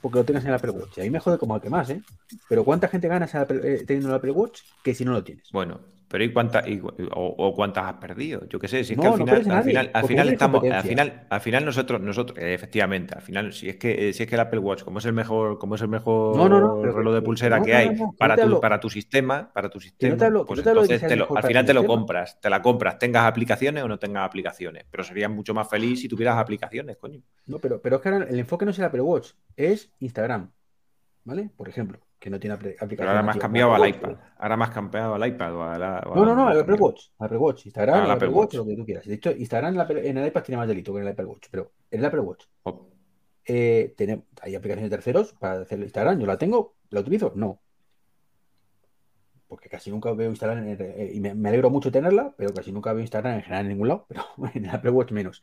porque 0.00 0.18
lo 0.18 0.24
tengas 0.24 0.42
en 0.44 0.48
el 0.48 0.54
Apple 0.56 0.70
Watch? 0.70 0.96
Y 0.96 1.00
a 1.02 1.04
mí 1.04 1.10
me 1.10 1.20
jode 1.20 1.38
como 1.38 1.54
al 1.54 1.60
que 1.60 1.70
más, 1.70 1.90
¿eh? 1.90 2.02
Pero 2.48 2.64
¿cuánta 2.64 2.88
gente 2.88 3.06
ganas 3.06 3.32
eh, 3.34 3.84
teniendo 3.86 4.08
el 4.08 4.14
Apple 4.16 4.32
Watch 4.32 4.62
que 4.82 4.94
si 4.94 5.04
no 5.04 5.12
lo 5.12 5.22
tienes? 5.22 5.48
bueno, 5.52 5.80
pero 6.08 6.24
¿y 6.24 6.32
cuántas 6.32 6.66
y- 6.68 6.80
o, 6.80 7.34
o 7.38 7.54
cuántas 7.54 7.84
has 7.84 7.94
perdido? 7.94 8.46
Yo 8.48 8.58
qué 8.58 8.68
sé, 8.68 8.84
si 8.84 8.94
es 8.94 8.98
No, 8.98 9.00
que 9.00 9.08
al 9.08 9.14
final, 9.14 9.46
al 9.48 9.62
final, 9.62 9.90
al 9.94 10.04
final 10.04 10.28
estamos, 10.28 10.70
al 10.70 10.84
final, 10.84 11.26
al 11.28 11.40
final 11.40 11.64
nosotros, 11.64 12.00
nosotros, 12.00 12.38
eh, 12.38 12.54
efectivamente, 12.54 13.14
al 13.14 13.22
final, 13.22 13.52
si 13.52 13.68
es 13.68 13.76
que, 13.76 14.08
eh, 14.08 14.12
si 14.12 14.22
es 14.22 14.28
que 14.28 14.36
el 14.36 14.40
Apple 14.40 14.60
Watch, 14.60 14.84
como 14.84 14.98
es 15.00 15.04
el 15.06 15.12
mejor, 15.12 15.58
como 15.58 15.74
es 15.74 15.82
el 15.82 15.88
mejor 15.88 16.50
No, 16.50 16.84
reloj 16.94 17.14
de 17.14 17.22
pulsera 17.22 17.60
que 17.62 17.74
hay 17.74 17.92
para 18.16 18.38
tu, 18.38 18.60
para 18.60 18.78
tu 18.78 18.88
sistema, 18.88 19.52
para 19.52 19.68
tu 19.68 19.80
sistema, 19.80 20.32
pues 20.44 20.60
al 20.64 21.44
final 21.44 21.64
te 21.64 21.74
lo 21.74 21.84
compras, 21.84 22.40
te 22.40 22.48
la 22.50 22.62
compras, 22.62 22.98
tengas 22.98 23.24
aplicaciones 23.26 23.82
o 23.82 23.88
no 23.88 23.98
tengas 23.98 24.24
aplicaciones, 24.24 24.84
pero 24.90 25.02
serías 25.04 25.30
mucho 25.30 25.54
más 25.54 25.68
feliz 25.68 26.00
si 26.00 26.08
tuvieras 26.08 26.38
aplicaciones, 26.38 26.96
coño. 26.96 27.20
No, 27.46 27.58
pero, 27.60 27.80
pero 27.80 27.96
es 27.96 28.02
que 28.02 28.08
ahora 28.08 28.26
el 28.28 28.38
enfoque 28.38 28.64
no 28.64 28.70
es 28.72 28.78
el 28.78 28.84
Apple 28.84 29.00
Watch, 29.02 29.32
es 29.56 29.92
Instagram. 30.00 30.52
¿Vale? 31.24 31.50
Por 31.56 31.68
ejemplo, 31.68 32.00
que 32.18 32.30
no 32.30 32.40
tiene 32.40 32.54
apl- 32.56 32.74
aplicación. 32.74 32.96
Pero 32.96 33.10
ahora 33.10 33.22
nativa. 33.22 33.42
cambiado 33.42 33.74
al 33.74 33.88
iPad. 33.88 34.16
Ahora 34.38 34.54
has 34.64 34.70
cambiado 34.70 35.14
al 35.14 35.26
iPad 35.28 35.54
o 35.54 35.62
a 35.64 35.78
la- 35.78 36.02
o 36.06 36.14
No, 36.14 36.24
no, 36.24 36.34
no, 36.34 36.48
al 36.48 36.60
Apple. 36.60 36.74
Watch. 36.76 37.08
Apple 37.18 37.38
Watch. 37.38 37.66
Instagram, 37.66 37.94
Al 38.00 38.04
el 38.06 38.10
Apple 38.12 38.26
Apple 38.28 38.36
Watch, 38.38 38.44
Watch. 38.46 38.54
lo 38.54 38.66
que 38.66 38.76
tú 38.76 38.84
quieras. 38.84 39.06
De 39.06 39.14
hecho, 39.14 39.30
Instagram 39.32 39.70
en, 39.72 39.76
la 39.76 39.82
Apple- 39.84 40.08
en 40.08 40.18
el 40.18 40.26
iPad 40.26 40.42
tiene 40.42 40.56
más 40.58 40.68
delito 40.68 40.92
que 40.92 41.00
en 41.00 41.06
el 41.06 41.12
Apple 41.12 41.26
Watch. 41.26 41.46
Pero 41.50 41.72
en 41.90 42.00
el 42.00 42.04
Apple 42.06 42.20
Watch 42.20 42.44
Oh, 42.64 42.88
eh, 43.44 43.94
tiene- 43.96 44.24
hay 44.42 44.54
aplicaciones 44.54 44.90
de 44.90 44.96
terceros 44.96 45.32
para 45.34 45.60
hacer 45.60 45.78
Instagram. 45.78 46.18
¿Yo 46.18 46.26
la 46.26 46.38
tengo? 46.38 46.74
¿La 46.90 47.00
utilizo? 47.00 47.32
No. 47.36 47.60
Porque 49.48 49.68
casi 49.68 49.90
nunca 49.90 50.12
veo 50.12 50.28
Instagram 50.28 50.58
en 50.58 50.68
el- 50.70 50.80
eh, 50.82 51.10
y 51.14 51.20
me, 51.20 51.34
me 51.34 51.48
alegro 51.50 51.70
mucho 51.70 51.92
tenerla, 51.92 52.34
pero 52.36 52.52
casi 52.52 52.72
nunca 52.72 52.92
veo 52.92 53.02
Instagram 53.02 53.34
en 53.34 53.42
general 53.42 53.62
en 53.66 53.68
ningún 53.68 53.88
lado. 53.88 54.06
Pero 54.08 54.22
en 54.54 54.64
el 54.64 54.70
Apple 54.70 54.90
Watch 54.90 55.12
menos. 55.12 55.42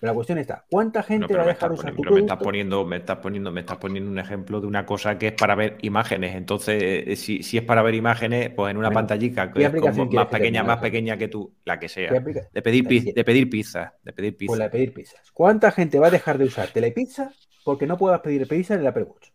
Pero 0.00 0.12
la 0.12 0.14
cuestión 0.14 0.38
está, 0.38 0.64
¿cuánta 0.70 1.02
gente 1.02 1.34
va 1.34 1.44
a 1.44 1.46
dejar 1.46 1.72
usar 1.72 1.94
poniendo, 1.94 2.02
tu 2.08 2.14
me 2.14 2.20
estás 2.20 2.38
poniendo, 2.38 2.84
me 2.84 2.96
estás 2.96 3.16
poniendo, 3.18 3.50
me 3.52 3.60
estás 3.60 3.78
poniendo 3.78 4.10
un 4.10 4.18
ejemplo 4.18 4.60
de 4.60 4.66
una 4.66 4.84
cosa 4.84 5.18
que 5.18 5.28
es 5.28 5.32
para 5.32 5.54
ver 5.54 5.78
imágenes. 5.82 6.34
Entonces, 6.34 6.82
eh, 6.82 7.16
si, 7.16 7.42
si 7.42 7.56
es 7.58 7.64
para 7.64 7.82
ver 7.82 7.94
imágenes, 7.94 8.50
pues 8.54 8.70
en 8.70 8.76
una 8.76 8.88
Bueno, 8.88 8.98
pantallica 8.98 9.50
¿qué 9.52 9.60
que 9.60 9.64
es 9.66 9.70
como 9.80 10.04
más 10.06 10.26
pequeña, 10.26 10.62
más 10.62 10.78
pequeña 10.78 11.16
que 11.16 11.28
tú, 11.28 11.54
la 11.64 11.78
que 11.78 11.88
¿Qué 11.88 11.88
sea. 11.88 12.12
De 12.52 12.62
pedir, 12.62 13.14
de 13.14 13.24
pedir 13.24 13.48
pizza, 13.48 13.94
de 14.02 14.12
pedir 14.12 14.36
pizza. 14.36 14.46
Pues 14.50 14.58
la 14.58 14.64
de 14.66 14.70
pedir 14.70 14.92
pizzas. 14.92 15.30
¿Cuánta 15.32 15.70
gente 15.72 15.98
va 15.98 16.08
a 16.08 16.10
dejar 16.10 16.38
de 16.38 16.44
usar 16.44 16.68
Telepizza 16.68 17.32
porque 17.64 17.86
no 17.86 17.96
puedas 17.96 18.20
pedir 18.20 18.46
pizza 18.48 18.74
en 18.74 18.80
el 18.80 18.86
Apple 18.86 19.04
Watch? 19.04 19.28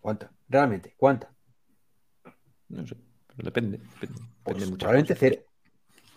¿Cuánta? 0.00 0.32
Realmente, 0.48 0.94
¿cuánta? 0.96 1.32
No 2.68 2.86
sé, 2.86 2.96
pero 3.26 3.44
depende, 3.46 3.78
depende, 3.78 4.22
Pues 4.42 4.56
depende 4.56 4.76
probablemente 4.78 5.14
cosas. 5.14 5.18
cero. 5.18 5.42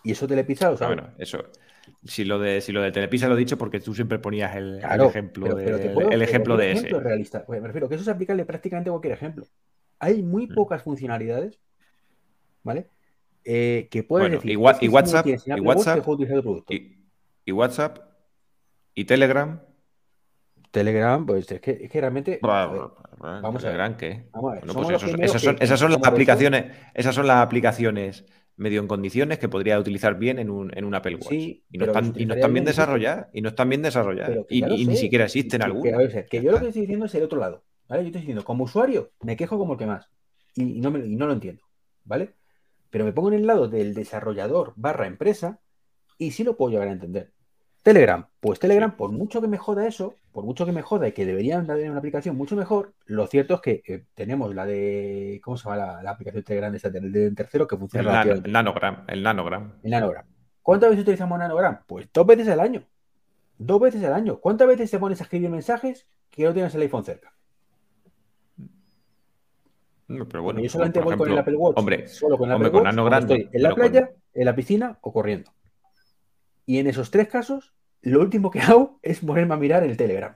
Y 0.03 0.11
eso 0.11 0.27
Telepizza 0.27 0.69
lo 0.71 0.77
Ah, 0.77 0.77
sabe. 0.77 0.95
bueno, 0.95 1.13
eso. 1.17 1.43
Si 2.03 2.25
lo 2.25 2.39
de 2.39 2.61
si 2.61 2.71
lo 2.71 2.81
de 2.81 2.91
Telepizza 2.91 3.27
lo 3.27 3.35
he 3.35 3.39
dicho 3.39 3.57
porque 3.57 3.79
tú 3.79 3.93
siempre 3.93 4.19
ponías 4.19 4.55
el, 4.55 4.79
ejemplo, 5.07 5.45
pero, 5.45 5.55
de, 5.57 5.63
pero 5.65 5.93
puedo- 5.93 6.09
el 6.11 6.21
ejemplo 6.21 6.57
de 6.57 6.71
ese. 6.71 6.79
ejemplo 6.87 6.99
realista. 6.99 7.45
Pues 7.45 7.61
me 7.61 7.67
refiero 7.67 7.87
que 7.89 7.95
eso 7.95 8.01
es 8.03 8.07
aplicable 8.07 8.45
prácticamente 8.45 8.89
a 8.89 8.93
cualquier 8.93 9.13
ejemplo. 9.13 9.45
Hay 9.99 10.23
muy 10.23 10.47
Mm. 10.47 10.53
pocas 10.55 10.81
funcionalidades, 10.83 11.59
¿vale? 12.63 12.87
Eh, 13.43 13.87
que 13.91 14.03
puedes 14.03 14.23
Bueno, 14.23 14.35
decir, 14.37 14.51
y 14.51 14.55
wa- 14.55 14.77
y 14.81 14.87
WhatsApp- 14.87 15.27
y 15.27 15.59
WhatsApp-. 15.61 16.07
Y, 16.69 16.97
y 17.45 17.51
WhatsApp 17.51 17.97
y 18.93 19.05
Telegram. 19.05 19.61
Telegram, 20.71 21.25
pues 21.25 21.51
es 21.51 21.59
que, 21.59 21.71
es 21.81 21.89
que 21.89 21.99
realmente. 21.99 22.31
ver, 22.31 22.39
Vamos 22.41 22.91
vamos 23.19 23.45
a 23.45 23.51
ver. 23.51 23.61
Telegram, 23.61 23.97
¿qué? 23.97 24.25
Vamos 24.31 24.51
a 24.51 24.55
ver, 24.55 24.65
Bueno, 24.65 24.87
pues 24.87 25.03
esos- 25.03 25.19
esas 25.19 25.41
son, 25.41 25.55
que- 25.57 25.63
esas 25.65 25.79
son 25.79 25.91
las 25.91 26.01
aplicaciones, 26.05 26.65
esas 26.93 27.13
son 27.13 27.27
las 27.27 27.37
aplicaciones 27.37 28.25
medio 28.57 28.79
en 28.81 28.87
condiciones 28.87 29.39
que 29.39 29.49
podría 29.49 29.79
utilizar 29.79 30.17
bien 30.17 30.37
en 30.39 30.49
un, 30.49 30.71
en 30.77 30.85
un 30.85 30.93
Apple 30.93 31.15
Watch. 31.15 31.29
Sí, 31.29 31.63
y, 31.71 31.77
no 31.77 31.85
están, 31.85 32.13
y 32.15 32.25
no 32.25 32.33
están 32.35 32.53
bien 32.53 32.65
desarrolladas. 32.65 33.27
Y 33.33 33.41
no 33.41 33.49
están 33.49 33.69
bien 33.69 33.81
desarrolladas. 33.81 34.45
Que 34.47 34.55
Y, 34.55 34.85
ni 34.85 34.95
siquiera 34.97 35.25
existen 35.25 35.59
Que- 35.61 35.65
que, 35.65 35.71
algunas. 35.71 35.97
ver, 36.13 36.25
que 36.27 36.37
Ya 36.37 36.43
yo 36.43 36.51
lo 36.51 36.59
que 36.59 36.67
estoy 36.67 36.81
diciendo 36.81 37.05
es 37.05 37.15
el 37.15 37.23
otro 37.23 37.39
lado. 37.39 37.63
¿vale? 37.87 38.03
Yo 38.03 38.07
estoy 38.07 38.21
diciendo, 38.21 38.43
como 38.43 38.63
usuario, 38.65 39.11
me 39.21 39.35
quejo 39.35 39.57
como 39.57 39.73
el 39.73 39.79
que 39.79 39.85
más. 39.85 40.07
Y, 40.55 40.77
y 40.77 40.81
no, 40.81 40.91
me- 40.91 41.05
y 41.05 41.15
no 41.15 41.27
lo 41.27 41.33
entiendo. 41.33 41.63
¿Vale? 42.05 42.33
Pero 42.89 43.05
me 43.05 43.13
pongo 43.13 43.29
en 43.29 43.35
el 43.35 43.47
lado 43.47 43.67
del 43.67 43.93
desarrollador 43.93 44.73
barra 44.75 45.07
empresa 45.07 45.59
y 46.17 46.31
sí 46.31 46.43
lo 46.43 46.57
puedo 46.57 46.71
llegar 46.71 46.87
a 46.89 46.91
entender. 46.91 47.31
Telegram, 47.83 48.27
pues 48.39 48.59
Telegram, 48.59 48.95
por 48.95 49.11
mucho 49.11 49.41
que 49.41 49.47
me 49.47 49.57
joda 49.57 49.87
eso, 49.87 50.13
por 50.31 50.43
mucho 50.45 50.67
que 50.67 50.71
me 50.71 50.83
joda 50.83 51.07
y 51.07 51.13
que 51.13 51.25
deberían 51.25 51.65
tener 51.65 51.89
una 51.89 51.97
aplicación 51.97 52.35
mucho 52.37 52.55
mejor, 52.55 52.93
lo 53.07 53.25
cierto 53.25 53.55
es 53.55 53.61
que 53.61 53.81
eh, 53.87 54.03
tenemos 54.13 54.53
la 54.53 54.67
de. 54.67 55.41
¿Cómo 55.43 55.57
se 55.57 55.63
llama 55.63 55.77
la, 55.77 56.03
la 56.03 56.11
aplicación 56.11 56.41
de 56.41 56.45
Telegram 56.45 56.71
de, 56.71 56.77
esa- 56.77 56.89
del 56.91 57.11
del 57.11 57.33
tercero 57.35 57.67
que 57.67 57.75
El, 57.75 57.79
funciona 57.79 58.03
relativamente 58.11 58.47
el 58.49 58.53
nanogram. 58.53 59.03
El 59.07 59.23
nanogram. 59.23 59.73
el 59.81 59.91
nanogram. 59.91 60.25
¿Cuántas 60.61 60.91
veces 60.91 61.01
utilizamos 61.03 61.39
nanogram? 61.39 61.79
Pues 61.87 62.07
dos 62.13 62.27
veces 62.27 62.47
al 62.49 62.59
año. 62.59 62.83
Dos 63.57 63.79
veces 63.81 64.03
al 64.03 64.13
año. 64.13 64.39
¿Cuántas 64.39 64.67
veces 64.67 64.91
te 64.91 64.99
pones 64.99 65.19
a 65.19 65.23
escribir 65.23 65.49
mensajes 65.49 66.07
que 66.29 66.43
no 66.43 66.53
tienes 66.53 66.75
el 66.75 66.81
iPhone 66.83 67.03
cerca? 67.03 67.33
No, 70.07 70.17
Pero 70.17 70.25
Porque 70.27 70.39
bueno, 70.43 70.59
yo 70.61 70.69
solamente 70.69 70.99
voy 70.99 71.17
con 71.17 71.31
el 71.31 71.37
Apple 71.39 71.55
Watch. 71.55 71.77
Hombre, 71.77 72.07
solo 72.07 72.37
con 72.37 72.49
el 72.49 72.55
hombre, 72.55 72.67
Apple 72.67 72.79
con 72.79 72.85
Watch 72.85 72.95
nanogram 72.95 73.19
cuando 73.21 73.33
estoy 73.35 73.49
en 73.57 73.63
la 73.63 73.69
con- 73.69 73.75
playa, 73.79 74.11
en 74.33 74.45
la 74.45 74.55
piscina 74.55 74.97
o 75.01 75.13
corriendo. 75.13 75.51
Y 76.65 76.79
en 76.79 76.87
esos 76.87 77.11
tres 77.11 77.27
casos, 77.27 77.73
lo 78.01 78.21
último 78.21 78.51
que 78.51 78.59
hago 78.61 78.99
es 79.03 79.19
ponerme 79.21 79.53
a 79.53 79.57
mirar 79.57 79.83
el 79.83 79.97
Telegram. 79.97 80.35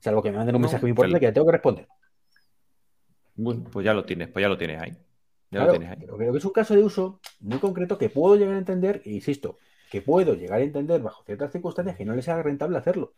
Salvo 0.00 0.22
que 0.22 0.30
me 0.32 0.38
manden 0.38 0.56
un 0.56 0.60
No, 0.60 0.62
mensaje 0.62 0.82
muy 0.84 0.90
importante 0.90 1.20
que 1.20 1.26
ya 1.26 1.34
tengo 1.34 1.46
que 1.48 1.52
responder. 1.52 1.88
bueno, 3.34 3.64
pues 3.70 3.84
ya 3.84 3.94
lo 3.94 4.04
tienes, 4.04 4.28
pues 4.28 4.42
ya 4.42 4.48
lo 4.48 4.58
tienes 4.58 4.80
ahí. 4.80 4.92
Ya 5.50 5.60
Claro, 5.60 5.66
lo 5.66 5.68
tienes 5.68 5.90
ahí. 5.90 5.98
pero 5.98 6.16
creo 6.18 6.32
que 6.32 6.38
es 6.38 6.44
un 6.44 6.52
caso 6.52 6.74
de 6.74 6.84
uso 6.84 7.20
muy 7.40 7.58
concreto 7.58 7.98
que 7.98 8.10
puedo 8.10 8.36
llegar 8.36 8.54
a 8.54 8.58
entender, 8.58 9.02
e 9.04 9.10
insisto, 9.12 9.58
que 9.90 10.02
puedo 10.02 10.34
llegar 10.34 10.60
a 10.60 10.64
entender 10.64 11.00
bajo 11.02 11.24
ciertas 11.24 11.52
circunstancias 11.52 11.96
que 11.96 12.04
no 12.04 12.14
les 12.14 12.24
sea 12.26 12.42
rentable 12.42 12.78
hacerlo. 12.78 13.14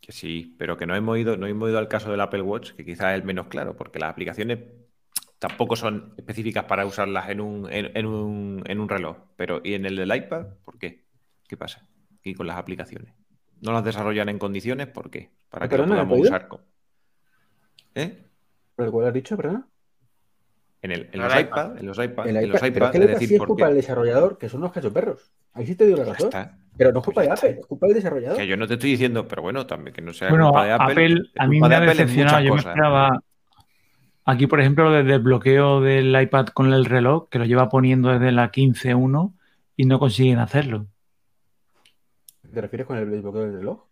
Que 0.00 0.12
sí, 0.12 0.54
pero 0.58 0.76
que 0.76 0.86
no 0.86 0.94
hemos 0.94 1.18
ido, 1.18 1.36
no 1.36 1.46
hemos 1.46 1.68
ido 1.70 1.78
al 1.78 1.88
caso 1.88 2.10
del 2.10 2.20
Apple 2.20 2.42
Watch, 2.42 2.72
que 2.72 2.84
quizás 2.84 3.12
es 3.14 3.20
el 3.20 3.24
menos 3.24 3.46
claro, 3.48 3.74
porque 3.76 3.98
las 3.98 4.10
aplicaciones 4.10 4.58
tampoco 5.48 5.76
son 5.76 6.14
específicas 6.16 6.64
para 6.64 6.86
usarlas 6.86 7.28
en 7.28 7.40
un, 7.40 7.70
en, 7.70 7.94
en 7.96 8.06
un, 8.06 8.62
en 8.66 8.80
un 8.80 8.88
reloj. 8.88 9.18
Pero, 9.36 9.60
¿y 9.62 9.74
en 9.74 9.84
el 9.84 9.96
del 9.96 10.14
iPad? 10.14 10.46
¿Por 10.64 10.78
qué? 10.78 11.04
¿Qué 11.46 11.56
pasa? 11.58 11.86
Y 12.22 12.32
con 12.34 12.46
las 12.46 12.56
aplicaciones. 12.56 13.12
¿No 13.60 13.72
las 13.72 13.84
desarrollan 13.84 14.30
en 14.30 14.38
condiciones? 14.38 14.86
¿Por 14.86 15.10
qué? 15.10 15.30
Para 15.50 15.66
Ah, 15.66 15.68
que 15.68 15.76
¿me 15.76 15.84
podamos 15.86 16.18
usar. 16.20 16.48
con- 16.48 16.62
¿Eh? 17.94 18.24
¿Pero 18.74 18.90
cuál 18.90 19.08
has 19.08 19.14
dicho, 19.14 19.36
perdona? 19.36 19.68
En, 20.80 20.90
el, 20.92 21.08
en 21.12 21.20
los 21.20 21.32
iPad. 21.32 21.40
iPad, 21.40 21.78
en 21.78 21.86
los 21.86 21.98
iPad, 21.98 22.28
El 22.28 22.36
en 22.36 22.48
los 22.48 22.56
iPad, 22.56 22.56
es 22.56 22.60
que 22.60 22.68
es 22.68 22.76
iPad 22.76 22.92
sí 22.92 22.98
decir, 23.26 23.40
es 23.40 23.46
culpa 23.46 23.66
del 23.66 23.76
desarrollador, 23.76 24.38
que 24.38 24.48
son 24.48 24.60
unos 24.60 24.72
cachoperros. 24.72 25.32
Ahí 25.52 25.66
sí 25.66 25.74
te 25.76 25.84
digo 25.86 25.98
la 25.98 26.04
razón. 26.04 26.26
está. 26.26 26.58
Pero 26.76 26.90
no 26.92 26.98
es 27.00 27.04
culpa 27.04 27.20
Pues 27.22 27.28
de. 27.28 27.32
Apple, 27.48 27.60
es 27.60 27.66
culpa 27.66 27.86
del 27.86 27.94
desarrollador. 27.96 28.36
Que 28.38 28.46
yo 28.46 28.56
no 28.56 28.66
te 28.66 28.74
estoy 28.74 28.90
diciendo, 28.90 29.28
pero 29.28 29.42
bueno, 29.42 29.66
también 29.66 29.94
que 29.94 30.02
no 30.02 30.12
sea 30.12 30.28
Bueno, 30.30 30.46
culpa 30.46 30.64
de 30.64 30.72
Apple. 30.72 30.92
Apple, 30.92 31.20
a 31.38 31.46
mí 31.46 31.60
me 31.60 31.74
ha 31.74 31.80
decepcionado. 31.80 32.40
Yo 32.40 32.54
me 32.54 32.60
esperaba, 32.60 33.20
Aquí, 34.24 34.46
por 34.46 34.60
ejemplo, 34.60 34.90
desde 34.90 35.00
el 35.00 35.08
desbloqueo 35.18 35.80
del 35.80 36.18
iPad 36.20 36.46
con 36.48 36.72
el 36.72 36.84
reloj, 36.86 37.28
que 37.28 37.38
lo 37.38 37.44
lleva 37.44 37.68
poniendo 37.68 38.08
desde 38.10 38.32
la 38.32 38.50
15.1 38.50 39.34
y 39.76 39.84
no 39.86 39.98
consiguen 39.98 40.38
hacerlo. 40.38 40.86
¿Te 42.52 42.60
refieres 42.60 42.86
con 42.86 42.96
el 42.98 43.10
desbloqueo 43.10 43.42
del 43.42 43.54
reloj? 43.54 43.84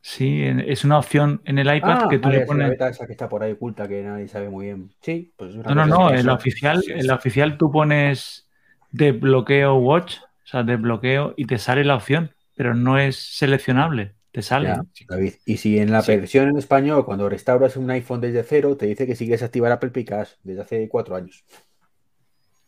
Sí, 0.00 0.42
es 0.42 0.84
una 0.84 0.98
opción 0.98 1.40
en 1.44 1.58
el 1.58 1.74
iPad 1.74 2.00
ah, 2.04 2.08
que 2.10 2.18
tú 2.18 2.28
vale, 2.28 2.38
le 2.38 2.42
es 2.42 2.42
la 2.42 2.46
pones. 2.46 2.70
beta 2.70 2.88
esa 2.88 3.06
que 3.06 3.12
está 3.12 3.28
por 3.28 3.42
ahí 3.42 3.52
oculta 3.52 3.86
que 3.86 4.02
nadie 4.02 4.26
sabe 4.26 4.50
muy 4.50 4.66
bien. 4.66 4.90
Sí, 5.00 5.32
pues 5.36 5.50
es 5.50 5.56
una 5.56 5.74
No, 5.74 5.86
no, 5.86 5.86
no, 5.86 6.12
en 6.12 6.26
la 6.26 6.34
oficial, 6.34 6.82
en 6.88 7.06
la 7.06 7.14
oficial 7.14 7.56
tú 7.56 7.70
pones 7.70 8.48
desbloqueo 8.90 9.76
watch, 9.76 10.16
o 10.18 10.46
sea, 10.46 10.64
desbloqueo 10.64 11.34
y 11.36 11.46
te 11.46 11.58
sale 11.58 11.84
la 11.84 11.94
opción, 11.94 12.34
pero 12.56 12.74
no 12.74 12.98
es 12.98 13.16
seleccionable, 13.16 14.16
te 14.32 14.42
sale. 14.42 14.68
Ya, 14.68 14.82
David. 15.08 15.34
Y 15.46 15.58
si 15.58 15.78
en 15.78 15.92
la 15.92 16.02
Sí. 16.02 16.16
versión 16.16 16.48
en 16.48 16.56
español, 16.56 17.04
cuando 17.04 17.28
restauras 17.28 17.76
un 17.76 17.88
iPhone 17.90 18.20
desde 18.20 18.42
cero, 18.42 18.76
te 18.76 18.86
dice 18.86 19.06
que 19.06 19.14
si 19.14 19.26
quieres 19.26 19.42
activar 19.42 19.70
Apple 19.72 19.90
Pay 19.90 20.04
Cash 20.04 20.30
desde 20.42 20.62
hace 20.62 20.88
cuatro 20.88 21.14
años. 21.14 21.44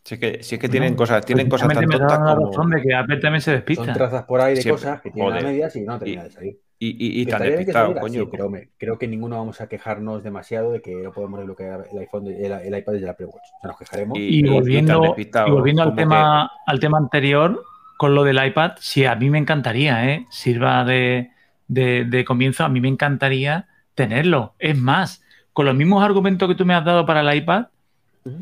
Si 0.05 0.15
es 0.15 0.21
que, 0.21 0.43
si 0.43 0.57
es 0.57 0.61
que 0.61 0.69
tienen 0.69 0.95
cosas, 0.95 1.25
tienen 1.25 1.49
cosas 1.49 1.69
tan 1.69 1.87
me 1.87 1.97
tontas 1.99 2.19
como. 2.19 2.51
razón 2.51 2.71
de 2.71 2.83
que 2.83 2.95
Apple 2.95 3.17
también 3.17 3.41
se 3.41 3.53
Son 3.53 3.55
despista. 3.55 3.93
trazas 3.95 4.25
por 4.25 4.41
ahí 4.43 4.55
de 4.55 4.61
Siempre. 4.61 4.83
cosas 4.83 5.01
que 5.01 5.11
tienen 5.11 5.33
a 5.33 5.37
Joder. 5.37 5.51
medias 5.53 5.77
y 5.77 5.81
no 5.81 5.99
termina 5.99 6.25
de 6.25 6.31
salir. 6.31 6.61
Y, 6.79 6.89
y, 6.89 7.23
y 7.23 7.25
Que 7.25 7.31
tan 7.31 7.43
despistado, 7.43 7.95
coño. 7.95 8.25
sí, 8.25 8.29
pero 8.31 8.51
creo 8.77 8.99
que 8.99 9.09
ninguno 9.09 9.39
vamos 9.39 9.63
a 9.63 9.69
quejarnos 9.69 10.23
demasiado 10.23 10.73
de 10.73 10.83
que 10.83 10.95
no 10.95 11.13
podemos 11.13 11.39
desbloquear 11.39 11.87
el 11.91 11.99
iPhone, 12.01 12.27
el, 12.27 12.53
el 12.53 12.79
iPad 12.79 12.93
desde 12.93 13.07
la 13.07 13.13
Apple 13.13 13.27
Watch. 13.27 13.45
O 13.57 13.61
sea, 13.63 13.69
nos 13.71 13.79
quejaremos. 13.79 14.19
Y- 14.19 14.23
Y 14.23 14.39
y 14.47 14.51
volviendo, 14.51 15.15
y 15.17 15.51
volviendo 15.51 15.83
al, 15.83 15.95
tema, 15.95 16.51
al 16.67 16.81
tema 16.81 16.99
anterior, 16.99 17.65
con 17.97 18.15
lo 18.15 18.25
del 18.25 18.45
iPad, 18.45 18.73
sí, 18.81 19.07
a 19.07 19.15
mí 19.15 19.31
me 19.31 19.39
encantaría, 19.39 20.11
¿eh? 20.13 20.27
Sirva 20.29 20.85
de, 20.85 21.31
de- 21.69 22.05
de 22.05 22.25
comienzo, 22.25 22.65
a 22.65 22.69
mí 22.69 22.81
me 22.81 22.89
encantaría 22.89 23.69
tenerlo. 23.95 24.55
Es 24.59 24.79
más, 24.79 25.23
con 25.53 25.67
los 25.67 25.75
mismos 25.75 26.05
argumentos 26.05 26.49
que 26.49 26.55
tú 26.55 26.67
me 26.67 26.75
has 26.75 26.85
dado 26.85 27.07
para 27.07 27.21
el 27.21 27.37
iPad, 27.39 27.67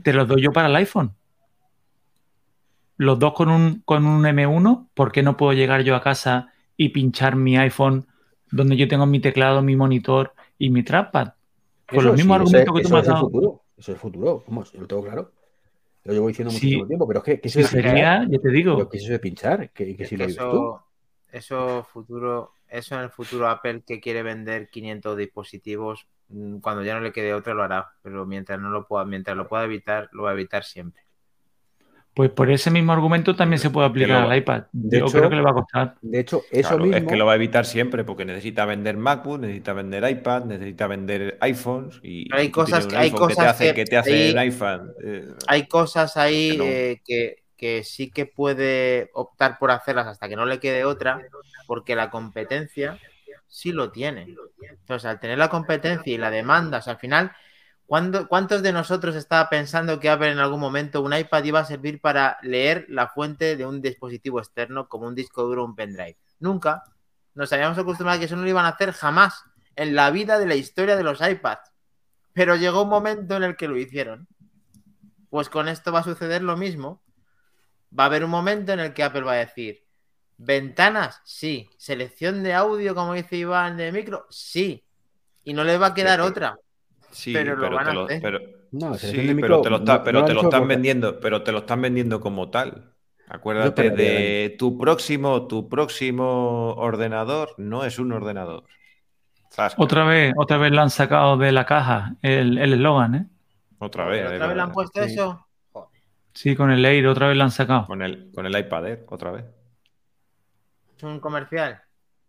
te 0.03 0.12
los 0.12 0.28
doy 0.28 0.43
yo 0.43 0.53
para 0.53 0.69
el 0.69 0.77
iPhone. 0.77 1.12
Los 2.97 3.19
dos 3.19 3.32
con 3.32 3.49
un, 3.49 3.82
con 3.85 4.07
un 4.07 4.24
M1, 4.27 4.89
¿por 4.94 5.12
qué 5.12 5.23
no 5.23 5.36
puedo 5.36 5.53
llegar 5.53 5.82
yo 5.82 5.97
a 5.97 6.03
casa 6.03 6.53
y 6.77 6.90
pinchar 6.90 7.36
mi 7.36 7.57
iPhone 7.57 8.07
donde 8.51 8.77
yo 8.77 8.86
tengo 8.86 9.07
mi 9.07 9.19
teclado, 9.20 9.62
mi 9.62 9.77
monitor 9.77 10.35
y 10.59 10.70
mi 10.70 10.82
trackpad? 10.82 11.32
Con 11.86 11.99
Eso 11.99 12.09
los 12.09 12.16
mismos 12.16 12.36
sí, 12.36 12.43
argumentos 12.43 12.73
eso, 12.73 12.74
que 12.74 12.82
tú 12.82 12.89
eso 12.89 12.94
me 12.94 13.01
has 13.01 13.05
es 13.05 13.09
el 13.09 13.15
dado. 13.15 13.27
futuro. 13.27 13.62
Eso 13.77 13.90
es 13.93 13.97
el 13.97 14.01
futuro. 14.01 14.44
Vamos, 14.47 14.73
yo 14.73 14.81
lo 14.81 14.86
tengo 14.86 15.03
claro. 15.03 15.32
Lo 16.05 16.12
llevo 16.12 16.28
diciendo 16.28 16.51
Sí. 16.53 16.59
muchísimo 16.66 16.86
tiempo, 16.86 17.07
pero 17.09 17.19
es 17.20 17.24
que, 17.24 17.40
¿qué 17.40 17.49
Sí, 17.49 17.61
es 17.61 17.66
eso 17.66 17.77
de 17.77 17.82
pinchar? 17.82 18.31
ya 18.31 18.39
te 18.39 18.51
digo. 18.51 18.77
Pero 18.77 18.89
¿qué 18.89 18.97
es 18.99 19.03
eso 19.05 19.12
de 19.12 19.19
pinchar? 19.19 19.70
Que, 19.70 19.97
que 19.97 20.03
Es 20.03 20.09
si 20.11 20.16
que 20.16 20.23
lo 20.23 20.27
vives 20.27 20.36
tú. 20.36 20.43
eso, 20.44 20.86
eso 21.32 21.86
futuro, 21.93 22.53
eso 22.73 22.94
en 22.97 23.03
el 23.03 23.11
futuro 23.11 23.49
Apple 23.49 23.82
que 23.86 24.01
quiere 24.01 24.23
vender 24.23 24.69
500 24.70 25.16
dispositivos, 25.16 26.07
mm, 26.28 26.59
cuando 26.59 26.82
ya 26.82 26.94
no 26.94 27.01
le 27.01 27.12
quede 27.12 27.35
otro 27.35 27.55
lo 27.55 27.62
hará, 27.62 27.93
pero 28.03 28.27
mientras 28.27 28.59
no 28.59 28.70
lo 28.70 28.86
pueda, 28.86 29.05
mientras 29.05 29.36
lo 29.36 29.47
pueda 29.49 29.65
evitar, 29.65 30.09
lo 30.12 30.24
va 30.24 30.31
a 30.31 30.35
evitar 30.35 30.65
siempre. 30.65 31.03
Pues 32.15 32.28
por 32.28 32.51
ese 32.51 32.70
mismo 32.70 32.93
argumento 32.93 33.35
también 33.35 33.59
se 33.59 33.70
puede 33.70 33.86
aplicar 33.86 34.23
lo- 34.23 34.28
al 34.31 34.36
iPad. 34.36 34.65
de 34.70 34.99
Yo 34.99 35.07
hecho, 35.07 35.16
creo 35.16 35.31
que 35.31 35.36
le 35.36 35.40
va 35.43 35.51
a 35.51 35.55
costar. 35.55 35.94
De 36.03 36.20
hecho, 36.20 36.43
eso 36.51 36.69
Claro, 36.69 36.85
mismo. 36.85 36.97
Es 36.99 37.05
que 37.07 37.16
lo 37.16 37.24
va 37.24 37.32
a 37.32 37.36
evitar 37.36 37.65
siempre 37.65 38.05
porque 38.05 38.27
necesita 38.27 38.66
vender 38.66 38.99
MacBook, 38.99 39.40
necesita 39.40 39.73
vender 39.73 40.11
iPad, 40.11 40.44
necesita 40.44 40.86
vender 40.89 41.39
iPhones 41.40 42.01
y 42.03 42.28
Pero 42.28 42.40
hay 42.43 42.51
cosas 42.51 42.86
que- 42.86 42.97
hay 42.97 43.11
te 43.11 43.40
hace, 43.47 43.65
que 43.69 43.74
que 43.74 43.85
te 43.86 43.97
hace 43.97 44.12
ahí- 44.12 44.28
el 44.31 44.39
iPhone. 44.39 44.93
eh, 45.03 45.28
Hay 45.49 45.66
cosas 45.69 46.16
ahí 46.19 46.51
Que 46.51 46.59
no. 46.59 46.65
eh, 46.65 47.03
que, 47.03 47.41
que 47.62 47.84
sí 47.84 48.10
que 48.10 48.26
puede 48.26 49.12
optar 49.14 49.56
por 49.60 49.70
hacerlas 49.70 50.09
hasta 50.09 50.28
que 50.28 50.34
no 50.34 50.47
le 50.47 50.59
quede 50.59 50.84
otra, 50.84 51.22
porque 51.68 51.94
la 51.94 52.10
competencia 52.10 52.98
sí 53.47 53.70
lo 53.70 53.93
tiene. 53.93 54.34
Entonces, 54.68 55.09
al 55.09 55.20
tener 55.20 55.39
la 55.39 55.48
competencia 55.48 56.12
y 56.12 56.18
la 56.18 56.32
demanda, 56.32 56.82
al 56.84 56.97
final, 56.97 57.30
¿cuándo- 57.86 58.26
¿cuántos 58.26 58.64
de 58.64 58.72
nosotros 58.72 59.14
estaba 59.14 59.48
pensando 59.48 60.01
que 60.01 60.10
Apple 60.10 60.32
en 60.32 60.40
algún 60.40 60.59
momento 60.59 61.02
un 61.02 61.14
iPad 61.14 61.44
iba 61.44 61.60
a 61.60 61.64
servir 61.64 62.01
para 62.01 62.36
leer 62.43 62.84
la 62.89 63.06
fuente 63.06 63.56
de 63.56 63.64
un 63.64 63.80
dispositivo 63.80 64.40
externo 64.40 64.89
como 64.89 65.06
un 65.06 65.14
disco 65.14 65.44
duro 65.44 65.62
o 65.62 65.66
un 65.66 65.76
pendrive? 65.76 66.18
Nunca. 66.40 66.82
Nos 67.36 67.52
habíamos 67.52 67.78
acostumbrado 67.78 68.16
a 68.16 68.18
que 68.18 68.24
eso 68.24 68.34
no 68.34 68.43
lo 68.43 68.48
iban 68.48 68.64
a 68.64 68.70
hacer 68.70 68.90
jamás 68.90 69.44
en 69.76 69.94
la 69.94 70.10
vida 70.10 70.40
de 70.40 70.47
la 70.47 70.56
historia 70.56 70.97
de 70.97 71.05
los 71.05 71.20
iPads. 71.20 71.70
Pero 72.32 72.56
llegó 72.56 72.82
un 72.82 72.89
momento 72.89 73.36
en 73.36 73.44
el 73.44 73.55
que 73.56 73.68
lo 73.68 73.76
hicieron. 73.76 74.26
Pues 75.30 75.48
con 75.48 75.68
esto 75.68 75.93
va 75.93 76.01
a 76.01 76.02
suceder 76.02 76.43
lo 76.43 76.56
mismo. 76.56 77.02
Va 77.98 78.05
a 78.05 78.06
haber 78.06 78.24
un 78.24 78.31
momento 78.31 78.73
en 78.73 78.81
el 78.81 78.94
que 78.94 79.02
Apple 79.02 79.23
va 79.23 79.32
a 79.32 79.36
decir, 79.36 79.82
ventanas, 80.39 81.20
sí. 81.24 81.69
Selección 81.77 82.43
de 82.43 82.55
audio, 82.55 82.94
como 82.94 83.14
dice 83.14 83.36
Iván, 83.36 83.77
de 83.77 83.93
micro, 83.93 84.27
sí. 84.31 84.82
Y 85.44 85.52
no 85.55 85.64
le 85.64 85.77
va 85.78 85.89
a 85.89 85.94
quedar 85.94 86.20
otra. 86.20 86.56
Sí, 87.10 87.32
Pero 87.32 87.55
pero, 87.56 87.70
lo 87.70 87.77
van 87.77 87.85
te 87.85 87.90
a 87.90 87.94
lo, 87.94 88.05
hacer. 88.05 88.23
pero, 88.23 88.39
No, 88.73 88.94
sí, 88.94 89.35
pero 89.39 89.60
te 89.60 89.69
lo, 89.70 89.77
está- 89.77 89.98
no- 89.98 90.05
pero 90.05 90.19
no 90.20 90.24
te 90.24 90.31
han 90.31 90.35
lo 90.36 90.40
hecho 90.40 90.48
están 90.48 90.60
porque- 90.62 90.74
vendiendo, 90.74 91.20
pero 91.20 91.43
te 91.43 91.52
lo 91.52 91.59
están 91.59 91.82
vendiendo 91.82 92.20
como 92.20 92.48
tal. 92.51 92.89
Acuérdate 93.28 93.90
de 93.90 94.56
tu 94.59 94.78
próximo, 94.78 95.47
tu 95.47 95.69
próximo 95.69 96.73
ordenador 96.74 97.55
no 97.59 97.85
es 97.85 97.98
un 97.98 98.12
ordenador. 98.12 98.64
Zasca. 99.51 99.82
Otra 99.82 100.05
vez, 100.05 100.32
otra 100.36 100.56
vez 100.59 100.73
le 100.73 100.81
han 100.81 100.90
sacado 100.90 101.36
de 101.36 101.52
la 101.52 101.66
caja 101.66 102.14
el 102.23 102.56
el 102.59 102.73
eslogan, 102.74 103.14
¿eh? 103.14 103.27
Otra 103.78 104.06
vez. 104.06 104.24
¿Otra 104.27 104.47
vez 104.47 104.56
le 104.56 104.62
han 104.62 104.73
puesto 104.73 105.02
sí. 105.05 105.12
eso? 105.12 105.47
Sí, 106.34 106.56
con 106.56 106.70
el 106.70 106.84
Air 106.84 107.06
otra 107.06 107.28
vez 107.28 107.36
le 107.36 107.42
han 107.42 107.50
sacado. 107.50 107.86
Con 107.86 108.02
el, 108.02 108.30
con 108.34 108.46
el 108.46 108.59
iPad 108.59 108.86
Air, 108.86 109.04
otra 109.09 109.30
vez. 109.32 109.44
¿Es 110.96 111.02
un 111.02 111.20
comercial? 111.20 111.82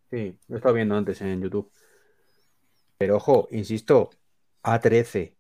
Sí, 0.10 0.38
lo 0.48 0.56
he 0.56 0.58
estado 0.58 0.76
viendo 0.76 0.96
antes 0.96 1.22
en 1.22 1.42
YouTube. 1.42 1.72
Pero 2.98 3.18
ojo, 3.18 3.48
insisto, 3.52 4.10
A13, 4.64 5.36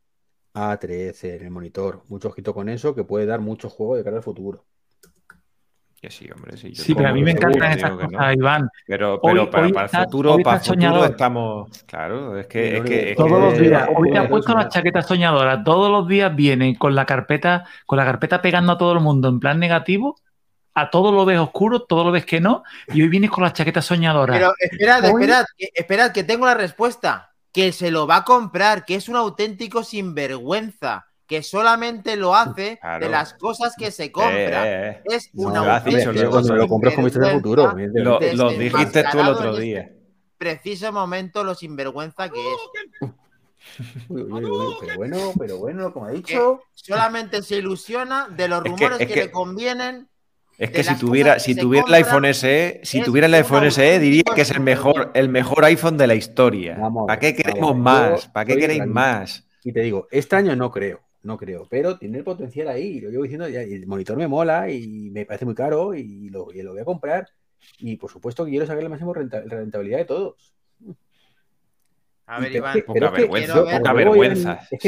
A13 0.53 1.35
en 1.35 1.44
el 1.44 1.52
monitor. 1.52 2.03
Mucho 2.07 2.30
ojito 2.30 2.53
con 2.53 2.69
eso, 2.69 2.95
que 2.95 3.03
puede 3.03 3.26
dar 3.26 3.40
mucho 3.40 3.69
juego 3.69 3.95
de 3.95 4.03
cara 4.03 4.18
al 4.18 4.23
futuro. 4.23 4.65
Que 6.04 6.12
sí, 6.12 6.30
hombre, 6.36 6.58
sí. 6.58 6.74
yo 6.74 6.84
Sí, 6.84 6.94
pero 6.94 7.08
a 7.08 7.14
mí 7.14 7.24
me 7.24 7.32
encantan 7.32 7.72
esas 7.72 7.92
no, 7.92 7.98
que 7.98 8.04
no. 8.10 8.18
cosas, 8.18 8.36
Iván. 8.36 8.70
Pero, 8.86 9.14
Hoy- 9.22 9.32
pero 9.32 9.50
para, 9.50 9.66
hoy 9.68 9.72
para 9.72 9.86
estás- 9.86 10.02
el 10.02 10.06
futuro, 10.08 10.38
para 10.44 10.58
el 10.58 10.62
futuro 10.62 10.76
soñador. 10.76 11.12
estamos. 11.12 11.84
Claro, 11.86 12.38
es 12.38 12.48
que, 12.48 12.78
es 12.78 12.84
es 12.92 13.16
Todos 13.16 13.30
que- 13.32 13.40
los 13.40 13.58
días. 13.58 13.90
Hoy 13.96 14.12
te 14.12 14.18
has 14.18 14.28
puesto 14.28 14.52
eh, 14.52 14.56
la 14.56 14.68
chaqueta 14.68 15.02
soñadora. 15.02 15.64
Todos 15.64 15.90
los 15.90 16.06
días 16.06 16.36
viene 16.36 16.78
con 16.78 16.94
la 16.94 17.06
carpeta, 17.06 17.64
con 17.86 17.98
la 17.98 18.04
carpeta 18.04 18.42
pegando 18.42 18.74
a 18.74 18.78
todo 18.78 18.92
el 18.92 19.00
mundo 19.00 19.30
en 19.30 19.40
plan 19.40 19.58
negativo. 19.60 20.18
A 20.76 20.90
todo 20.90 21.14
lo 21.14 21.24
ves 21.24 21.40
oscuro, 21.40 21.84
todo 21.84 22.04
lo 22.04 22.12
ves 22.12 22.26
que 22.26 22.42
no. 22.42 22.64
Y 22.90 23.02
hoy 23.02 23.08
vienes 23.08 23.30
con 23.32 23.46
la 23.46 23.54
chaqueta 23.54 23.82
soñadora. 23.82 24.34
Pero 24.34 24.54
esperad, 24.60 25.06
Hoy- 25.06 25.22
esperad, 25.24 25.46
que, 25.58 25.70
esperad, 25.74 26.12
que 26.12 26.24
tengo 26.26 26.46
la 26.48 26.56
respuesta. 26.56 27.30
Que 27.54 27.72
se 27.72 27.92
lo 27.92 28.08
va 28.08 28.18
a 28.18 28.24
comprar, 28.26 28.84
que 28.84 28.96
es 28.96 29.08
un 29.08 29.16
auténtico 29.16 29.84
sinvergüenza, 29.86 31.06
que 31.34 31.42
solamente 31.42 32.16
lo 32.16 32.36
hace 32.36 32.78
Claro. 32.80 33.04
de 33.06 33.12
las 33.12 33.34
cosas 33.34 33.74
que 33.76 33.90
se 33.90 34.12
compra. 34.12 34.68
Eh, 34.68 34.90
eh, 34.90 35.02
Es 35.06 35.30
No, 35.34 35.48
un 35.48 35.54
lo 35.56 35.62
has 35.72 35.84
dicho, 35.84 35.98
auténtico 35.98 36.24
lo- 36.26 36.30
cuando 36.32 36.56
lo 36.56 36.68
compras 36.68 36.94
con 36.94 37.04
vistas 37.06 37.24
al 37.28 37.34
futuro. 37.34 37.74
Lo, 37.76 38.50
dijiste 38.52 39.04
tú 39.12 39.20
el 39.20 39.28
otro 39.30 39.56
día. 39.56 39.80
este 39.82 39.98
Preciso 40.38 40.92
momento 40.94 41.44
lo 41.44 41.56
sinvergüenza 41.56 42.30
que 42.30 42.40
es. 42.40 42.58
Uy, 44.10 44.22
uy, 44.22 44.46
uy, 44.46 44.76
pero 44.82 44.96
bueno, 44.98 45.18
pero 45.40 45.58
bueno, 45.58 45.92
como 45.92 46.06
ha 46.06 46.10
Que 46.12 46.18
dicho. 46.18 46.62
solamente 46.76 47.42
se 47.42 47.56
ilusiona 47.56 48.28
de 48.30 48.48
los 48.48 48.60
Es 48.60 48.64
que- 48.64 48.70
rumores 48.70 49.02
es 49.02 49.08
que, 49.08 49.14
que- 49.16 49.20
le 49.22 49.32
convienen. 49.32 50.08
Es 50.60 50.70
que 50.70 50.84
si 50.84 50.96
tuviera, 51.00 51.40
si 51.40 51.56
tuviera 51.56 51.88
el 51.88 51.94
iPhone 51.96 52.26
SE, 52.26 52.80
si 52.84 53.02
tuviera 53.02 53.26
el 53.26 53.34
iPhone 53.34 53.72
SE, 53.72 53.98
diría 53.98 54.22
que 54.36 54.42
es 54.42 54.52
el 54.52 54.60
mejor, 54.60 55.10
el 55.16 55.30
mejor 55.30 55.66
iPhone 55.66 55.98
de 55.98 56.06
la 56.06 56.14
historia. 56.14 56.78
Vamos 56.80 57.08
¿Para 57.08 57.20
qué 57.20 57.34
queremos 57.34 57.76
más? 57.76 58.28
¿Para 58.28 58.46
qué 58.46 58.58
queréis 58.58 58.86
más? 58.86 59.48
Y 59.64 59.72
te 59.74 59.80
digo, 59.80 60.08
este 60.12 60.36
año 60.36 60.56
no 60.58 60.70
creo, 60.70 61.00
no 61.24 61.38
creo, 61.38 61.68
pero 61.70 61.98
tiene 61.98 62.20
el 62.20 62.24
potencial 62.24 62.68
ahí. 62.68 63.00
Lo 63.02 63.10
llevo 63.10 63.24
diciendo, 63.24 63.48
ya, 63.50 63.64
y 63.64 63.74
el 63.74 63.88
monitor 63.88 64.18
me 64.18 64.28
mola 64.28 64.70
y 64.70 65.10
me 65.10 65.26
parece 65.26 65.45
muy 65.45 65.56
caro 65.56 65.94
y 65.95 66.30
lo, 66.30 66.52
y 66.54 66.62
lo 66.62 66.72
voy 66.74 66.82
a 66.82 66.86
comprar. 66.86 67.28
Y 67.80 67.95
por 67.95 68.12
supuesto 68.12 68.44
que 68.45 68.52
quiero 68.52 68.66
sacar 68.68 68.84
la 68.84 68.90
máxima 68.90 69.14
renta- 69.14 69.41
rentabilidad 69.45 70.00
de 70.00 70.06
todos. 70.06 70.54
A 72.26 72.40
ver, 72.40 72.54
Iván. 72.56 72.82
Poca 72.86 73.00
es 73.06 73.12
que- 73.12 73.18
vergüenza, 73.22 73.54
poca 73.78 73.94
vergüenza. 73.94 74.60
en- 74.62 74.68
es 74.72 74.80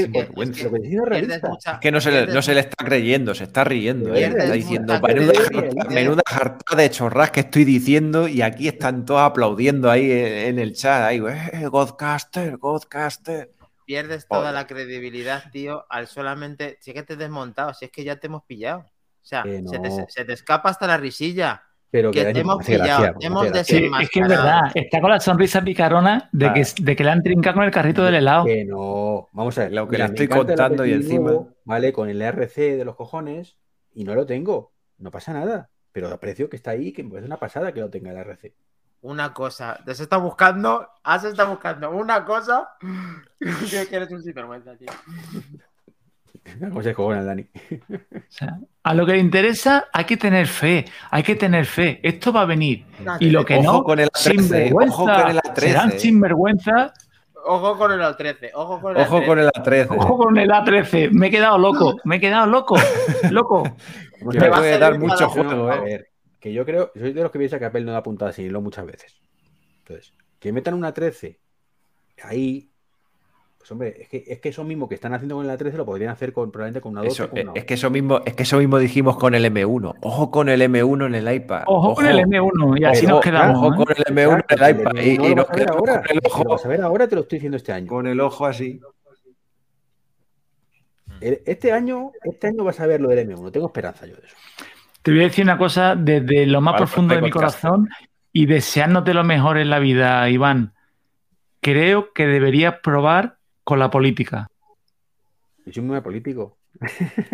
que- 1.81 1.91
no 1.91 1.99
se, 2.01 2.11
le, 2.11 2.27
no 2.27 2.41
se 2.41 2.53
le 2.53 2.59
está 2.61 2.85
creyendo, 2.85 3.35
se 3.35 3.43
está 3.43 3.63
riendo. 3.65 4.15
¿eh? 4.15 4.23
Está 4.25 4.53
diciendo, 4.53 4.93
menuda, 5.01 5.33
jarta- 5.51 5.89
menuda 5.89 6.21
jarta 6.25 6.75
de 6.77 6.89
chorras 6.89 7.31
que 7.31 7.41
estoy 7.41 7.65
diciendo 7.65 8.27
y 8.29 8.41
aquí 8.41 8.69
están 8.69 9.03
todos 9.05 9.21
aplaudiendo 9.21 9.91
ahí 9.91 10.09
en, 10.11 10.27
en 10.27 10.59
el 10.59 10.73
chat. 10.73 11.03
Ahí, 11.03 11.17
eh, 11.53 11.67
Godcaster, 11.67 12.55
Godcaster. 12.57 13.51
Pierdes 13.85 14.27
toda 14.27 14.51
la 14.51 14.65
credibilidad, 14.67 15.43
tío, 15.51 15.85
al 15.89 16.07
solamente. 16.07 16.77
Si 16.81 16.91
es 16.91 16.95
que 16.95 17.03
te 17.03 17.13
he 17.13 17.17
desmontado, 17.17 17.73
si 17.73 17.85
es 17.85 17.91
que 17.91 18.03
ya 18.03 18.15
te 18.17 18.27
hemos 18.27 18.43
pillado. 18.43 18.79
O 18.79 19.27
sea, 19.27 19.43
se, 19.43 19.79
te, 19.79 19.89
no. 19.89 20.05
se 20.07 20.25
te 20.25 20.33
escapa 20.33 20.69
hasta 20.69 20.87
la 20.87 20.97
risilla. 20.97 21.63
Pero 21.91 22.11
que 22.11 22.25
que 22.25 22.33
te 22.33 22.39
hemos 22.41 22.57
gracia, 22.57 22.77
pillado, 22.77 23.19
te 23.19 23.25
hemos 23.27 23.45
es 23.45 24.09
que 24.09 24.19
es 24.19 24.27
verdad. 24.27 24.71
Está 24.73 24.99
con 24.99 25.11
la 25.11 25.19
sonrisa 25.19 25.61
picarona 25.63 26.29
de, 26.33 26.51
que, 26.51 26.65
de 26.81 26.95
que 26.95 27.03
le 27.03 27.09
han 27.11 27.23
trincado 27.23 27.55
con 27.55 27.63
el 27.63 27.71
carrito 27.71 28.03
del 28.03 28.15
helado. 28.15 28.45
Que 28.45 28.65
no, 28.65 29.29
vamos 29.31 29.57
a 29.57 29.63
ver. 29.63 29.71
Lo 29.73 29.87
que 29.87 29.97
le 29.97 30.05
estoy 30.05 30.27
contando 30.27 30.85
y 30.85 30.91
encima- 30.91 31.47
¿vale? 31.63 31.93
Con 31.93 32.09
el 32.09 32.21
RC 32.21 32.75
de 32.75 32.85
los 32.85 32.95
cojones 32.95 33.57
y 33.93 34.03
no 34.03 34.13
lo 34.13 34.25
tengo. 34.25 34.73
No 34.97 35.09
pasa 35.11 35.31
nada. 35.31 35.69
Pero 35.91 36.09
aprecio 36.09 36.49
que 36.49 36.57
está 36.57 36.71
ahí, 36.71 36.91
que 36.91 37.03
me 37.03 37.11
parece 37.11 37.27
una 37.27 37.37
pasada 37.37 37.71
que 37.73 37.79
lo 37.79 37.89
tenga 37.89 38.11
el 38.11 38.17
RC. 38.17 38.53
Una 39.01 39.33
cosa. 39.33 39.79
Te 39.85 39.91
has 39.91 39.99
estado 39.99 40.21
buscando, 40.21 40.87
has 41.03 41.23
estado 41.23 41.49
buscando 41.51 41.91
una 41.91 42.25
cosa 42.25 42.69
que 43.39 43.95
eres 43.95 44.11
un 44.11 44.21
sinvergüenza, 44.21 44.75
tío. 44.75 44.89
Consejo 46.71 47.05
con 47.05 47.17
el 47.17 47.25
Dani. 47.25 47.41
O 47.41 48.19
sea, 48.29 48.59
a 48.83 48.93
lo 48.93 49.05
que 49.05 49.13
le 49.13 49.19
interesa 49.19 49.85
hay 49.91 50.05
que 50.05 50.15
tener 50.17 50.47
fe, 50.47 50.85
hay 51.09 51.23
que 51.23 51.35
tener 51.35 51.65
fe. 51.65 51.99
Esto 52.03 52.31
va 52.31 52.41
a 52.41 52.45
venir. 52.45 52.85
Y 53.19 53.31
lo 53.31 53.43
que 53.43 53.55
Ojo 53.55 53.63
no, 53.63 53.83
con 53.83 53.99
el 53.99 54.09
A13, 54.09 54.39
sinvergüenza, 54.41 54.93
ojo 54.93 55.05
con 55.05 55.29
el 55.31 55.37
A13. 55.37 55.59
serán 55.59 55.99
sinvergüenza. 55.99 56.93
Ojo 57.47 57.77
con 57.77 57.91
el 57.91 58.01
A13, 58.01 58.51
ojo 58.53 58.81
con 58.81 58.95
el 58.97 59.03
Ojo 59.03 59.17
A13. 59.19 59.25
con 59.25 59.39
el 59.39 59.47
A13. 59.49 59.87
Ojo 59.97 60.17
con 60.17 60.37
el 60.37 60.49
A13. 60.49 61.11
Me 61.11 61.27
he 61.27 61.31
quedado 61.31 61.57
loco, 61.57 61.95
me 62.03 62.15
he 62.17 62.19
quedado 62.19 62.45
loco, 62.47 62.75
loco. 63.31 63.63
Te 64.31 64.49
va 64.49 64.57
a 64.57 64.77
dar 64.77 64.99
mucho 64.99 65.29
juego, 65.29 65.69
A 65.69 65.77
¿eh? 65.87 66.05
Que 66.45 66.53
yo 66.53 66.63
creo, 66.63 66.91
soy 66.93 67.11
de 67.11 67.23
los 67.23 67.31
que 67.31 67.39
piensa 67.39 67.57
que 67.57 67.65
Apple 67.65 67.83
no 67.83 67.91
da 67.91 68.03
puntadas 68.03 68.35
sin 68.35 68.45
hilo 68.45 68.61
muchas 68.61 68.85
veces. 68.85 69.15
Entonces, 69.79 70.13
que 70.37 70.53
metan 70.53 70.75
una 70.75 70.93
13 70.93 71.39
ahí, 72.21 72.69
pues 73.57 73.71
hombre, 73.71 73.95
es 73.99 74.09
que, 74.09 74.23
es 74.27 74.39
que 74.39 74.49
eso 74.49 74.63
mismo 74.63 74.87
que 74.87 74.93
están 74.93 75.15
haciendo 75.15 75.37
con 75.37 75.47
la 75.47 75.57
13 75.57 75.75
lo 75.75 75.87
podrían 75.87 76.11
hacer 76.11 76.33
con, 76.33 76.51
probablemente 76.51 76.81
con 76.81 76.91
una 76.91 77.01
12 77.01 77.11
Eso, 77.23 77.29
con 77.31 77.39
una 77.39 77.53
es 77.55 77.65
que 77.65 77.73
eso 77.73 77.89
mismo, 77.89 78.21
es 78.23 78.35
que 78.35 78.43
eso 78.43 78.59
mismo 78.59 78.77
dijimos 78.77 79.17
con 79.17 79.33
el 79.33 79.43
M1. 79.43 79.95
Ojo 80.01 80.29
con 80.29 80.47
el 80.49 80.61
M1 80.61 81.07
en 81.07 81.15
el 81.15 81.33
iPad. 81.33 81.63
Ojo, 81.65 81.95
con 81.95 82.05
el 82.05 82.19
M1 82.19 82.79
y 82.79 82.83
así 82.83 83.05
Ojo, 83.07 83.15
nos 83.15 83.23
quedamos. 83.23 83.57
Ojo 83.57 83.73
¿eh? 83.73 83.85
con 83.85 83.95
el 83.97 84.15
M1 84.15 84.45
en 84.47 84.63
el 84.63 84.69
iPad. 84.69 84.91
Y, 85.01 85.17
no 85.17 85.25
y 85.25 85.29
lo 85.29 85.35
nos 85.37 85.47
vas 85.47 85.49
a 85.49 85.55
ver 85.55 85.65
quedamos 85.65 85.77
ahora. 85.89 86.01
con 86.03 86.11
el 86.11 86.21
si 86.21 86.27
lo 86.27 86.29
ojo, 86.31 86.49
vas 86.49 86.65
a 86.65 86.67
ver 86.67 86.81
ahora, 86.83 87.07
te 87.07 87.15
lo 87.15 87.21
estoy 87.21 87.37
diciendo 87.39 87.57
este 87.57 87.71
año. 87.71 87.87
con 87.87 88.05
el 88.05 88.19
ojo 88.21 88.45
así. 88.45 88.79
El- 91.21 91.41
Este 91.47 91.71
año, 91.71 92.11
este 92.23 92.45
año 92.45 92.63
vas 92.63 92.79
a 92.79 92.85
ver 92.85 93.01
lo 93.01 93.09
del 93.09 93.27
M1. 93.27 93.51
Tengo 93.51 93.65
esperanza 93.65 94.05
yo 94.05 94.15
de 94.15 94.27
eso. 94.27 94.35
Te 95.05 95.11
voy 95.11 95.19
a 95.19 95.23
decir 95.25 95.45
una 95.45 95.59
cosa 95.59 95.95
desde 95.95 96.47
lo 96.47 96.61
más 96.61 96.71
Vale, 96.73 96.85
profundo 96.85 97.13
de 97.13 97.21
mi 97.21 97.29
corazón 97.29 97.87
y 98.33 98.47
deseándote 98.47 99.13
lo 99.13 99.23
mejor 99.23 99.59
en 99.59 99.69
la 99.69 99.77
vida, 99.77 100.27
Iván. 100.31 100.73
Creo 101.61 102.11
que 102.11 102.25
deberías 102.25 102.79
probar 102.81 103.37
con 103.63 103.77
la 103.77 103.91
política. 103.91 104.47
Yo 105.63 105.73
soy 105.73 105.83
muy 105.83 106.01
político. 106.01 106.57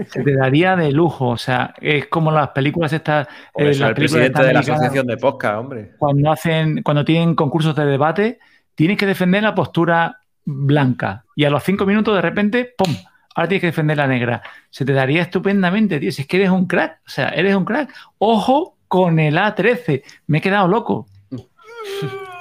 Se 0.09 0.21
te 0.21 0.35
daría 0.35 0.75
de 0.75 0.91
lujo. 0.91 1.29
O 1.29 1.37
sea, 1.37 1.73
es 1.79 2.07
como 2.07 2.29
las 2.29 2.49
películas 2.49 2.91
estas. 2.91 3.29
Eh, 3.55 3.63
las 3.63 3.79
el 3.79 3.93
películas 3.93 3.93
presidente 3.93 4.43
de 4.43 4.53
la 4.53 4.59
asociación 4.59 5.07
de 5.07 5.15
podcast, 5.15 5.55
hombre. 5.57 5.91
Cuando 5.97 6.29
hacen, 6.29 6.83
cuando 6.83 7.05
tienen 7.05 7.35
concursos 7.35 7.73
de 7.73 7.85
debate, 7.85 8.39
tienes 8.75 8.97
que 8.97 9.05
defender 9.05 9.43
la 9.43 9.55
postura 9.55 10.19
blanca. 10.43 11.23
Y 11.37 11.45
a 11.45 11.49
los 11.49 11.63
cinco 11.63 11.85
minutos, 11.85 12.15
de 12.15 12.21
repente, 12.21 12.73
¡pum! 12.77 12.93
Ahora 13.35 13.47
tienes 13.49 13.61
que 13.61 13.67
defender 13.67 13.97
la 13.97 14.07
negra. 14.07 14.41
Se 14.69 14.83
te 14.85 14.93
daría 14.93 15.21
estupendamente, 15.21 15.99
tío. 15.99 16.11
Si 16.11 16.23
es 16.23 16.27
que 16.27 16.37
eres 16.37 16.49
un 16.49 16.65
crack. 16.67 16.99
O 17.05 17.09
sea, 17.09 17.29
eres 17.29 17.55
un 17.55 17.65
crack. 17.65 17.93
Ojo 18.17 18.77
con 18.87 19.19
el 19.19 19.37
A13. 19.37 20.03
Me 20.27 20.39
he 20.39 20.41
quedado 20.41 20.67
loco. 20.67 21.07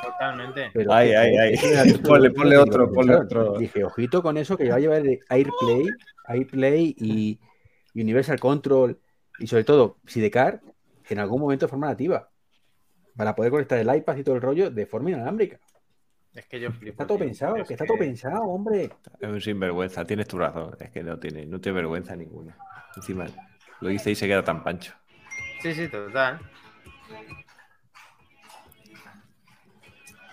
Totalmente. 0.03 0.71
Pero 0.75 0.93
Ay, 0.93 1.13
ay, 1.13 1.37
ay. 1.37 1.55
Ponle- 2.03 2.31
ponle 2.35 2.57
otro, 2.59 2.93
ponle 2.93 3.17
otro. 3.17 3.59
Dije, 3.59 3.85
ojito 3.85 4.23
con 4.23 4.37
eso 4.37 4.57
que 4.57 4.69
va 4.69 4.77
a 4.77 4.81
llevar 4.81 5.03
AirPlay, 5.29 5.87
AirPlay 6.27 6.95
y 6.99 7.39
Universal 7.95 8.39
Control 8.39 8.99
y 9.39 9.47
sobre 9.47 9.65
todo 9.65 9.97
Sidecar 10.07 10.61
en 11.09 11.19
algún 11.19 11.41
momento 11.41 11.67
de 11.67 11.71
forma 11.71 11.89
nativa 11.89 12.29
para 13.17 13.35
poder 13.35 13.51
conectar 13.51 13.79
el 13.79 13.95
iPad 13.95 14.17
y 14.17 14.23
todo 14.25 14.35
el 14.37 14.43
rollo 14.43 14.71
de 14.71 14.87
forma 14.87 15.11
inalámbrica. 15.11 15.59
Es 16.35 16.47
que 16.47 16.61
yo 16.61 16.71
flipo. 16.71 16.93
Está 16.93 17.07
todo 17.07 17.19
tío. 17.19 17.27
pensado, 17.27 17.57
Es 17.57 17.67
que 17.67 17.75
está 17.75 17.85
todo 17.87 17.99
pensado, 17.99 18.43
hombre. 18.43 18.91
Es 19.21 19.29
un 19.29 19.41
sinvergüenza, 19.41 20.05
tienes 20.05 20.29
tu 20.29 20.39
razón. 20.39 20.77
Es 20.81 20.91
que 20.91 21.03
no 21.03 21.19
tiene, 21.19 21.45
no 21.47 21.61
tiene 21.61 21.77
vergüenza 21.77 22.15
ninguna. 22.15 22.57
Encima 22.97 23.27
lo 23.81 23.89
dice 23.89 24.11
y 24.11 24.15
se 24.15 24.27
queda 24.29 24.45
tan 24.45 24.63
pancho. 24.63 24.93
Sí, 25.63 25.75
sí, 25.75 25.89
total. 25.89 26.39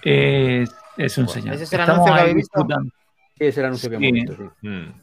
Es, 0.03 0.69
es 0.97 1.17
un 1.17 1.27
señor. 1.27 1.55
¿ese 1.55 1.63
es 1.63 1.73
el 1.73 1.79
Estamos 1.81 2.07
anuncio 2.07 2.25
que 2.27 2.33
visto? 2.33 2.67
Ese 3.39 3.47
es 3.49 3.57
el 3.57 3.65
anuncio 3.65 3.89
que 3.89 3.97
Sí. 3.97 4.05
hemos 4.05 4.13
visto, 4.13 4.35
sí. 4.61 4.67
Mm. 4.67 4.93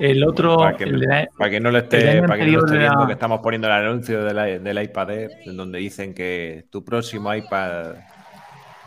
El 0.00 0.24
otro, 0.24 0.56
Para 0.56 0.76
que, 0.76 0.84
el 0.84 0.98
de 1.00 1.06
la- 1.06 1.28
para 1.38 1.50
que 1.50 1.60
no 1.60 1.70
lo 1.70 1.78
esté, 1.78 2.20
para 2.22 2.36
que 2.36 2.46
no 2.46 2.52
lo 2.58 2.64
esté 2.66 2.78
viendo, 2.78 3.06
que 3.06 3.12
estamos 3.12 3.40
poniendo 3.40 3.68
el 3.68 3.74
anuncio 3.74 4.24
del, 4.24 4.82
iPad 4.82 5.10
Air, 5.10 5.30
en 5.46 5.56
donde 5.56 5.78
dicen 5.78 6.12
que 6.14 6.66
tu 6.70 6.84
próximo 6.84 7.32
iPad, 7.32 7.94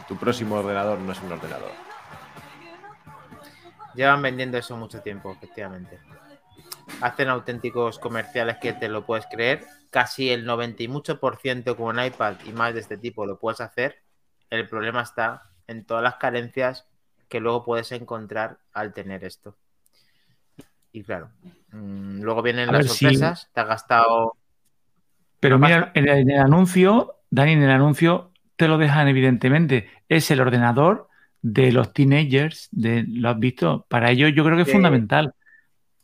tu 0.07 0.15
próximo 0.15 0.55
ordenador 0.55 0.99
no 0.99 1.11
es 1.11 1.21
un 1.21 1.31
ordenador. 1.31 1.71
Llevan 3.95 4.21
vendiendo 4.21 4.57
eso 4.57 4.77
mucho 4.77 5.01
tiempo, 5.01 5.31
efectivamente. 5.31 5.99
Hacen 7.01 7.29
auténticos 7.29 7.99
comerciales 7.99 8.57
que 8.57 8.73
te 8.73 8.89
lo 8.89 9.05
puedes 9.05 9.25
creer. 9.25 9.65
Casi 9.89 10.29
el 10.29 10.45
90 10.45 10.84
y 10.84 10.88
mucho 10.88 11.19
por 11.19 11.38
ciento 11.38 11.75
con 11.75 11.97
un 11.97 12.05
iPad 12.05 12.35
y 12.45 12.51
más 12.51 12.73
de 12.73 12.81
este 12.81 12.97
tipo 12.97 13.25
lo 13.25 13.39
puedes 13.39 13.59
hacer. 13.59 13.97
El 14.49 14.67
problema 14.69 15.01
está 15.01 15.49
en 15.67 15.85
todas 15.85 16.03
las 16.03 16.15
carencias 16.15 16.88
que 17.27 17.39
luego 17.39 17.65
puedes 17.65 17.91
encontrar 17.91 18.59
al 18.73 18.93
tener 18.93 19.23
esto. 19.23 19.57
Y 20.91 21.03
claro, 21.03 21.31
mm, 21.71 22.21
luego 22.21 22.41
vienen 22.41 22.69
A 22.69 22.73
las 22.73 22.88
sorpresas. 22.88 23.49
Te 23.53 23.61
has 23.61 23.67
gastado. 23.67 24.34
Pero 25.39 25.59
mira, 25.59 25.91
en 25.93 26.07
el, 26.07 26.17
en 26.19 26.31
el 26.31 26.39
anuncio, 26.39 27.17
Dani, 27.29 27.53
en 27.53 27.63
el 27.63 27.71
anuncio 27.71 28.31
te 28.55 28.67
lo 28.67 28.77
dejan 28.77 29.07
evidentemente. 29.07 29.89
Es 30.09 30.31
el 30.31 30.41
ordenador 30.41 31.07
de 31.41 31.71
los 31.71 31.93
teenagers, 31.93 32.69
de, 32.71 33.05
¿lo 33.07 33.29
has 33.29 33.39
visto? 33.39 33.85
Para 33.89 34.11
ellos 34.11 34.31
yo 34.35 34.43
creo 34.43 34.55
que 34.55 34.63
es 34.63 34.67
Sí. 34.67 34.73
fundamental. 34.73 35.34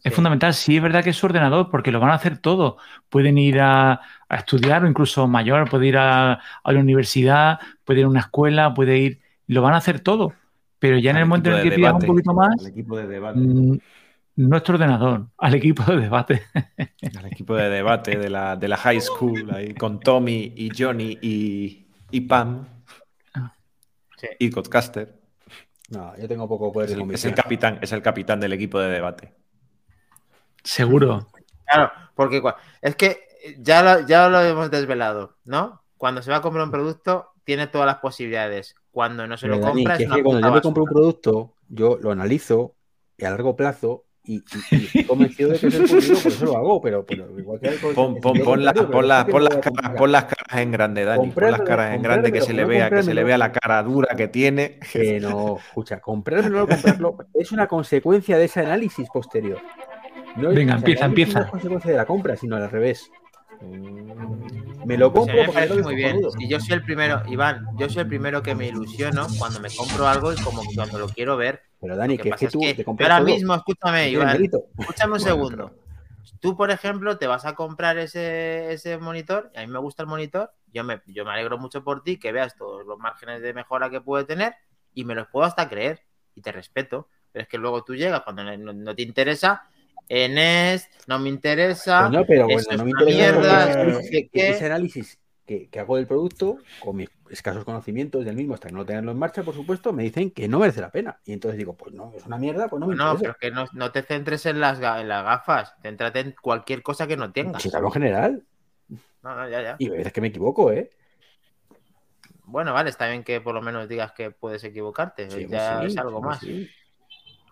Es 0.04 0.12
Sí. 0.12 0.16
fundamental, 0.16 0.54
sí, 0.54 0.78
es 0.78 0.84
verdad 0.84 1.04
que 1.04 1.12
es 1.12 1.18
su 1.18 1.26
ordenador, 1.28 1.70
porque 1.72 1.92
lo 1.92 2.00
van 2.00 2.12
a 2.12 2.16
hacer 2.16 2.38
todo. 2.38 2.78
Pueden 3.10 3.38
ir 3.38 3.60
a, 3.62 3.94
a 4.30 4.36
estudiar, 4.36 4.84
o 4.84 4.88
incluso 4.88 5.28
mayor, 5.28 5.70
puede 5.70 5.88
ir 5.88 5.98
a, 5.98 6.34
a 6.64 6.72
la 6.74 6.80
universidad, 6.80 7.60
puede 7.86 8.02
ir 8.02 8.06
a 8.06 8.10
una 8.10 8.20
escuela, 8.22 8.74
puede 8.74 8.98
ir. 9.00 9.22
Lo 9.48 9.62
van 9.62 9.74
a 9.74 9.78
hacer 9.78 10.00
todo. 10.02 10.34
Pero 10.80 10.98
ya 10.98 11.12
en 11.12 11.18
el 11.18 11.26
momento 11.26 11.50
en 11.52 11.58
el 11.58 11.64
que 11.64 11.72
pidas 11.72 11.94
un 11.94 12.02
poquito 12.06 12.34
más, 12.34 12.50
Al 12.60 12.68
equipo 12.68 12.98
de 12.98 13.08
debate. 13.08 13.40
mm, 13.40 13.78
nuestro 14.36 14.76
ordenador, 14.76 15.28
al 15.38 15.54
equipo 15.56 15.84
de 15.84 15.98
debate. 16.02 16.42
Al 17.18 17.26
equipo 17.28 17.56
de 17.56 17.70
debate 17.70 18.18
de 18.18 18.30
la, 18.30 18.56
de 18.58 18.68
la 18.68 18.78
high 18.78 19.00
school, 19.00 19.52
ahí, 19.54 19.74
con 19.74 20.00
Tommy 20.00 20.54
y 20.56 20.72
Johnny 20.78 21.18
y, 21.22 21.86
y 22.12 22.22
Pam 22.22 22.66
Sí. 24.24 24.30
y 24.40 24.50
Codcaster. 24.50 25.20
No, 25.90 26.18
yo 26.18 26.28
tengo 26.28 26.48
poco 26.48 26.72
poder 26.72 26.90
Es 26.90 26.96
de 26.96 27.04
el, 27.04 27.12
es 27.12 27.26
el 27.26 27.36
capitán, 27.36 27.80
es 27.82 27.92
el 27.92 28.02
capitán 28.02 28.40
del 28.40 28.54
equipo 28.54 28.80
de 28.80 28.90
debate. 28.90 29.34
Seguro. 30.64 31.28
Claro, 31.66 31.92
porque 32.16 32.42
es 32.82 32.96
que 32.96 33.28
ya 33.60 33.84
lo, 33.84 34.08
ya 34.08 34.30
lo 34.30 34.42
hemos 34.42 34.72
desvelado, 34.72 35.38
¿no? 35.44 35.84
Cuando 35.98 36.22
se 36.22 36.32
va 36.32 36.38
a 36.38 36.42
comprar 36.42 36.66
un 36.66 36.72
producto, 36.72 37.34
tiene 37.44 37.68
todas 37.68 37.86
las 37.86 37.98
posibilidades. 37.98 38.76
Cuando 38.92 39.28
no 39.28 39.38
se 39.38 39.48
lo 39.48 39.60
compra, 39.60 39.96
es 39.96 40.10
que 40.10 40.24
cuando 40.24 40.48
yo 40.48 40.54
me 40.54 40.62
compro 40.62 40.84
un 40.84 40.90
producto, 40.90 41.56
yo 41.68 41.98
lo 42.02 42.12
analizo 42.12 42.76
y 43.18 43.26
a 43.26 43.32
largo 43.32 43.56
plazo 43.56 44.06
y, 44.26 44.36
y- 44.36 44.44
y 44.72 44.76
estoy 44.86 45.04
convencido 45.04 45.50
de 45.52 45.60
que 45.60 45.68
es 45.68 45.76
el 45.76 45.88
futuro, 45.88 46.20
por 46.24 46.32
eso 46.32 46.46
lo 46.46 46.58
hago, 46.58 46.82
pero, 46.82 47.06
pero 47.06 47.28
igual 47.40 47.60
que 47.60 47.70
Pon, 47.94 48.16
pon- 48.22 48.40
pon 48.40 48.64
las 48.64 48.74
caras, 48.74 48.90
comprar. 49.62 49.96
pon 49.98 50.12
las 50.12 50.24
caras 50.26 50.62
en 50.62 50.72
grande, 50.72 51.04
Dani. 51.06 51.30
Pon 51.32 51.52
las 51.52 51.62
caras 51.62 51.96
en 51.96 52.02
grande 52.02 52.32
que 52.32 52.42
se 52.42 52.54
le 52.54 52.66
vea, 52.66 52.90
que 52.90 53.04
se 53.04 53.14
le 53.14 53.24
vea 53.24 53.38
la 53.38 53.52
cara 53.52 53.84
dura 53.84 54.16
que 54.16 54.28
tiene. 54.28 54.80
Que 54.94 55.20
no, 55.20 55.58
escucha, 55.58 56.00
comprármelo 56.00 56.58
o 56.58 56.62
no 56.62 56.68
comprarlo 56.68 57.18
es 57.34 57.52
una 57.52 57.68
consecuencia 57.68 58.38
de 58.38 58.46
ese 58.46 58.62
análisis 58.62 59.08
posterior. 59.10 59.60
No 60.38 60.50
es- 60.50 60.56
Venga, 60.56 60.76
o 60.76 60.80
sea, 60.80 60.88
empieza, 60.88 61.06
empieza. 61.06 61.40
No 61.40 61.46
es 61.46 61.52
consecuencia 61.52 61.92
de 61.92 61.98
la 61.98 62.06
compra, 62.06 62.36
sino 62.36 62.56
al 62.56 62.70
revés. 62.70 63.12
Me 64.86 64.98
lo 64.98 65.08
Sí, 65.08 65.14
compro 65.14 65.36
me 65.36 65.46
porque 65.46 65.62
parece 65.68 65.82
muy 65.82 65.96
bien. 65.96 66.22
Si 66.38 66.48
yo 66.50 66.60
soy 66.60 66.74
el 66.74 66.84
primero, 66.84 67.22
Iván, 67.28 67.66
yo 67.78 67.90
soy 67.90 68.02
el 68.02 68.08
primero 68.08 68.44
que 68.44 68.54
me 68.54 68.68
ilusiono 68.68 69.28
cuando 69.38 69.60
me 69.60 69.70
compro 69.70 70.08
algo 70.08 70.34
y 70.34 70.36
como 70.38 70.62
que 70.62 70.76
cuando 70.76 71.00
lo 71.00 71.08
quiero 71.08 71.38
ver. 71.38 71.62
Pero 71.80 71.96
Dani, 71.96 72.18
que 72.18 72.30
es 72.30 72.36
que 72.36 72.46
es 72.48 72.52
tú 72.52 72.60
que 72.60 72.74
te 72.74 72.84
compras 72.84 73.10
ahora 73.10 73.24
todo, 73.24 73.34
mismo, 73.34 73.56
escúchame, 73.56 74.10
Iván, 74.10 74.44
escúchame 74.44 75.14
un 75.14 75.20
Bueno, 75.20 75.26
segundo. 75.26 75.72
Tú, 76.40 76.58
por 76.58 76.72
ejemplo, 76.72 77.18
te 77.18 77.28
vas 77.28 77.46
a 77.46 77.56
comprar 77.56 77.98
ese, 77.98 78.74
ese 78.74 78.98
monitor, 78.98 79.52
y 79.54 79.60
a 79.60 79.62
mí 79.62 79.68
me 79.68 79.80
gusta 79.80 80.04
el 80.04 80.10
monitor, 80.10 80.52
yo 80.74 80.84
me, 80.84 81.02
yo 81.08 81.24
me 81.24 81.32
alegro 81.32 81.58
mucho 81.58 81.84
por 81.84 82.04
ti, 82.04 82.18
que 82.18 82.32
veas 82.34 82.56
todos 82.58 82.86
los 82.86 82.98
márgenes 83.00 83.42
de 83.42 83.54
mejora 83.54 83.90
que 83.90 84.02
puede 84.02 84.26
tener, 84.26 84.54
y 84.94 85.06
me 85.06 85.16
los 85.16 85.28
puedo 85.28 85.46
hasta 85.46 85.70
creer, 85.70 86.02
y 86.36 86.42
te 86.42 86.52
respeto. 86.52 87.08
Pero 87.32 87.44
es 87.44 87.50
que 87.50 87.58
luego 87.58 87.84
tú 87.84 87.96
llegas 87.96 88.22
cuando 88.22 88.44
no 88.58 88.96
te 88.96 89.02
interesa, 89.02 89.64
en 90.10 90.38
es, 90.38 90.90
no 91.08 91.20
me 91.20 91.30
interesa, 91.30 92.08
Coño, 92.08 92.26
pero 92.26 92.48
eso 92.50 92.70
bueno, 92.70 92.78
no 92.78 92.84
me 92.86 92.90
interesa 92.92 93.32
mierda, 93.34 93.64
ese 93.70 93.78
no 93.78 94.66
análisis, 94.74 95.08
ese 95.10 95.18
que, 95.46 95.70
que 95.70 95.80
hago 95.80 95.98
del 95.98 96.08
producto, 96.08 96.58
con 96.80 96.96
mis 96.96 97.10
escasos 97.30 97.66
conocimientos 97.66 98.24
del 98.24 98.36
mismo 98.36 98.54
hasta 98.54 98.70
no 98.70 98.86
tenerlo 98.86 99.12
en 99.12 99.18
marcha, 99.18 99.44
por 99.44 99.54
supuesto, 99.54 99.92
me 99.92 100.04
dicen 100.04 100.32
que 100.32 100.48
no 100.48 100.60
merece 100.60 100.82
la 100.82 100.92
pena. 100.92 101.20
Y 101.26 101.34
entonces 101.34 101.58
digo, 101.58 101.74
pues 101.74 101.94
no, 101.94 102.14
es 102.16 102.26
una 102.26 102.38
mierda, 102.38 102.68
pues 102.68 102.80
no 102.80 102.88
me 102.88 102.96
No, 102.96 103.18
pero 103.18 103.36
que 103.36 103.52
no, 103.52 103.66
no 103.74 103.92
te 103.92 104.04
centres 104.04 104.46
en 104.46 104.60
las, 104.60 104.78
en 104.78 105.08
las 105.08 105.24
gafas, 105.24 105.76
céntrate 105.82 106.20
en 106.20 106.36
cualquier 106.42 106.82
cosa 106.82 107.08
que 107.08 107.18
no 107.18 107.32
tengas. 107.32 107.62
Si 107.62 107.70
hablo 107.74 107.88
en 107.88 107.94
general, 107.94 108.44
No, 109.24 109.36
no, 109.36 109.50
ya, 109.50 109.62
ya. 109.62 109.76
y 109.80 109.90
a 109.90 109.94
veces 109.94 110.14
que 110.14 110.22
me 110.22 110.28
equivoco, 110.28 110.72
¿eh? 110.72 110.92
Bueno, 112.46 112.74
vale, 112.74 112.90
está 112.90 113.08
bien 113.08 113.24
que 113.24 113.42
por 113.42 113.56
lo 113.56 113.62
menos 113.62 113.88
digas 113.90 114.12
que 114.12 114.32
puedes 114.32 114.64
equivocarte, 114.64 115.30
Sí, 115.30 115.48
ya 115.50 115.80
sí, 115.82 115.88
es 115.88 115.98
algo 115.98 116.22
más. 116.22 116.40
sí. 116.40 116.70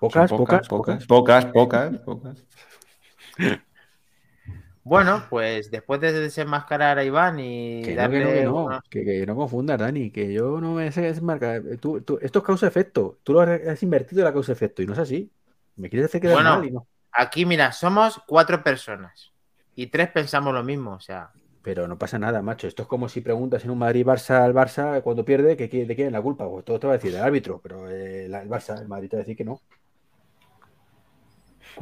Pocas, 0.01 0.33
pocas, 0.33 0.67
pocas. 0.67 1.01
pocas, 1.11 1.45
pocas, 1.45 1.97
pocas. 2.05 2.37
Bueno, 4.83 5.27
pues 5.29 5.69
después 5.69 6.01
de 6.01 6.11
desenmascarar 6.11 6.97
a 6.97 7.03
Iván 7.03 7.39
y 7.39 7.87
Que 7.87 7.97
no, 7.97 8.09
que 8.11 8.19
darle 8.19 8.21
no, 8.21 8.31
que 8.33 8.43
no, 8.43 8.79
que, 8.91 9.03
que 9.03 9.25
no 9.25 9.35
confundas, 9.35 9.79
Dani, 9.79 10.11
que 10.11 10.31
yo 10.31 10.61
no 10.61 10.73
me 10.75 10.91
sé 10.91 11.01
desmarcar. 11.01 11.63
Tú, 11.79 12.01
tú- 12.01 12.19
esto 12.21 12.39
es 12.39 12.45
causa-efecto. 12.45 13.19
Tú 13.23 13.33
lo 13.33 13.41
has 13.41 13.81
invertido 13.83 14.23
la 14.23 14.33
causa-efecto 14.33 14.83
y 14.83 14.85
no 14.87 14.93
es 14.93 14.99
así. 14.99 15.31
Me 15.75 15.89
quieres 15.89 16.05
hacer 16.09 16.21
quedar 16.21 16.33
Bueno. 16.33 16.51
mal 16.51 16.63
y 16.63 16.71
no. 16.71 16.87
Aquí, 17.13 17.45
mira, 17.45 17.71
somos 17.73 18.21
cuatro 18.27 18.63
personas 18.63 19.33
y 19.75 19.87
tres 19.87 20.09
pensamos 20.11 20.53
lo 20.53 20.63
mismo, 20.63 20.93
o 20.93 20.99
sea, 20.99 21.31
Pero 21.61 21.87
no 21.87 21.97
pasa 21.97 22.17
nada, 22.19 22.41
macho. 22.41 22.67
Esto 22.67 22.83
es 22.83 22.87
como 22.87 23.07
si 23.09 23.21
preguntas 23.21 23.63
en 23.63 23.71
un 23.71 23.77
Madrid-Barça 23.79 24.43
al 24.43 24.53
Barça 24.53 25.01
cuando 25.03 25.23
pierde, 25.25 25.55
que, 25.57 25.67
¿de 25.85 25.95
quién 25.95 26.07
es 26.07 26.13
la 26.13 26.21
culpa? 26.21 26.49
Pues 26.49 26.65
todo 26.65 26.79
te 26.79 26.87
va 26.87 26.93
a 26.93 26.97
decir 26.97 27.13
el 27.15 27.21
árbitro, 27.21 27.61
pero 27.61 27.89
eh, 27.89 28.25
el 28.25 28.31
Barça, 28.49 28.79
el 28.81 28.87
Madrid 28.87 29.09
te 29.09 29.15
va 29.17 29.19
a 29.21 29.23
decir 29.23 29.37
que 29.37 29.43
no. 29.45 29.61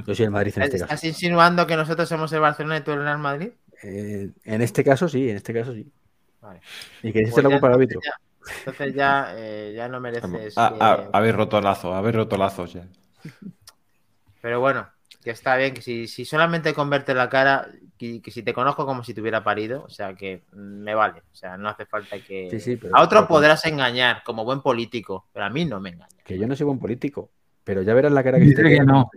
Yo 0.06 0.16
soy 0.16 0.26
el 0.26 0.32
Madrid 0.32 0.54
en 0.56 0.64
este 0.64 0.76
¿estás 0.78 0.90
caso. 0.90 1.08
insinuando 1.08 1.66
que 1.68 1.76
nosotros 1.76 2.08
somos 2.08 2.32
el 2.34 2.40
Barcelona 2.40 2.78
y 2.78 2.82
tú 2.82 2.92
el 2.92 3.00
Real 3.04 3.20
Madrid? 3.20 3.50
Eh, 3.84 4.30
en 4.46 4.62
este 4.62 4.84
caso 4.84 5.08
sí, 5.08 5.30
en 5.30 5.38
este 5.38 5.54
caso 5.54 5.74
sí. 5.74 5.90
Vale. 6.42 6.60
Y 7.04 7.12
que 7.12 7.20
dice 7.20 7.32
Pues 7.32 7.44
la 7.44 7.50
culpa 7.50 7.68
al 7.68 7.74
entonces 7.82 7.98
árbitro. 7.98 8.02
ya- 8.04 8.60
Entonces 8.60 8.96
ya, 8.96 9.34
eh, 9.38 9.74
ya 9.76 9.88
no 9.90 10.00
mereces. 10.00 10.54
Ah, 10.58 10.70
que- 10.74 10.78
ah, 10.84 11.10
habéis 11.14 11.36
roto 11.36 11.60
lazos, 11.62 11.94
habéis 11.94 12.16
roto 12.16 12.38
lazos 12.38 12.74
ya. 12.74 12.88
Pero 14.42 14.60
bueno, 14.62 14.88
que 15.24 15.32
está 15.32 15.58
bien, 15.58 15.74
que 15.74 15.82
si, 15.82 16.08
si 16.08 16.24
solamente 16.26 16.74
converte 16.74 17.14
la 17.14 17.28
cara, 17.30 17.68
que, 17.98 18.22
que 18.22 18.32
si 18.32 18.42
te 18.44 18.54
conozco 18.54 18.86
como 18.86 19.04
si 19.04 19.14
te 19.14 19.20
hubiera 19.22 19.44
parido, 19.44 19.84
o 19.84 19.90
sea 19.90 20.14
que 20.16 20.44
me 20.54 20.96
vale. 20.96 21.20
O 21.32 21.36
sea, 21.36 21.58
no 21.58 21.68
hace 21.70 21.86
falta 21.86 22.18
que. 22.20 22.48
Sí, 22.52 22.60
sí, 22.60 22.76
pero- 22.78 22.96
a 22.96 23.02
otro 23.04 23.20
pero- 23.20 23.28
podrás 23.28 23.66
engañar 23.66 24.24
como 24.24 24.46
buen 24.46 24.62
político, 24.62 25.28
pero 25.34 25.46
a 25.46 25.50
mí 25.50 25.66
no 25.66 25.80
me 25.82 25.90
engaña. 25.90 26.16
Que 26.24 26.38
yo 26.38 26.48
no 26.48 26.56
soy 26.56 26.66
buen 26.66 26.80
político, 26.80 27.30
pero 27.70 27.84
ya 27.84 27.94
verás 27.94 28.12
la 28.12 28.24
cara 28.24 28.40
que 28.40 28.46
Dice 28.46 28.64
que 28.64 28.80
no. 28.84 29.12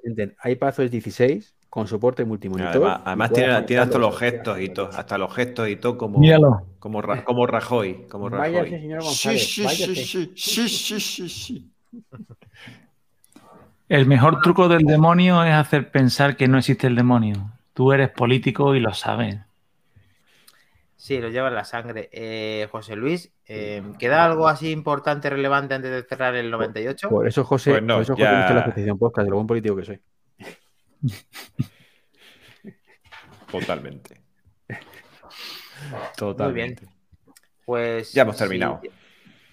iPadOS 0.45 0.91
16 0.91 1.55
con 1.71 1.89
soporte 1.89 2.23
multimonitor. 2.27 2.87
Además, 3.03 3.33
tiene, 3.33 3.63
tiene 3.63 3.81
hasta 3.81 3.97
los 3.99 4.19
gestos 4.19 4.61
y 4.61 4.69
todo, 4.69 4.91
hasta 4.93 5.17
los 5.17 5.35
gestos 5.35 5.71
y 5.71 5.77
todo 5.77 5.97
como, 5.97 6.21
Míralo. 6.21 6.67
como, 6.79 7.01
Ra- 7.01 7.25
como 7.25 7.47
Rajoy, 7.47 8.05
como 8.11 8.29
Váyase, 8.29 8.53
Rajoy. 8.53 8.69
señor 8.69 9.01
Sí, 9.01 9.39
González, 9.39 9.57
váyase. 9.65 9.95
sí, 10.05 10.33
sí, 10.37 10.69
sí, 10.69 10.69
sí, 10.69 11.01
sí, 11.01 11.29
sí. 11.31 11.71
El 13.89 14.05
mejor 14.05 14.43
truco 14.43 14.69
del 14.69 14.85
demonio 14.85 15.43
es 15.45 15.55
hacer 15.55 15.91
pensar 15.91 16.37
que 16.37 16.47
no 16.47 16.59
existe 16.59 16.89
el 16.89 16.95
demonio. 16.97 17.53
Tú 17.73 17.93
eres 17.93 18.11
político 18.11 18.75
y 18.75 18.81
lo 18.81 18.93
sabes. 18.93 19.39
Sí, 21.03 21.19
lo 21.21 21.31
lleva 21.31 21.49
en 21.49 21.57
la 21.57 21.65
sangre. 21.65 22.09
Eh, 22.13 22.69
José 22.71 22.95
Luis, 22.95 23.33
eh, 23.49 23.83
¿queda 23.99 24.25
algo 24.25 24.47
así 24.47 24.71
importante, 24.71 25.29
relevante 25.31 25.75
antes 25.75 25.91
de 25.91 26.05
cerrar 26.05 26.37
el 26.37 26.49
98? 26.49 27.09
Por 27.09 27.27
eso, 27.27 27.43
José, 27.43 27.73
Pues 27.73 27.83
no, 27.83 27.95
por 27.95 28.03
eso, 28.05 28.13
José, 28.13 28.23
ya- 28.23 28.37
viste 28.39 28.55
la 28.55 28.61
asociación 28.61 28.99
podcast 29.01 29.25
de 29.25 29.31
lo 29.31 29.35
buen 29.37 29.49
político 29.49 29.75
que 29.75 29.85
soy. 29.85 30.01
Totalmente. 33.51 34.21
Muy 34.69 34.79
Totalmente. 36.17 36.85
bien. 36.85 36.95
Pues 37.67 38.13
Ya 38.13 38.23
hemos 38.23 38.37
si- 38.37 38.43
terminado. 38.45 38.81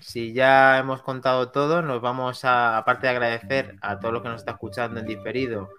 Si, 0.02 0.34
ya 0.34 0.78
hemos 0.78 1.02
contado 1.02 1.50
todo, 1.52 1.82
nos 1.82 2.00
vamos 2.00 2.46
a, 2.46 2.78
aparte 2.78 3.08
de 3.08 3.12
agradecer 3.12 3.76
a 3.82 4.00
todo 4.00 4.12
lo 4.12 4.22
que 4.24 4.30
nos 4.30 4.42
está 4.42 4.52
escuchando 4.52 5.00
en 5.00 5.06
diferido 5.08 5.70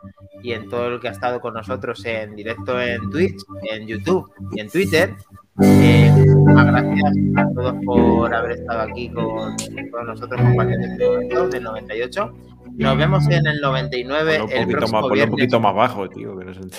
y 0.42 0.52
en 0.52 0.68
todo 0.68 0.88
el 0.88 1.00
que 1.00 1.08
ha 1.08 1.12
estado 1.12 1.40
con 1.40 1.54
nosotros 1.54 2.04
en 2.04 2.34
directo 2.36 2.80
en 2.80 3.08
Twitch, 3.10 3.40
en 3.70 3.86
YouTube 3.86 4.30
y 4.52 4.60
en 4.60 4.68
Twitter. 4.68 5.14
Eh, 5.62 6.10
muchísimas 6.12 6.66
gracias 6.66 7.12
a 7.36 7.52
todos 7.54 7.74
por 7.84 8.34
haber 8.34 8.52
estado 8.52 8.80
aquí 8.80 9.10
con, 9.10 9.56
con 9.90 10.06
nosotros 10.06 10.40
compartiendo 10.40 10.86
este 10.86 11.06
momento 11.06 11.48
del 11.48 11.62
98. 11.62 12.32
Nos 12.76 12.96
vemos 12.96 13.28
en 13.28 13.46
el 13.46 13.60
99 13.60 14.38
Ponlo 14.38 14.44
un 14.46 14.52
el 14.52 14.58
poquito, 14.64 14.78
próximo 14.78 15.00
más, 15.00 15.08
ponlo 15.08 15.24
un 15.24 15.30
poquito 15.30 15.60
más 15.60 15.74
bajo, 15.74 16.08
tío. 16.08 16.38
Que 16.38 16.44
no 16.46 16.54
se, 16.54 16.60
no 16.60 16.70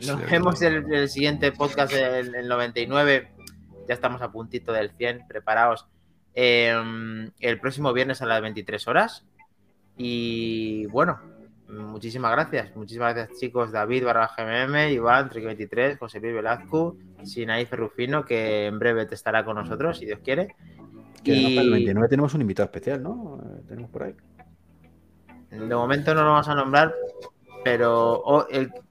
se 0.00 0.06
Nos 0.06 0.20
ve. 0.20 0.26
vemos 0.30 0.62
en 0.62 0.74
el, 0.74 0.94
el 0.94 1.08
siguiente 1.08 1.52
podcast, 1.52 1.92
el, 1.92 2.34
el 2.34 2.48
99. 2.48 3.28
Ya 3.88 3.94
estamos 3.94 4.22
a 4.22 4.30
puntito 4.30 4.72
del 4.72 4.90
100, 4.90 5.26
preparaos. 5.26 5.86
Eh, 6.34 6.72
el 7.40 7.60
próximo 7.60 7.92
viernes 7.92 8.22
a 8.22 8.26
las 8.26 8.40
23 8.40 8.86
horas. 8.86 9.24
Y 9.96 10.86
bueno, 10.86 11.18
muchísimas 11.68 12.32
gracias. 12.32 12.74
Muchísimas 12.76 13.14
gracias, 13.14 13.38
chicos. 13.38 13.70
David 13.72 14.04
barra 14.04 14.30
GMM, 14.36 14.90
Iván, 14.92 15.28
Trick23, 15.30 15.98
José 15.98 16.20
Luis 16.20 16.34
Velazco, 16.34 16.96
Sinaí 17.24 17.66
Ferrufino, 17.66 18.24
que 18.24 18.66
en 18.66 18.78
breve 18.78 19.06
te 19.06 19.14
estará 19.14 19.44
con 19.44 19.56
nosotros, 19.56 19.98
si 19.98 20.06
Dios 20.06 20.20
quiere. 20.24 20.54
Que 21.22 21.32
además 21.32 21.50
para 21.52 21.62
el 21.62 21.66
Y 21.68 21.70
99 21.70 22.08
tenemos 22.08 22.34
un 22.34 22.40
invitado 22.42 22.64
especial, 22.66 23.02
¿no? 23.02 23.38
Eh, 23.42 23.62
Tenemos 23.68 23.90
por 23.90 24.02
ahí. 24.04 24.14
de 25.50 25.74
momento 25.74 26.14
no 26.14 26.22
lo 26.22 26.30
vamos 26.30 26.48
a 26.48 26.54
nombrar, 26.54 26.94
pero 27.64 28.46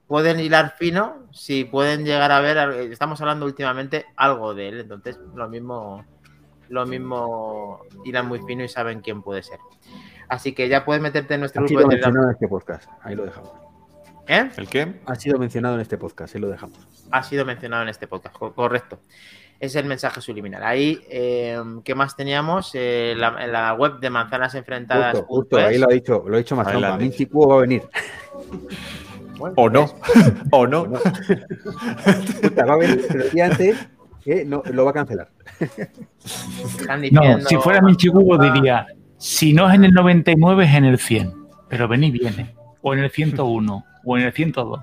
pueden 0.07 0.39
hilar 0.39 0.75
fino 0.77 1.27
si 1.31 1.65
pueden 1.65 2.03
llegar 2.05 2.31
a 2.31 2.39
ver, 2.41 2.57
al- 2.57 2.73
estamos 2.91 3.19
hablando 3.21 3.45
últimamente 3.45 4.05
algo 4.15 4.53
de 4.53 4.69
él, 4.69 4.79
entonces 4.81 5.19
lo 5.35 5.47
mismo, 5.49 6.05
lo 6.69 6.85
mismo 6.85 7.81
hilan 8.05 8.27
muy 8.27 8.39
fino 8.39 8.63
y 8.63 8.67
saben 8.69 9.01
quién 9.01 9.21
puede 9.21 9.43
ser. 9.43 9.59
Así 10.29 10.53
que 10.53 10.67
ya 10.69 10.83
puedes 10.85 11.01
meterte 11.01 11.35
en 11.35 11.39
nuestro 11.41 11.61
Ha 11.61 11.65
grupo 11.65 11.79
sido 11.79 11.89
de 11.89 11.95
Telegram. 11.95 12.13
mencionado 12.13 12.29
en 12.29 12.33
este 12.33 12.47
podcast. 12.47 12.89
Ahí 13.01 13.15
lo 13.15 13.25
dejamos. 13.25 13.51
¿Eh? 14.27 14.49
¿El 14.57 14.67
qué? 14.67 14.99
Ha 15.05 15.15
sido 15.15 15.39
mencionado 15.39 15.75
en 15.75 15.81
este 15.81 15.97
podcast. 15.97 16.35
Ahí 16.35 16.41
lo 16.41 16.49
dejamos. 16.49 16.77
Ha 17.11 17.23
sido 17.23 17.45
mencionado 17.45 17.83
en 17.83 17.89
este 17.89 18.07
podcast, 18.07 18.35
co- 18.35 18.53
correcto. 18.53 18.99
Es 19.59 19.75
el 19.75 19.85
mensaje 19.85 20.19
subliminal. 20.21 20.61
Ahí, 20.63 20.99
eh, 21.09 21.57
¿qué 21.83 21.95
más 21.95 22.15
teníamos? 22.15 22.71
Eh, 22.73 23.15
la, 23.17 23.47
la 23.47 23.73
web 23.73 23.99
de 23.99 24.09
manzanas 24.09 24.53
enfrentadas. 24.55 25.13
Justo, 25.15 25.27
justo. 25.27 25.57
Ahí 25.57 25.77
lo 25.77 25.87
ha 25.89 25.93
dicho, 25.93 26.23
lo 26.27 26.35
ha 26.35 26.37
dicho 26.39 26.55
más. 26.55 26.67
Minchi 26.99 27.25
Cuo 27.25 27.47
va 27.47 27.55
a 27.55 27.59
venir. 27.61 27.83
O 29.55 29.69
no. 29.69 29.85
o 30.51 30.65
no. 30.65 30.85
Puta, 32.41 32.65
va 32.65 32.73
a 32.73 32.77
venir, 32.77 33.05
pero 33.07 33.23
el 33.23 33.29
día 33.29 33.45
antes 33.45 33.87
que 34.23 34.43
no, 34.45 34.63
lo 34.71 34.83
va 34.83 34.89
a 34.89 34.93
cancelar. 34.95 35.29
Están 35.59 37.01
No, 37.11 37.21
diciendo- 37.21 37.45
si 37.47 37.55
fuera 37.57 37.79
Minchigubo 37.81 38.35
diría, 38.39 38.87
si 39.17 39.53
no 39.53 39.67
es 39.69 39.75
en 39.75 39.85
el 39.85 39.93
99 39.93 40.65
es 40.65 40.75
en 40.75 40.85
el 40.85 40.97
100. 40.97 41.33
Pero 41.69 41.87
ven 41.87 42.03
y 42.03 42.11
viene. 42.11 42.55
O 42.81 42.93
en 42.93 42.99
el 42.99 43.11
101. 43.11 43.85
o 44.05 44.17
en 44.17 44.23
el 44.23 44.31
102. 44.31 44.79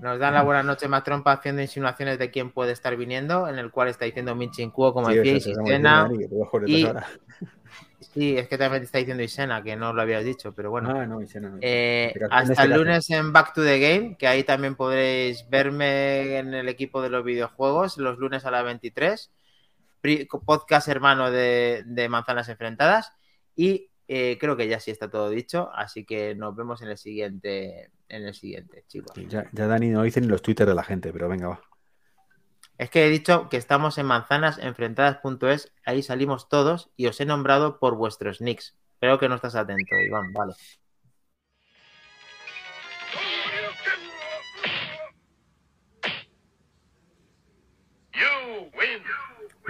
Nos 0.00 0.18
dan 0.18 0.32
la 0.32 0.42
buena 0.42 0.62
noche 0.62 0.88
más 0.88 1.04
trompa 1.04 1.32
haciendo 1.32 1.60
insinuaciones 1.60 2.18
de 2.18 2.30
quién 2.30 2.50
puede 2.50 2.72
estar 2.72 2.96
viniendo, 2.96 3.48
en 3.48 3.58
el 3.58 3.70
cual 3.70 3.88
está 3.88 4.06
diciendo 4.06 4.34
Minchin 4.34 4.70
Kuo, 4.70 4.94
como 4.94 5.10
Sí, 5.10 5.18
eso, 5.18 5.50
Isena. 5.50 6.08
Y-. 6.66 6.86
Sí, 8.00 8.36
es 8.38 8.48
que 8.48 8.56
también 8.56 8.80
te 8.80 8.86
está 8.86 8.98
diciendo 8.98 9.22
Isena, 9.22 9.62
que 9.62 9.76
no 9.76 9.92
lo 9.92 10.00
habías 10.00 10.24
dicho, 10.24 10.54
pero 10.54 10.70
bueno. 10.70 10.90
Ah, 10.90 11.04
no, 11.06 11.20
Isena 11.20 11.50
no. 11.50 11.58
Eh, 11.60 12.14
hasta 12.30 12.52
este 12.52 12.62
el 12.64 12.70
caso. 12.70 12.82
lunes 12.82 13.10
en 13.10 13.32
Back 13.32 13.52
to 13.52 13.62
the 13.62 13.78
Game, 13.78 14.16
que 14.16 14.26
ahí 14.26 14.42
también 14.42 14.74
podréis 14.74 15.46
verme 15.50 16.38
en 16.38 16.54
el 16.54 16.68
equipo 16.68 17.02
de 17.02 17.10
los 17.10 17.22
videojuegos, 17.22 17.98
los 17.98 18.18
lunes 18.18 18.46
a 18.46 18.50
las 18.50 18.64
23. 18.64 19.30
Podcast 20.44 20.88
hermano 20.88 21.30
de, 21.30 21.82
de 21.86 22.08
Manzanas 22.08 22.48
Enfrentadas. 22.48 23.12
Y 23.56 23.90
eh, 24.12 24.38
creo 24.40 24.56
que 24.56 24.66
ya 24.66 24.80
sí 24.80 24.90
está 24.90 25.08
todo 25.08 25.30
dicho, 25.30 25.70
así 25.72 26.04
que 26.04 26.34
nos 26.34 26.56
vemos 26.56 26.82
en 26.82 26.88
el 26.88 26.98
siguiente, 26.98 27.92
en 28.08 28.26
el 28.26 28.34
siguiente, 28.34 28.84
chicos. 28.88 29.12
Ya, 29.28 29.48
ya 29.52 29.68
Dani 29.68 29.90
no 29.90 30.02
dice 30.02 30.20
ni 30.20 30.26
los 30.26 30.42
twitters 30.42 30.68
de 30.68 30.74
la 30.74 30.82
gente, 30.82 31.12
pero 31.12 31.28
venga, 31.28 31.46
va. 31.46 31.60
Es 32.76 32.90
que 32.90 33.06
he 33.06 33.08
dicho 33.08 33.48
que 33.48 33.56
estamos 33.56 33.98
en 33.98 34.06
manzanasenfrentadas.es, 34.06 35.72
ahí 35.84 36.02
salimos 36.02 36.48
todos 36.48 36.90
y 36.96 37.06
os 37.06 37.20
he 37.20 37.24
nombrado 37.24 37.78
por 37.78 37.94
vuestros 37.94 38.40
nicks. 38.40 38.76
Creo 38.98 39.20
que 39.20 39.28
no 39.28 39.36
estás 39.36 39.54
atento, 39.54 39.94
Iván, 39.94 40.32
vale. 40.32 40.54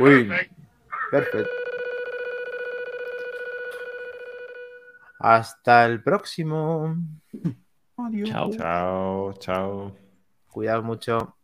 Win. 0.01 0.33
Perfecto. 1.11 1.51
Hasta 5.19 5.85
el 5.85 6.03
próximo. 6.03 6.97
Chao. 8.25 8.51
Chao, 8.53 9.33
chao. 9.35 9.97
Cuidado 10.49 10.83
mucho. 10.83 11.37